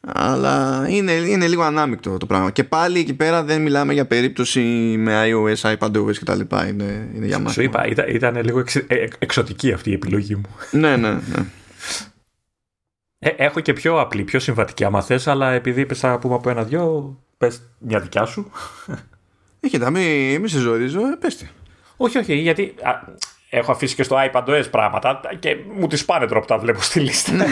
Αλλά 0.00 0.86
είναι, 0.88 1.12
είναι 1.12 1.46
λίγο 1.46 1.62
ανάμεικτο 1.62 2.16
το 2.16 2.26
πράγμα. 2.26 2.50
Και 2.50 2.64
πάλι 2.64 2.98
εκεί 2.98 3.14
πέρα 3.14 3.44
δεν 3.44 3.62
μιλάμε 3.62 3.92
για 3.92 4.06
περίπτωση 4.06 4.60
με 4.98 5.22
iOS, 5.24 5.76
iPadOS 5.76 6.16
και 6.18 6.24
τα 6.24 6.34
λοιπά. 6.34 6.68
Είναι, 6.68 7.08
είναι 7.14 7.26
για 7.26 7.38
μας. 7.38 7.52
Σου 7.52 7.62
είπα, 7.62 7.86
ήταν, 7.86 8.06
ήταν 8.08 8.44
λίγο 8.44 8.58
εξ, 8.58 8.76
ε, 8.76 9.08
εξωτική 9.18 9.72
αυτή 9.72 9.90
η 9.90 9.92
επιλογή 9.92 10.34
μου. 10.34 10.56
ναι, 10.70 10.96
ναι, 10.96 11.10
ναι. 11.10 11.44
Ε, 13.18 13.28
έχω 13.36 13.60
και 13.60 13.72
πιο 13.72 14.00
απλή, 14.00 14.24
πιο 14.24 14.38
συμβατική 14.38 14.84
άμα 14.84 15.02
θες, 15.02 15.26
αλλά 15.26 15.52
επειδή 15.52 15.80
είπες 15.80 16.02
να 16.02 16.18
πούμε 16.18 16.34
από 16.34 16.50
ένα-δυο, 16.50 17.18
πες 17.38 17.62
μια 17.78 18.00
δικιά 18.00 18.24
σου. 18.24 18.50
Έχετε, 19.60 19.86
ε, 19.86 19.90
μη, 19.90 20.38
μη 20.38 20.48
σε 20.48 20.58
ζορίζω, 20.58 21.00
ε, 21.00 21.16
πες 21.20 21.36
τη. 21.36 21.46
Όχι, 21.96 22.18
όχι, 22.18 22.34
γιατί 22.34 22.74
α, 22.82 22.90
έχω 23.50 23.72
αφήσει 23.72 23.94
και 23.94 24.02
στο 24.02 24.16
iPadOS 24.32 24.64
πράγματα 24.70 25.20
και 25.38 25.56
μου 25.74 25.86
τις 25.86 26.04
πάνε 26.04 26.26
τρόπο 26.26 26.46
τα 26.46 26.58
βλέπω 26.58 26.82
στη 26.82 27.00
λίστα. 27.00 27.32
Ναι. 27.32 27.46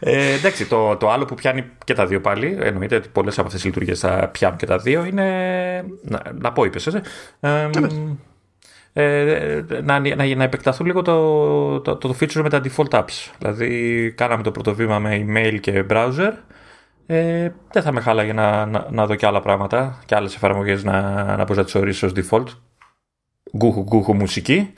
ε, 0.00 0.32
εντάξει, 0.32 0.66
το, 0.66 0.96
το 0.96 1.10
άλλο 1.10 1.24
που 1.24 1.34
πιάνει 1.34 1.64
και 1.84 1.94
τα 1.94 2.06
δύο 2.06 2.20
πάλι, 2.20 2.58
εννοείται 2.60 2.96
ότι 2.96 3.08
πολλές 3.08 3.38
από 3.38 3.46
αυτές 3.46 3.60
τι 3.60 3.66
λειτουργίες 3.66 3.98
θα 3.98 4.28
πιάνουν 4.28 4.58
και 4.58 4.66
τα 4.66 4.78
δύο, 4.78 5.04
είναι. 5.04 5.24
Να, 6.02 6.22
να 6.34 6.52
πω, 6.52 6.64
είπες. 6.64 6.86
Ε, 6.86 7.02
ε, 8.92 9.64
να, 9.82 9.98
να, 9.98 10.34
να 10.34 10.44
επεκταθούν 10.44 10.86
λίγο 10.86 11.02
το, 11.02 11.80
το, 11.80 11.96
το, 11.96 12.14
feature 12.20 12.42
με 12.42 12.48
τα 12.48 12.60
default 12.64 12.98
apps. 12.98 13.30
Δηλαδή, 13.38 14.12
κάναμε 14.16 14.42
το 14.42 14.50
πρώτο 14.50 14.74
βήμα 14.74 14.98
με 14.98 15.26
email 15.26 15.60
και 15.60 15.84
browser. 15.90 16.32
Ε, 17.12 17.52
δεν 17.72 17.82
θα 17.82 17.92
με 17.92 18.00
χάλαγε 18.00 18.32
να, 18.32 18.66
να, 18.66 18.86
να 18.90 19.06
δω 19.06 19.14
και 19.14 19.26
άλλα 19.26 19.40
πράγματα 19.40 20.02
και 20.06 20.14
άλλες 20.14 20.34
εφαρμογές 20.34 20.84
να, 20.84 21.00
να 21.24 21.36
μπορείς 21.36 21.56
να 21.56 21.64
τις 21.64 21.74
ορίσεις 21.74 22.02
ως 22.02 22.12
default. 22.16 22.46
Γκούχου 23.56 23.82
γκούχου 23.82 24.14
μουσική. 24.14 24.72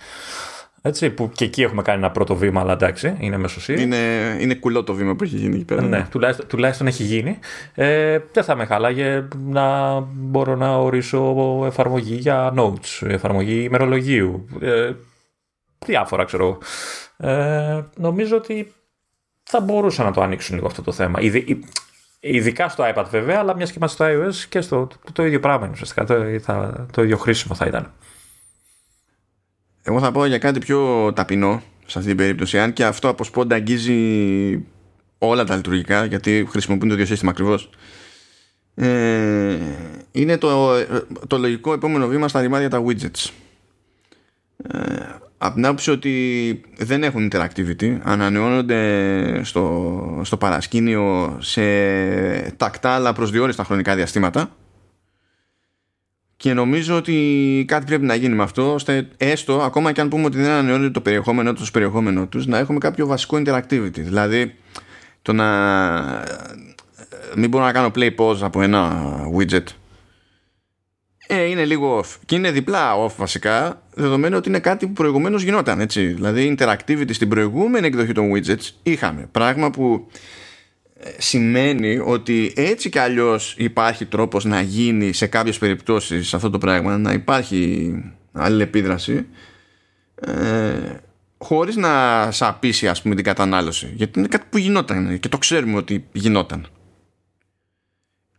Έτσι, 0.83 1.11
που 1.11 1.31
και 1.35 1.45
εκεί 1.45 1.63
έχουμε 1.63 1.83
κάνει 1.83 1.99
ένα 1.99 2.11
πρώτο 2.11 2.37
βήμα, 2.37 2.61
αλλά 2.61 2.73
εντάξει, 2.73 3.17
είναι 3.19 3.37
μεσοσύ. 3.37 3.83
Είναι, 3.83 3.97
είναι 4.41 4.55
κουλό 4.55 4.85
το 4.85 4.95
βήμα 4.95 5.15
που 5.15 5.25
έχει 5.25 5.37
γίνει 5.37 5.55
εκεί 5.55 5.65
πέρα. 5.65 5.83
Ναι, 5.83 6.07
τουλάχιστον, 6.11 6.47
τουλάχιστον 6.47 6.87
έχει 6.87 7.03
γίνει. 7.03 7.39
Ε, 7.75 8.19
δεν 8.33 8.45
θα 8.45 8.55
με 8.55 8.65
χάλαγε 8.65 9.29
να 9.37 9.99
μπορώ 10.01 10.57
να 10.57 10.77
ορίσω 10.77 11.63
εφαρμογή 11.67 12.15
για 12.15 12.55
notes, 12.57 13.07
εφαρμογή 13.09 13.63
ημερολογίου. 13.63 14.47
Ε, 14.61 14.93
διάφορα, 15.87 16.25
ξέρω 16.25 16.59
ε, 17.17 17.81
νομίζω 17.97 18.37
ότι 18.37 18.73
θα 19.43 19.61
μπορούσαν 19.61 20.05
να 20.05 20.13
το 20.13 20.21
ανοίξουν 20.23 20.55
λίγο 20.55 20.67
αυτό 20.67 20.83
το 20.83 20.93
θέμα. 20.93 21.19
Ειδικά 22.25 22.69
στο 22.69 22.85
iPad 22.95 23.05
βέβαια, 23.11 23.39
αλλά 23.39 23.57
μιας 23.57 23.71
και 23.71 23.77
είμαστε 23.79 24.15
στο 24.15 24.27
iOS 24.27 24.47
και 24.49 24.61
στο 24.61 24.89
το 25.13 25.27
ίδιο 25.27 25.41
πράγμα 25.41 25.65
είναι 25.65 25.73
ουσιαστικά. 25.75 26.05
Το, 26.05 26.41
θα, 26.41 26.87
το 26.93 27.03
ίδιο 27.03 27.17
χρήσιμο 27.17 27.55
θα 27.55 27.67
ήταν. 27.67 27.93
Εγώ 29.83 30.01
θα 30.01 30.13
πω 30.13 30.25
για 30.25 30.39
κάτι 30.39 30.59
πιο 30.59 31.13
ταπεινό 31.13 31.63
σε 31.87 31.99
αυτή 31.99 32.11
την 32.11 32.17
περίπτωση. 32.19 32.59
Αν 32.59 32.73
και 32.73 32.85
αυτό 32.85 33.09
από 33.09 33.25
σπόντα 33.25 33.55
αγγίζει 33.55 34.65
όλα 35.19 35.45
τα 35.45 35.57
λειτουργικά, 35.57 36.05
γιατί 36.05 36.47
χρησιμοποιούν 36.51 36.89
το 36.89 36.95
ίδιο 36.95 37.07
σύστημα 37.07 37.31
ακριβώς. 37.31 37.71
Ε, 38.75 39.59
είναι 40.13 40.39
το, 40.39 40.75
το 41.27 41.39
λογικό 41.39 41.73
επόμενο 41.73 42.07
βήμα 42.07 42.29
στα 42.29 42.41
ρημάδια 42.41 42.71
τα 42.71 42.85
widgets. 42.87 43.31
Ε, 44.69 44.79
από 45.39 45.55
την 45.55 45.67
άποψη 45.67 45.91
ότι 45.91 46.61
δεν 46.77 47.03
έχουν 47.03 47.29
interactivity, 47.33 47.99
ανανεώνονται 48.03 49.41
στο, 49.45 50.21
στο 50.25 50.37
παρασκήνιο 50.37 51.37
σε 51.41 51.63
τακτά 52.57 52.91
αλλά 52.91 53.13
προσδιορίστα 53.13 53.65
χρονικά 53.65 53.95
διαστήματα 53.95 54.57
και 56.43 56.53
νομίζω 56.55 56.97
ότι 56.97 57.65
κάτι 57.69 57.87
πρέπει 57.87 58.05
να 58.05 58.15
γίνει 58.15 58.35
με 58.35 58.43
αυτό, 58.43 58.73
ώστε 58.73 59.09
έστω, 59.17 59.61
ακόμα 59.63 59.93
και 59.93 60.01
αν 60.01 60.09
πούμε 60.09 60.25
ότι 60.25 60.37
δεν 60.37 60.51
ανανεώνεται 60.51 60.91
το 60.91 61.01
περιεχόμενο 61.01 61.53
τους, 61.53 61.71
περιεχόμενο 61.71 62.27
τους, 62.27 62.47
να 62.47 62.59
έχουμε 62.59 62.79
κάποιο 62.79 63.07
βασικό 63.07 63.43
interactivity. 63.45 63.91
Δηλαδή, 63.91 64.55
το 65.23 65.33
να 65.33 65.47
μην 67.37 67.49
μπορώ 67.49 67.65
να 67.65 67.73
κάνω 67.73 67.91
play 67.95 68.15
pause 68.17 68.41
από 68.41 68.63
ένα 68.63 68.93
widget 69.39 69.65
ε, 71.37 71.45
είναι 71.45 71.65
λίγο 71.65 72.01
off. 72.01 72.17
Και 72.27 72.35
είναι 72.35 72.51
διπλά 72.51 73.07
off 73.07 73.13
βασικά, 73.17 73.83
δεδομένου 73.95 74.37
ότι 74.37 74.49
είναι 74.49 74.59
κάτι 74.61 74.87
που 74.87 74.93
προηγουμένως 74.93 75.43
γινόταν. 75.43 75.81
Έτσι. 75.81 76.07
Δηλαδή, 76.07 76.57
interactivity 76.59 77.11
στην 77.15 77.29
προηγούμενη 77.29 77.87
εκδοχή 77.87 78.13
των 78.13 78.33
widgets 78.35 78.71
είχαμε. 78.83 79.29
Πράγμα 79.33 79.71
που 79.71 80.09
σημαίνει 81.19 81.99
ότι 81.99 82.53
έτσι 82.57 82.89
κι 82.89 82.99
αλλιώς 82.99 83.55
υπάρχει 83.59 84.05
τρόπος 84.05 84.45
να 84.45 84.61
γίνει 84.61 85.13
σε 85.13 85.27
κάποιες 85.27 85.59
περιπτώσεις 85.59 86.35
αυτό 86.35 86.51
το 86.51 86.59
πράγμα 86.59 86.99
να 86.99 87.13
υπάρχει 87.13 87.95
αλληλεπίδραση 88.33 89.27
ε, 90.15 90.73
χωρίς 91.39 91.77
να 91.77 92.29
σαπίσει 92.31 92.89
ας 92.89 93.03
πούμε 93.03 93.15
την 93.15 93.25
κατανάλωση 93.25 93.93
γιατί 93.95 94.19
είναι 94.19 94.29
κάτι 94.29 94.47
που 94.51 94.59
γινόταν 94.59 95.21
και 95.21 95.29
το 95.29 95.39
ξέρουμε 95.39 95.77
ότι 95.77 96.07
γινόταν 96.13 96.67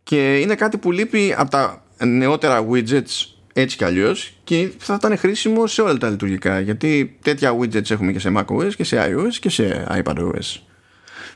και 0.02 0.38
είναι 0.38 0.54
κάτι 0.54 0.78
που 0.78 0.92
λείπει 0.92 1.34
από 1.36 1.50
τα 1.50 1.83
νεότερα 1.98 2.66
widgets 2.70 3.26
έτσι 3.52 3.76
κι 3.76 3.84
αλλιώς 3.84 4.32
και 4.44 4.70
θα 4.78 4.94
ήταν 4.94 5.18
χρήσιμο 5.18 5.66
σε 5.66 5.82
όλα 5.82 5.96
τα 5.96 6.08
λειτουργικά 6.08 6.60
γιατί 6.60 7.18
τέτοια 7.22 7.56
widgets 7.58 7.90
έχουμε 7.90 8.12
και 8.12 8.18
σε 8.18 8.32
macOS 8.36 8.74
και 8.76 8.84
σε 8.84 8.96
iOS 9.10 9.34
και 9.40 9.48
σε 9.48 9.86
iPadOS 9.90 10.60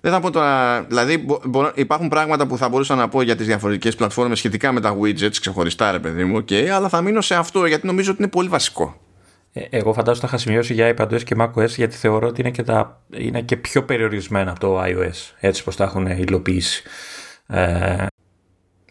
δεν 0.00 0.12
θα 0.12 0.20
πω 0.20 0.30
τώρα. 0.30 0.82
Δηλαδή, 0.82 1.26
υπάρχουν 1.74 2.08
πράγματα 2.08 2.46
που 2.46 2.56
θα 2.56 2.68
μπορούσα 2.68 2.94
να 2.94 3.08
πω 3.08 3.22
για 3.22 3.36
τις 3.36 3.46
διαφορετικές 3.46 3.94
πλατφόρμες 3.94 4.38
σχετικά 4.38 4.72
με 4.72 4.80
τα 4.80 4.96
widgets 5.02 5.36
ξεχωριστά, 5.40 5.90
ρε 5.90 5.98
παιδί 5.98 6.24
μου, 6.24 6.38
okay, 6.38 6.66
αλλά 6.66 6.88
θα 6.88 7.00
μείνω 7.00 7.20
σε 7.20 7.34
αυτό 7.34 7.66
γιατί 7.66 7.86
νομίζω 7.86 8.10
ότι 8.10 8.22
είναι 8.22 8.30
πολύ 8.30 8.48
βασικό. 8.48 9.00
Ε, 9.52 9.60
εγώ 9.70 9.92
φαντάζομαι 9.92 10.10
ότι 10.10 10.20
θα 10.20 10.26
είχα 10.26 10.36
σημειώσει 10.36 10.72
για 10.74 10.94
iPadOS 10.96 11.22
και 11.22 11.36
macOS 11.38 11.68
γιατί 11.68 11.96
θεωρώ 11.96 12.26
ότι 12.26 12.40
είναι 12.40 12.50
και, 12.50 12.62
τα, 12.62 13.02
είναι 13.10 13.42
και 13.42 13.56
πιο 13.56 13.84
περιορισμένα 13.84 14.50
από 14.50 14.60
το 14.60 14.82
iOS 14.82 15.34
έτσι 15.40 15.64
πως 15.64 15.76
τα 15.76 15.84
έχουν 15.84 16.06
υλοποιήσει. 16.06 16.82
Ε... 17.46 18.06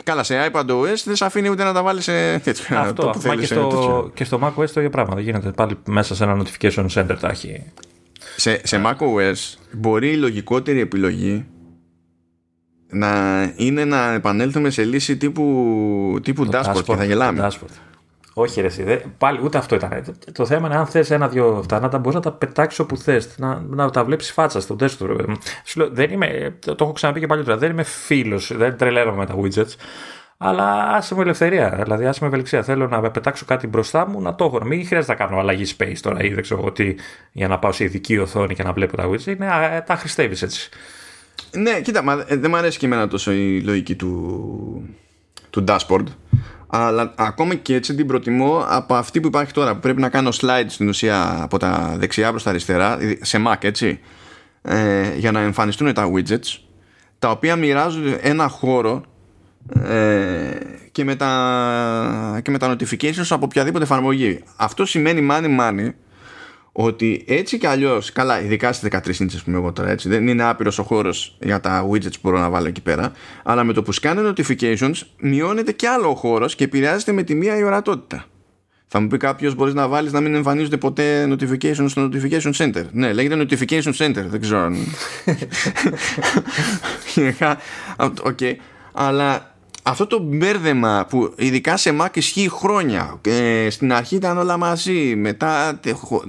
Καλά, 0.08 0.24
σε 0.24 0.52
iPadOS 0.52 1.02
δεν 1.06 1.16
σε 1.16 1.26
αφήνει 1.26 1.50
ούτε 1.50 1.64
να 1.64 1.74
τα 1.74 1.84
βάλεις 1.84 2.04
σε 2.04 2.40
τέτοιο. 2.40 2.78
Αυτό, 2.78 3.10
αυτό 3.16 3.36
και, 3.36 3.46
στο, 3.46 4.12
και 4.14 4.24
στο 4.24 4.40
macOS 4.44 4.70
το 4.70 4.80
ίδιο 4.80 4.90
πράγμα. 4.90 5.16
Δεν 5.16 5.24
γίνεται 5.24 5.52
πάλι 5.52 5.78
μέσα 5.86 6.16
σε 6.16 6.24
ένα 6.24 6.42
notification 6.42 6.86
center 6.94 7.16
τα 7.20 7.30
έχει 7.30 7.64
σε, 8.36 8.62
σε 8.64 8.82
macOS 8.86 9.58
μπορεί 9.72 10.10
η 10.10 10.16
λογικότερη 10.16 10.80
επιλογή 10.80 11.46
να 12.90 13.42
είναι 13.56 13.86
να 13.86 14.14
επανέλθουμε 14.14 14.70
σε 14.70 14.84
λύση 14.84 15.18
τύπου, 15.18 16.20
τύπου 16.24 16.48
dashboard, 16.52 16.64
dashboard, 16.64 16.84
και 16.84 16.96
θα 16.96 17.06
γελάμε. 17.06 17.48
Όχι, 18.40 18.62
ρε, 18.62 18.68
δε, 18.68 18.98
πάλι 19.18 19.40
ούτε 19.44 19.58
αυτό 19.58 19.76
ήταν. 19.76 20.04
Το 20.32 20.46
θέμα 20.46 20.68
είναι 20.68 20.78
αν 20.78 20.86
θες 20.86 21.12
ένα-δυο 21.12 21.56
αυτά 21.58 21.80
να 21.80 21.90
τα 21.90 21.98
μπορείς 21.98 22.16
να 22.16 22.22
τα 22.22 22.32
πετάξεις 22.32 22.80
όπου 22.80 22.98
θες, 22.98 23.38
να, 23.38 23.60
να 23.60 23.90
τα 23.90 24.04
βλέπεις 24.04 24.32
φάτσα 24.32 24.62
στο 24.62 24.76
desktop. 24.80 25.26
δεν 25.92 26.12
είμαι, 26.12 26.58
το, 26.60 26.76
το 26.76 26.84
έχω 26.84 26.94
ξαναπεί 26.94 27.20
και 27.20 27.26
παλιότερα. 27.26 27.58
Δεν 27.58 27.72
είμαι 27.72 27.84
φίλος, 27.84 28.58
δεν 28.58 28.78
τρελαίνομαι 28.78 29.18
με 29.18 29.26
τα 29.26 29.36
widgets. 29.36 29.76
Αλλά 30.38 30.96
άσε 30.96 31.16
μου 31.16 31.22
ελευθερία, 31.22 31.80
δηλαδή 31.84 32.06
άσε 32.06 32.20
μου 32.22 32.28
ευελιξία. 32.28 32.64
Θέλω 32.64 32.88
να 32.88 33.12
πετάξω 33.12 33.46
κάτι 33.46 33.68
μπροστά 33.68 34.08
μου 34.08 34.22
να 34.22 34.36
το 34.36 34.46
έχω. 34.46 34.66
Μην 34.66 34.86
χρειάζεται 34.86 35.12
να 35.12 35.18
κάνω 35.18 35.40
αλλαγή 35.40 35.76
space 35.78 35.98
τώρα 36.02 36.24
ή 36.24 36.34
δεν 36.34 36.42
ξέρω 36.42 36.72
τι 36.72 36.96
για 37.32 37.48
να 37.48 37.60
πάω 37.60 37.72
σε 37.72 37.84
ειδική 37.84 38.18
οθόνη 38.18 38.56
και 38.56 38.64
να 38.64 38.74
βλέπω 38.74 38.98
τα 38.98 39.10
widgets. 39.10 39.26
Είναι, 39.26 39.48
τα 39.86 39.96
χρηστεύεις 39.96 40.42
έτσι. 40.42 40.70
Ναι, 41.52 41.82
κοίτα, 41.82 42.04
μα, 42.04 42.26
ε, 42.28 42.36
δεν 42.36 42.50
μου 42.50 42.58
αρέσει 42.58 42.78
και 42.78 42.86
εμένα 42.86 43.08
τόσο 43.08 43.32
η 43.32 43.62
λογική 43.62 43.96
του, 43.96 44.98
του 45.62 45.64
dashboard. 45.68 46.06
Αλλά 46.68 47.14
ακόμα 47.18 47.56
και 47.56 47.76
έτσι 47.76 47.96
την 47.96 48.08
προτιμώ 48.08 48.66
από 48.68 48.96
αυτή 48.96 49.20
που 49.20 49.28
υπάρχει 49.28 49.54
τώρα. 49.54 49.74
Που 49.74 49.80
πρέπει 49.80 50.02
να 50.02 50.10
κάνω 50.10 50.30
slide 50.34 50.66
στην 50.68 50.88
ουσία 50.88 51.38
από 51.42 51.58
τα 51.58 51.96
δεξιά 51.98 52.30
προς 52.30 52.44
τα 52.44 52.50
αριστερά, 52.50 52.98
σε 53.22 53.44
Mac 53.48 53.64
έτσι, 53.64 54.00
ε, 54.62 55.16
για 55.18 55.32
να 55.32 55.40
εμφανιστούν 55.40 55.94
τα 55.94 56.12
widgets, 56.14 56.60
τα 57.20 57.30
οποία 57.30 57.56
μοιράζονται 57.56 58.20
ένα 58.22 58.48
χώρο 58.48 59.04
ε, 59.84 60.58
και, 60.92 61.04
με 61.04 61.16
τα, 61.16 62.40
και 62.44 62.52
με 62.52 62.58
τα 62.58 62.76
notifications 62.76 63.28
από 63.30 63.46
οποιαδήποτε 63.46 63.84
εφαρμογή. 63.84 64.44
Αυτό 64.56 64.86
σημαίνει 64.86 65.28
money 65.32 65.60
money 65.60 65.90
ότι 66.80 67.24
έτσι 67.28 67.58
κι 67.58 67.66
αλλιώς, 67.66 68.12
καλά, 68.12 68.42
ειδικά 68.42 68.74
στις 68.74 68.90
13 68.92 68.98
inches 68.98 69.42
που 69.44 69.50
είμαι 69.50 69.58
εγώ 69.58 69.72
τώρα, 69.72 69.90
έτσι, 69.90 70.10
δεν 70.10 70.28
είναι 70.28 70.44
άπειρος 70.44 70.80
ο 70.80 70.84
χώρος 70.84 71.38
για 71.40 71.60
τα 71.60 71.88
widgets 71.90 72.12
που 72.12 72.20
μπορώ 72.22 72.40
να 72.40 72.50
βάλω 72.50 72.68
εκεί 72.68 72.82
πέρα. 72.82 73.12
Αλλά 73.44 73.64
με 73.64 73.74
το 73.74 73.84
που 73.84 73.92
σκάνε 73.92 74.34
notifications, 74.34 74.94
μειώνεται 75.20 75.72
κι 75.72 75.86
άλλο 75.86 76.10
ο 76.10 76.16
χώρος 76.16 76.56
και 76.56 76.64
επηρεάζεται 76.64 77.12
με 77.12 77.24
τη 77.24 77.36
μία 77.36 77.58
η 77.58 77.64
ορατότητα. 77.64 78.26
Θα 78.88 79.00
μου 79.00 79.08
πει 79.08 79.18
κάποιος: 79.18 79.56
Μπορείς 79.56 79.74
να 79.74 79.88
βάλεις 79.88 80.12
να 80.12 80.22
μην 80.22 80.36
εμφανίζονται 80.36 80.78
ποτέ 80.78 81.28
notifications 81.30 81.90
στο 81.90 82.10
notification 82.12 82.52
center. 82.54 82.84
Ναι, 82.92 83.14
λέγεται 83.14 83.46
notification 83.50 83.94
center. 83.94 84.26
Δεν 84.28 84.42
ξέρω 84.42 84.60
αν. 84.60 84.78
Οκ. 88.24 88.40
Αλλά 88.92 89.57
αυτό 89.90 90.08
το 90.08 90.20
μπέρδεμα 90.20 91.06
που 91.10 91.34
ειδικά 91.38 91.78
σε 91.78 91.96
Mac 92.02 92.08
ισχύει 92.14 92.50
χρόνια 92.50 93.20
ε, 93.22 93.70
στην 93.70 93.94
αρχή 93.94 94.16
ήταν 94.16 94.38
όλα 94.38 94.58
μαζί 94.58 95.16
μετά 95.16 95.80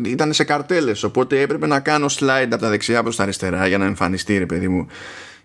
ήταν 0.05 0.33
σε 0.33 0.45
καρτέλες 0.45 1.03
οπότε 1.03 1.41
έπρεπε 1.41 1.67
να 1.67 1.81
κάνω 1.81 2.07
slide 2.09 2.49
από 2.51 2.59
τα 2.59 2.69
δεξιά 2.69 3.03
προς 3.03 3.17
τα 3.17 3.23
αριστερά 3.23 3.67
για 3.67 3.79
να 3.79 3.85
εμφανιστεί 3.85 4.39
ρε 4.39 4.47
παιδί 4.47 4.69
μου 4.69 4.87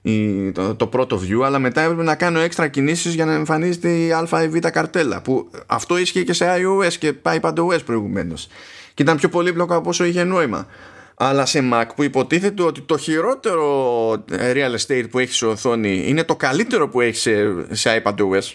η, 0.01 0.51
το, 0.51 0.75
το, 0.75 0.87
πρώτο 0.87 1.21
view 1.27 1.41
αλλά 1.45 1.59
μετά 1.59 1.81
έπρεπε 1.81 2.03
να 2.03 2.15
κάνω 2.15 2.39
έξτρα 2.39 2.67
κινήσεις 2.67 3.13
για 3.13 3.25
να 3.25 3.33
εμφανίζεται 3.33 3.89
η 3.89 4.11
α 4.11 4.43
ή 4.43 4.47
β 4.47 4.57
καρτέλα 4.57 5.21
που 5.21 5.49
αυτό 5.65 5.97
ίσχυε 5.97 6.23
και 6.23 6.33
σε 6.33 6.45
iOS 6.57 6.93
και 6.93 7.13
πάει 7.13 7.39
iPadOS 7.41 7.85
προηγουμένως. 7.85 8.47
Και 8.93 9.03
ήταν 9.03 9.17
πιο 9.17 9.29
πολύπλοκο 9.29 9.75
από 9.75 9.89
όσο 9.89 10.03
είχε 10.03 10.23
νόημα 10.23 10.67
αλλά 11.15 11.45
σε 11.45 11.69
Mac 11.73 11.85
που 11.95 12.03
υποτίθεται 12.03 12.63
ότι 12.63 12.81
το 12.81 12.97
χειρότερο 12.97 14.11
ε, 14.31 14.51
real 14.55 14.75
estate 14.77 15.05
που 15.09 15.19
έχεις 15.19 15.35
σε 15.35 15.45
οθόνη 15.45 16.03
είναι 16.07 16.23
το 16.23 16.35
καλύτερο 16.35 16.89
που 16.89 17.01
έχεις 17.01 17.21
σε, 17.21 17.65
σε 17.75 18.03
iPadOS 18.03 18.53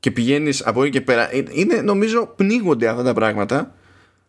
και 0.00 0.10
πηγαίνεις 0.10 0.66
από 0.66 0.82
εκεί 0.82 0.92
και 0.92 1.00
πέρα. 1.00 1.34
Ε, 1.34 1.44
είναι 1.50 1.80
νομίζω 1.80 2.32
πνίγονται 2.36 2.88
αυτά 2.88 3.02
τα 3.02 3.12
πράγματα 3.12 3.74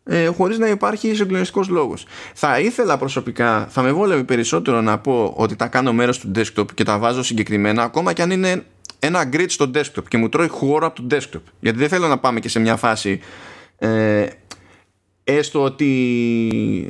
ε, 0.03 0.25
χωρίς 0.25 0.57
να 0.57 0.67
υπάρχει 0.67 1.15
συγκλονιστικός 1.15 1.69
λόγος. 1.69 2.05
Θα 2.33 2.59
ήθελα 2.59 2.97
προσωπικά 2.97 3.67
θα 3.69 3.81
με 3.81 3.91
βόλευε 3.91 4.23
περισσότερο 4.23 4.81
να 4.81 4.97
πω 4.97 5.33
ότι 5.37 5.55
τα 5.55 5.67
κάνω 5.67 5.93
μέρος 5.93 6.19
του 6.19 6.31
desktop 6.35 6.65
και 6.73 6.83
τα 6.83 6.97
βάζω 6.97 7.23
συγκεκριμένα 7.23 7.83
ακόμα 7.83 8.13
και 8.13 8.21
αν 8.21 8.31
είναι 8.31 8.65
ένα 8.99 9.29
grid 9.33 9.45
στο 9.47 9.71
desktop 9.75 10.03
και 10.07 10.17
μου 10.17 10.29
τρώει 10.29 10.47
χώρο 10.47 10.87
από 10.87 11.01
το 11.01 11.15
desktop. 11.15 11.41
Γιατί 11.59 11.77
δεν 11.77 11.89
θέλω 11.89 12.07
να 12.07 12.19
πάμε 12.19 12.39
και 12.39 12.49
σε 12.49 12.59
μια 12.59 12.75
φάση 12.75 13.19
ε, 13.77 14.25
έστω 15.23 15.63
ότι 15.63 15.87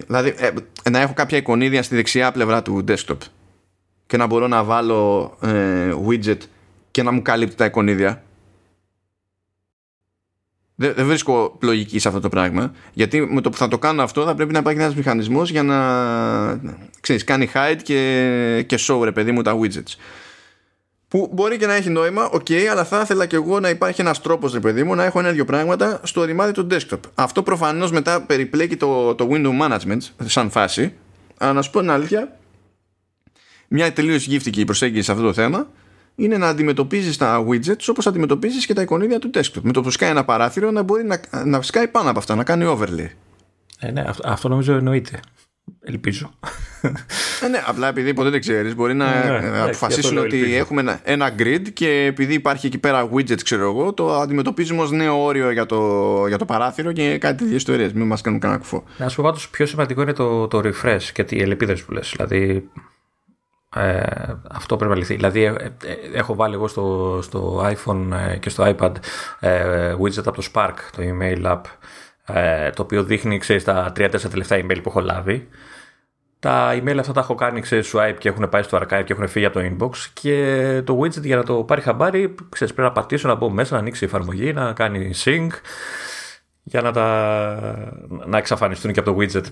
δηλαδή 0.06 0.34
ε, 0.38 0.90
να 0.90 0.99
έχω 0.99 1.14
κάποια 1.14 1.38
εικονίδια 1.38 1.84
στη 1.84 1.95
δεξιά 1.95 2.32
πλευρά 2.32 2.62
του 2.62 2.84
desktop 2.88 3.18
και 4.08 4.18
να 4.18 4.26
μπορώ 4.26 4.48
να 4.48 4.64
βάλω 4.64 5.38
ε, 5.41 5.94
widget 6.08 6.38
και 6.91 7.03
να 7.03 7.12
μου 7.12 7.22
καλύπτει 7.22 7.56
τα 7.56 7.66
εικονίδια. 7.66 8.24
Δεν, 10.76 10.94
δεν 10.94 11.06
βρίσκω 11.06 11.58
λογική 11.62 11.99
σε 11.99 12.08
αυτό 12.08 12.20
το 12.20 12.30
πράγμα. 12.30 12.74
Γιατί 12.94 13.22
με 13.22 13.41
το 13.41 13.49
που 13.49 13.58
θα 13.58 13.68
το 13.68 13.78
κάνω 13.78 14.03
αυτό 14.03 14.26
θα 14.26 14.36
πρέπει 14.36 14.53
να 14.53 14.60
υπάρχει 14.60 14.80
ένας 14.80 14.95
μηχανισμός 14.95 15.49
για 15.49 15.64
να 15.64 15.78
ξέρεις, 16.99 17.24
κάνει 17.24 17.49
hide 17.53 17.80
και, 17.84 18.64
και 18.68 18.80
show 18.88 19.02
ρε 19.03 19.12
παιδί 19.12 19.32
μου 19.32 19.41
τα 19.41 19.60
widgets. 19.60 19.95
Που 21.11 21.29
μπορεί 21.33 21.57
και 21.57 21.65
να 21.65 21.73
έχει 21.73 21.89
νόημα, 21.89 22.29
ok, 22.33 22.53
αλλά 22.53 22.85
θα 22.85 22.99
ήθελα 23.01 23.25
και 23.25 23.35
εγώ 23.35 23.59
να 23.59 23.69
υπάρχει 23.69 24.01
ένας 24.01 24.21
τρόπος, 24.21 24.53
ρε 24.53 24.59
παιδί 24.59 24.83
μου, 24.83 24.95
να 24.95 25.03
έχω 25.03 25.19
ένα-δυο 25.19 25.45
πράγματα 25.45 25.99
στο 26.03 26.23
ρημάδι 26.23 26.51
του 26.51 26.67
desktop. 26.71 26.99
Αυτό 27.15 27.43
προφανώς 27.43 27.91
μετά 27.91 28.21
περιπλέκει 28.21 28.77
το, 28.77 29.15
το 29.15 29.27
window 29.31 29.59
management 29.61 29.97
σαν 30.25 30.49
φάση. 30.49 30.93
Αλλά 31.38 31.53
να 31.53 31.61
σου 31.61 31.71
πω 31.71 31.79
την 31.79 31.89
αλήθεια, 31.89 32.38
μια 33.67 33.93
τελείως 33.93 34.25
γύφτικη 34.25 34.65
προσέγγιση 34.65 35.03
σε 35.03 35.11
αυτό 35.11 35.23
το 35.23 35.33
θέμα 35.33 35.67
είναι 36.15 36.38
να 36.38 36.47
αντιμετωπίζεις 36.47 37.17
τα 37.17 37.45
widgets 37.47 37.85
όπως 37.89 38.07
αντιμετωπίζεις 38.07 38.65
και 38.65 38.73
τα 38.73 38.81
εικονίδια 38.81 39.19
του 39.19 39.29
desktop. 39.33 39.61
Με 39.61 39.71
το 39.71 39.81
που 39.81 39.89
σκάει 39.89 40.09
ένα 40.09 40.25
παράθυρο 40.25 40.71
να 40.71 40.81
μπορεί 40.81 41.03
να, 41.03 41.45
να 41.45 41.61
σκάει 41.61 41.88
πάνω 41.88 42.09
από 42.09 42.19
αυτά, 42.19 42.35
να 42.35 42.43
κάνει 42.43 42.75
overlay. 42.77 43.09
Ε, 43.79 43.91
ναι, 43.91 44.01
αυτό, 44.07 44.29
αυτό 44.29 44.47
νομίζω 44.47 44.73
εννοείται. 44.73 45.19
Ελπίζω. 45.84 46.34
Ε, 47.44 47.48
ναι, 47.48 47.64
απλά 47.66 47.88
επειδή 47.88 48.14
ποτέ 48.14 48.30
δεν 48.30 48.40
ξέρεις, 48.40 48.76
μπορεί 48.76 48.94
να 48.94 49.26
ναι, 49.26 49.49
ναι 49.49 49.60
αποφασίσουν 49.60 50.18
ότι 50.18 50.56
έχουμε 50.56 50.82
ένα, 50.82 50.99
ένα 51.03 51.36
grid 51.38 51.62
και 51.74 51.90
επειδή 51.90 52.34
υπάρχει 52.34 52.68
εκεί 52.68 52.78
πέρα 52.78 53.10
widgets, 53.14 53.41
ξέρω 53.44 53.64
εγώ, 53.64 53.94
το 53.94 54.16
αντιμετωπίζουμε 54.16 54.82
ως 54.82 54.91
νέο 54.91 55.24
όριο 55.24 55.52
για 55.52 55.66
το, 55.66 56.28
για 56.28 56.38
το 56.38 56.45
παράθυρο 56.45 56.91
και 56.91 57.18
κάτι 57.18 57.38
τέτοιες 57.38 57.58
ιστορίες. 57.58 57.94
Μην 57.94 58.08
μας 58.08 58.22
κάνουν 58.22 58.40
κανένα 58.40 58.60
κουφό. 58.60 58.84
Να 58.98 59.10
σου 59.10 59.16
πω 59.16 59.24
πάντως 59.24 59.49
πιο 59.49 59.66
σημαντικό 59.66 60.02
είναι 60.02 60.14
το, 60.14 60.48
το 60.48 60.62
refresh 60.64 61.03
και 61.14 61.26
οι 61.30 61.41
ελπίδε 61.41 61.76
που 61.76 61.91
λες. 61.91 62.14
Δηλαδή, 62.16 62.70
ε, 63.76 64.03
αυτό 64.52 64.78
πρέπει 64.78 64.91
να 64.91 64.98
λυθεί. 64.98 65.16
Δηλαδή, 65.16 65.44
ε, 65.44 65.49
ε, 65.49 65.95
έχω 66.14 66.36
βάλει 66.36 66.53
εγώ 66.53 66.68
στο, 66.68 67.20
στο 67.22 67.72
iPhone 67.76 68.10
ε, 68.30 68.38
και 68.38 68.49
στο 68.49 68.76
iPad 68.78 68.91
ε, 69.40 69.95
widget 70.02 70.26
από 70.26 70.41
το 70.41 70.48
Spark, 70.53 70.74
το 70.95 71.02
email 71.02 71.45
app, 71.45 71.62
το 72.76 72.82
οποίο 72.82 73.03
δείχνει, 73.03 73.38
ξέρεις, 73.38 73.64
τα 73.64 73.91
3-4 73.95 74.20
τελευταία 74.30 74.60
email 74.60 74.80
που 74.84 74.90
έχω 74.90 74.99
λάβει. 74.99 75.48
Τα 76.41 76.73
email 76.73 76.97
αυτά 76.99 77.13
τα 77.13 77.19
έχω 77.19 77.35
κάνει, 77.35 77.61
ξέρεις, 77.61 77.93
swipe 77.93 78.15
και 78.18 78.30
έχουν 78.30 78.49
πάει 78.49 78.63
στο 78.63 78.77
archive 78.77 79.03
και 79.05 79.13
έχουν 79.13 79.27
φύγει 79.27 79.45
από 79.45 79.59
το 79.59 79.65
inbox 79.65 79.95
και 80.13 80.81
το 80.85 80.99
widget 81.01 81.22
για 81.22 81.35
να 81.35 81.43
το 81.43 81.63
πάρει 81.63 81.81
χαμπάρι, 81.81 82.35
ξέρεις, 82.49 82.73
πρέπει 82.73 82.88
να 82.88 82.93
πατήσω, 82.93 83.27
να 83.27 83.35
μπω 83.35 83.49
μέσα, 83.49 83.73
να 83.73 83.80
ανοίξει 83.80 84.03
η 84.03 84.07
εφαρμογή, 84.07 84.53
να 84.53 84.73
κάνει 84.73 85.11
sync 85.23 85.49
για 86.63 86.81
να, 86.81 86.91
τα, 86.91 87.93
να 88.26 88.38
εξαφανιστούν 88.38 88.91
και 88.91 88.99
από 88.99 89.13
το 89.13 89.18
widget. 89.19 89.45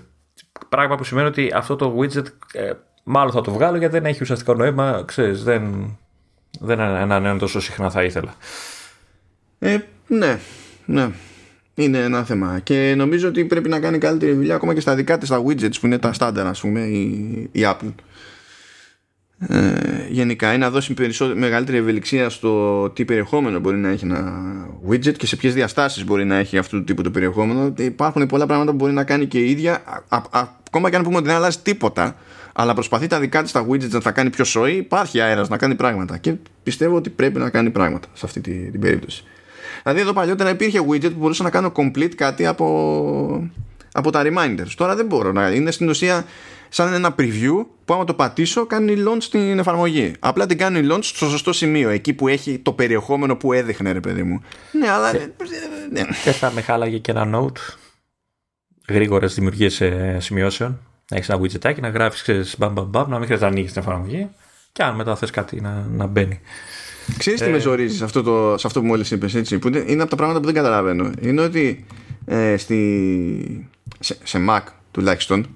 Πράγμα 0.68 0.96
που 0.96 1.04
σημαίνει 1.04 1.26
ότι 1.26 1.50
αυτό 1.54 1.76
το 1.76 1.96
widget 1.98 2.26
Μάλλον 3.12 3.32
θα 3.32 3.40
το 3.40 3.52
βγάλω 3.52 3.76
γιατί 3.76 3.92
δεν 3.92 4.04
έχει 4.04 4.22
ουσιαστικό 4.22 4.54
νόημα. 4.54 5.02
Ξέρεις, 5.06 5.42
δεν, 5.42 5.96
δεν 6.60 6.80
ανανεώνει 6.80 7.38
τόσο 7.38 7.60
συχνά 7.60 7.90
θα 7.90 8.02
ήθελα. 8.04 8.34
Ε, 9.58 9.78
ναι, 10.06 10.38
ναι. 10.84 11.10
Είναι 11.74 11.98
ένα 11.98 12.24
θέμα. 12.24 12.60
Και 12.62 12.94
νομίζω 12.96 13.28
ότι 13.28 13.44
πρέπει 13.44 13.68
να 13.68 13.80
κάνει 13.80 13.98
καλύτερη 13.98 14.32
δουλειά 14.32 14.54
ακόμα 14.54 14.74
και 14.74 14.80
στα 14.80 14.94
δικά 14.94 15.18
της 15.18 15.28
τα 15.28 15.42
widgets 15.46 15.80
που 15.80 15.86
είναι 15.86 15.98
τα 15.98 16.12
στάνταρ, 16.12 16.46
ας 16.46 16.60
πούμε, 16.60 16.80
η, 16.80 17.48
η 17.52 17.60
Apple. 17.64 17.94
Ε, 19.48 19.72
γενικά, 20.08 20.54
ή 20.54 20.58
να 20.58 20.70
δώσει 20.70 20.94
μεγαλύτερη 21.34 21.78
ευελιξία 21.78 22.28
στο 22.28 22.90
τι 22.90 23.04
περιεχόμενο 23.04 23.58
μπορεί 23.58 23.76
να 23.76 23.88
έχει 23.88 24.04
ένα 24.04 24.42
widget 24.88 25.16
και 25.16 25.26
σε 25.26 25.36
ποιες 25.36 25.54
διαστάσεις 25.54 26.04
μπορεί 26.04 26.24
να 26.24 26.36
έχει 26.36 26.58
αυτού 26.58 26.78
του 26.78 26.84
τύπου 26.84 27.02
το 27.02 27.10
περιεχόμενο. 27.10 27.74
Υπάρχουν 27.78 28.26
πολλά 28.26 28.46
πράγματα 28.46 28.70
που 28.70 28.76
μπορεί 28.76 28.92
να 28.92 29.04
κάνει 29.04 29.26
και 29.26 29.38
η 29.38 29.50
ίδια, 29.50 29.82
ακόμα 30.70 30.90
και 30.90 30.96
αν 30.96 31.02
πούμε 31.02 31.16
ότι 31.16 31.26
δεν 31.26 31.36
αλλάζει 31.36 31.58
τίποτα 31.58 32.16
αλλά 32.52 32.74
προσπαθεί 32.74 33.06
τα 33.06 33.20
δικά 33.20 33.42
της 33.42 33.52
τα 33.52 33.66
widgets 33.68 33.88
να 33.88 34.00
τα 34.00 34.10
κάνει 34.10 34.30
πιο 34.30 34.44
σοή, 34.44 34.76
υπάρχει 34.76 35.20
αέρας 35.20 35.48
να 35.48 35.56
κάνει 35.56 35.74
πράγματα. 35.74 36.18
Και 36.18 36.34
πιστεύω 36.62 36.96
ότι 36.96 37.10
πρέπει 37.10 37.38
να 37.38 37.50
κάνει 37.50 37.70
πράγματα 37.70 38.08
σε 38.12 38.26
αυτή 38.26 38.40
την, 38.40 38.70
την 38.70 38.80
περίπτωση. 38.80 39.24
Δηλαδή, 39.82 40.00
εδώ 40.00 40.12
παλιότερα 40.12 40.50
υπήρχε 40.50 40.80
widget 40.90 41.10
που 41.12 41.18
μπορούσα 41.18 41.42
να 41.42 41.50
κάνω 41.50 41.72
complete 41.76 42.14
κάτι 42.14 42.46
από, 42.46 43.50
από 43.92 44.10
τα 44.10 44.22
reminders. 44.24 44.70
Τώρα 44.76 44.96
δεν 44.96 45.06
μπορώ 45.06 45.32
να 45.32 45.50
είναι 45.50 45.70
στην 45.70 45.88
ουσία 45.88 46.24
σαν 46.68 46.92
ένα 46.92 47.14
preview 47.18 47.66
που 47.84 47.94
άμα 47.94 48.04
το 48.04 48.14
πατήσω 48.14 48.66
κάνει 48.66 48.94
launch 49.06 49.22
την 49.30 49.58
εφαρμογή. 49.58 50.12
Απλά 50.18 50.46
την 50.46 50.58
κάνει 50.58 50.88
launch 50.90 51.02
στο 51.02 51.28
σωστό 51.28 51.52
σημείο, 51.52 51.88
εκεί 51.88 52.12
που 52.12 52.28
έχει 52.28 52.58
το 52.58 52.72
περιεχόμενο 52.72 53.36
που 53.36 53.52
έδειχνε, 53.52 53.92
ρε 53.92 54.00
παιδί 54.00 54.22
μου. 54.22 54.42
Ναι, 54.72 54.90
αλλά. 54.90 55.10
Δεν 55.10 55.32
ναι. 55.90 56.32
θα 56.32 56.52
με 56.54 56.60
χάλαγε 56.60 56.98
και 56.98 57.10
ένα 57.10 57.30
note 57.34 57.76
γρήγορες 58.88 59.34
δημιουργίες 59.34 59.80
ε, 59.80 60.16
σημειώσεων 60.20 60.80
να 61.10 61.16
έχεις 61.16 61.28
ένα 61.28 61.40
widgetάκι, 61.42 61.80
να 61.80 61.88
γράφεις 61.88 62.54
μπαμ, 62.58 62.72
μπαμ, 62.72 62.88
μπαμ, 62.88 63.08
να 63.08 63.16
μην 63.16 63.24
χρειάζεται 63.24 63.48
να 63.48 63.52
ανοίγεις 63.52 63.72
την 63.72 63.82
εφαρμογή 63.82 64.28
και 64.72 64.82
αν 64.82 64.94
μετά 64.94 65.16
θες 65.16 65.30
κάτι 65.30 65.60
να, 65.60 65.86
να 65.90 66.06
μπαίνει. 66.06 66.40
Ξέρεις 67.18 67.40
τι 67.40 67.50
με 67.50 67.56
ε, 67.56 67.60
ζορίζεις 67.60 67.98
σε 67.98 68.04
αυτό, 68.04 68.22
το, 68.22 68.54
σε 68.58 68.66
αυτό 68.66 68.80
που 68.80 68.86
μόλις 68.86 69.10
είπες, 69.10 69.34
έτσι, 69.34 69.58
που 69.58 69.68
είναι 69.68 70.02
από 70.02 70.10
τα 70.10 70.16
πράγματα 70.16 70.40
που 70.40 70.46
δεν 70.46 70.54
καταλαβαίνω. 70.54 71.10
Είναι 71.20 71.40
ότι 71.40 71.84
ε, 72.24 72.56
στη, 72.56 73.68
σε, 73.98 74.16
σε 74.22 74.44
Mac 74.48 74.60
τουλάχιστον 74.90 75.46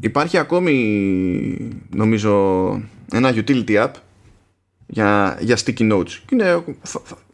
υπάρχει 0.00 0.38
ακόμη 0.38 1.82
νομίζω 1.94 2.70
ένα 3.12 3.34
utility 3.34 3.70
app 3.70 3.90
για, 4.86 5.38
για 5.40 5.58
sticky 5.64 5.92
notes. 5.92 6.10
Και 6.10 6.34
είναι 6.34 6.64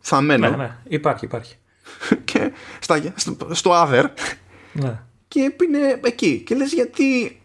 φαμένο. 0.00 0.50
Ναι, 0.50 0.56
ναι, 0.56 0.76
υπάρχει, 0.88 1.24
υπάρχει. 1.24 1.56
και 2.24 2.52
στα, 2.80 3.12
στο, 3.16 3.36
στο 3.50 3.70
other 3.74 4.04
ναι 4.72 5.00
και 5.28 5.52
είναι 5.64 6.00
εκεί. 6.04 6.42
Και 6.46 6.54
λες 6.54 6.72
γιατί, 6.72 7.40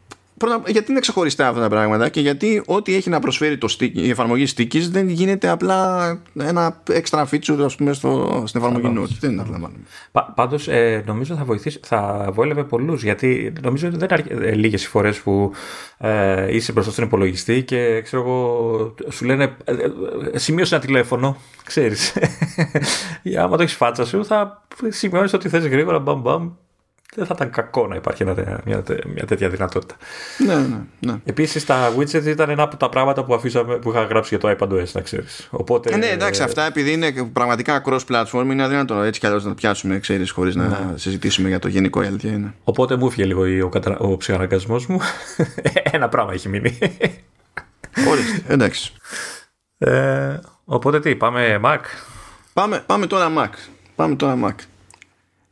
γιατί 0.67 0.91
είναι 0.91 0.99
ξεχωριστά 0.99 1.47
αυτά 1.47 1.61
τα 1.61 1.69
πράγματα 1.69 2.09
και 2.09 2.21
γιατί 2.21 2.63
ό,τι 2.65 2.95
έχει 2.95 3.09
να 3.09 3.19
προσφέρει 3.19 3.57
το 3.57 3.75
stick, 3.79 3.91
η 3.93 4.09
εφαρμογή 4.09 4.53
Stickies 4.57 4.87
δεν 4.91 5.09
γίνεται 5.09 5.49
απλά 5.49 6.07
ένα 6.39 6.81
extra 6.87 7.25
feature 7.31 7.59
ας 7.65 7.75
πούμε, 7.75 7.93
στο, 7.93 8.43
στην 8.47 8.61
εφαρμογή 8.61 8.99
Notes. 8.99 9.17
Δεν 9.19 9.31
είναι 9.31 9.41
απλά 9.41 9.71
Πα, 10.11 10.33
Πάντως 10.35 10.67
ε, 10.67 11.03
νομίζω 11.05 11.35
θα 11.35 11.43
βοηθήσει, 11.43 11.79
θα 11.83 12.29
βόλευε 12.33 12.63
πολλούς 12.63 13.03
γιατί 13.03 13.53
νομίζω 13.61 13.87
ότι 13.87 13.97
δεν 13.97 14.07
είναι 14.29 14.45
ε, 14.45 14.55
λίγες 14.55 14.83
οι 14.83 14.87
φορές 14.87 15.19
που 15.19 15.51
ε, 15.97 16.55
είσαι 16.55 16.71
μπροστά 16.71 16.91
στον 16.91 17.05
υπολογιστή 17.05 17.63
και 17.63 18.01
ξέρω 18.01 18.23
εγώ, 18.23 18.95
σου 19.09 19.25
λένε 19.25 19.55
ε, 19.63 19.73
ε 20.31 20.37
σημείωσε 20.37 20.75
ένα 20.75 20.83
τηλέφωνο. 20.83 21.37
Ξέρεις. 21.63 22.13
άμα 23.41 23.57
το 23.57 23.63
έχεις 23.63 23.75
φάτσα 23.75 24.05
σου, 24.05 24.25
θα 24.25 24.65
σημειώνεις 24.87 25.33
ότι 25.33 25.49
θες 25.49 25.67
γρήγορα 25.67 25.99
μπαμ 25.99 26.21
μπαμ 26.21 26.51
δεν 27.15 27.25
θα 27.25 27.33
ήταν 27.35 27.49
κακό 27.49 27.87
να 27.87 27.95
υπάρχει 27.95 28.23
μια, 28.23 28.61
μια, 28.65 28.83
μια 29.13 29.25
τέτοια 29.25 29.49
δυνατότητα. 29.49 29.95
Ναι, 30.37 30.55
ναι, 30.55 30.77
ναι. 30.99 31.19
Επίσης, 31.23 31.65
τα 31.65 31.93
widgets 31.97 32.25
ήταν 32.25 32.49
ένα 32.49 32.63
από 32.63 32.77
τα 32.77 32.89
πράγματα 32.89 33.23
που, 33.23 33.33
αφήσαμε, 33.33 33.75
που 33.75 33.89
είχα 33.89 34.03
γράψει 34.03 34.37
για 34.37 34.49
το 34.49 34.57
iPadOS, 34.59 34.91
να 34.91 35.01
ξέρεις. 35.01 35.47
Οπότε... 35.51 35.97
Ναι, 35.97 36.05
εντάξει, 36.05 36.43
αυτά 36.43 36.65
επειδή 36.65 36.91
είναι 36.91 37.11
πραγματικά 37.33 37.83
cross-platform, 37.85 38.45
είναι 38.45 38.63
αδύνατο 38.63 39.01
έτσι 39.01 39.19
κι 39.19 39.25
αλλιώς 39.25 39.43
να 39.43 39.49
το 39.49 39.55
πιάσουμε, 39.55 39.99
ξέρεις, 39.99 40.31
χωρίς 40.31 40.55
να 40.55 40.67
ναι. 40.67 40.97
συζητήσουμε 40.97 41.47
για 41.47 41.59
το 41.59 41.67
γενικό, 41.67 42.03
η 42.03 42.05
αλήθεια 42.05 42.31
είναι. 42.31 42.53
Οπότε 42.63 42.95
μου 42.95 43.07
έφυγε 43.07 43.25
λίγο 43.25 43.65
ο, 43.65 43.69
κατα... 43.69 43.97
ο 43.97 44.17
ψυχαναγκασμός 44.17 44.85
μου. 44.87 44.99
ένα 45.91 46.09
πράγμα 46.09 46.33
έχει 46.33 46.49
μείνει. 46.49 46.77
Ορίστε, 48.09 48.53
εντάξει. 48.53 48.93
Ε, 49.77 50.39
οπότε 50.65 50.99
τι, 50.99 51.15
πάμε 51.15 51.59
Mac; 51.63 51.79
Πάμε, 52.53 52.83
πάμε 52.85 53.07
τώρα 53.07 53.31
Mac. 53.37 53.53
Πάμε 53.95 54.15
τώρα 54.15 54.37
Mac. 54.43 54.55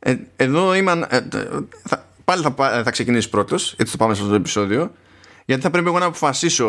Ε, 0.02 0.16
εδώ 0.36 0.74
είμαι, 0.74 1.06
ε, 1.08 1.20
θα, 1.82 2.06
πάλι 2.24 2.42
θα, 2.42 2.82
θα 2.84 2.90
ξεκινήσεις 2.90 3.28
πρώτος, 3.28 3.74
έτσι 3.78 3.92
το 3.92 3.98
πάμε 3.98 4.14
σε 4.14 4.20
αυτό 4.20 4.32
το 4.32 4.38
επεισόδιο. 4.38 4.92
Γιατί 5.44 5.62
θα 5.62 5.70
πρέπει 5.70 5.86
εγώ 5.86 5.98
να 5.98 6.04
αποφασίσω 6.04 6.66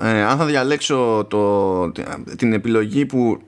ε, 0.00 0.22
αν 0.22 0.38
θα 0.38 0.44
διαλέξω 0.44 1.26
το, 1.30 1.92
την 2.36 2.52
επιλογή 2.52 3.06
που 3.06 3.40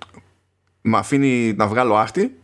με 0.80 0.98
αφήνει 0.98 1.54
να 1.56 1.66
βγάλω 1.66 1.96
άχτη 1.96 2.36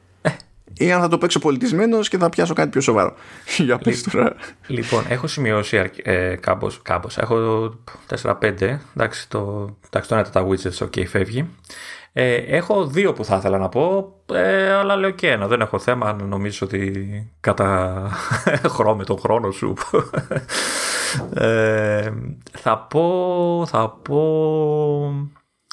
ή 0.78 0.92
αν 0.92 1.00
θα 1.00 1.08
το 1.08 1.18
παίξω 1.18 1.38
πολιτισμένος 1.38 2.08
και 2.08 2.18
θα 2.18 2.28
πιάσω 2.28 2.54
κάτι 2.54 2.68
πιο 2.68 2.80
σοβαρό. 2.80 3.14
Για 3.66 3.78
πες 3.78 4.02
τώρα. 4.02 4.34
Λοιπόν, 4.66 5.04
έχω 5.08 5.26
σημειώσει 5.26 5.90
ε, 6.02 6.34
κάμπος, 6.36 6.80
κάμπος. 6.82 7.18
Έχω 7.18 7.68
4-5. 8.22 8.78
Εντάξει, 8.94 9.28
το, 9.28 9.68
εντάξει, 9.86 10.08
το 10.08 10.14
ένα 10.14 10.30
τα 10.30 10.46
widgets, 10.46 10.86
ok, 10.86 11.06
φεύγει. 11.06 11.48
Ε, 12.20 12.34
έχω 12.34 12.86
δύο 12.86 13.12
που 13.12 13.24
θα 13.24 13.36
ήθελα 13.36 13.58
να 13.58 13.68
πω, 13.68 14.14
ε, 14.32 14.72
αλλά 14.72 14.96
λέω 14.96 15.10
και 15.10 15.30
ένα. 15.30 15.46
Δεν 15.46 15.60
έχω 15.60 15.78
θέμα. 15.78 16.12
Νομίζω 16.12 16.66
ότι 16.66 17.32
κατά 17.40 18.08
χρόνο 18.76 19.04
τον 19.04 19.18
χρόνο 19.18 19.50
σου. 19.50 19.74
ε, 21.34 22.12
θα 22.52 22.78
πω. 22.78 23.66
Θα 23.68 23.90
πω. 23.90 24.20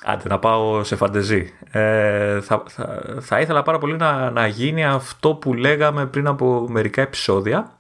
Άντε 0.03 0.27
να 0.27 0.39
πάω 0.39 0.83
σε 0.83 0.95
φαντεζή. 0.95 1.53
Ε, 1.71 2.41
θα, 2.41 2.63
θα, 2.67 3.03
θα, 3.19 3.39
ήθελα 3.39 3.63
πάρα 3.63 3.77
πολύ 3.77 3.95
να, 3.95 4.31
να 4.31 4.47
γίνει 4.47 4.85
αυτό 4.85 5.35
που 5.35 5.53
λέγαμε 5.53 6.05
πριν 6.05 6.27
από 6.27 6.67
μερικά 6.69 7.01
επεισόδια. 7.01 7.77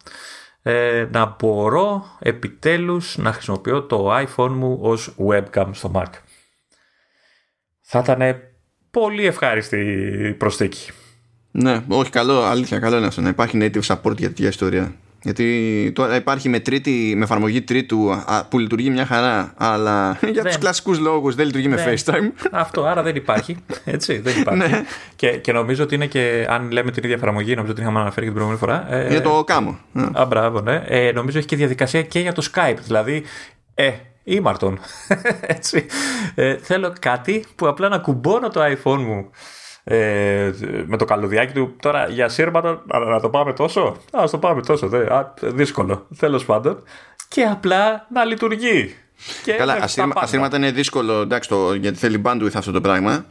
Ε, 0.61 1.07
να 1.11 1.35
μπορώ 1.39 2.05
επιτέλους 2.19 3.17
να 3.17 3.31
χρησιμοποιώ 3.31 3.83
το 3.83 4.15
iPhone 4.15 4.49
μου 4.49 4.79
ως 4.81 5.15
webcam 5.29 5.69
στο 5.71 5.91
Mac. 5.95 6.09
Θα 7.81 7.99
ήταν 7.99 8.21
πολύ 9.01 9.25
ευχάριστη 9.25 10.35
προσθήκη. 10.37 10.91
Ναι, 11.51 11.81
όχι 11.87 12.09
καλό, 12.09 12.43
αλήθεια, 12.43 12.79
καλό 12.79 12.97
είναι 12.97 13.07
αυτό. 13.07 13.21
Να 13.21 13.29
υπάρχει 13.29 13.57
native 13.61 13.95
support 13.95 14.17
για 14.17 14.27
τέτοια 14.27 14.47
ιστορία. 14.47 14.93
Γιατί 15.21 15.91
τώρα 15.95 16.15
υπάρχει 16.15 16.49
με, 16.49 16.59
τρίτη, 16.59 17.13
με 17.17 17.23
εφαρμογή 17.23 17.61
τρίτου 17.61 18.23
που 18.49 18.59
λειτουργεί 18.59 18.89
μια 18.89 19.05
χαρά, 19.05 19.53
αλλά 19.57 20.17
για 20.33 20.43
τους 20.43 20.57
κλασικούς 20.57 20.99
λόγους 20.99 21.35
δεν 21.35 21.45
λειτουργεί 21.45 21.67
με 21.67 21.85
FaceTime. 21.87 22.47
Αυτό, 22.51 22.83
άρα 22.83 23.03
δεν 23.03 23.15
υπάρχει. 23.15 23.57
Έτσι, 23.85 24.17
δεν 24.17 24.39
υπάρχει. 24.39 24.71
ναι. 24.71 24.83
και, 25.15 25.29
και 25.29 25.51
νομίζω 25.51 25.83
ότι 25.83 25.95
είναι 25.95 26.05
και, 26.05 26.45
αν 26.49 26.71
λέμε 26.71 26.91
την 26.91 27.03
ίδια 27.03 27.15
εφαρμογή, 27.15 27.55
νομίζω 27.55 27.71
ότι 27.71 27.81
είχαμε 27.81 27.99
αναφέρει 27.99 28.25
και 28.25 28.31
την 28.31 28.41
προηγούμενη 28.41 28.59
φορά. 28.59 28.95
Ε, 28.95 29.09
για 29.09 29.21
το 29.21 29.43
κάμω. 29.43 29.79
Α, 30.11 30.25
μπράβο, 30.25 30.61
ναι. 30.61 30.83
Ε, 30.87 31.11
νομίζω 31.11 31.37
έχει 31.37 31.47
και 31.47 31.55
διαδικασία 31.55 32.01
και 32.01 32.19
για 32.19 32.33
το 32.33 32.49
Skype. 32.53 32.77
Δηλαδή, 32.83 33.23
ε, 33.73 33.91
ήμαρτον. 34.25 34.79
Έτσι. 35.55 35.85
Ε, 36.35 36.57
θέλω 36.57 36.93
κάτι 36.99 37.45
που 37.55 37.67
απλά 37.67 37.89
να 37.89 37.97
κουμπώνω 37.97 38.49
το 38.49 38.61
iPhone 38.63 38.97
μου 38.97 39.29
ε, 39.83 40.51
με 40.85 40.97
το 40.97 41.05
καλωδιάκι 41.05 41.53
του. 41.53 41.75
Τώρα 41.79 42.07
για 42.07 42.29
σύρματα 42.29 42.83
να 43.09 43.19
το 43.19 43.29
πάμε 43.29 43.53
τόσο; 43.53 43.97
Α 44.11 44.23
το 44.31 44.37
πάμε 44.37 44.61
τόσο. 44.61 44.87
Δε, 44.87 45.13
α, 45.13 45.33
δύσκολο. 45.41 46.07
Τέλος 46.17 46.45
πάντων. 46.45 46.83
Και 47.27 47.43
απλά 47.43 48.07
να 48.13 48.25
λειτουργεί. 48.25 48.95
Και 49.43 49.53
Καλά, 49.53 49.77
ασύρματα 50.13 50.57
είναι 50.57 50.71
δύσκολο 50.71 51.21
εντάξει, 51.21 51.49
το, 51.49 51.73
γιατί 51.73 51.97
θέλει 51.97 52.21
bandwidth 52.25 52.55
αυτό 52.55 52.71
το 52.71 52.81
πράγμα. 52.81 53.25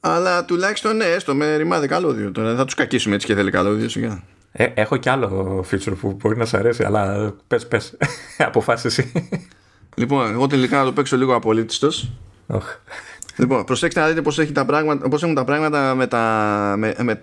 Αλλά 0.00 0.44
τουλάχιστον 0.44 0.96
ναι, 0.96 1.04
έστω 1.04 1.34
με 1.34 1.56
ρημάδι 1.56 1.86
καλώδιο. 1.86 2.32
Τώρα 2.32 2.54
θα 2.54 2.64
τους 2.64 2.74
κακίσουμε 2.74 3.14
έτσι 3.14 3.26
και 3.26 3.34
θέλει 3.34 3.50
καλώδιο. 3.50 4.20
Ε, 4.52 4.64
έχω 4.74 4.96
κι 4.96 5.08
άλλο 5.08 5.64
feature 5.70 5.94
που 6.00 6.12
μπορεί 6.12 6.36
να 6.36 6.44
σε 6.44 6.56
αρέσει, 6.56 6.84
αλλά 6.84 7.34
πες, 7.46 7.66
πες. 7.66 7.96
Αποφάσισε. 8.38 9.12
Λοιπόν, 9.98 10.30
εγώ 10.30 10.46
τελικά 10.46 10.78
να 10.78 10.84
το 10.84 10.92
παίξω 10.92 11.16
λίγο 11.16 11.34
απολύτιστος. 11.34 12.10
Oh. 12.46 12.60
Λοιπόν, 13.36 13.64
προσέξτε 13.64 14.00
να 14.00 14.08
δείτε 14.08 14.22
πώς, 14.22 14.38
έχει 14.38 14.52
τα 14.52 14.64
πράγματα, 14.64 15.08
πώς 15.08 15.22
έχουν 15.22 15.34
τα 15.34 15.44
πράγματα 15.44 15.94
με, 15.94 16.06
τα, 16.06 16.74
με, 16.78 16.94
με 17.02 17.22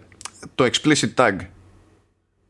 το 0.56 0.70
explicit 0.72 1.14
tag 1.16 1.36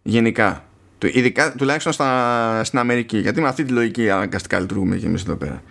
γενικά. 0.04 0.66
Ειδικά 1.12 1.54
τουλάχιστον 1.54 1.94
στα, 1.94 2.64
στην 2.64 2.80
Αμερική. 2.80 3.18
Γιατί 3.18 3.41
με 3.41 3.48
αυτή 3.48 3.64
τη 3.64 3.72
λογική 3.72 4.10
αναγκαστικά 4.10 4.60
λειτουργούμε 4.60 4.98
και 4.98 5.06
εμείς 5.06 5.22
εδώ 5.22 5.36
πέρα. 5.36 5.64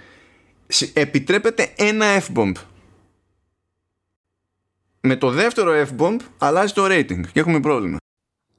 Επιτρέπεται 0.92 1.72
ένα 1.76 2.06
F-bomb. 2.20 2.52
Με 5.00 5.16
το 5.16 5.30
δεύτερο 5.30 5.86
F-bomb 5.88 6.16
αλλάζει 6.38 6.72
το 6.72 6.84
rating 6.84 7.20
και 7.32 7.40
έχουμε 7.40 7.60
πρόβλημα. 7.60 7.96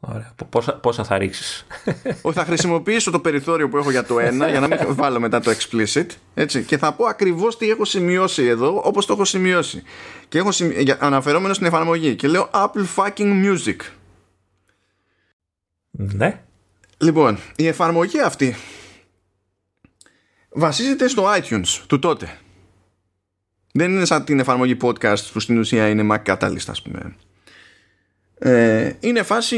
Ωραία. 0.08 0.34
Πόσα, 0.50 0.74
πόσα 0.74 1.04
θα 1.04 1.18
ρίξεις; 1.18 1.66
Όχι, 2.22 2.38
θα 2.38 2.46
χρησιμοποιήσω 2.46 3.12
το 3.12 3.20
περιθώριο 3.20 3.70
που 3.70 3.78
έχω 3.78 3.92
για 3.92 4.04
το 4.04 4.20
ένα 4.20 4.50
για 4.50 4.60
να 4.60 4.68
μην 4.68 4.78
βάλω 4.96 5.20
μετά 5.20 5.40
το 5.40 5.52
explicit. 5.52 6.06
Έτσι, 6.34 6.64
και 6.64 6.78
θα 6.78 6.94
πω 6.94 7.06
ακριβώς 7.06 7.58
τι 7.58 7.70
έχω 7.70 7.86
σημειώσει 7.86 8.44
εδώ 8.44 8.82
όπως 8.84 9.06
το 9.06 9.14
έχω 9.14 9.26
σημειώσει. 9.26 9.84
Και 10.28 10.38
έχω 10.38 10.52
σημει... 10.52 10.86
αναφερόμενος 11.00 11.56
στην 11.56 11.68
εφαρμογή. 11.68 12.16
Και 12.16 12.28
λέω 12.28 12.50
Apple 12.54 12.86
fucking 12.96 13.46
music. 13.46 13.76
Ναι. 15.92 16.42
Λοιπόν, 16.98 17.40
η 17.56 17.68
εφαρμογή 17.68 18.22
αυτή 18.22 18.56
βασίζεται 20.50 21.08
στο 21.08 21.26
iTunes 21.38 21.84
του 21.88 22.00
τότε. 22.00 22.38
Δεν 23.74 23.92
είναι 23.92 24.06
σαν 24.06 24.24
την 24.24 24.40
εφαρμογή 24.40 24.78
podcast 24.82 25.32
που 25.34 25.40
στην 25.40 25.58
ουσία 25.58 25.88
είναι 25.88 26.16
Mac 26.16 26.20
κατάλληλα, 26.24 26.62
ας 26.68 26.82
πούμε. 26.82 27.16
Ε, 28.46 28.94
είναι 29.00 29.24
φάση 29.24 29.58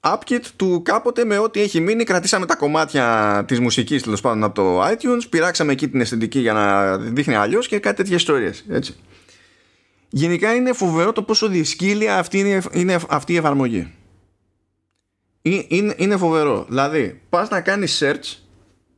upkit 0.00 0.42
του 0.56 0.82
κάποτε 0.84 1.24
με 1.24 1.38
ό,τι 1.38 1.60
έχει 1.60 1.80
μείνει. 1.80 2.04
Κρατήσαμε 2.04 2.46
τα 2.46 2.56
κομμάτια 2.56 3.44
της 3.46 3.60
μουσικής 3.60 4.02
τέλος 4.02 4.20
πάντων 4.20 4.44
από 4.44 4.54
το 4.54 4.84
iTunes, 4.84 5.28
πειράξαμε 5.30 5.72
εκεί 5.72 5.88
την 5.88 6.00
αισθητική 6.00 6.38
για 6.38 6.52
να 6.52 6.96
δείχνει 6.98 7.34
αλλιώς 7.34 7.68
και 7.68 7.78
κάτι 7.78 7.96
τέτοιες 7.96 8.16
ιστορίες. 8.16 8.64
Γενικά 10.08 10.54
είναι 10.54 10.72
φοβερό 10.72 11.12
το 11.12 11.22
πόσο 11.22 11.48
δυσκύλια 11.48 12.18
αυτή 12.18 12.38
είναι, 12.38 12.62
είναι 12.72 12.98
αυτή 13.08 13.32
η 13.32 13.36
εφαρμογή. 13.36 13.94
Είναι, 15.42 15.94
είναι 15.96 16.16
φοβερό. 16.16 16.66
Δηλαδή, 16.68 17.20
πας 17.28 17.48
να 17.48 17.60
κάνεις 17.60 18.02
search 18.02 18.38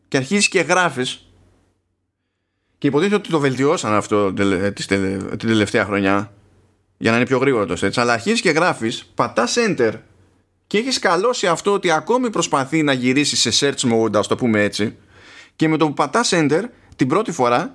και 0.09 0.17
αρχίζεις 0.17 0.49
και 0.49 0.61
γράφεις. 0.61 1.27
Και 2.79 2.87
υποτίθεται 2.87 3.17
ότι 3.17 3.31
το 3.31 3.39
βελτιώσαν 3.39 3.95
αυτό 3.95 4.33
την 4.33 5.39
τελευταία 5.39 5.85
χρονιά 5.85 6.33
για 7.03 7.11
να 7.11 7.17
είναι 7.17 7.27
πιο 7.27 7.39
γρήγορο 7.39 7.67
το 7.67 7.77
search. 7.81 7.93
Αλλά 7.95 8.13
αρχίζεις 8.13 8.41
και 8.41 8.51
γράφεις, 8.51 9.11
πατάς 9.15 9.55
enter 9.59 9.93
και 10.67 10.79
έχεις 10.79 10.99
καλώσει 10.99 11.47
αυτό 11.47 11.73
ότι 11.73 11.91
ακόμη 11.91 12.31
προσπαθεί 12.31 12.83
να 12.83 12.93
γυρίσει 12.93 13.51
σε 13.51 13.51
search 13.61 13.93
mode, 13.93 14.17
ας 14.17 14.27
το 14.27 14.37
πούμε 14.37 14.63
έτσι. 14.63 14.97
Και 15.57 15.69
με 15.69 15.77
το 15.77 15.87
που 15.87 15.95
πατάς 15.95 16.31
enter 16.33 16.63
την 16.97 17.09
πρώτη 17.09 17.33
φορά, 17.33 17.75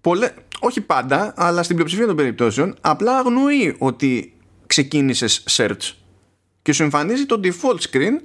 πολλέ, 0.00 0.32
όχι 0.60 0.80
πάντα, 0.80 1.34
αλλά 1.36 1.62
στην 1.62 1.74
πλειοψηφία 1.74 2.06
των 2.06 2.16
περιπτώσεων, 2.16 2.76
απλά 2.80 3.18
αγνοεί 3.18 3.76
ότι 3.78 4.36
ξεκίνησες 4.66 5.44
search. 5.50 5.92
Και 6.62 6.72
σου 6.72 6.82
εμφανίζει 6.82 7.26
το 7.26 7.40
default 7.44 7.80
screen 7.90 8.22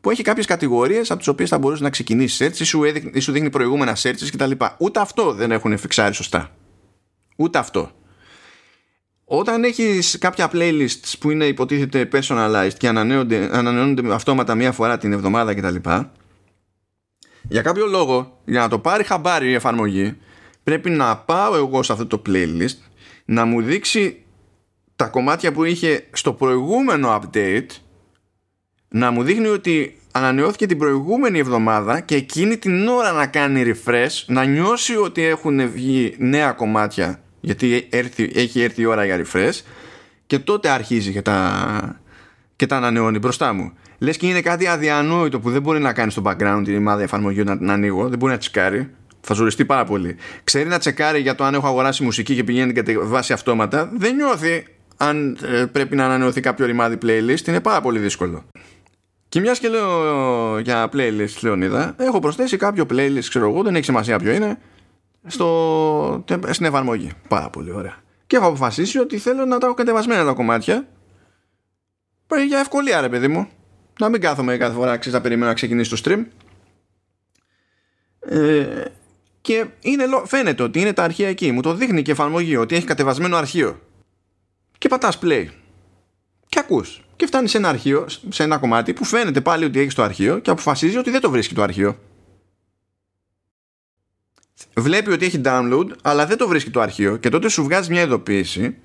που 0.00 0.10
έχει 0.10 0.22
κάποιες 0.22 0.46
κατηγορίες 0.46 1.10
από 1.10 1.18
τις 1.18 1.28
οποίες 1.28 1.48
θα 1.48 1.58
μπορούσε 1.58 1.82
να 1.82 1.90
ξεκινήσεις 1.90 2.46
search 2.46 2.60
ή 2.60 2.64
σου, 2.64 2.84
ή 3.12 3.20
σου 3.20 3.32
δείχνει 3.32 3.50
προηγούμενα 3.50 3.96
searches 3.96 4.28
κτλ. 4.32 4.50
Ούτε 4.78 5.00
αυτό 5.00 5.32
δεν 5.32 5.50
έχουν 5.50 5.78
φιξάρει 5.78 6.14
σωστά. 6.14 6.50
Ούτε 7.36 7.58
αυτό 7.58 7.92
όταν 9.24 9.64
έχεις 9.64 10.18
κάποια 10.18 10.50
playlists 10.52 11.14
που 11.18 11.30
είναι 11.30 11.44
υποτίθεται 11.44 12.08
personalized 12.12 12.74
και 12.78 12.88
ανανεώνονται, 12.88 13.48
ανανεώνονται 13.52 14.14
αυτόματα 14.14 14.54
μία 14.54 14.72
φορά 14.72 14.98
την 14.98 15.12
εβδομάδα 15.12 15.54
κτλ. 15.54 15.90
Για 17.48 17.62
κάποιο 17.62 17.86
λόγο, 17.86 18.40
για 18.44 18.60
να 18.60 18.68
το 18.68 18.78
πάρει 18.78 19.04
χαμπάρι 19.04 19.50
η 19.50 19.54
εφαρμογή, 19.54 20.16
πρέπει 20.62 20.90
να 20.90 21.16
πάω 21.16 21.56
εγώ 21.56 21.82
σε 21.82 21.92
αυτό 21.92 22.06
το 22.06 22.22
playlist, 22.26 22.78
να 23.24 23.44
μου 23.44 23.62
δείξει 23.62 24.22
τα 24.96 25.06
κομμάτια 25.06 25.52
που 25.52 25.64
είχε 25.64 26.06
στο 26.12 26.32
προηγούμενο 26.32 27.20
update, 27.20 27.66
να 28.88 29.10
μου 29.10 29.22
δείχνει 29.22 29.46
ότι 29.46 29.98
ανανεώθηκε 30.12 30.66
την 30.66 30.78
προηγούμενη 30.78 31.38
εβδομάδα 31.38 32.00
και 32.00 32.14
εκείνη 32.14 32.56
την 32.56 32.88
ώρα 32.88 33.12
να 33.12 33.26
κάνει 33.26 33.74
refresh, 33.74 34.24
να 34.26 34.44
νιώσει 34.44 34.96
ότι 34.96 35.22
έχουν 35.22 35.70
βγει 35.70 36.14
νέα 36.18 36.52
κομμάτια 36.52 37.23
γιατί 37.44 37.86
έρθει, 37.90 38.30
έχει 38.34 38.62
έρθει 38.62 38.82
η 38.82 38.84
ώρα 38.84 39.04
για 39.04 39.24
refresh 39.24 39.60
και 40.26 40.38
τότε 40.38 40.68
αρχίζει 40.68 41.12
και 41.12 41.22
τα, 41.22 42.00
και 42.56 42.66
τα 42.66 42.76
ανανεώνει 42.76 43.18
μπροστά 43.18 43.52
μου. 43.52 43.72
Λες 43.98 44.16
και 44.16 44.26
είναι 44.26 44.40
κάτι 44.40 44.66
αδιανόητο 44.66 45.40
που 45.40 45.50
δεν 45.50 45.62
μπορεί 45.62 45.80
να 45.80 45.92
κάνει 45.92 46.10
στο 46.10 46.22
background 46.24 46.62
την 46.64 46.74
ημάδα 46.74 47.02
εφαρμογή 47.02 47.44
να 47.44 47.58
την 47.58 47.70
ανοίγω, 47.70 48.08
δεν 48.08 48.18
μπορεί 48.18 48.32
να 48.32 48.38
τσεκάρει. 48.38 48.90
Θα 49.20 49.34
ζοριστεί 49.34 49.64
πάρα 49.64 49.84
πολύ. 49.84 50.16
Ξέρει 50.44 50.68
να 50.68 50.78
τσεκάρει 50.78 51.20
για 51.20 51.34
το 51.34 51.44
αν 51.44 51.54
έχω 51.54 51.66
αγοράσει 51.66 52.02
μουσική 52.02 52.34
και 52.34 52.44
πηγαίνει 52.44 52.72
και 52.72 52.98
βάσει 52.98 53.32
αυτόματα. 53.32 53.90
Δεν 53.96 54.14
νιώθει 54.14 54.66
αν 54.96 55.38
ε, 55.42 55.64
πρέπει 55.64 55.96
να 55.96 56.04
ανανεωθεί 56.04 56.40
κάποιο 56.40 56.66
ρημάδι 56.66 56.98
playlist. 57.02 57.46
Είναι 57.46 57.60
πάρα 57.60 57.80
πολύ 57.80 57.98
δύσκολο. 57.98 58.44
Και 59.28 59.40
μιας 59.40 59.58
και 59.58 59.68
λέω 59.68 60.58
για 60.58 60.88
playlist, 60.92 61.40
Λεωνίδα, 61.42 61.94
έχω 61.98 62.18
προσθέσει 62.18 62.56
κάποιο 62.56 62.86
playlist, 62.90 63.24
ξέρω 63.28 63.48
εγώ, 63.48 63.62
δεν 63.62 63.74
έχει 63.74 63.84
σημασία 63.84 64.18
ποιο 64.18 64.32
είναι, 64.32 64.58
στο, 65.26 66.24
στην 66.50 66.66
εφαρμογή. 66.66 67.10
Πάρα 67.28 67.50
πολύ 67.50 67.72
ωραία. 67.72 67.96
Και 68.26 68.36
έχω 68.36 68.46
αποφασίσει 68.46 68.98
ότι 68.98 69.18
θέλω 69.18 69.44
να 69.44 69.58
τα 69.58 69.66
έχω 69.66 69.74
κατεβασμένα 69.74 70.24
τα 70.24 70.32
κομμάτια. 70.32 70.88
Πάει 72.26 72.46
για 72.46 72.58
ευκολία, 72.58 73.00
ρε 73.00 73.08
παιδί 73.08 73.28
μου. 73.28 73.48
Να 73.98 74.08
μην 74.08 74.20
κάθομαι 74.20 74.56
κάθε 74.56 74.74
φορά 74.74 74.96
ξέρεις, 74.96 75.18
να 75.18 75.20
περιμένω 75.20 75.46
να 75.48 75.54
ξεκινήσει 75.54 75.90
το 75.90 76.00
stream. 76.04 76.24
Ε, 78.18 78.84
και 79.40 79.66
είναι, 79.80 80.04
φαίνεται 80.24 80.62
ότι 80.62 80.80
είναι 80.80 80.92
τα 80.92 81.02
αρχεία 81.02 81.28
εκεί. 81.28 81.52
Μου 81.52 81.60
το 81.60 81.74
δείχνει 81.74 82.02
και 82.02 82.10
η 82.10 82.12
εφαρμογή 82.12 82.56
ότι 82.56 82.74
έχει 82.74 82.86
κατεβασμένο 82.86 83.36
αρχείο. 83.36 83.80
Και 84.78 84.88
πατάς 84.88 85.18
play. 85.22 85.46
Και 86.48 86.58
ακούς. 86.58 87.04
Και 87.16 87.26
φτάνει 87.26 87.48
σε 87.48 87.56
ένα 87.56 87.68
αρχείο, 87.68 88.06
σε 88.28 88.42
ένα 88.42 88.58
κομμάτι 88.58 88.92
που 88.92 89.04
φαίνεται 89.04 89.40
πάλι 89.40 89.64
ότι 89.64 89.80
έχεις 89.80 89.94
το 89.94 90.02
αρχείο 90.02 90.38
και 90.38 90.50
αποφασίζει 90.50 90.96
ότι 90.96 91.10
δεν 91.10 91.20
το 91.20 91.30
βρίσκει 91.30 91.54
το 91.54 91.62
αρχείο 91.62 91.98
βλέπει 94.76 95.10
ότι 95.10 95.24
έχει 95.24 95.40
download 95.44 95.86
αλλά 96.02 96.26
δεν 96.26 96.36
το 96.36 96.48
βρίσκει 96.48 96.70
το 96.70 96.80
αρχείο 96.80 97.16
και 97.16 97.28
τότε 97.28 97.48
σου 97.48 97.62
βγάζει 97.62 97.90
μια 97.90 98.02
ειδοποίηση 98.02 98.76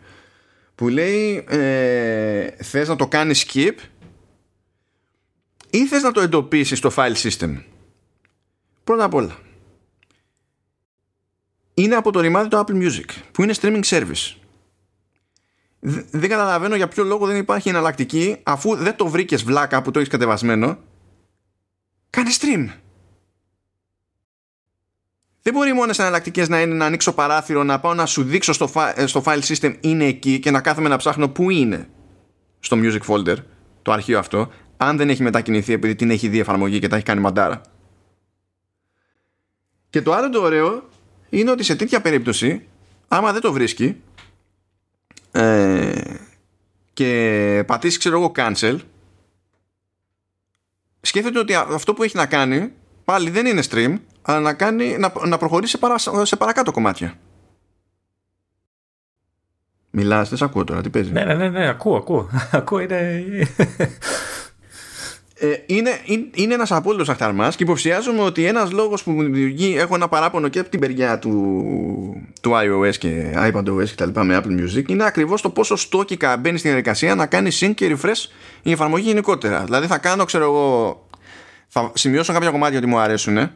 που 0.76 0.88
λέει 0.88 1.46
ε, 1.48 2.48
θες 2.64 2.88
να 2.88 2.96
το 2.96 3.08
κάνεις 3.08 3.46
skip 3.48 3.76
ή 5.70 5.88
θες 5.88 6.02
να 6.02 6.12
το 6.12 6.22
εντοπίσεις 6.22 6.78
στο 6.78 6.92
file 6.96 7.16
system. 7.16 7.64
Πρώτα 8.84 9.04
απ' 9.04 9.14
όλα 9.14 9.38
είναι 11.74 11.96
από 11.96 12.12
το 12.12 12.20
ρημάδι 12.20 12.50
το 12.50 12.64
Apple 12.68 12.84
Music 12.84 13.06
που 13.32 13.44
είναι 13.44 13.54
streaming 13.62 13.84
service. 13.84 14.36
Δεν 16.12 16.30
καταλαβαίνω 16.30 16.76
για 16.76 16.88
ποιο 16.88 17.04
λόγο 17.04 17.26
δεν 17.26 17.36
υπάρχει 17.36 17.70
εναλλακτική 17.70 18.38
αφού 18.44 18.76
δεν 18.76 18.96
το 18.96 19.08
βρήκες 19.08 19.44
βλάκα 19.44 19.82
που 19.82 19.92
το 19.92 20.00
έχεις 20.00 20.12
κατεβασμένο 20.12 20.78
κάνε 22.10 22.30
stream 22.40 22.70
δεν 25.50 25.58
μπορεί 25.58 25.74
μόνο 25.74 25.94
σε 25.94 26.02
εναλλακτικές 26.02 26.50
να 26.50 26.62
είναι 26.62 26.74
να 26.74 26.86
ανοίξω 26.86 27.14
παράθυρο, 27.14 27.64
να 27.64 27.80
πάω 27.80 27.94
να 27.94 28.06
σου 28.06 28.24
δείξω 28.24 28.54
στο, 28.54 28.70
ε, 28.96 29.06
στο 29.06 29.24
file 29.26 29.42
system 29.42 29.76
είναι 29.80 30.06
εκεί 30.06 30.40
και 30.40 30.52
να 30.52 30.62
κάθομαι 30.62 30.90
να 30.90 30.98
ψάχνω 30.98 31.30
πού 31.30 31.50
είναι 31.50 31.90
στο 32.60 32.78
music 32.80 33.00
folder 33.08 33.36
το 33.82 33.92
αρχείο 33.92 34.20
αυτό, 34.20 34.52
αν 34.78 34.98
δεν 34.98 35.10
έχει 35.10 35.24
μετακινηθεί 35.24 35.74
επειδή 35.74 35.96
την 35.96 36.10
έχει 36.12 36.28
δει 36.28 36.40
εφαρμογή 36.40 36.80
και 36.80 36.88
τα 36.88 36.96
έχει 36.96 37.06
κάνει 37.06 37.22
μαντάρα. 37.22 37.62
Και 39.90 40.02
το 40.02 40.14
άλλο 40.14 40.30
το 40.30 40.42
ωραίο 40.42 40.90
είναι 41.30 41.52
ότι 41.52 41.64
σε 41.64 41.76
τέτοια 41.76 42.02
περίπτωση, 42.02 42.68
άμα 43.08 43.32
δεν 43.32 43.42
το 43.42 43.52
βρίσκει 43.54 44.02
ε, 45.32 46.02
και 46.94 47.64
πατήσεις 47.68 47.98
ξέρω 47.98 48.18
εγώ 48.18 48.32
cancel, 48.36 48.78
σκέφτεται 51.02 51.40
ότι 51.40 51.54
αυτό 51.56 51.94
που 51.94 52.04
έχει 52.04 52.18
να 52.18 52.26
κάνει 52.26 52.72
πάλι 53.06 53.30
δεν 53.30 53.46
είναι 53.46 53.64
stream, 53.70 53.98
αλλά 54.30 54.40
να, 54.40 54.54
κάνει, 54.54 54.98
να, 54.98 55.12
να 55.28 55.38
προχωρήσει 55.38 55.72
σε, 55.72 55.78
παρα, 55.78 55.98
σε 56.26 56.36
παρακάτω 56.36 56.72
κομμάτια. 56.72 57.14
Μιλάς, 59.90 60.30
δεν 60.30 60.38
σε 60.38 60.44
ακούω 60.44 60.64
τώρα, 60.64 60.82
τι 60.82 60.90
παίζεις; 60.90 61.12
Ναι, 61.12 61.24
ναι, 61.24 61.34
ναι, 61.34 61.50
ναι 61.50 61.68
ακούω, 61.68 61.96
ακούω. 61.96 62.30
ακούω, 62.52 62.80
είναι... 62.80 63.24
Ε, 65.42 65.48
είναι, 65.66 66.00
είναι, 66.06 66.30
είναι 66.34 66.54
ένας 66.54 66.72
απόλυτος 66.72 67.10
αχταρμάς 67.10 67.56
και 67.56 67.64
υποψιάζομαι 67.64 68.22
ότι 68.22 68.46
ένας 68.46 68.72
λόγος 68.72 69.04
που 69.04 69.12
μου 69.12 69.24
δημιουργεί 69.24 69.76
έχω 69.78 69.96
ένα 69.96 70.08
παράπονο 70.08 70.48
και 70.48 70.60
από 70.60 70.70
την 70.70 70.80
περιά 70.80 71.20
του, 71.20 71.32
του 72.42 72.52
iOS 72.52 72.98
και 72.98 73.34
iPadOS 73.36 73.86
και 73.86 73.96
τα 73.96 74.06
λοιπά 74.06 74.24
με 74.24 74.42
Apple 74.44 74.62
Music 74.62 74.90
είναι 74.90 75.06
ακριβώς 75.06 75.42
το 75.42 75.50
πόσο 75.50 75.76
στόκικα 75.76 76.38
μπαίνει 76.38 76.58
στην 76.58 76.70
διαδικασία 76.70 77.16
να 77.16 77.26
κάνει 77.26 77.50
sync 77.60 77.72
και 77.76 77.98
refresh 77.98 78.30
η 78.62 78.72
εφαρμογή 78.72 79.08
γενικότερα 79.08 79.64
δηλαδή 79.64 79.88
θα 79.88 79.98
κάνω 79.98 80.26
ξέρω 80.26 80.44
εγώ 80.44 81.08
θα 81.68 81.92
σημειώσω 81.94 82.34
κάποια 82.34 82.50
κομμάτια 82.50 82.78
ότι 82.78 82.88
μου 82.88 83.00
αρέσουν 83.00 83.52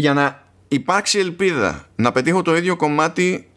για 0.00 0.12
να 0.12 0.42
υπάρξει 0.68 1.18
ελπίδα 1.18 1.86
να 1.96 2.12
πετύχω 2.12 2.42
το 2.42 2.56
ίδιο 2.56 2.76
κομμάτι 2.76 3.48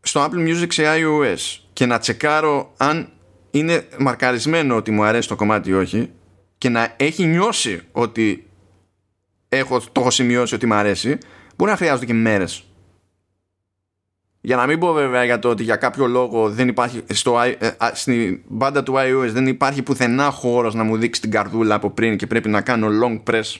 στο 0.00 0.24
Apple 0.24 0.48
Music 0.48 0.66
σε 0.68 0.82
iOS 0.86 1.60
και 1.72 1.86
να 1.86 1.98
τσεκάρω 1.98 2.72
αν 2.76 3.08
είναι 3.50 3.86
μαρκαρισμένο 3.98 4.76
ότι 4.76 4.90
μου 4.90 5.04
αρέσει 5.04 5.28
το 5.28 5.36
κομμάτι 5.36 5.70
ή 5.70 5.72
όχι 5.72 6.10
και 6.58 6.68
να 6.68 6.94
έχει 6.96 7.24
νιώσει 7.24 7.80
ότι 7.92 8.46
έχω, 9.48 9.80
το 9.80 10.00
έχω 10.00 10.10
σημειώσει 10.10 10.54
ότι 10.54 10.66
μου 10.66 10.74
αρέσει 10.74 11.18
μπορεί 11.56 11.70
να 11.70 11.76
χρειάζονται 11.76 12.06
και 12.06 12.14
μέρες. 12.14 12.64
Για 14.40 14.56
να 14.56 14.66
μην 14.66 14.78
πω 14.78 14.92
βέβαια 14.92 15.24
για 15.24 15.38
το 15.38 15.48
ότι 15.48 15.62
για 15.62 15.76
κάποιο 15.76 16.06
λόγο 16.06 16.50
δεν 16.50 16.68
υπάρχει 16.68 17.02
στο, 17.12 17.40
ε, 17.40 17.56
στην 17.92 18.40
μπάντα 18.48 18.82
του 18.82 18.94
iOS 18.96 19.28
δεν 19.28 19.46
υπάρχει 19.46 19.82
πουθενά 19.82 20.30
χώρος 20.30 20.74
να 20.74 20.82
μου 20.82 20.96
δείξει 20.96 21.20
την 21.20 21.30
καρδούλα 21.30 21.74
από 21.74 21.90
πριν 21.90 22.16
και 22.16 22.26
πρέπει 22.26 22.48
να 22.48 22.60
κάνω 22.60 22.88
long 23.02 23.22
press 23.30 23.56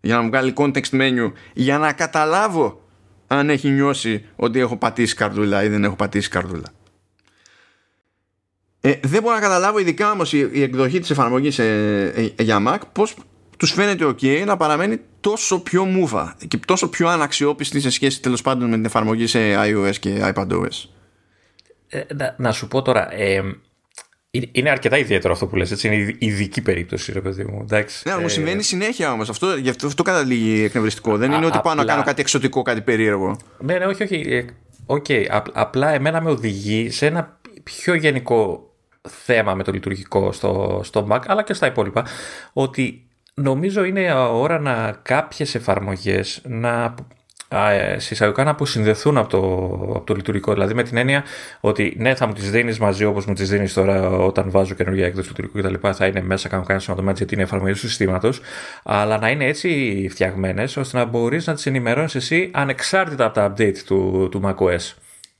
για 0.00 0.16
να 0.16 0.22
μου 0.22 0.28
βγάλει 0.28 0.52
context 0.56 0.90
menu 0.90 1.32
για 1.52 1.78
να 1.78 1.92
καταλάβω 1.92 2.88
αν 3.26 3.50
έχει 3.50 3.70
νιώσει 3.70 4.24
ότι 4.36 4.58
έχω 4.58 4.76
πατήσει 4.76 5.14
καρδούλα 5.14 5.64
ή 5.64 5.68
δεν 5.68 5.84
έχω 5.84 5.96
πατήσει 5.96 6.28
καρδούλα. 6.28 6.72
Ε, 8.80 8.94
δεν 9.02 9.22
μπορώ 9.22 9.34
να 9.34 9.40
καταλάβω 9.40 9.78
ειδικά 9.78 10.10
όμως 10.10 10.32
η, 10.32 10.48
η, 10.52 10.62
εκδοχή 10.62 11.00
της 11.00 11.10
εφαρμογής 11.10 11.58
ε, 11.58 12.32
ε, 12.36 12.42
για 12.42 12.62
Mac 12.66 12.78
πώς 12.92 13.16
τους 13.56 13.72
φαίνεται 13.72 14.04
ok 14.04 14.44
να 14.44 14.56
παραμένει 14.56 15.00
τόσο 15.20 15.60
πιο 15.60 15.84
μούβα 15.84 16.36
και 16.48 16.58
τόσο 16.66 16.88
πιο 16.88 17.08
αναξιόπιστη 17.08 17.80
σε 17.80 17.90
σχέση 17.90 18.22
τέλος 18.22 18.42
πάντων 18.42 18.68
με 18.68 18.74
την 18.74 18.84
εφαρμογή 18.84 19.26
σε 19.26 19.38
iOS 19.56 19.94
και 20.00 20.32
iPadOS. 20.34 20.88
Ε, 21.88 22.02
να, 22.14 22.34
να, 22.38 22.52
σου 22.52 22.68
πω 22.68 22.82
τώρα, 22.82 23.14
ε, 23.14 23.42
είναι 24.30 24.70
αρκετά 24.70 24.98
ιδιαίτερο 24.98 25.32
αυτό 25.32 25.46
που 25.46 25.56
λες, 25.56 25.70
έτσι, 25.70 25.86
είναι 25.86 26.16
ειδική 26.18 26.62
περίπτωση, 26.62 27.12
ρε 27.12 27.20
παιδί 27.20 27.44
μου. 27.44 27.60
Εντάξει, 27.62 28.02
ναι, 28.04 28.12
αλλά 28.12 28.20
μου 28.20 28.26
ε, 28.26 28.30
συμβαίνει 28.30 28.62
συνέχεια 28.62 29.12
όμως. 29.12 29.28
Αυτό, 29.28 29.56
γι' 29.56 29.68
αυτό, 29.68 29.86
αυτό 29.86 30.02
καταλήγει 30.02 30.64
εκνευριστικό. 30.64 31.16
Δεν 31.16 31.32
είναι 31.32 31.46
ότι 31.46 31.58
πάω 31.62 31.74
να 31.74 31.84
κάνω 31.84 32.02
κάτι 32.02 32.20
εξωτικό, 32.20 32.62
κάτι 32.62 32.80
περίεργο. 32.80 33.36
Ναι, 33.58 33.78
ναι, 33.78 33.84
όχι, 33.84 34.02
όχι. 34.02 34.44
Okay, 34.86 35.24
απλά 35.52 35.92
εμένα 35.92 36.20
με 36.20 36.30
οδηγεί 36.30 36.90
σε 36.90 37.06
ένα 37.06 37.40
πιο 37.62 37.94
γενικό 37.94 38.70
θέμα 39.08 39.54
με 39.54 39.62
το 39.62 39.72
λειτουργικό 39.72 40.32
στο, 40.32 40.80
στο 40.84 41.08
Mac 41.10 41.20
αλλά 41.26 41.42
και 41.42 41.52
στα 41.52 41.66
υπόλοιπα 41.66 42.06
ότι 42.52 43.06
νομίζω 43.34 43.84
είναι 43.84 44.12
ώρα 44.14 44.58
να 44.58 44.92
κάποιες 45.02 45.54
εφαρμογές 45.54 46.40
να 46.44 46.84
ε, 46.84 46.94
συσσαγωγικά 47.96 48.44
να 48.44 48.50
αποσυνδεθούν 48.50 49.16
από 49.16 49.28
το, 49.28 49.38
από 49.96 50.04
το 50.04 50.14
λειτουργικό. 50.14 50.52
Δηλαδή 50.52 50.74
με 50.74 50.82
την 50.82 50.96
έννοια 50.96 51.24
ότι 51.60 51.94
ναι, 51.98 52.14
θα 52.14 52.26
μου 52.26 52.32
τις 52.32 52.50
δίνεις 52.50 52.78
μαζί 52.78 53.04
όπως 53.04 53.26
μου 53.26 53.34
τις 53.34 53.48
δίνεις 53.48 53.72
τώρα 53.72 54.10
όταν 54.10 54.50
βάζω 54.50 54.74
καινούργια 54.74 55.06
έκδοση 55.06 55.34
του 55.34 55.42
λειτουργικού 55.42 55.78
κτλ. 55.78 55.88
Θα 55.92 56.06
είναι 56.06 56.20
μέσα, 56.20 56.48
κάνω 56.48 56.64
κάνει 56.64 56.80
σωματωμάτια 56.80 57.18
γιατί 57.18 57.34
είναι 57.34 57.42
εφαρμογή 57.42 57.72
του 57.72 57.78
συστήματος. 57.78 58.40
Αλλά 58.82 59.18
να 59.18 59.30
είναι 59.30 59.44
έτσι 59.44 60.06
φτιαγμένες 60.10 60.76
ώστε 60.76 60.98
να 60.98 61.04
μπορείς 61.04 61.46
να 61.46 61.54
τις 61.54 61.66
ενημερώνεις 61.66 62.14
εσύ 62.14 62.50
ανεξάρτητα 62.52 63.24
από 63.24 63.34
τα 63.34 63.52
update 63.52 63.78
του, 63.86 64.28
του 64.30 64.40
macOS 64.44 64.94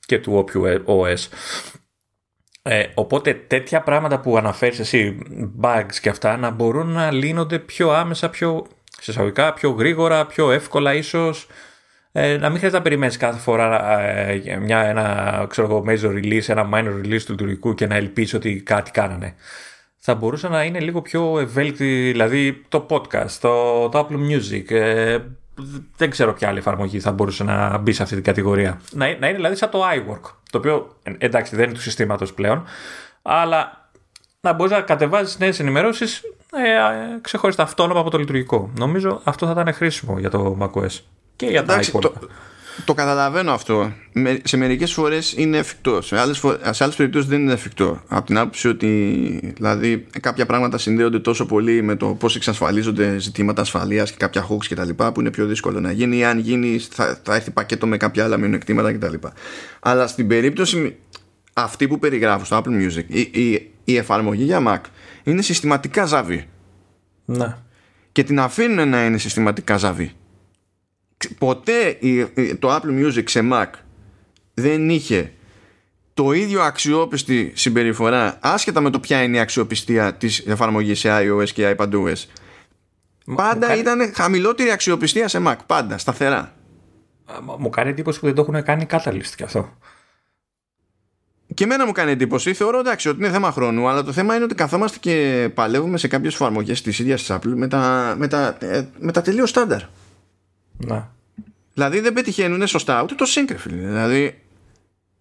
και 0.05 0.19
του 0.19 0.33
όποιου 0.35 0.63
OS. 0.85 1.27
Ε, 2.63 2.83
οπότε 2.93 3.33
τέτοια 3.33 3.81
πράγματα 3.81 4.19
που 4.19 4.37
αναφέρεις 4.37 4.79
εσύ, 4.79 5.17
bugs 5.61 5.95
και 6.01 6.09
αυτά, 6.09 6.37
να 6.37 6.49
μπορούν 6.49 6.87
να 6.87 7.11
λύνονται 7.11 7.59
πιο 7.59 7.91
άμεσα, 7.91 8.29
πιο 8.29 8.65
συσσαγωγικά, 9.01 9.53
πιο 9.53 9.69
γρήγορα, 9.69 10.25
πιο 10.25 10.51
εύκολα 10.51 10.93
ίσως. 10.93 11.47
Ε, 12.11 12.37
να 12.37 12.49
μην 12.49 12.57
χρειάζεται 12.57 12.77
να 12.77 12.81
περιμένεις 12.81 13.17
κάθε 13.17 13.39
φορά 13.39 13.99
ε, 13.99 14.57
μια, 14.61 14.79
ένα 14.79 15.45
ξέρω 15.49 15.67
εγώ, 15.67 15.83
major 15.87 16.23
release, 16.23 16.47
ένα 16.47 16.69
minor 16.73 17.05
release 17.05 17.21
του 17.25 17.31
λειτουργικού 17.31 17.73
και 17.73 17.87
να 17.87 17.95
ελπίσεις 17.95 18.33
ότι 18.33 18.61
κάτι 18.61 18.91
κάνανε. 18.91 19.35
Θα 19.97 20.15
μπορούσε 20.15 20.47
να 20.47 20.63
είναι 20.63 20.79
λίγο 20.79 21.01
πιο 21.01 21.39
ευέλικτη, 21.39 22.09
δηλαδή 22.11 22.63
το 22.69 22.85
podcast, 22.89 23.31
το, 23.41 23.89
το 23.89 24.07
Apple 24.09 24.31
Music, 24.31 24.71
ε, 24.71 25.17
δεν 25.97 26.09
ξέρω 26.09 26.33
ποια 26.33 26.47
άλλη 26.47 26.57
εφαρμογή 26.57 26.99
θα 26.99 27.11
μπορούσε 27.11 27.43
να 27.43 27.77
μπει 27.77 27.91
σε 27.91 28.03
αυτή 28.03 28.15
την 28.15 28.23
κατηγορία. 28.23 28.81
Να, 28.91 29.05
να 29.05 29.27
είναι 29.27 29.33
δηλαδή 29.33 29.55
σαν 29.55 29.69
το 29.69 29.81
iWork, 29.83 30.31
το 30.51 30.57
οποίο 30.57 30.95
εντάξει 31.17 31.55
δεν 31.55 31.65
είναι 31.65 31.73
του 31.73 31.81
συστήματος 31.81 32.33
πλέον, 32.33 32.63
αλλά 33.21 33.89
να 34.41 34.53
μπορείς 34.53 34.71
να 34.71 34.81
κατεβάζεις 34.81 35.39
νέες 35.39 35.59
ενημερώσεις 35.59 36.21
ε, 36.51 37.19
ξεχωριστά 37.21 37.63
αυτόνομα 37.63 37.99
από 37.99 38.09
το 38.09 38.17
λειτουργικό. 38.17 38.71
Νομίζω 38.77 39.21
αυτό 39.23 39.45
θα 39.45 39.51
ήταν 39.51 39.73
χρήσιμο 39.73 40.19
για 40.19 40.29
το 40.29 40.57
macOS 40.61 40.99
και 41.41 41.47
για 41.47 41.65
τα 41.65 41.79
iPhone. 41.81 42.11
Το 42.85 42.93
καταλαβαίνω 42.93 43.51
αυτό. 43.51 43.93
Σε 44.43 44.57
μερικές 44.57 44.93
φορές 44.93 45.33
είναι 45.37 45.57
εφικτό. 45.57 46.01
Σε 46.01 46.19
άλλες 46.19 46.43
άλλες 46.79 46.95
περιπτώσεις 46.95 47.29
δεν 47.29 47.41
είναι 47.41 47.53
εφικτό. 47.53 48.01
Από 48.07 48.25
την 48.25 48.37
άποψη 48.37 48.67
ότι 48.67 49.53
δηλαδή, 49.55 50.05
κάποια 50.19 50.45
πράγματα 50.45 50.77
συνδέονται 50.77 51.19
τόσο 51.19 51.45
πολύ 51.45 51.81
με 51.81 51.95
το 51.95 52.07
πώς 52.07 52.35
εξασφαλίζονται 52.35 53.17
ζητήματα 53.19 53.61
ασφαλείας 53.61 54.11
και 54.11 54.17
κάποια 54.19 54.47
hooks 54.49 54.65
κτλ. 54.69 54.89
που 54.89 55.19
είναι 55.19 55.29
πιο 55.31 55.45
δύσκολο 55.45 55.79
να 55.79 55.91
γίνει. 55.91 56.17
Ή 56.17 56.23
αν 56.23 56.39
γίνει, 56.39 56.79
θα, 56.91 57.19
θα 57.23 57.35
έρθει 57.35 57.51
πακέτο 57.51 57.87
με 57.87 57.97
κάποια 57.97 58.23
άλλα 58.23 58.37
μειονεκτήματα 58.37 58.93
κτλ. 58.93 59.13
Αλλά 59.79 60.07
στην 60.07 60.27
περίπτωση 60.27 60.95
αυτή 61.53 61.87
που 61.87 61.99
περιγράφω 61.99 62.45
στο 62.45 62.61
Apple 62.63 62.69
Music, 62.69 63.03
η, 63.07 63.19
η, 63.19 63.71
η 63.83 63.97
εφαρμογή 63.97 64.43
για 64.43 64.63
Mac 64.67 64.89
είναι 65.23 65.41
συστηματικά 65.41 66.05
ζαβή. 66.05 66.47
Ναι. 67.25 67.55
Και 68.11 68.23
την 68.23 68.39
αφήνουν 68.39 68.89
να 68.89 69.05
είναι 69.05 69.17
συστηματικά 69.17 69.77
ζαβή 69.77 70.11
ποτέ 71.37 71.97
το 72.59 72.75
Apple 72.75 73.05
Music 73.05 73.23
σε 73.25 73.49
Mac 73.51 73.67
δεν 74.53 74.89
είχε 74.89 75.33
το 76.13 76.31
ίδιο 76.31 76.61
αξιόπιστη 76.61 77.51
συμπεριφορά 77.55 78.37
άσχετα 78.41 78.81
με 78.81 78.89
το 78.89 78.99
ποια 78.99 79.23
είναι 79.23 79.37
η 79.37 79.39
αξιοπιστία 79.39 80.13
της 80.13 80.39
εφαρμογής 80.39 80.99
σε 80.99 81.09
iOS 81.11 81.49
και 81.49 81.75
iPadOS 81.77 82.25
πάντα 83.35 83.67
κάνει... 83.67 83.79
ήταν 83.79 84.13
χαμηλότερη 84.15 84.71
αξιοπιστία 84.71 85.27
σε 85.27 85.41
Mac 85.45 85.55
πάντα, 85.65 85.97
σταθερά 85.97 86.55
μου 87.57 87.69
κάνει 87.69 87.89
εντύπωση 87.89 88.19
που 88.19 88.25
δεν 88.25 88.35
το 88.35 88.41
έχουν 88.41 88.63
κάνει 88.63 88.85
catalyst 88.89 89.31
και 89.35 89.43
αυτό 89.43 89.77
και 91.53 91.63
εμένα 91.63 91.85
μου 91.85 91.91
κάνει 91.91 92.11
εντύπωση. 92.11 92.53
Θεωρώ 92.53 92.79
εντάξει 92.79 93.09
ότι 93.09 93.19
είναι 93.19 93.29
θέμα 93.29 93.51
χρόνου, 93.51 93.87
αλλά 93.87 94.03
το 94.03 94.11
θέμα 94.11 94.35
είναι 94.35 94.43
ότι 94.43 94.55
καθόμαστε 94.55 94.97
και 94.99 95.49
παλεύουμε 95.53 95.97
σε 95.97 96.07
κάποιες 96.07 96.33
εφαρμογές 96.33 96.81
της 96.81 96.99
ίδιας 96.99 97.21
της 97.23 97.35
Apple 97.35 97.53
με 97.55 97.67
τα, 97.67 98.13
με 98.17 98.27
τα, 98.27 98.57
ε, 98.59 98.87
με 98.99 99.11
τα 99.11 99.21
τελείως 99.21 99.49
στάνταρ. 99.49 99.81
Ναι. 100.85 101.03
Δηλαδή 101.73 101.99
δεν 101.99 102.13
πετυχαίνουν 102.13 102.67
σωστά 102.67 103.03
ούτε 103.03 103.15
το 103.15 103.25
σύγκρεφιλ. 103.25 103.77
Δηλαδή 103.77 104.41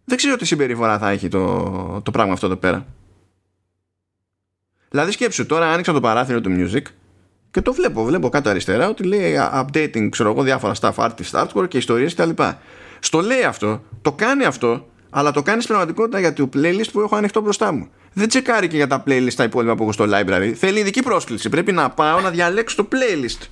δεν 0.05 0.17
ξέρω 0.17 0.37
τι 0.37 0.45
συμπεριφορά 0.45 0.99
θα 0.99 1.11
έχει 1.11 1.29
το, 1.29 2.01
το 2.05 2.11
πράγμα 2.11 2.33
αυτό 2.33 2.47
εδώ 2.47 2.57
πέρα. 2.57 2.87
Δηλαδή 4.91 5.13
σκέψου 5.13 5.47
τώρα 5.47 5.73
άνοιξα 5.73 5.93
το 5.93 6.01
παράθυρο 6.01 6.41
του 6.41 6.51
music 6.59 6.83
και 7.51 7.61
το 7.61 7.73
βλέπω, 7.73 8.05
βλέπω 8.05 8.29
κάτω 8.29 8.49
αριστερά 8.49 8.89
ότι 8.89 9.03
λέει 9.03 9.35
updating, 9.39 10.09
ξέρω 10.11 10.31
εγώ, 10.31 10.43
διάφορα 10.43 10.75
stuff, 10.81 10.95
artist, 10.95 11.45
artwork 11.45 11.69
και 11.69 11.79
ιστορίες 11.79 12.15
κτλ. 12.15 12.43
Στο 13.01 13.21
λέει 13.21 13.43
αυτό, 13.43 13.83
το 14.03 14.13
κάνει 14.13 14.45
αυτό, 14.45 14.89
αλλά 15.11 15.31
το 15.31 15.43
κάνει 15.43 15.63
στην 15.63 15.75
πραγματικότητα 15.75 16.19
για 16.19 16.33
το 16.33 16.49
playlist 16.55 16.91
που 16.93 17.01
έχω 17.01 17.17
ανοιχτό 17.17 17.41
μπροστά 17.41 17.73
μου. 17.73 17.89
Δεν 18.13 18.29
τσεκάρει 18.29 18.69
και 18.69 18.77
για 18.77 18.87
τα 18.87 19.03
playlist 19.07 19.33
τα 19.37 19.45
υπόλοιπα 19.45 19.75
που 19.75 19.83
έχω 19.83 19.93
στο 19.93 20.05
library. 20.09 20.53
Θέλει 20.57 20.79
ειδική 20.79 21.03
πρόσκληση. 21.03 21.49
Πρέπει 21.49 21.73
να 21.73 21.91
πάω 21.91 22.21
να 22.21 22.31
διαλέξω 22.31 22.77
το 22.77 22.89
playlist. 22.93 23.47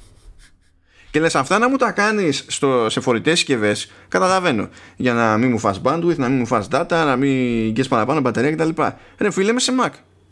Και 1.19 1.25
λες 1.25 1.35
αυτά 1.35 1.59
να 1.59 1.69
μου 1.69 1.77
τα 1.77 1.91
κάνεις 1.91 2.45
στο, 2.49 2.87
σε 2.91 3.01
φορητές 3.01 3.39
συσκευές, 3.39 3.91
καταλαβαίνω. 4.09 4.69
Για 4.97 5.13
να 5.13 5.37
μην 5.37 5.51
μου 5.51 5.59
φας 5.59 5.81
bandwidth, 5.85 6.17
να 6.17 6.29
μην 6.29 6.39
μου 6.39 6.47
φας 6.47 6.69
data, 6.73 6.87
να 6.89 7.17
μην 7.17 7.71
γκες 7.71 7.89
παραπάνω 7.89 8.21
μπαταρία 8.21 8.53
κτλ. 8.53 8.83
Ρε 9.19 9.31
φίλε 9.31 9.53
με 9.53 9.61
σε 9.61 9.73
Mac. 9.81 9.91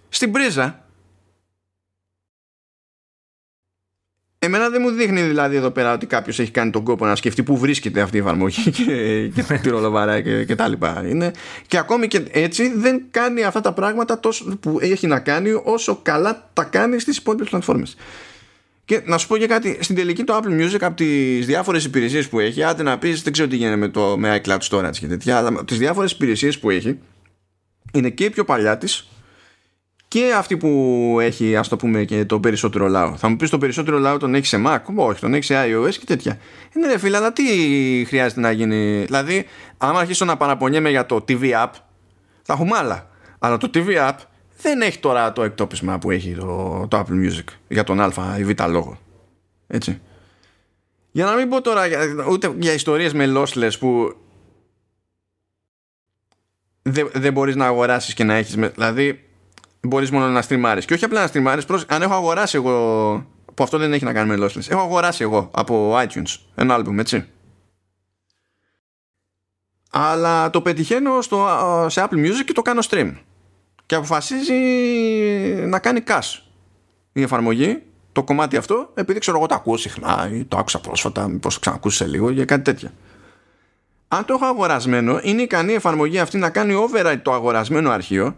Στην 0.08 0.32
πρίζα. 0.32 0.84
Εμένα 4.38 4.68
δεν 4.68 4.80
μου 4.82 4.90
δείχνει 4.90 5.22
δηλαδή 5.22 5.56
εδώ 5.56 5.70
πέρα 5.70 5.92
ότι 5.92 6.06
κάποιος 6.06 6.38
έχει 6.38 6.50
κάνει 6.50 6.70
τον 6.70 6.82
κόπο 6.82 7.06
να 7.06 7.16
σκεφτεί 7.16 7.42
πού 7.42 7.56
βρίσκεται 7.56 8.00
αυτή 8.00 8.16
η 8.16 8.20
εφαρμογή 8.20 8.70
και, 8.84 9.28
και 9.28 9.42
τη 9.42 9.68
ρολοβαρά 9.68 10.20
και, 10.20 10.44
και 10.44 10.54
τα 10.54 10.68
λοιπά. 10.68 11.04
Είναι, 11.08 11.30
και 11.66 11.78
ακόμη 11.78 12.06
και 12.06 12.22
έτσι 12.30 12.72
δεν 12.76 13.02
κάνει 13.10 13.44
αυτά 13.44 13.60
τα 13.60 13.72
πράγματα 13.72 14.20
τόσο, 14.20 14.56
που 14.60 14.78
έχει 14.80 15.06
να 15.06 15.20
κάνει 15.20 15.50
όσο 15.64 16.00
καλά 16.02 16.50
τα 16.52 16.64
κάνει 16.64 16.98
στις 16.98 17.16
υπόλοιπες 17.16 17.48
πλατφόρμες. 17.48 17.96
Και 18.86 19.02
να 19.04 19.18
σου 19.18 19.26
πω 19.26 19.36
και 19.36 19.46
κάτι, 19.46 19.78
στην 19.80 19.96
τελική 19.96 20.24
το 20.24 20.36
Apple 20.36 20.60
Music 20.60 20.78
από 20.80 20.96
τις 20.96 21.46
διάφορες 21.46 21.84
υπηρεσίες 21.84 22.28
που 22.28 22.40
έχει, 22.40 22.62
άντε 22.62 22.82
να 22.82 22.98
πεις, 22.98 23.22
δεν 23.22 23.32
ξέρω 23.32 23.48
τι 23.48 23.56
γίνεται 23.56 23.76
με, 23.76 23.88
το, 23.88 24.18
με 24.18 24.40
iCloud 24.44 24.58
Storage 24.58 24.96
και 24.98 25.06
τέτοια, 25.06 25.36
αλλά 25.36 25.48
από 25.48 25.64
τις 25.64 25.78
διάφορες 25.78 26.12
υπηρεσίες 26.12 26.58
που 26.58 26.70
έχει, 26.70 26.98
είναι 27.92 28.10
και 28.10 28.24
η 28.24 28.30
πιο 28.30 28.44
παλιά 28.44 28.78
της, 28.78 29.08
και 30.08 30.32
αυτή 30.36 30.56
που 30.56 31.16
έχει 31.20 31.56
ας 31.56 31.68
το 31.68 31.76
πούμε 31.76 32.04
και 32.04 32.24
το 32.24 32.40
περισσότερο 32.40 32.88
λαό. 32.88 33.16
Θα 33.16 33.28
μου 33.28 33.36
πεις 33.36 33.50
το 33.50 33.58
περισσότερο 33.58 33.98
λαό 33.98 34.16
τον 34.16 34.34
έχει 34.34 34.46
σε 34.46 34.62
Mac, 34.66 34.78
όχι 34.94 35.20
τον 35.20 35.34
έχει 35.34 35.44
σε 35.44 35.54
iOS 35.64 35.94
και 35.94 36.04
τέτοια. 36.04 36.38
Είναι 36.76 36.86
ρε 36.86 36.98
φίλε, 36.98 37.16
αλλά 37.16 37.32
τι 37.32 37.44
χρειάζεται 38.06 38.40
να 38.40 38.50
γίνει; 38.50 39.04
Δηλαδή, 39.04 39.46
άμα 39.78 40.00
αρχίσω 40.00 40.24
να 40.24 40.36
παραπονιέμαι 40.36 40.90
για 40.90 41.06
το 41.06 41.24
TV 41.28 41.42
App, 41.42 41.70
θα 42.42 42.52
έχουμε 42.52 42.76
άλλα. 42.76 43.10
Αλλά 43.38 43.56
το 43.56 43.70
TV 43.74 44.08
App 44.08 44.16
δεν 44.56 44.80
έχει 44.80 44.98
τώρα 44.98 45.32
το 45.32 45.42
εκτόπισμα 45.42 45.98
που 45.98 46.10
έχει 46.10 46.34
το, 46.34 46.86
το 46.88 46.98
Apple 46.98 47.26
Music 47.26 47.44
για 47.68 47.84
τον 47.84 48.00
α 48.00 48.38
ή 48.38 48.44
β 48.44 48.50
λόγο. 48.68 48.98
Έτσι. 49.66 50.00
Για 51.10 51.24
να 51.24 51.34
μην 51.34 51.48
πω 51.48 51.60
τώρα 51.60 51.86
για, 51.86 52.26
ούτε 52.30 52.54
για 52.58 52.72
ιστορίες 52.72 53.12
με 53.12 53.32
lossless 53.36 53.70
που 53.78 54.16
δεν, 56.82 57.10
δεν 57.14 57.32
μπορείς 57.32 57.56
να 57.56 57.66
αγοράσεις 57.66 58.14
και 58.14 58.24
να 58.24 58.34
έχεις 58.34 58.54
δηλαδή 58.54 59.28
μπορείς 59.80 60.10
μόνο 60.10 60.28
να 60.28 60.42
στριμάρεις 60.42 60.84
και 60.84 60.94
όχι 60.94 61.04
απλά 61.04 61.20
να 61.20 61.26
στριμάρεις 61.26 61.64
αν 61.88 62.02
έχω 62.02 62.14
αγοράσει 62.14 62.56
εγώ 62.56 62.72
που 63.54 63.62
αυτό 63.62 63.78
δεν 63.78 63.92
έχει 63.92 64.04
να 64.04 64.12
κάνει 64.12 64.36
με 64.36 64.46
lossless 64.46 64.70
έχω 64.70 64.80
αγοράσει 64.80 65.22
εγώ 65.22 65.50
από 65.54 65.94
iTunes 65.96 66.36
ένα 66.54 66.78
album 66.78 66.98
έτσι 66.98 67.28
αλλά 69.90 70.50
το 70.50 70.60
πετυχαίνω 70.60 71.20
στο, 71.20 71.46
σε 71.88 72.06
Apple 72.08 72.26
Music 72.26 72.44
και 72.44 72.52
το 72.52 72.62
κάνω 72.62 72.82
stream 72.90 73.12
και 73.86 73.94
αποφασίζει 73.94 74.54
να 75.66 75.78
κάνει 75.78 76.00
cash 76.06 76.40
η 77.12 77.22
εφαρμογή 77.22 77.82
το 78.12 78.22
κομμάτι 78.22 78.56
αυτό 78.56 78.90
επειδή 78.94 79.18
ξέρω 79.18 79.36
εγώ 79.36 79.46
το 79.46 79.54
ακούω 79.54 79.76
συχνά 79.76 80.30
ή 80.32 80.44
το 80.44 80.56
άκουσα 80.56 80.80
πρόσφατα 80.80 81.28
μήπως 81.28 81.54
το 81.54 81.60
ξανακούσεις 81.60 81.98
σε 81.98 82.06
λίγο 82.06 82.30
για 82.30 82.44
κάτι 82.44 82.62
τέτοια 82.62 82.92
αν 84.08 84.24
το 84.24 84.34
έχω 84.34 84.44
αγορασμένο 84.44 85.20
είναι 85.22 85.42
ικανή 85.42 85.72
η 85.72 85.74
εφαρμογή 85.74 86.18
αυτή 86.18 86.38
να 86.38 86.50
κάνει 86.50 86.74
override 86.74 87.20
το 87.22 87.32
αγορασμένο 87.32 87.90
αρχείο 87.90 88.36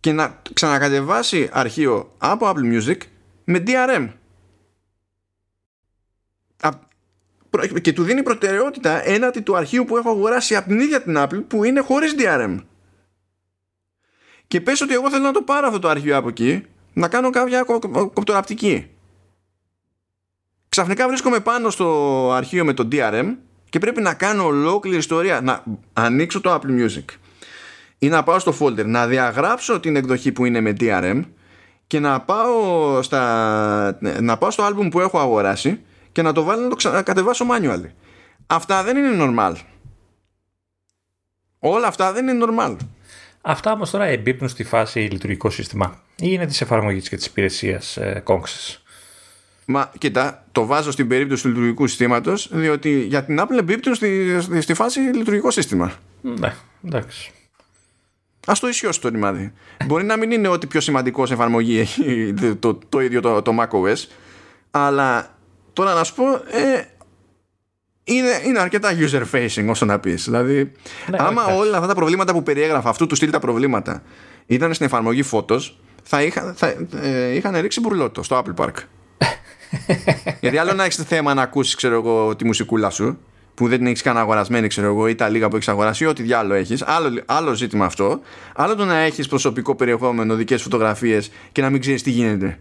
και 0.00 0.12
να 0.12 0.42
ξανακατεβάσει 0.52 1.48
αρχείο 1.52 2.14
από 2.18 2.50
Apple 2.50 2.74
Music 2.74 2.96
με 3.44 3.62
DRM 3.66 4.08
και 7.80 7.92
του 7.92 8.02
δίνει 8.02 8.22
προτεραιότητα 8.22 9.08
έναντι 9.08 9.40
του 9.40 9.56
αρχείου 9.56 9.84
που 9.84 9.96
έχω 9.96 10.10
αγοράσει 10.10 10.56
από 10.56 10.68
την 10.68 10.80
ίδια 10.80 11.02
την 11.02 11.14
Apple 11.18 11.44
που 11.48 11.64
είναι 11.64 11.80
χωρίς 11.80 12.14
DRM 12.18 12.58
και 14.52 14.60
πες 14.60 14.80
ότι 14.80 14.94
εγώ 14.94 15.10
θέλω 15.10 15.22
να 15.22 15.32
το 15.32 15.42
πάρω 15.42 15.66
αυτό 15.66 15.78
το 15.78 15.88
αρχείο 15.88 16.16
από 16.16 16.28
εκεί 16.28 16.62
να 16.92 17.08
κάνω 17.08 17.30
κάποια 17.30 17.62
κοπτοραπτική. 18.12 18.90
Ξαφνικά 20.68 21.08
βρίσκομαι 21.08 21.40
πάνω 21.40 21.70
στο 21.70 22.30
αρχείο 22.32 22.64
με 22.64 22.72
το 22.72 22.88
DRM 22.92 23.34
και 23.68 23.78
πρέπει 23.78 24.00
να 24.00 24.14
κάνω 24.14 24.44
ολόκληρη 24.44 24.96
ιστορία. 24.96 25.40
Να 25.40 25.64
ανοίξω 25.92 26.40
το 26.40 26.54
Apple 26.54 26.80
Music 26.80 27.04
ή 27.98 28.08
να 28.08 28.22
πάω 28.22 28.38
στο 28.38 28.54
folder, 28.60 28.84
να 28.84 29.06
διαγράψω 29.06 29.80
την 29.80 29.96
εκδοχή 29.96 30.32
που 30.32 30.44
είναι 30.44 30.60
με 30.60 30.76
DRM 30.80 31.22
και 31.86 32.00
να 32.00 32.20
πάω, 32.20 33.02
στα, 33.02 33.98
να 34.20 34.38
πάω 34.38 34.50
στο 34.50 34.68
album 34.68 34.88
που 34.90 35.00
έχω 35.00 35.18
αγοράσει 35.18 35.80
και 36.12 36.22
να 36.22 36.32
το 36.32 36.42
βάλω 36.42 36.62
να 36.62 36.76
το 36.76 37.02
κατεβάσω 37.02 37.46
manually. 37.50 37.90
Αυτά 38.46 38.82
δεν 38.82 38.96
είναι 38.96 39.16
normal. 39.20 39.54
Όλα 41.58 41.86
αυτά 41.86 42.12
δεν 42.12 42.28
είναι 42.28 42.44
normal. 42.48 42.76
Αυτά 43.42 43.72
όμως 43.72 43.90
τώρα 43.90 44.04
εμπίπτουν 44.04 44.48
στη 44.48 44.64
φάση 44.64 44.98
λειτουργικό 44.98 45.50
σύστημα 45.50 46.02
ή 46.16 46.26
είναι 46.28 46.46
της 46.46 46.60
εφαρμογής 46.60 47.08
και 47.08 47.16
της 47.16 47.26
υπηρεσίας 47.26 47.96
ε, 47.96 48.22
Μα 49.64 49.92
κοίτα, 49.98 50.44
το 50.52 50.66
βάζω 50.66 50.90
στην 50.90 51.08
περίπτωση 51.08 51.42
του 51.42 51.48
λειτουργικού 51.48 51.86
συστήματος, 51.86 52.48
διότι 52.52 53.00
για 53.00 53.24
την 53.24 53.40
Apple 53.40 53.58
εμπίπτουν 53.58 53.94
στη, 53.94 54.40
στη, 54.40 54.60
στη 54.60 54.74
φάση 54.74 55.00
λειτουργικό 55.00 55.50
σύστημα. 55.50 55.92
Ναι, 56.20 56.54
εντάξει. 56.86 57.32
Α 58.46 58.52
το 58.60 58.68
ισιώσει 58.68 59.00
το 59.00 59.08
ρημάδι. 59.08 59.52
Μπορεί 59.86 60.04
να 60.04 60.16
μην 60.16 60.30
είναι 60.30 60.48
ότι 60.48 60.66
πιο 60.66 60.80
σημαντικό 60.80 61.26
σε 61.26 61.34
εφαρμογή 61.34 61.78
έχει 61.78 62.34
το, 62.58 62.78
το, 62.88 63.00
ίδιο 63.00 63.20
το, 63.20 63.42
το 63.42 63.52
macOS, 63.60 64.06
αλλά 64.70 65.38
τώρα 65.72 65.94
να 65.94 66.04
σου 66.04 66.14
πω, 66.14 66.24
ε, 66.32 66.84
είναι, 68.04 68.40
είναι 68.46 68.58
αρκετά 68.58 68.90
user 68.98 69.22
facing 69.32 69.66
όσο 69.68 69.84
να 69.84 69.98
πεις. 69.98 70.24
Δηλαδή, 70.24 70.72
ναι, 71.10 71.16
άμα 71.20 71.44
όλα 71.44 71.76
αυτά 71.76 71.88
τα 71.88 71.94
προβλήματα 71.94 72.32
που 72.32 72.42
περιέγραφα, 72.42 72.88
αυτού 72.88 73.06
του 73.06 73.14
στυλ 73.14 73.30
τα 73.30 73.38
προβλήματα, 73.38 74.02
ήταν 74.46 74.74
στην 74.74 74.86
εφαρμογή 74.86 75.22
φώτος, 75.22 75.80
θα, 76.02 76.22
είχα, 76.22 76.54
θα 76.56 76.74
ε, 77.02 77.34
είχαν 77.34 77.60
ρίξει 77.60 77.80
μπουρλότο 77.80 78.22
στο 78.22 78.42
Apple 78.44 78.64
Park. 78.64 78.74
Γιατί 80.40 80.58
άλλο 80.58 80.72
να 80.72 80.84
έχεις 80.84 80.96
θέμα 80.96 81.34
να 81.34 81.42
ακούσεις, 81.42 81.74
ξέρω 81.74 81.94
εγώ, 81.94 82.36
τη 82.36 82.44
μουσικούλα 82.44 82.90
σου, 82.90 83.18
που 83.54 83.68
δεν 83.68 83.78
την 83.78 83.86
έχεις 83.86 84.02
καν 84.02 84.16
αγορασμένη, 84.18 84.68
ξέρω 84.68 84.86
εγώ, 84.86 85.08
ή 85.08 85.14
τα 85.14 85.28
λίγα 85.28 85.48
που 85.48 85.56
έχεις 85.56 85.68
αγοράσει, 85.68 86.04
ή 86.04 86.06
ό,τι 86.06 86.22
διάλογο 86.22 86.54
έχεις. 86.60 86.82
Άλλο, 86.82 87.22
άλλο 87.26 87.54
ζήτημα 87.54 87.84
αυτό. 87.84 88.20
Άλλο 88.54 88.74
το 88.74 88.84
να 88.84 88.96
έχεις 88.96 89.28
προσωπικό 89.28 89.74
περιεχόμενο, 89.74 90.34
δικές 90.34 90.62
φωτογραφίες 90.62 91.30
και 91.52 91.62
να 91.62 91.70
μην 91.70 91.80
ξέρεις 91.80 92.02
τι 92.02 92.10
γίνεται. 92.10 92.58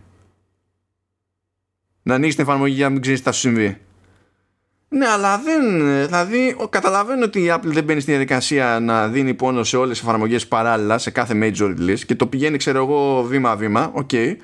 Να 2.04 2.16
ανοίξει 2.16 2.36
την 2.36 2.46
εφαρμογή 2.46 2.74
για 2.74 2.86
να 2.86 2.92
μην 2.92 3.02
ξέρεις 3.02 3.20
τι 3.20 3.26
θα 3.26 3.32
σου 3.32 3.40
συμβεί. 3.40 3.78
Ναι, 4.94 5.08
αλλά 5.08 5.38
δεν. 5.38 5.80
Δηλαδή, 6.06 6.56
καταλαβαίνω 6.70 7.26
ότι 7.26 7.40
η 7.40 7.52
Apple 7.54 7.60
δεν 7.64 7.84
μπαίνει 7.84 8.00
στη 8.00 8.12
διαδικασία 8.12 8.80
να 8.82 9.08
δίνει 9.08 9.34
πόνο 9.34 9.64
σε 9.64 9.78
όλες 9.78 10.00
τις 10.00 10.08
εφαρμογές 10.08 10.48
παράλληλα 10.48 10.98
σε 10.98 11.12
κάθε 11.12 11.34
major 11.42 11.76
release 11.78 12.00
και 12.00 12.16
το 12.16 12.28
πηγαίνει, 12.28 12.58
ξέρω 12.58 12.78
εγώ, 12.78 13.24
βήμα-βήμα. 13.24 13.92
OK. 13.94 14.10
Okay. 14.12 14.36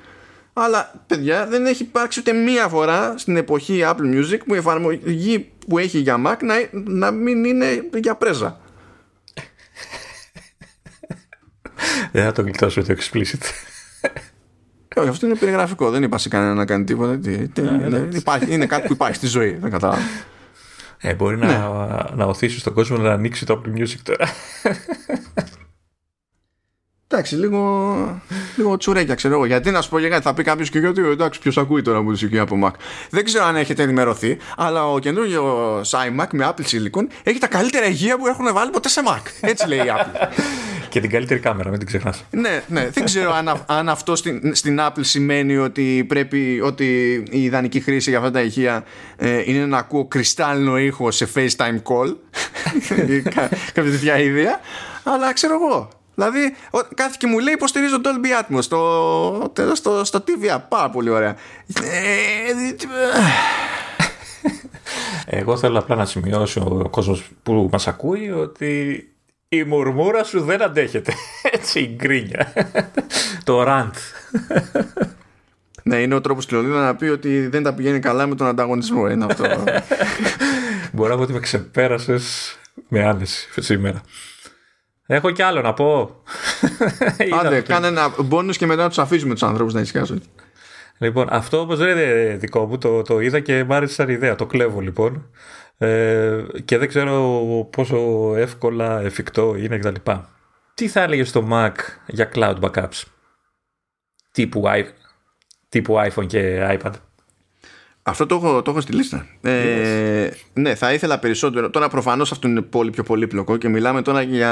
Αλλά, 0.52 1.04
παιδιά, 1.06 1.46
δεν 1.46 1.66
έχει 1.66 1.82
υπάρξει 1.82 2.20
ούτε 2.20 2.32
μία 2.32 2.68
φορά 2.68 3.14
στην 3.18 3.36
εποχή 3.36 3.80
Apple 3.84 4.14
Music 4.14 4.38
που 4.46 4.54
η 4.54 4.56
εφαρμογή 4.56 5.52
που 5.68 5.78
έχει 5.78 5.98
για 5.98 6.22
Mac 6.26 6.36
να, 6.42 6.54
να 6.84 7.10
μην 7.10 7.44
είναι 7.44 7.88
για 7.94 8.14
πρέζα. 8.14 8.60
Δεν 12.12 12.24
θα 12.24 12.32
το 12.32 12.42
γλιτώσω 12.42 12.82
το 12.82 12.94
explicit. 12.98 13.42
Όχι, 14.96 15.08
αυτό 15.08 15.26
είναι 15.26 15.36
περιγραφικό. 15.36 15.90
Δεν 15.90 16.02
είπα 16.02 16.18
σε 16.18 16.28
κανένα 16.28 16.54
να 16.54 16.64
κάνει 16.64 16.84
τίποτα. 16.84 17.20
είναι 18.48 18.66
κάτι 18.66 18.86
που 18.86 18.92
υπάρχει 18.92 19.16
στη 19.16 19.26
ζωή. 19.26 19.58
Δεν 19.60 19.70
καταλάβω. 19.70 20.02
Ε, 21.00 21.14
μπορεί 21.14 21.36
ναι. 21.36 21.46
να, 21.46 22.10
να 22.14 22.24
οθήσει 22.24 22.62
τον 22.62 22.72
κόσμο 22.74 22.96
να 22.96 23.12
ανοίξει 23.12 23.46
το 23.46 23.62
Apple 23.62 23.80
Music 23.80 23.98
τώρα. 24.02 24.28
Εντάξει, 27.10 27.36
λίγο, 27.36 28.22
λίγο 28.56 28.76
τσουρέκια 28.76 29.14
ξέρω 29.14 29.34
εγώ. 29.34 29.44
Γιατί 29.44 29.70
να 29.70 29.82
σου 29.82 29.90
πω 29.90 29.98
για 29.98 30.08
κάτι, 30.08 30.22
θα 30.22 30.34
πει 30.34 30.42
κάποιος 30.42 30.70
και 30.70 30.78
γιατί 30.78 31.02
εντάξει, 31.06 31.40
ποιος 31.40 31.58
ακούει 31.58 31.82
τώρα 31.82 32.02
μουσική 32.02 32.38
από 32.38 32.58
Mac. 32.64 32.70
Δεν 33.10 33.24
ξέρω 33.24 33.44
αν 33.44 33.56
έχετε 33.56 33.82
ενημερωθεί, 33.82 34.38
αλλά 34.56 34.92
ο 34.92 34.98
καινούργιος 34.98 35.94
iMac 35.94 36.26
με 36.32 36.52
Apple 36.54 36.64
Silicon 36.64 37.06
έχει 37.22 37.38
τα 37.38 37.46
καλύτερα 37.46 37.86
υγεία 37.86 38.18
που 38.18 38.26
έχουν 38.26 38.52
βάλει 38.52 38.70
ποτέ 38.70 38.88
σε 38.88 39.00
Mac. 39.06 39.22
Έτσι 39.40 39.68
λέει 39.68 39.78
η 39.78 39.86
Apple. 39.86 40.28
και 41.00 41.06
την 41.06 41.16
καλύτερη 41.16 41.40
κάμερα, 41.40 41.70
μην 41.70 41.78
την 41.78 41.88
ξεχνά. 41.88 42.14
ναι, 42.30 42.62
ναι. 42.66 42.88
Δεν 42.88 43.04
ξέρω 43.04 43.32
αν, 43.32 43.64
αν 43.66 43.88
αυτό 43.88 44.16
στην, 44.16 44.54
στην 44.54 44.78
Apple 44.80 45.00
σημαίνει 45.00 45.56
ότι 45.56 46.04
πρέπει 46.08 46.60
ότι 46.64 47.14
η 47.30 47.42
ιδανική 47.42 47.80
χρήση 47.80 48.10
για 48.10 48.18
αυτά 48.18 48.30
τα 48.30 48.40
ηχεία 48.40 48.84
ε, 49.16 49.42
είναι 49.44 49.66
να 49.66 49.78
ακούω 49.78 50.04
κρυστάλλινο 50.04 50.78
ήχο 50.78 51.10
σε 51.10 51.28
FaceTime 51.34 51.82
call. 51.82 52.16
κάποια 53.74 53.90
τέτοια 53.90 54.18
ιδέα. 54.18 54.60
Αλλά 55.02 55.32
ξέρω 55.32 55.54
εγώ. 55.54 55.88
Δηλαδή, 56.14 56.54
κάθε 56.94 57.14
και 57.18 57.26
μου 57.26 57.38
λέει 57.38 57.54
υποστηρίζω 57.54 58.00
Dolby 58.04 58.54
Atmos 58.54 58.62
στο, 58.62 59.52
στο, 59.72 60.04
στο 60.04 60.24
TV. 60.26 60.58
Πάρα 60.68 60.90
πολύ 60.90 61.10
ωραία. 61.10 61.36
Εγώ 65.26 65.56
θέλω 65.56 65.78
απλά 65.78 65.96
να 65.96 66.04
σημειώσω 66.04 66.80
ο 66.84 66.88
κόσμο 66.88 67.18
που 67.42 67.68
μα 67.72 67.78
ακούει 67.86 68.30
ότι 68.30 69.02
η 69.48 69.64
μουρμούρα 69.64 70.24
σου 70.24 70.40
δεν 70.40 70.62
αντέχεται. 70.62 71.12
Έτσι 71.56 71.80
η 71.80 71.94
γκρίνια. 71.96 72.52
Το 73.44 73.62
ραντ. 73.62 73.94
Ναι, 75.82 75.96
είναι 75.96 76.14
ο 76.14 76.20
τρόπος 76.20 76.46
του 76.46 76.62
να 76.62 76.94
πει 76.94 77.04
ότι 77.04 77.46
δεν 77.46 77.62
τα 77.62 77.74
πηγαίνει 77.74 77.98
καλά 77.98 78.26
με 78.26 78.34
τον 78.34 78.46
ανταγωνισμό. 78.46 79.08
Είναι 79.08 79.24
αυτό. 79.24 79.44
Μπορώ 80.92 81.10
να 81.10 81.16
πω 81.16 81.22
ότι 81.22 81.32
με 81.32 81.40
ξεπέρασες 81.40 82.56
με 82.88 83.04
άνεση 83.04 83.48
σήμερα. 83.56 84.00
Έχω 85.06 85.30
κι 85.30 85.42
άλλο 85.42 85.60
να 85.60 85.74
πω. 85.74 86.22
Άντε, 87.40 87.60
κάνε 87.60 87.86
ένα 87.86 88.14
μπόνους 88.18 88.56
και 88.56 88.66
μετά 88.66 88.88
τους 88.88 88.98
αφήσουμε 88.98 89.32
τους 89.32 89.42
ανθρώπους 89.42 89.74
να 89.74 89.80
ησυχάσουν. 89.80 90.22
Λοιπόν, 90.98 91.26
αυτό 91.30 91.60
όπω 91.60 91.76
δεν 91.76 91.88
είναι 91.88 92.36
δικό 92.36 92.66
μου, 92.66 92.78
το, 92.78 93.02
το 93.02 93.20
είδα 93.20 93.40
και 93.40 93.64
μ' 93.64 93.72
άρεσε 93.72 93.94
σαν 93.94 94.08
ιδέα. 94.08 94.34
Το 94.34 94.46
κλέβω 94.46 94.80
λοιπόν. 94.80 95.30
Ε, 95.78 96.44
και 96.64 96.78
δεν 96.78 96.88
ξέρω 96.88 97.68
πόσο 97.72 98.32
εύκολα 98.36 99.00
εφικτό 99.00 99.54
είναι 99.56 99.78
κτλ. 99.78 100.10
Τι 100.74 100.88
θα 100.88 101.02
έλεγε 101.02 101.24
στο 101.24 101.48
Mac 101.52 101.72
για 102.06 102.30
cloud 102.34 102.60
backups; 102.60 103.02
Τύπου, 104.32 104.62
τύπου 105.68 105.94
iPhone 105.96 106.26
και 106.26 106.66
iPad. 106.80 106.92
Αυτό 108.08 108.26
το 108.26 108.34
έχω, 108.34 108.62
το 108.62 108.70
έχω 108.70 108.80
στη 108.80 108.92
λίστα. 108.92 109.26
Ε, 109.40 110.30
ναι, 110.52 110.74
θα 110.74 110.92
ήθελα 110.92 111.18
περισσότερο. 111.18 111.70
Τώρα 111.70 111.88
προφανώς 111.88 112.32
αυτό 112.32 112.48
είναι 112.48 112.60
πολύ 112.60 112.90
πιο 112.90 113.02
πολύπλοκο 113.02 113.56
και 113.56 113.68
μιλάμε 113.68 114.02
τώρα 114.02 114.22
για 114.22 114.50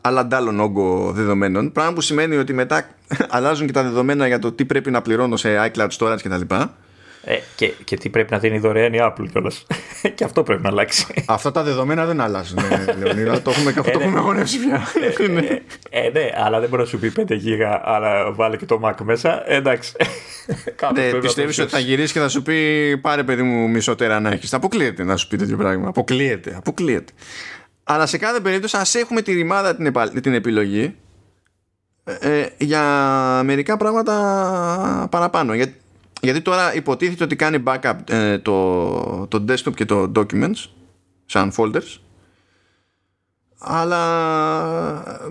άλλα 0.00 0.28
άλλον 0.30 0.60
όγκο 0.60 1.12
δεδομένων. 1.14 1.72
Πράγμα 1.72 1.92
που 1.92 2.00
σημαίνει 2.00 2.36
ότι 2.36 2.52
μετά 2.52 2.88
αλλάζουν 3.36 3.66
και 3.66 3.72
τα 3.72 3.82
δεδομένα 3.82 4.26
για 4.26 4.38
το 4.38 4.52
τι 4.52 4.64
πρέπει 4.64 4.90
να 4.90 5.02
πληρώνω 5.02 5.36
σε 5.36 5.72
iCloud 5.72 5.88
storage 5.98 6.18
κτλ. 6.22 6.54
Ε, 7.24 7.38
και, 7.56 7.72
και 7.84 7.96
τι 7.96 8.08
πρέπει 8.08 8.32
να 8.32 8.38
δίνει 8.38 8.58
δωρεάν 8.58 8.92
η 8.92 8.98
Apple 9.00 9.26
κιόλας. 9.30 9.66
και 10.14 10.24
αυτό 10.24 10.42
πρέπει 10.42 10.62
να 10.62 10.68
αλλάξει. 10.68 11.06
Αυτά 11.26 11.50
τα 11.50 11.62
δεδομένα 11.62 12.06
δεν 12.06 12.20
αλλάζουν, 12.20 12.58
ε, 12.58 12.94
Λεωνίδα. 12.98 13.42
το 13.42 13.50
έχουμε, 13.50 13.72
το 13.72 14.00
έχουμε 14.00 14.18
αγωνεύσει 14.18 14.58
πια. 14.58 14.82
ε, 15.90 16.08
ναι, 16.08 16.30
αλλά 16.44 16.60
δεν 16.60 16.68
μπορεί 16.68 16.82
να 16.82 16.88
σου 16.88 16.98
πει 16.98 17.12
5 17.16 17.24
γίγα, 17.36 17.80
αλλά 17.84 18.32
βάλε 18.32 18.56
και 18.56 18.66
το 18.66 18.80
Mac 18.84 18.94
μέσα. 19.02 19.50
εντάξει. 19.50 19.92
ναι, 20.94 21.12
Πιστεύεις 21.12 21.58
ότι 21.58 21.70
θα 21.70 21.78
γυρίσει 21.78 22.12
και 22.12 22.18
θα 22.18 22.28
σου 22.28 22.42
πει 22.42 22.98
πάρε 22.98 23.22
παιδί 23.22 23.42
μου 23.42 23.68
μισό 23.68 23.94
τέρα 23.94 24.20
να 24.20 24.30
έχει. 24.30 24.54
Αποκλείεται 24.54 25.04
να 25.04 25.16
σου 25.16 25.28
πει 25.28 25.36
τέτοιο 25.36 25.56
πράγμα. 25.56 25.88
Αποκλείεται. 25.88 26.54
Αποκλείεται. 26.56 27.12
Αλλά 27.84 28.06
σε 28.06 28.18
κάθε 28.18 28.40
περίπτωση 28.40 28.76
ας 28.76 28.94
έχουμε 28.94 29.22
τη 29.22 29.32
ρημάδα 29.32 29.76
την, 29.76 30.22
την 30.22 30.34
επιλογή 30.34 30.94
ε, 32.04 32.46
για 32.58 32.82
μερικά 33.44 33.76
πράγματα 33.76 35.08
παραπάνω. 35.10 35.54
Για, 35.54 35.72
γιατί 36.22 36.40
τώρα 36.40 36.74
υποτίθεται 36.74 37.24
ότι 37.24 37.36
κάνει 37.36 37.62
backup 37.66 37.94
ε, 38.08 38.38
το, 38.38 39.26
το 39.26 39.44
desktop 39.48 39.74
και 39.74 39.84
το 39.84 40.12
documents 40.16 40.68
σαν 41.26 41.52
folders. 41.56 41.98
Αλλά 43.58 43.98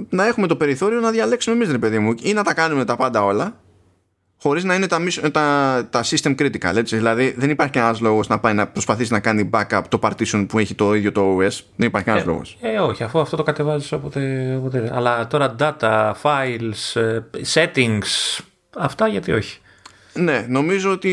να 0.10 0.28
έχουμε 0.28 0.48
το 0.48 0.56
περιθώριο 0.56 1.00
να 1.00 1.12
διαλέξουμε 1.12 1.56
εμείς 1.56 1.72
ρε 1.72 1.78
παιδί 1.78 2.00
μου 2.00 2.16
ή 2.22 2.34
να 2.34 2.44
τα 2.44 2.54
κάνουμε 2.54 2.86
τα 2.86 2.96
πάντα 2.96 3.24
όλα 3.24 3.60
χωρίς 4.42 4.64
να 4.64 4.76
είναι 4.76 4.88
τα, 4.88 5.00
τα, 5.32 5.88
τα 5.90 6.04
system 6.04 6.36
critical 6.36 6.76
έτσι. 6.76 6.96
δηλαδή 6.96 7.36
δεν 7.38 7.50
υπάρχει 7.50 7.74
κανένας 7.74 8.00
λόγος 8.00 8.28
να 8.28 8.40
πάει 8.40 8.54
να 8.54 8.68
προσπαθήσει 8.68 9.12
να 9.12 9.20
κάνει 9.20 9.50
backup 9.54 9.82
το 9.90 10.00
partition 10.02 10.46
που 10.48 10.60
έχει 10.60 10.76
το 10.76 10.94
ίδιο 10.96 11.12
το 11.12 11.38
OS 11.38 11.60
δεν 11.76 11.88
υπάρχει 11.88 12.08
κανένας 12.08 12.28
ε, 12.28 12.32
λόγος. 12.32 12.58
ε, 12.62 12.80
όχι 12.80 13.04
αφού 13.04 13.20
αυτό 13.20 13.38
το 13.38 13.44
κατεβάζεις 13.44 13.92
όποτε, 13.92 14.56
όποτε. 14.60 14.92
Αλλά 14.94 15.28
τώρα 15.28 15.56
data, 15.60 16.14
files, 16.22 17.02
ε, 17.02 17.20
settings 17.54 18.40
αυτά 18.78 19.08
γιατί 19.08 19.32
όχι 19.32 19.60
ναι, 20.14 20.46
νομίζω 20.50 20.92
ότι 20.92 21.12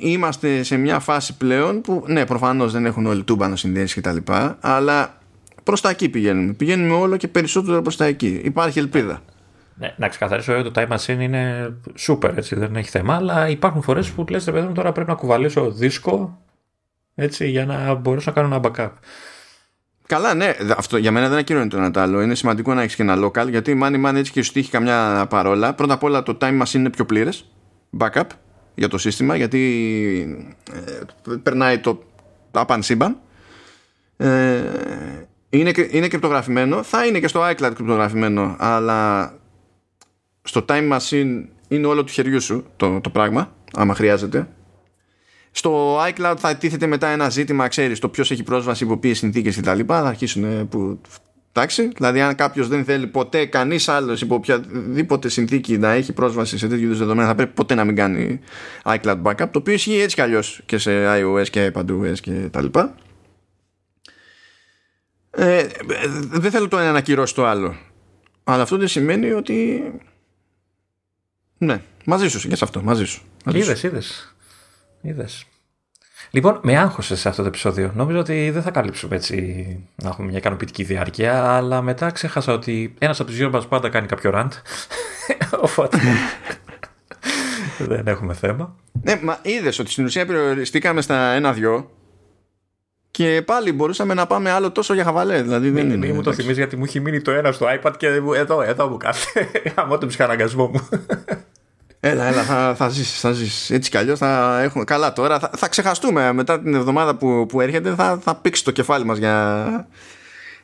είμαστε 0.00 0.62
σε 0.62 0.76
μια 0.76 0.98
φάση 0.98 1.36
πλέον 1.36 1.80
που 1.80 2.04
ναι, 2.06 2.26
προφανώς 2.26 2.72
δεν 2.72 2.86
έχουν 2.86 3.06
όλοι 3.06 3.22
τούμπανο 3.22 3.56
συνδέσεις 3.56 3.94
και 3.94 4.00
τα 4.00 4.12
λοιπά, 4.12 4.56
αλλά 4.60 5.18
προς 5.62 5.80
τα 5.80 5.90
εκεί 5.90 6.08
πηγαίνουμε. 6.08 6.52
Πηγαίνουμε 6.52 6.94
όλο 6.94 7.16
και 7.16 7.28
περισσότερο 7.28 7.82
προς 7.82 7.96
τα 7.96 8.04
εκεί. 8.04 8.40
Υπάρχει 8.44 8.78
ελπίδα. 8.78 9.22
Ναι, 9.78 9.94
να 9.96 10.08
ξεκαθαρίσω 10.08 10.58
ότι 10.58 10.70
το 10.70 10.80
Time 10.80 10.96
Machine 10.96 11.20
είναι 11.20 11.72
super, 12.06 12.36
έτσι, 12.36 12.54
δεν 12.54 12.76
έχει 12.76 12.88
θέμα, 12.88 13.14
αλλά 13.14 13.48
υπάρχουν 13.48 13.82
φορές 13.82 14.10
που 14.10 14.24
λες, 14.30 14.44
παιδί 14.44 14.66
μου, 14.66 14.72
τώρα 14.72 14.92
πρέπει 14.92 15.08
να 15.08 15.14
κουβαλήσω 15.14 15.70
δίσκο 15.70 16.38
έτσι, 17.14 17.48
για 17.48 17.66
να 17.66 17.94
μπορέσω 17.94 18.32
να 18.34 18.42
κάνω 18.42 18.54
ένα 18.54 18.70
backup. 18.70 18.90
Καλά, 20.06 20.34
ναι, 20.34 20.52
αυτό 20.76 20.96
για 20.96 21.12
μένα 21.12 21.28
δεν 21.28 21.38
ακυρώνει 21.38 21.68
το 21.68 21.76
ένα 21.76 21.90
το 21.90 22.00
άλλο. 22.00 22.22
Είναι 22.22 22.34
σημαντικό 22.34 22.74
να 22.74 22.82
έχεις 22.82 22.94
και 22.94 23.02
ένα 23.02 23.16
local 23.26 23.50
γιατί 23.50 23.78
money 23.82 24.06
man 24.06 24.14
έτσι 24.14 24.32
και 24.32 24.42
σου 24.42 24.52
τύχει 24.52 24.70
καμιά 24.70 25.26
παρόλα. 25.30 25.74
Πρώτα 25.74 25.94
απ' 25.94 26.02
όλα 26.02 26.22
το 26.22 26.36
time 26.40 26.62
machine 26.62 26.74
είναι 26.74 26.90
πιο 26.90 27.04
πλήρες 27.04 27.50
backup 27.98 28.26
για 28.74 28.88
το 28.88 28.98
σύστημα 28.98 29.36
γιατί 29.36 30.46
ε, 30.72 31.36
περνάει 31.42 31.78
το 31.78 32.02
απαν 32.50 32.82
σύμπαν 32.82 33.20
ε, 34.16 34.62
είναι, 35.50 35.72
είναι 35.90 36.08
κρυπτογραφημένο. 36.08 36.82
Θα 36.82 37.06
είναι 37.06 37.20
και 37.20 37.28
στο 37.28 37.40
iCloud 37.40 37.72
κρυπτογραφημένο 37.74 38.56
αλλά 38.58 39.32
στο 40.42 40.64
Time 40.68 40.92
Machine 40.92 41.44
είναι 41.68 41.86
όλο 41.86 42.04
του 42.04 42.12
χεριού 42.12 42.40
σου 42.40 42.66
το, 42.76 43.00
το 43.00 43.10
πράγμα 43.10 43.54
άμα 43.72 43.94
χρειάζεται. 43.94 44.48
Στο 45.50 45.98
iCloud 45.98 46.34
θα 46.38 46.56
τίθεται 46.56 46.86
μετά 46.86 47.08
ένα 47.08 47.28
ζήτημα, 47.28 47.68
ξέρεις, 47.68 47.98
το 47.98 48.08
ποιος 48.08 48.30
έχει 48.30 48.42
πρόσβαση 48.42 48.84
υπό 48.84 48.96
ποιες 48.96 49.18
συνθήκες 49.18 49.56
κτλ. 49.56 49.80
Θα 49.86 49.98
αρχίσουν 49.98 50.68
που 50.68 51.00
Εντάξει, 51.56 51.88
δηλαδή 51.96 52.20
αν 52.20 52.34
κάποιος 52.34 52.68
δεν 52.68 52.84
θέλει 52.84 53.06
ποτέ 53.06 53.46
κανείς 53.46 53.88
άλλος 53.88 54.20
υπό 54.20 54.34
οποιαδήποτε 54.34 55.28
συνθήκη 55.28 55.78
να 55.78 55.92
έχει 55.92 56.12
πρόσβαση 56.12 56.58
σε 56.58 56.68
τέτοιου 56.68 56.84
είδους 56.84 56.98
δεδομένα, 56.98 57.28
θα 57.28 57.34
πρέπει 57.34 57.54
ποτέ 57.54 57.74
να 57.74 57.84
μην 57.84 57.96
κάνει 57.96 58.40
iCloud 58.84 59.22
backup, 59.22 59.48
το 59.50 59.58
οποίο 59.58 59.74
ισχύει 59.74 60.00
έτσι 60.00 60.14
κι 60.14 60.20
αλλιώς 60.20 60.60
και 60.66 60.78
σε 60.78 60.90
iOS 61.06 61.48
και 61.50 61.72
iPadOS 61.74 62.18
και 62.20 62.48
τα 62.50 62.62
λοιπά. 62.62 62.94
Ε, 65.30 65.66
δεν 66.30 66.50
θέλω 66.50 66.68
το 66.68 66.78
ένα 66.78 66.92
να 66.92 66.98
ακυρώσει 66.98 67.34
το 67.34 67.46
άλλο. 67.46 67.76
Αλλά 68.44 68.62
αυτό 68.62 68.76
δεν 68.76 68.88
σημαίνει 68.88 69.32
ότι. 69.32 69.82
Ναι, 71.58 71.82
μαζί 72.04 72.28
σου 72.28 72.48
και 72.48 72.56
σε 72.56 72.64
αυτό, 72.64 72.82
μαζί 72.82 73.04
σου. 73.04 73.22
Είδες, 73.52 73.82
είδες. 73.82 74.34
Είδες. 75.00 75.46
Λοιπόν, 76.36 76.58
με 76.62 76.76
άγχωσε 76.76 77.16
σε 77.16 77.28
αυτό 77.28 77.42
το 77.42 77.48
επεισόδιο. 77.48 77.92
Νόμιζα 77.94 78.18
ότι 78.18 78.50
δεν 78.50 78.62
θα 78.62 78.70
καλύψουμε 78.70 79.16
έτσι 79.16 79.36
να 79.94 80.08
έχουμε 80.08 80.26
μια 80.26 80.38
ικανοποιητική 80.38 80.82
διάρκεια, 80.82 81.44
αλλά 81.44 81.82
μετά 81.82 82.10
ξέχασα 82.10 82.52
ότι 82.52 82.94
ένας 82.98 83.20
από 83.20 83.28
τους 83.28 83.38
δύο 83.38 83.50
μας 83.50 83.66
πάντα 83.66 83.88
κάνει 83.88 84.06
κάποιο 84.06 84.30
ραντ. 84.30 84.52
Οπότε. 85.68 85.98
δεν 87.78 88.06
έχουμε 88.06 88.34
θέμα. 88.34 88.76
Ναι, 89.02 89.20
μα 89.22 89.38
είδες 89.42 89.78
ότι 89.78 89.90
στην 89.90 90.04
ουσία 90.04 90.26
περιοριστήκαμε 90.26 91.00
στα 91.00 91.32
ένα-δυο 91.32 91.90
και 93.10 93.42
πάλι 93.44 93.72
μπορούσαμε 93.72 94.14
να 94.14 94.26
πάμε 94.26 94.50
άλλο 94.50 94.70
τόσο 94.70 94.94
για 94.94 95.04
χαβαλέ. 95.04 95.42
Δηλαδή 95.42 95.70
δεν 95.70 95.90
είναι. 95.90 96.12
μου 96.12 96.22
το 96.22 96.32
θυμίζει 96.32 96.58
γιατί 96.58 96.76
μου 96.76 96.84
έχει 96.84 97.00
μείνει 97.00 97.20
το 97.20 97.30
ένα 97.30 97.52
στο 97.52 97.66
iPad 97.80 97.92
και 97.96 98.06
εδώ, 98.06 98.62
εδώ 98.62 98.88
μου 98.88 98.96
κάθε. 98.96 99.48
Γαμώ 99.76 99.98
τον 99.98 100.08
ψυχαναγκασμό 100.08 100.66
μου. 100.66 100.88
Έλα, 102.08 102.24
έλα, 102.24 102.42
θα, 102.42 102.74
θα 102.74 102.88
ζήσεις, 102.88 103.20
θα 103.20 103.32
ζήσεις. 103.32 103.70
Έτσι 103.70 103.90
κι 103.90 103.96
αλλιώς 103.96 104.18
θα 104.18 104.60
έχουμε... 104.62 104.84
Καλά 104.84 105.12
τώρα, 105.12 105.38
θα, 105.38 105.50
θα 105.56 105.68
ξεχαστούμε 105.68 106.32
μετά 106.32 106.60
την 106.60 106.74
εβδομάδα 106.74 107.16
που, 107.16 107.46
που 107.48 107.60
έρχεται, 107.60 107.94
θα, 107.94 108.18
θα 108.22 108.34
πήξει 108.34 108.64
το 108.64 108.70
κεφάλι 108.70 109.04
μας 109.04 109.18
για, 109.18 109.88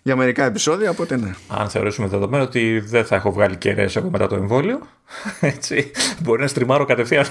για 0.02 0.16
μερικά 0.16 0.44
επεισόδια, 0.44 0.90
οπότε 0.90 1.16
ναι. 1.16 1.34
Αν 1.48 1.68
θεωρήσουμε 1.68 2.06
δεδομένο 2.06 2.42
ότι 2.42 2.80
δεν 2.80 3.04
θα 3.04 3.14
έχω 3.14 3.32
βγάλει 3.32 3.56
κεραίες 3.56 3.96
εγώ 3.96 4.10
μετά 4.10 4.26
το 4.26 4.34
εμβόλιο, 4.34 4.78
έτσι, 5.40 5.90
μπορεί 6.22 6.40
να 6.40 6.46
στριμάρω 6.46 6.84
κατευθείαν. 6.84 7.26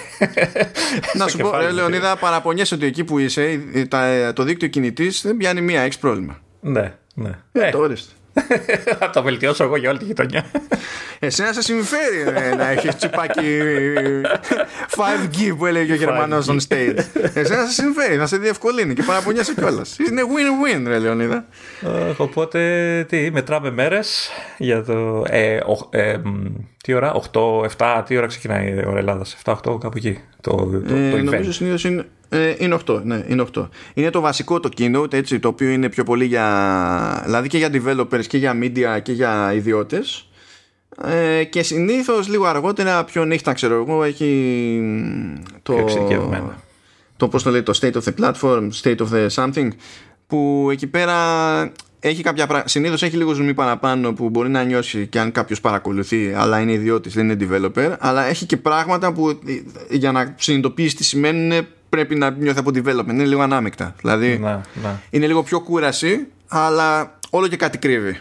να 1.13 1.27
σου 1.27 1.37
πω, 1.37 1.57
ρε, 1.57 1.71
Λεωνίδα, 1.71 2.15
παραπονιέσαι 2.15 2.75
ότι 2.75 2.85
εκεί 2.85 3.03
που 3.03 3.19
είσαι, 3.19 3.59
το 4.33 4.43
δίκτυο 4.43 4.67
κινητής 4.67 5.21
δεν 5.21 5.37
πιάνει 5.37 5.61
μία, 5.61 5.81
έχει 5.81 5.99
πρόβλημα. 5.99 6.39
Ναι, 6.59 6.93
ναι. 7.13 7.31
Ε, 7.51 7.69
το 7.69 7.79
Θα 8.99 9.09
το 9.09 9.21
βελτιώσω 9.21 9.63
εγώ 9.63 9.75
για 9.75 9.89
όλη 9.89 9.99
τη 9.99 10.05
γειτονιά. 10.05 10.45
Εσένα 11.19 11.53
σε 11.53 11.61
συμφέρει 11.61 12.55
να 12.57 12.69
έχεις 12.69 12.95
τσιπάκι 12.95 13.57
5G 14.95 15.55
που 15.57 15.65
έλεγε 15.65 15.91
ο 15.91 15.95
Γερμανός 15.95 16.47
on 16.49 16.57
stage. 16.67 16.97
Εσένα 17.33 17.65
σε 17.65 17.81
συμφέρει, 17.81 18.17
θα 18.17 18.25
σε 18.25 18.37
διευκολύνει 18.37 18.93
και 18.93 19.03
παραπονιέσαι 19.03 19.53
κιόλας. 19.53 19.97
Είναι 20.09 20.21
win-win, 20.21 20.83
ρε 20.87 20.97
Λεωνίδα. 20.97 21.45
Οπότε 22.17 22.59
τι, 23.09 23.31
μετράμε 23.31 23.71
μέρες 23.71 24.29
για 24.57 24.83
το. 24.83 25.23
Ε, 25.27 25.59
ε, 25.89 26.17
τι 26.83 26.93
ώρα, 26.93 27.21
8, 27.31 27.41
7, 27.77 28.03
τι 28.05 28.17
ώρα 28.17 28.27
ξεκινάει 28.27 28.67
η 28.67 28.85
ώρα 28.87 28.97
Ελλάδα, 28.97 29.25
7, 29.43 29.53
8, 29.53 29.79
κάπου 29.79 29.97
εκεί. 29.97 30.19
Το, 30.41 30.51
το, 30.51 30.81
το, 30.87 30.95
ε, 30.95 31.21
νομίζω 31.21 31.51
συνήθως 31.51 31.83
είναι 31.83 32.05
ε, 32.33 32.55
είναι 32.57 32.77
8, 32.85 33.01
ναι, 33.03 33.23
είναι 33.27 33.45
8. 33.53 33.67
Είναι 33.93 34.09
το 34.09 34.21
βασικό 34.21 34.59
το 34.59 34.69
keynote, 34.77 35.13
έτσι, 35.13 35.39
το 35.39 35.47
οποίο 35.47 35.69
είναι 35.69 35.89
πιο 35.89 36.03
πολύ 36.03 36.25
για, 36.25 37.21
δηλαδή 37.25 37.47
και 37.47 37.57
για 37.57 37.69
developers 37.73 38.25
και 38.27 38.37
για 38.37 38.57
media 38.61 39.01
και 39.03 39.11
για 39.11 39.53
ιδιώτες. 39.53 40.29
Ε, 41.03 41.43
και 41.43 41.63
συνήθως 41.63 42.27
λίγο 42.27 42.45
αργότερα 42.45 43.03
πιο 43.03 43.25
νύχτα 43.25 43.53
ξέρω 43.53 43.75
εγώ 43.75 44.03
έχει 44.03 44.81
το, 45.61 45.85
το 47.17 47.27
πώς 47.27 47.43
το 47.43 47.49
λέει 47.49 47.63
το 47.63 47.79
state 47.81 47.93
of 47.93 48.01
the 48.01 48.13
platform 48.21 48.69
state 48.81 48.97
of 48.97 49.07
the 49.13 49.27
something 49.35 49.67
που 50.27 50.67
εκεί 50.71 50.87
πέρα 50.87 51.15
έχει 51.99 52.23
κάποια 52.23 52.47
πράγματα. 52.47 52.69
Συνήθως 52.69 53.03
έχει 53.03 53.17
λίγο 53.17 53.33
ζουμί 53.33 53.53
παραπάνω 53.53 54.13
που 54.13 54.29
μπορεί 54.29 54.49
να 54.49 54.63
νιώσει 54.63 55.07
και 55.07 55.19
αν 55.19 55.31
κάποιος 55.31 55.61
παρακολουθεί, 55.61 56.33
αλλά 56.33 56.59
είναι 56.59 56.71
ιδιώτης, 56.71 57.13
δεν 57.13 57.29
είναι 57.29 57.47
developer. 57.49 57.95
Αλλά 57.99 58.23
έχει 58.23 58.45
και 58.45 58.57
πράγματα 58.57 59.13
που 59.13 59.39
για 59.89 60.11
να 60.11 60.35
συνειδητοποιήσει 60.37 60.95
τι 60.95 61.03
σημαίνουν 61.03 61.67
πρέπει 61.91 62.15
να 62.15 62.29
νιώθει 62.29 62.59
από 62.59 62.69
development. 62.73 63.09
Είναι 63.09 63.25
λίγο 63.25 63.41
ανάμεικτα. 63.41 63.95
Δηλαδή 64.01 64.37
να, 64.39 64.61
είναι 65.09 65.27
λίγο 65.27 65.43
πιο 65.43 65.61
κούραση, 65.61 66.27
αλλά 66.47 67.19
όλο 67.29 67.47
και 67.47 67.57
κάτι 67.57 67.77
κρύβει. 67.77 68.19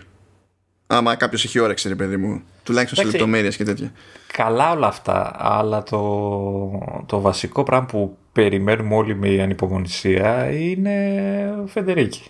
Άμα 0.87 1.15
κάποιος 1.15 1.45
έχει 1.45 1.59
όρεξη, 1.59 1.89
ρε 1.89 1.95
παιδί 1.95 2.17
μου. 2.17 2.43
Τουλάχιστον 2.63 3.05
σε 3.05 3.11
λεπτομέρειες 3.11 3.57
και 3.57 3.65
τέτοια. 3.65 3.93
Καλά 4.33 4.71
όλα 4.71 4.87
αυτά, 4.87 5.37
αλλά 5.39 5.83
το, 5.83 7.03
το 7.07 7.21
βασικό 7.21 7.63
πράγμα 7.63 7.87
που 7.87 8.17
περιμένουμε 8.33 8.95
όλοι 8.95 9.15
με 9.15 9.43
ανυπομονησία 9.43 10.51
είναι 10.51 11.55
Φεντερίκη. 11.67 12.23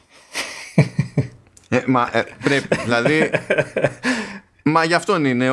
Ε, 1.73 1.83
μα 1.87 2.09
ε, 2.13 2.25
πρέπει, 2.43 2.77
δηλαδή 2.85 3.31
Μα 4.65 4.85
γι' 4.85 4.95
αυτόν 4.95 5.25
είναι. 5.25 5.51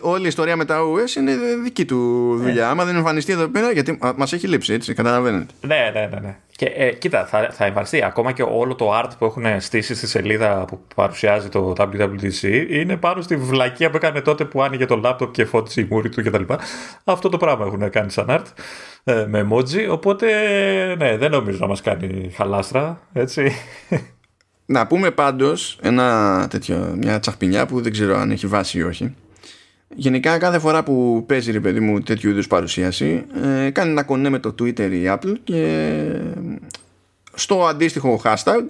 όλη 0.00 0.24
η 0.24 0.26
ιστορία 0.26 0.56
με 0.56 0.64
τα 0.64 0.80
OS 0.80 1.16
είναι 1.16 1.32
δική 1.62 1.84
του 1.84 1.96
δουλειά. 2.36 2.64
Ναι. 2.64 2.70
Άμα 2.70 2.84
δεν 2.84 2.96
εμφανιστεί 2.96 3.32
εδώ 3.32 3.48
πέρα, 3.48 3.70
γιατί 3.70 3.98
μα 4.00 4.26
έχει 4.32 4.46
λείψει, 4.46 4.72
έτσι, 4.72 4.94
καταλαβαίνετε. 4.94 5.52
Ναι, 5.60 5.90
ναι, 5.92 6.08
ναι. 6.12 6.20
ναι. 6.20 6.36
Και 6.58 6.66
ε, 6.66 6.92
κοίτα, 6.92 7.26
θα, 7.26 7.48
θα 7.50 7.64
εμφανιστεί. 7.64 8.02
Ακόμα 8.02 8.32
και 8.32 8.42
όλο 8.42 8.74
το 8.74 8.98
art 8.98 9.10
που 9.18 9.24
έχουν 9.24 9.60
στήσει 9.60 9.94
στη 9.94 10.06
σελίδα 10.06 10.64
που 10.64 10.80
παρουσιάζει 10.94 11.48
το 11.48 11.72
WWDC 11.78 12.66
είναι 12.70 12.96
πάνω 12.96 13.22
στη 13.22 13.36
βλακία 13.36 13.90
που 13.90 13.96
έκανε 13.96 14.20
τότε 14.20 14.44
που 14.44 14.62
άνοιγε 14.62 14.86
το 14.86 15.00
laptop 15.04 15.32
και 15.32 15.44
φώτισε 15.44 15.80
η 15.80 15.86
μούρη 15.90 16.08
του 16.08 16.22
κτλ. 16.22 16.42
Αυτό 17.04 17.28
το 17.28 17.36
πράγμα 17.36 17.66
έχουν 17.66 17.90
κάνει 17.90 18.10
σαν 18.10 18.26
art 18.28 18.44
ε, 19.04 19.26
με 19.28 19.48
emoji. 19.48 19.88
Οπότε, 19.90 20.26
ναι, 20.98 21.16
δεν 21.16 21.30
νομίζω 21.30 21.58
να 21.60 21.66
μας 21.66 21.80
κάνει 21.80 22.32
χαλάστρα, 22.36 23.00
έτσι. 23.12 23.52
Να 24.70 24.86
πούμε 24.86 25.10
πάντως 25.10 25.78
ένα 25.82 26.46
τέτοιο, 26.50 26.94
μια 26.98 27.20
τσαχπινιά 27.20 27.66
που 27.66 27.80
δεν 27.80 27.92
ξέρω 27.92 28.16
αν 28.16 28.30
έχει 28.30 28.46
βάση 28.46 28.78
ή 28.78 28.82
όχι 28.82 29.14
Γενικά 29.94 30.38
κάθε 30.38 30.58
φορά 30.58 30.82
που 30.82 31.24
παίζει 31.26 31.52
ρε 31.52 31.60
παιδί 31.60 31.80
μου 31.80 32.00
τέτοιου 32.00 32.30
είδους 32.30 32.46
παρουσίαση 32.46 33.24
ε, 33.66 33.70
κάνει 33.70 33.90
ένα 33.90 34.02
κονέ 34.02 34.28
με 34.28 34.38
το 34.38 34.54
Twitter 34.58 34.90
η 34.90 35.02
Apple 35.06 35.34
και 35.44 36.04
στο 37.34 37.66
αντίστοιχο 37.66 38.20
hashtag 38.24 38.64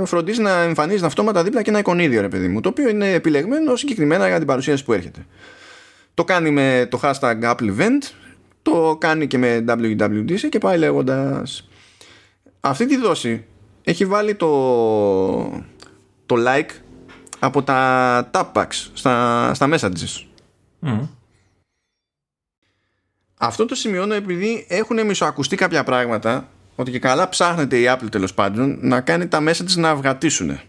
ε, 0.00 0.04
φροντίζει 0.04 0.40
να 0.40 0.62
εμφανίζει 0.62 1.04
αυτόματα 1.04 1.42
δίπλα 1.42 1.62
και 1.62 1.70
ένα 1.70 1.78
εικονίδιο 1.78 2.20
ρε 2.20 2.28
παιδί 2.28 2.48
μου 2.48 2.60
το 2.60 2.68
οποίο 2.68 2.88
είναι 2.88 3.12
επιλεγμένο 3.12 3.76
συγκεκριμένα 3.76 4.28
για 4.28 4.38
την 4.38 4.46
παρουσίαση 4.46 4.84
που 4.84 4.92
έρχεται. 4.92 5.26
Το 6.14 6.24
κάνει 6.24 6.50
με 6.50 6.88
το 6.90 7.00
hashtag 7.02 7.42
Apple 7.42 7.78
Event 7.78 8.10
το 8.62 8.96
κάνει 9.00 9.26
και 9.26 9.38
με 9.38 9.64
WWDC 9.68 10.48
και 10.48 10.58
πάει 10.58 10.78
λέγοντας 10.78 11.68
αυτή 12.60 12.86
τη 12.86 12.96
δόση 12.96 13.44
έχει 13.84 14.06
βάλει 14.06 14.34
το, 14.34 14.48
το 16.26 16.36
like 16.46 16.70
από 17.38 17.62
τα 18.30 18.52
packs 18.54 18.88
στα, 18.92 19.54
στα 19.54 19.68
messages. 19.72 20.26
Αυτό 23.38 23.64
το 23.64 23.74
σημειώνω 23.74 24.14
επειδή 24.14 24.66
έχουν 24.68 25.06
μισοακουστεί 25.06 25.56
κάποια 25.56 25.84
πράγματα 25.84 26.48
ότι 26.76 26.90
και 26.90 26.98
καλά 26.98 27.28
ψάχνεται 27.28 27.78
η 27.78 27.84
Apple 27.88 28.10
τέλος 28.10 28.34
πάντων 28.34 28.78
να 28.80 29.00
κάνει 29.00 29.28
τα 29.28 29.42
messages 29.48 29.74
να 29.76 29.90
αυγατήσουν 29.90 30.60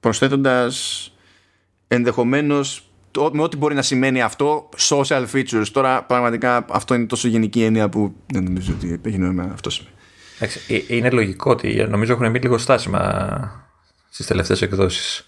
προσθέτοντας 0.00 1.12
ενδεχομένως 1.88 2.82
με 3.32 3.42
ό,τι 3.42 3.56
μπορεί 3.56 3.74
να 3.74 3.82
σημαίνει 3.82 4.22
αυτό 4.22 4.68
social 4.78 5.26
features. 5.32 5.66
Τώρα 5.72 6.04
πραγματικά 6.04 6.64
αυτό 6.68 6.94
είναι 6.94 7.06
τόσο 7.06 7.28
γενική 7.28 7.62
έννοια 7.62 7.88
που 7.88 8.14
δεν 8.26 8.42
νομίζω 8.42 8.72
ότι 8.72 9.00
έχει 9.04 9.18
νόημα 9.18 9.50
αυτό 9.52 9.70
σημαίνει. 9.70 9.94
ε, 9.94 9.97
είναι 10.88 11.10
λογικό 11.10 11.50
ότι 11.50 11.86
νομίζω 11.88 12.12
έχουν 12.12 12.24
μείνει 12.24 12.38
λίγο 12.38 12.58
στάσιμα 12.58 13.66
στις 14.10 14.26
τελευταίες 14.26 14.62
εκδόσεις. 14.62 15.26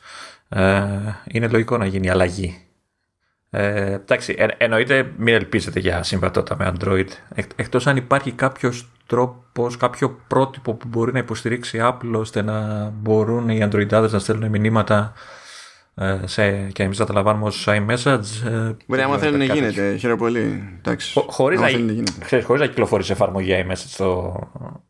Ε, 0.49 0.89
είναι 1.31 1.49
λογικό 1.49 1.77
να 1.79 1.87
γίνει 1.87 2.11
αλλαγή. 2.11 2.65
Ε, 3.51 3.93
εντάξει, 3.93 4.35
ε, 4.39 4.47
εννοείται 4.57 5.13
μην 5.17 5.35
ελπίζετε 5.35 5.81
για 5.81 6.03
συμβατότητα 6.03 6.57
με 6.57 6.73
Android. 6.75 7.09
Εκτός 7.57 7.87
αν 7.87 7.97
υπάρχει 7.97 8.33
κάποιος 8.33 8.89
τρόπος, 9.07 9.77
κάποιο 9.77 10.21
πρότυπο 10.27 10.75
που 10.75 10.89
μπορεί 10.89 11.13
να 11.13 11.19
υποστηρίξει 11.19 11.79
Apple 11.83 12.13
ώστε 12.13 12.43
να 12.43 12.89
μπορούν 12.89 13.49
οι 13.49 13.69
Androidάδες 13.71 14.11
να 14.11 14.19
στέλνουν 14.19 14.51
μηνύματα 14.51 15.13
ε, 15.13 15.21
σε, 16.25 16.51
και 16.51 16.83
εμείς 16.83 16.99
να 16.99 17.07
τα 17.07 17.13
λαμβάνουμε 17.13 17.47
ως 17.47 17.69
iMessage. 17.69 18.49
Ε, 18.51 18.73
Μπορεί, 18.87 19.03
άμα 19.03 19.19
θέλουν 19.19 19.39
να 19.39 19.45
γίνεται. 19.45 19.97
Χαίρομαι 19.97 20.19
πολύ. 20.19 20.63
Χωρίς 21.27 21.61
να, 21.61 21.69
ξέρεις, 22.25 22.45
χωρίς 22.45 22.63
να 22.63 22.69
κυκλοφορήσει 22.69 23.13
εφαρμογή 23.13 23.65
iMessage 23.67 23.75
στο, 23.75 24.39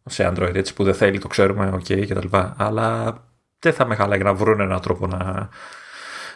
σε 0.05 0.33
Android, 0.33 0.55
έτσι 0.55 0.75
που 0.75 0.85
δεν 0.85 0.95
θέλει, 0.95 1.19
το 1.19 1.29
ξέρουμε, 1.29 1.71
OK 1.75 2.07
κτλ. 2.09 2.37
Αλλά 2.57 3.19
δεν 3.59 3.73
θα 3.73 3.87
με 3.87 3.95
χαλάει 3.95 4.19
να 4.19 4.35
βρουν 4.35 4.61
έναν 4.61 4.81
τρόπο 4.81 5.07
να, 5.07 5.49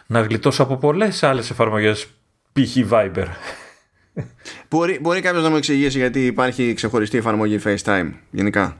να 0.05 0.21
γλιτώσω 0.21 0.63
από 0.63 0.77
πολλές 0.77 1.23
άλλες 1.23 1.49
εφαρμογές 1.49 2.07
π.χ. 2.51 2.77
Viber. 2.89 3.27
Μπορεί, 4.69 4.99
μπορεί 5.01 5.21
κάποιος 5.21 5.43
να 5.43 5.49
μου 5.49 5.55
εξηγήσει 5.55 5.97
γιατί 5.97 6.25
υπάρχει 6.25 6.73
ξεχωριστή 6.73 7.17
εφαρμογή 7.17 7.59
FaceTime 7.63 8.09
γενικά; 8.31 8.77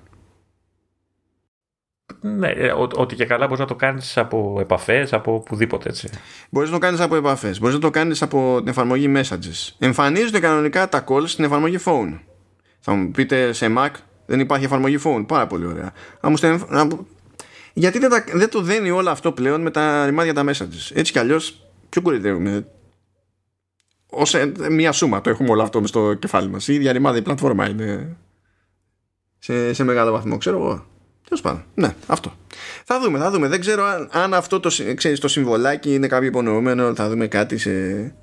Ναι, 2.21 2.47
ε, 2.47 2.71
ότι 2.95 3.15
και 3.15 3.25
καλά 3.25 3.45
μπορείς 3.45 3.59
να 3.59 3.65
το 3.65 3.75
κάνεις 3.75 4.17
από 4.17 4.57
επαφές, 4.59 5.13
από 5.13 5.33
οπουδήποτε 5.33 5.89
έτσι. 5.89 6.09
Μπορείς 6.49 6.69
να 6.69 6.75
το 6.75 6.81
κάνεις 6.85 6.99
από 6.99 7.15
επαφές, 7.15 7.59
μπορείς 7.59 7.75
να 7.75 7.81
το 7.81 7.89
κάνεις 7.89 8.21
από 8.21 8.55
την 8.57 8.67
εφαρμογή 8.67 9.13
Messages. 9.15 9.75
Εμφανίζονται 9.79 10.39
κανονικά 10.39 10.89
τα 10.89 11.03
calls 11.07 11.27
στην 11.27 11.43
εφαρμογή 11.43 11.79
Phone. 11.85 12.19
Θα 12.79 12.93
μου 12.93 13.11
πείτε 13.11 13.53
σε 13.53 13.73
Mac 13.77 13.89
δεν 14.25 14.39
υπάρχει 14.39 14.65
εφαρμογή 14.65 14.99
Phone. 15.03 15.23
Πάρα 15.27 15.47
πολύ 15.47 15.65
ωραία. 15.65 15.93
Γιατί 17.73 17.99
δεν, 17.99 18.09
τα... 18.09 18.23
δεν 18.33 18.49
το 18.49 18.61
δένει 18.61 18.91
όλο 18.91 19.09
αυτό 19.09 19.31
πλέον 19.31 19.61
με 19.61 19.71
τα 19.71 20.05
ρημάδια 20.05 20.33
τα 20.33 20.43
Messages. 20.47 20.91
Έτσι 20.93 21.11
κι 21.11 21.19
αλλιώς, 21.19 21.69
ποιο 21.89 22.01
κορυδεύουμε. 22.01 22.67
Ω 24.09 24.21
μία 24.69 24.91
σούμα 24.91 25.21
το 25.21 25.29
έχουμε 25.29 25.49
όλο 25.49 25.61
αυτό 25.61 25.87
στο 25.87 26.13
κεφάλι 26.13 26.49
μας. 26.49 26.67
Η 26.67 26.73
ίδια 26.73 26.91
ρημάδια 26.91 27.19
η 27.19 27.23
πλατφόρμα 27.23 27.69
είναι 27.69 28.17
σε, 29.39 29.73
σε 29.73 29.83
μεγάλο 29.83 30.11
βαθμό, 30.11 30.37
ξέρω 30.37 30.57
εγώ. 30.57 30.85
Τέλος 31.27 31.41
πάντων. 31.41 31.63
Ναι, 31.73 31.95
αυτό. 32.07 32.33
Θα 32.83 32.99
δούμε, 32.99 33.19
θα 33.19 33.31
δούμε. 33.31 33.47
Δεν 33.47 33.59
ξέρω 33.59 33.83
αν, 33.83 34.09
αν 34.11 34.33
αυτό 34.33 34.59
το, 34.59 34.71
ξέρεις, 34.95 35.19
το 35.19 35.27
συμβολάκι 35.27 35.93
είναι 35.93 36.07
κάποιο 36.07 36.27
υπονοούμενο. 36.27 36.95
Θα 36.95 37.09
δούμε 37.09 37.27
κάτι 37.27 37.57
σε 37.57 37.71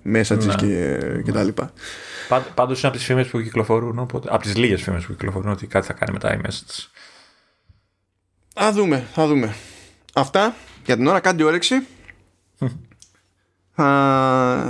μέσα 0.03 0.37
της 0.37 0.47
ναι. 0.47 0.55
και, 0.55 0.99
και 1.25 1.33
τα 1.33 1.43
λοιπά. 1.43 1.73
Πάντως 2.55 2.79
είναι 2.79 2.89
από 2.89 2.97
τις 2.97 3.07
φήμες 3.07 3.27
που 3.27 3.41
κυκλοφορούν. 3.41 3.99
Οπότε, 3.99 4.29
από 4.31 4.43
τις 4.43 4.57
λίγες 4.57 4.83
φήμες 4.83 5.05
που 5.05 5.13
κυκλοφορούν 5.13 5.51
ότι 5.51 5.67
κάτι 5.67 5.87
θα 5.87 5.93
κάνει 5.93 6.13
μετά 6.13 6.35
η 6.35 6.39
iMessage. 6.43 6.87
Θα 8.55 8.73
δούμε, 8.73 9.07
θα 9.13 9.27
δούμε. 9.27 9.55
Αυτά 10.15 10.55
για 10.85 10.97
την 10.97 11.07
ώρα 11.07 11.21
κάντε 11.21 11.45
όρεξη. 11.45 11.87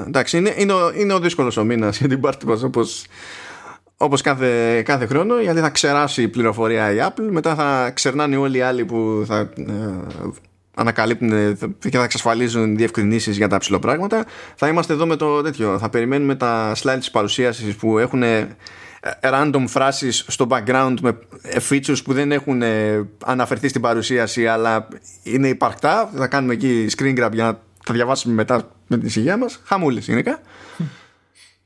εντάξει, 0.07 0.37
είναι, 0.37 0.55
είναι, 0.57 0.73
ο, 0.73 0.93
είναι 0.93 1.13
ο 1.13 1.19
δύσκολος 1.19 1.57
ο 1.57 1.65
μήνας 1.65 1.99
για 1.99 2.09
την 2.09 2.21
πάρτι 2.21 2.47
μας 2.47 2.63
όπως 2.63 3.05
όπως 4.03 4.21
κάθε, 4.21 4.83
κάθε 4.83 5.07
χρόνο 5.07 5.41
γιατί 5.41 5.61
θα 5.61 5.71
ξεράσει 5.71 6.23
η 6.23 6.29
πληροφορία 6.29 6.93
η 6.93 6.97
Apple 7.01 7.29
μετά 7.31 7.55
θα 7.55 7.91
ξερνάνε 7.91 8.37
όλοι 8.37 8.57
οι 8.59 8.61
άλλοι 8.61 8.85
που 8.85 9.25
θα 9.27 9.39
ε, 9.39 9.65
ανακαλύπτουν 10.75 11.57
και 11.79 11.97
θα 11.97 12.05
εξασφαλίζουν 12.05 12.77
διευκρινήσεις 12.77 13.37
για 13.37 13.49
τα 13.49 13.59
πράγματα. 13.81 14.25
Θα 14.55 14.69
είμαστε 14.69 14.93
εδώ 14.93 15.07
με 15.07 15.17
το 15.17 15.43
τέτοιο 15.43 15.79
θα 15.79 15.89
περιμένουμε 15.89 16.35
τα 16.35 16.73
slide 16.83 16.97
της 16.99 17.11
παρουσίασης 17.11 17.75
που 17.75 17.99
έχουν 17.99 18.23
ε, 18.23 18.57
random 19.21 19.65
φράσεις 19.67 20.25
στο 20.29 20.47
background 20.51 20.95
με 21.03 21.19
ε, 21.43 21.59
features 21.71 22.05
που 22.05 22.13
δεν 22.13 22.33
έχουν 22.33 22.63
ε, 22.63 23.09
αναφερθεί 23.25 23.69
στην 23.69 23.81
παρουσίαση 23.81 24.47
αλλά 24.47 24.89
είναι 25.23 25.49
υπαρκτά. 25.49 26.11
Θα 26.17 26.27
κάνουμε 26.27 26.53
εκεί 26.53 26.87
screen 26.97 27.25
grab 27.25 27.33
για 27.33 27.45
να 27.45 27.59
τα 27.85 27.95
διαβάσουμε 27.95 28.35
μετά 28.35 28.71
με 28.87 28.97
την 28.97 29.07
ησυχία 29.07 29.37
μας. 29.37 29.61
Χαμούλες 29.65 30.07
γενικά 30.07 30.41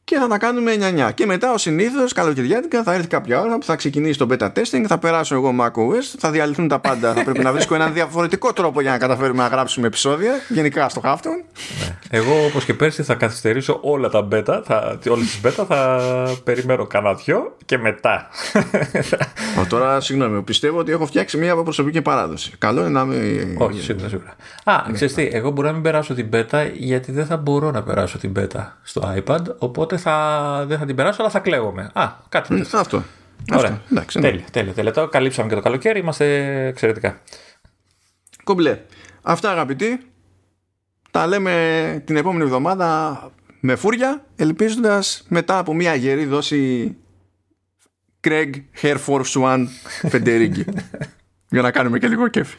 και 0.07 0.17
θα 0.17 0.29
τα 0.29 0.39
κάνουμε 0.39 0.73
9-9. 1.09 1.15
Και 1.15 1.27
μετά, 1.27 1.53
ο 1.53 1.59
συνήθως, 1.59 2.13
καλοκαιριάτικα, 2.13 2.83
θα 2.83 2.95
έρθει 2.95 3.07
κάποια 3.07 3.41
ώρα 3.41 3.59
που 3.59 3.65
θα 3.65 3.77
ξεκινήσει 3.77 4.19
το 4.19 4.27
beta 4.31 4.47
testing, 4.47 4.85
θα 4.87 4.99
περάσω 4.99 5.35
εγώ 5.35 5.55
macOS, 5.61 6.15
θα 6.19 6.31
διαλυθούν 6.31 6.69
τα 6.69 6.79
πάντα. 6.79 7.13
θα 7.13 7.25
πρέπει 7.25 7.43
να 7.43 7.53
βρίσκω 7.53 7.75
έναν 7.75 7.93
διαφορετικό 7.93 8.53
τρόπο 8.53 8.81
για 8.81 8.91
να 8.91 8.99
καταφέρουμε 8.99 9.43
να 9.43 9.49
γράψουμε 9.49 9.87
επεισόδια, 9.87 10.33
γενικά 10.49 10.89
στο 10.89 11.01
Hafton. 11.05 11.45
Ναι. 11.81 11.99
Εγώ, 12.11 12.45
όπως 12.45 12.65
και 12.65 12.75
πέρσι, 12.75 13.03
θα 13.03 13.15
καθυστερήσω 13.15 13.79
όλα 13.83 14.09
τα 14.09 14.29
beta, 14.33 14.63
θα, 14.65 14.99
όλες 15.11 15.27
τις 15.27 15.41
beta, 15.45 15.65
θα 15.69 16.01
περιμένω 16.45 16.87
κανένα 16.87 17.15
δυο 17.15 17.57
και 17.65 17.79
μετά. 17.79 18.29
Ο, 19.61 19.67
τώρα, 19.69 20.01
συγγνώμη, 20.01 20.43
πιστεύω 20.43 20.79
ότι 20.79 20.93
έχω 20.93 21.07
φτιάξει 21.07 21.37
μια 21.37 21.57
προσωπική 21.57 22.03
παράδοση. 22.03 22.53
Καλό 22.59 22.81
είναι 22.81 22.89
να 22.89 23.01
είμαι. 23.01 23.55
Όχι, 23.59 23.81
σίγουρα, 23.81 24.09
σίγουρα. 24.09 24.37
Α, 24.65 24.85
ναι. 24.87 24.93
ξέρεις 24.93 25.15
τι, 25.15 25.29
εγώ 25.33 25.51
μπορώ 25.51 25.67
να 25.67 25.73
μην 25.75 25.83
περάσω 25.83 26.15
την 26.15 26.29
beta 26.33 26.71
γιατί 26.75 27.13
δεν 27.13 27.27
θα 27.27 27.37
μπορώ 27.37 27.71
να 27.71 27.83
περάσω 27.83 28.19
την 28.19 28.33
beta 28.37 28.73
στο 28.83 29.15
iPad, 29.17 29.41
οπότε 29.59 29.96
θα, 29.99 30.65
δεν 30.67 30.79
θα 30.79 30.87
την 30.87 30.97
περάσω, 30.97 31.23
αλλά 31.23 31.31
θα 31.31 31.39
κλαίγομαι. 31.39 31.91
Α, 31.95 32.13
κάτι 32.29 32.49
τέτοιο. 32.49 32.79
Αυτό. 32.79 33.03
Ωραία. 33.53 33.71
Αυτό. 33.71 33.81
Εντάξει, 33.91 34.19
ναι. 34.19 34.31
τέλεια, 34.31 34.45
τέλεια, 34.51 34.73
τέλεια. 34.73 34.93
Το 34.93 35.09
καλύψαμε 35.09 35.49
και 35.49 35.55
το 35.55 35.61
καλοκαίρι, 35.61 35.99
είμαστε 35.99 36.67
εξαιρετικά. 36.67 37.21
Κομπλέ. 38.45 38.79
Αυτά 39.23 39.51
αγαπητοί. 39.51 40.01
Τα 41.11 41.27
λέμε 41.27 42.03
την 42.05 42.17
επόμενη 42.17 42.45
εβδομάδα 42.45 43.21
με 43.61 43.77
φούρια, 43.77 44.25
ελπίζοντας 44.37 45.25
μετά 45.29 45.59
από 45.59 45.75
μια 45.75 45.95
γερή 45.95 46.25
δόση 46.25 46.97
Craig 48.21 48.51
Hair 48.83 48.97
Force 49.07 49.43
One 49.43 49.67
Federici. 50.11 50.65
Για 51.51 51.63
να 51.63 51.71
κάνουμε 51.71 51.99
και 51.99 52.09
λίγο 52.09 52.29
κέφι. 52.29 52.57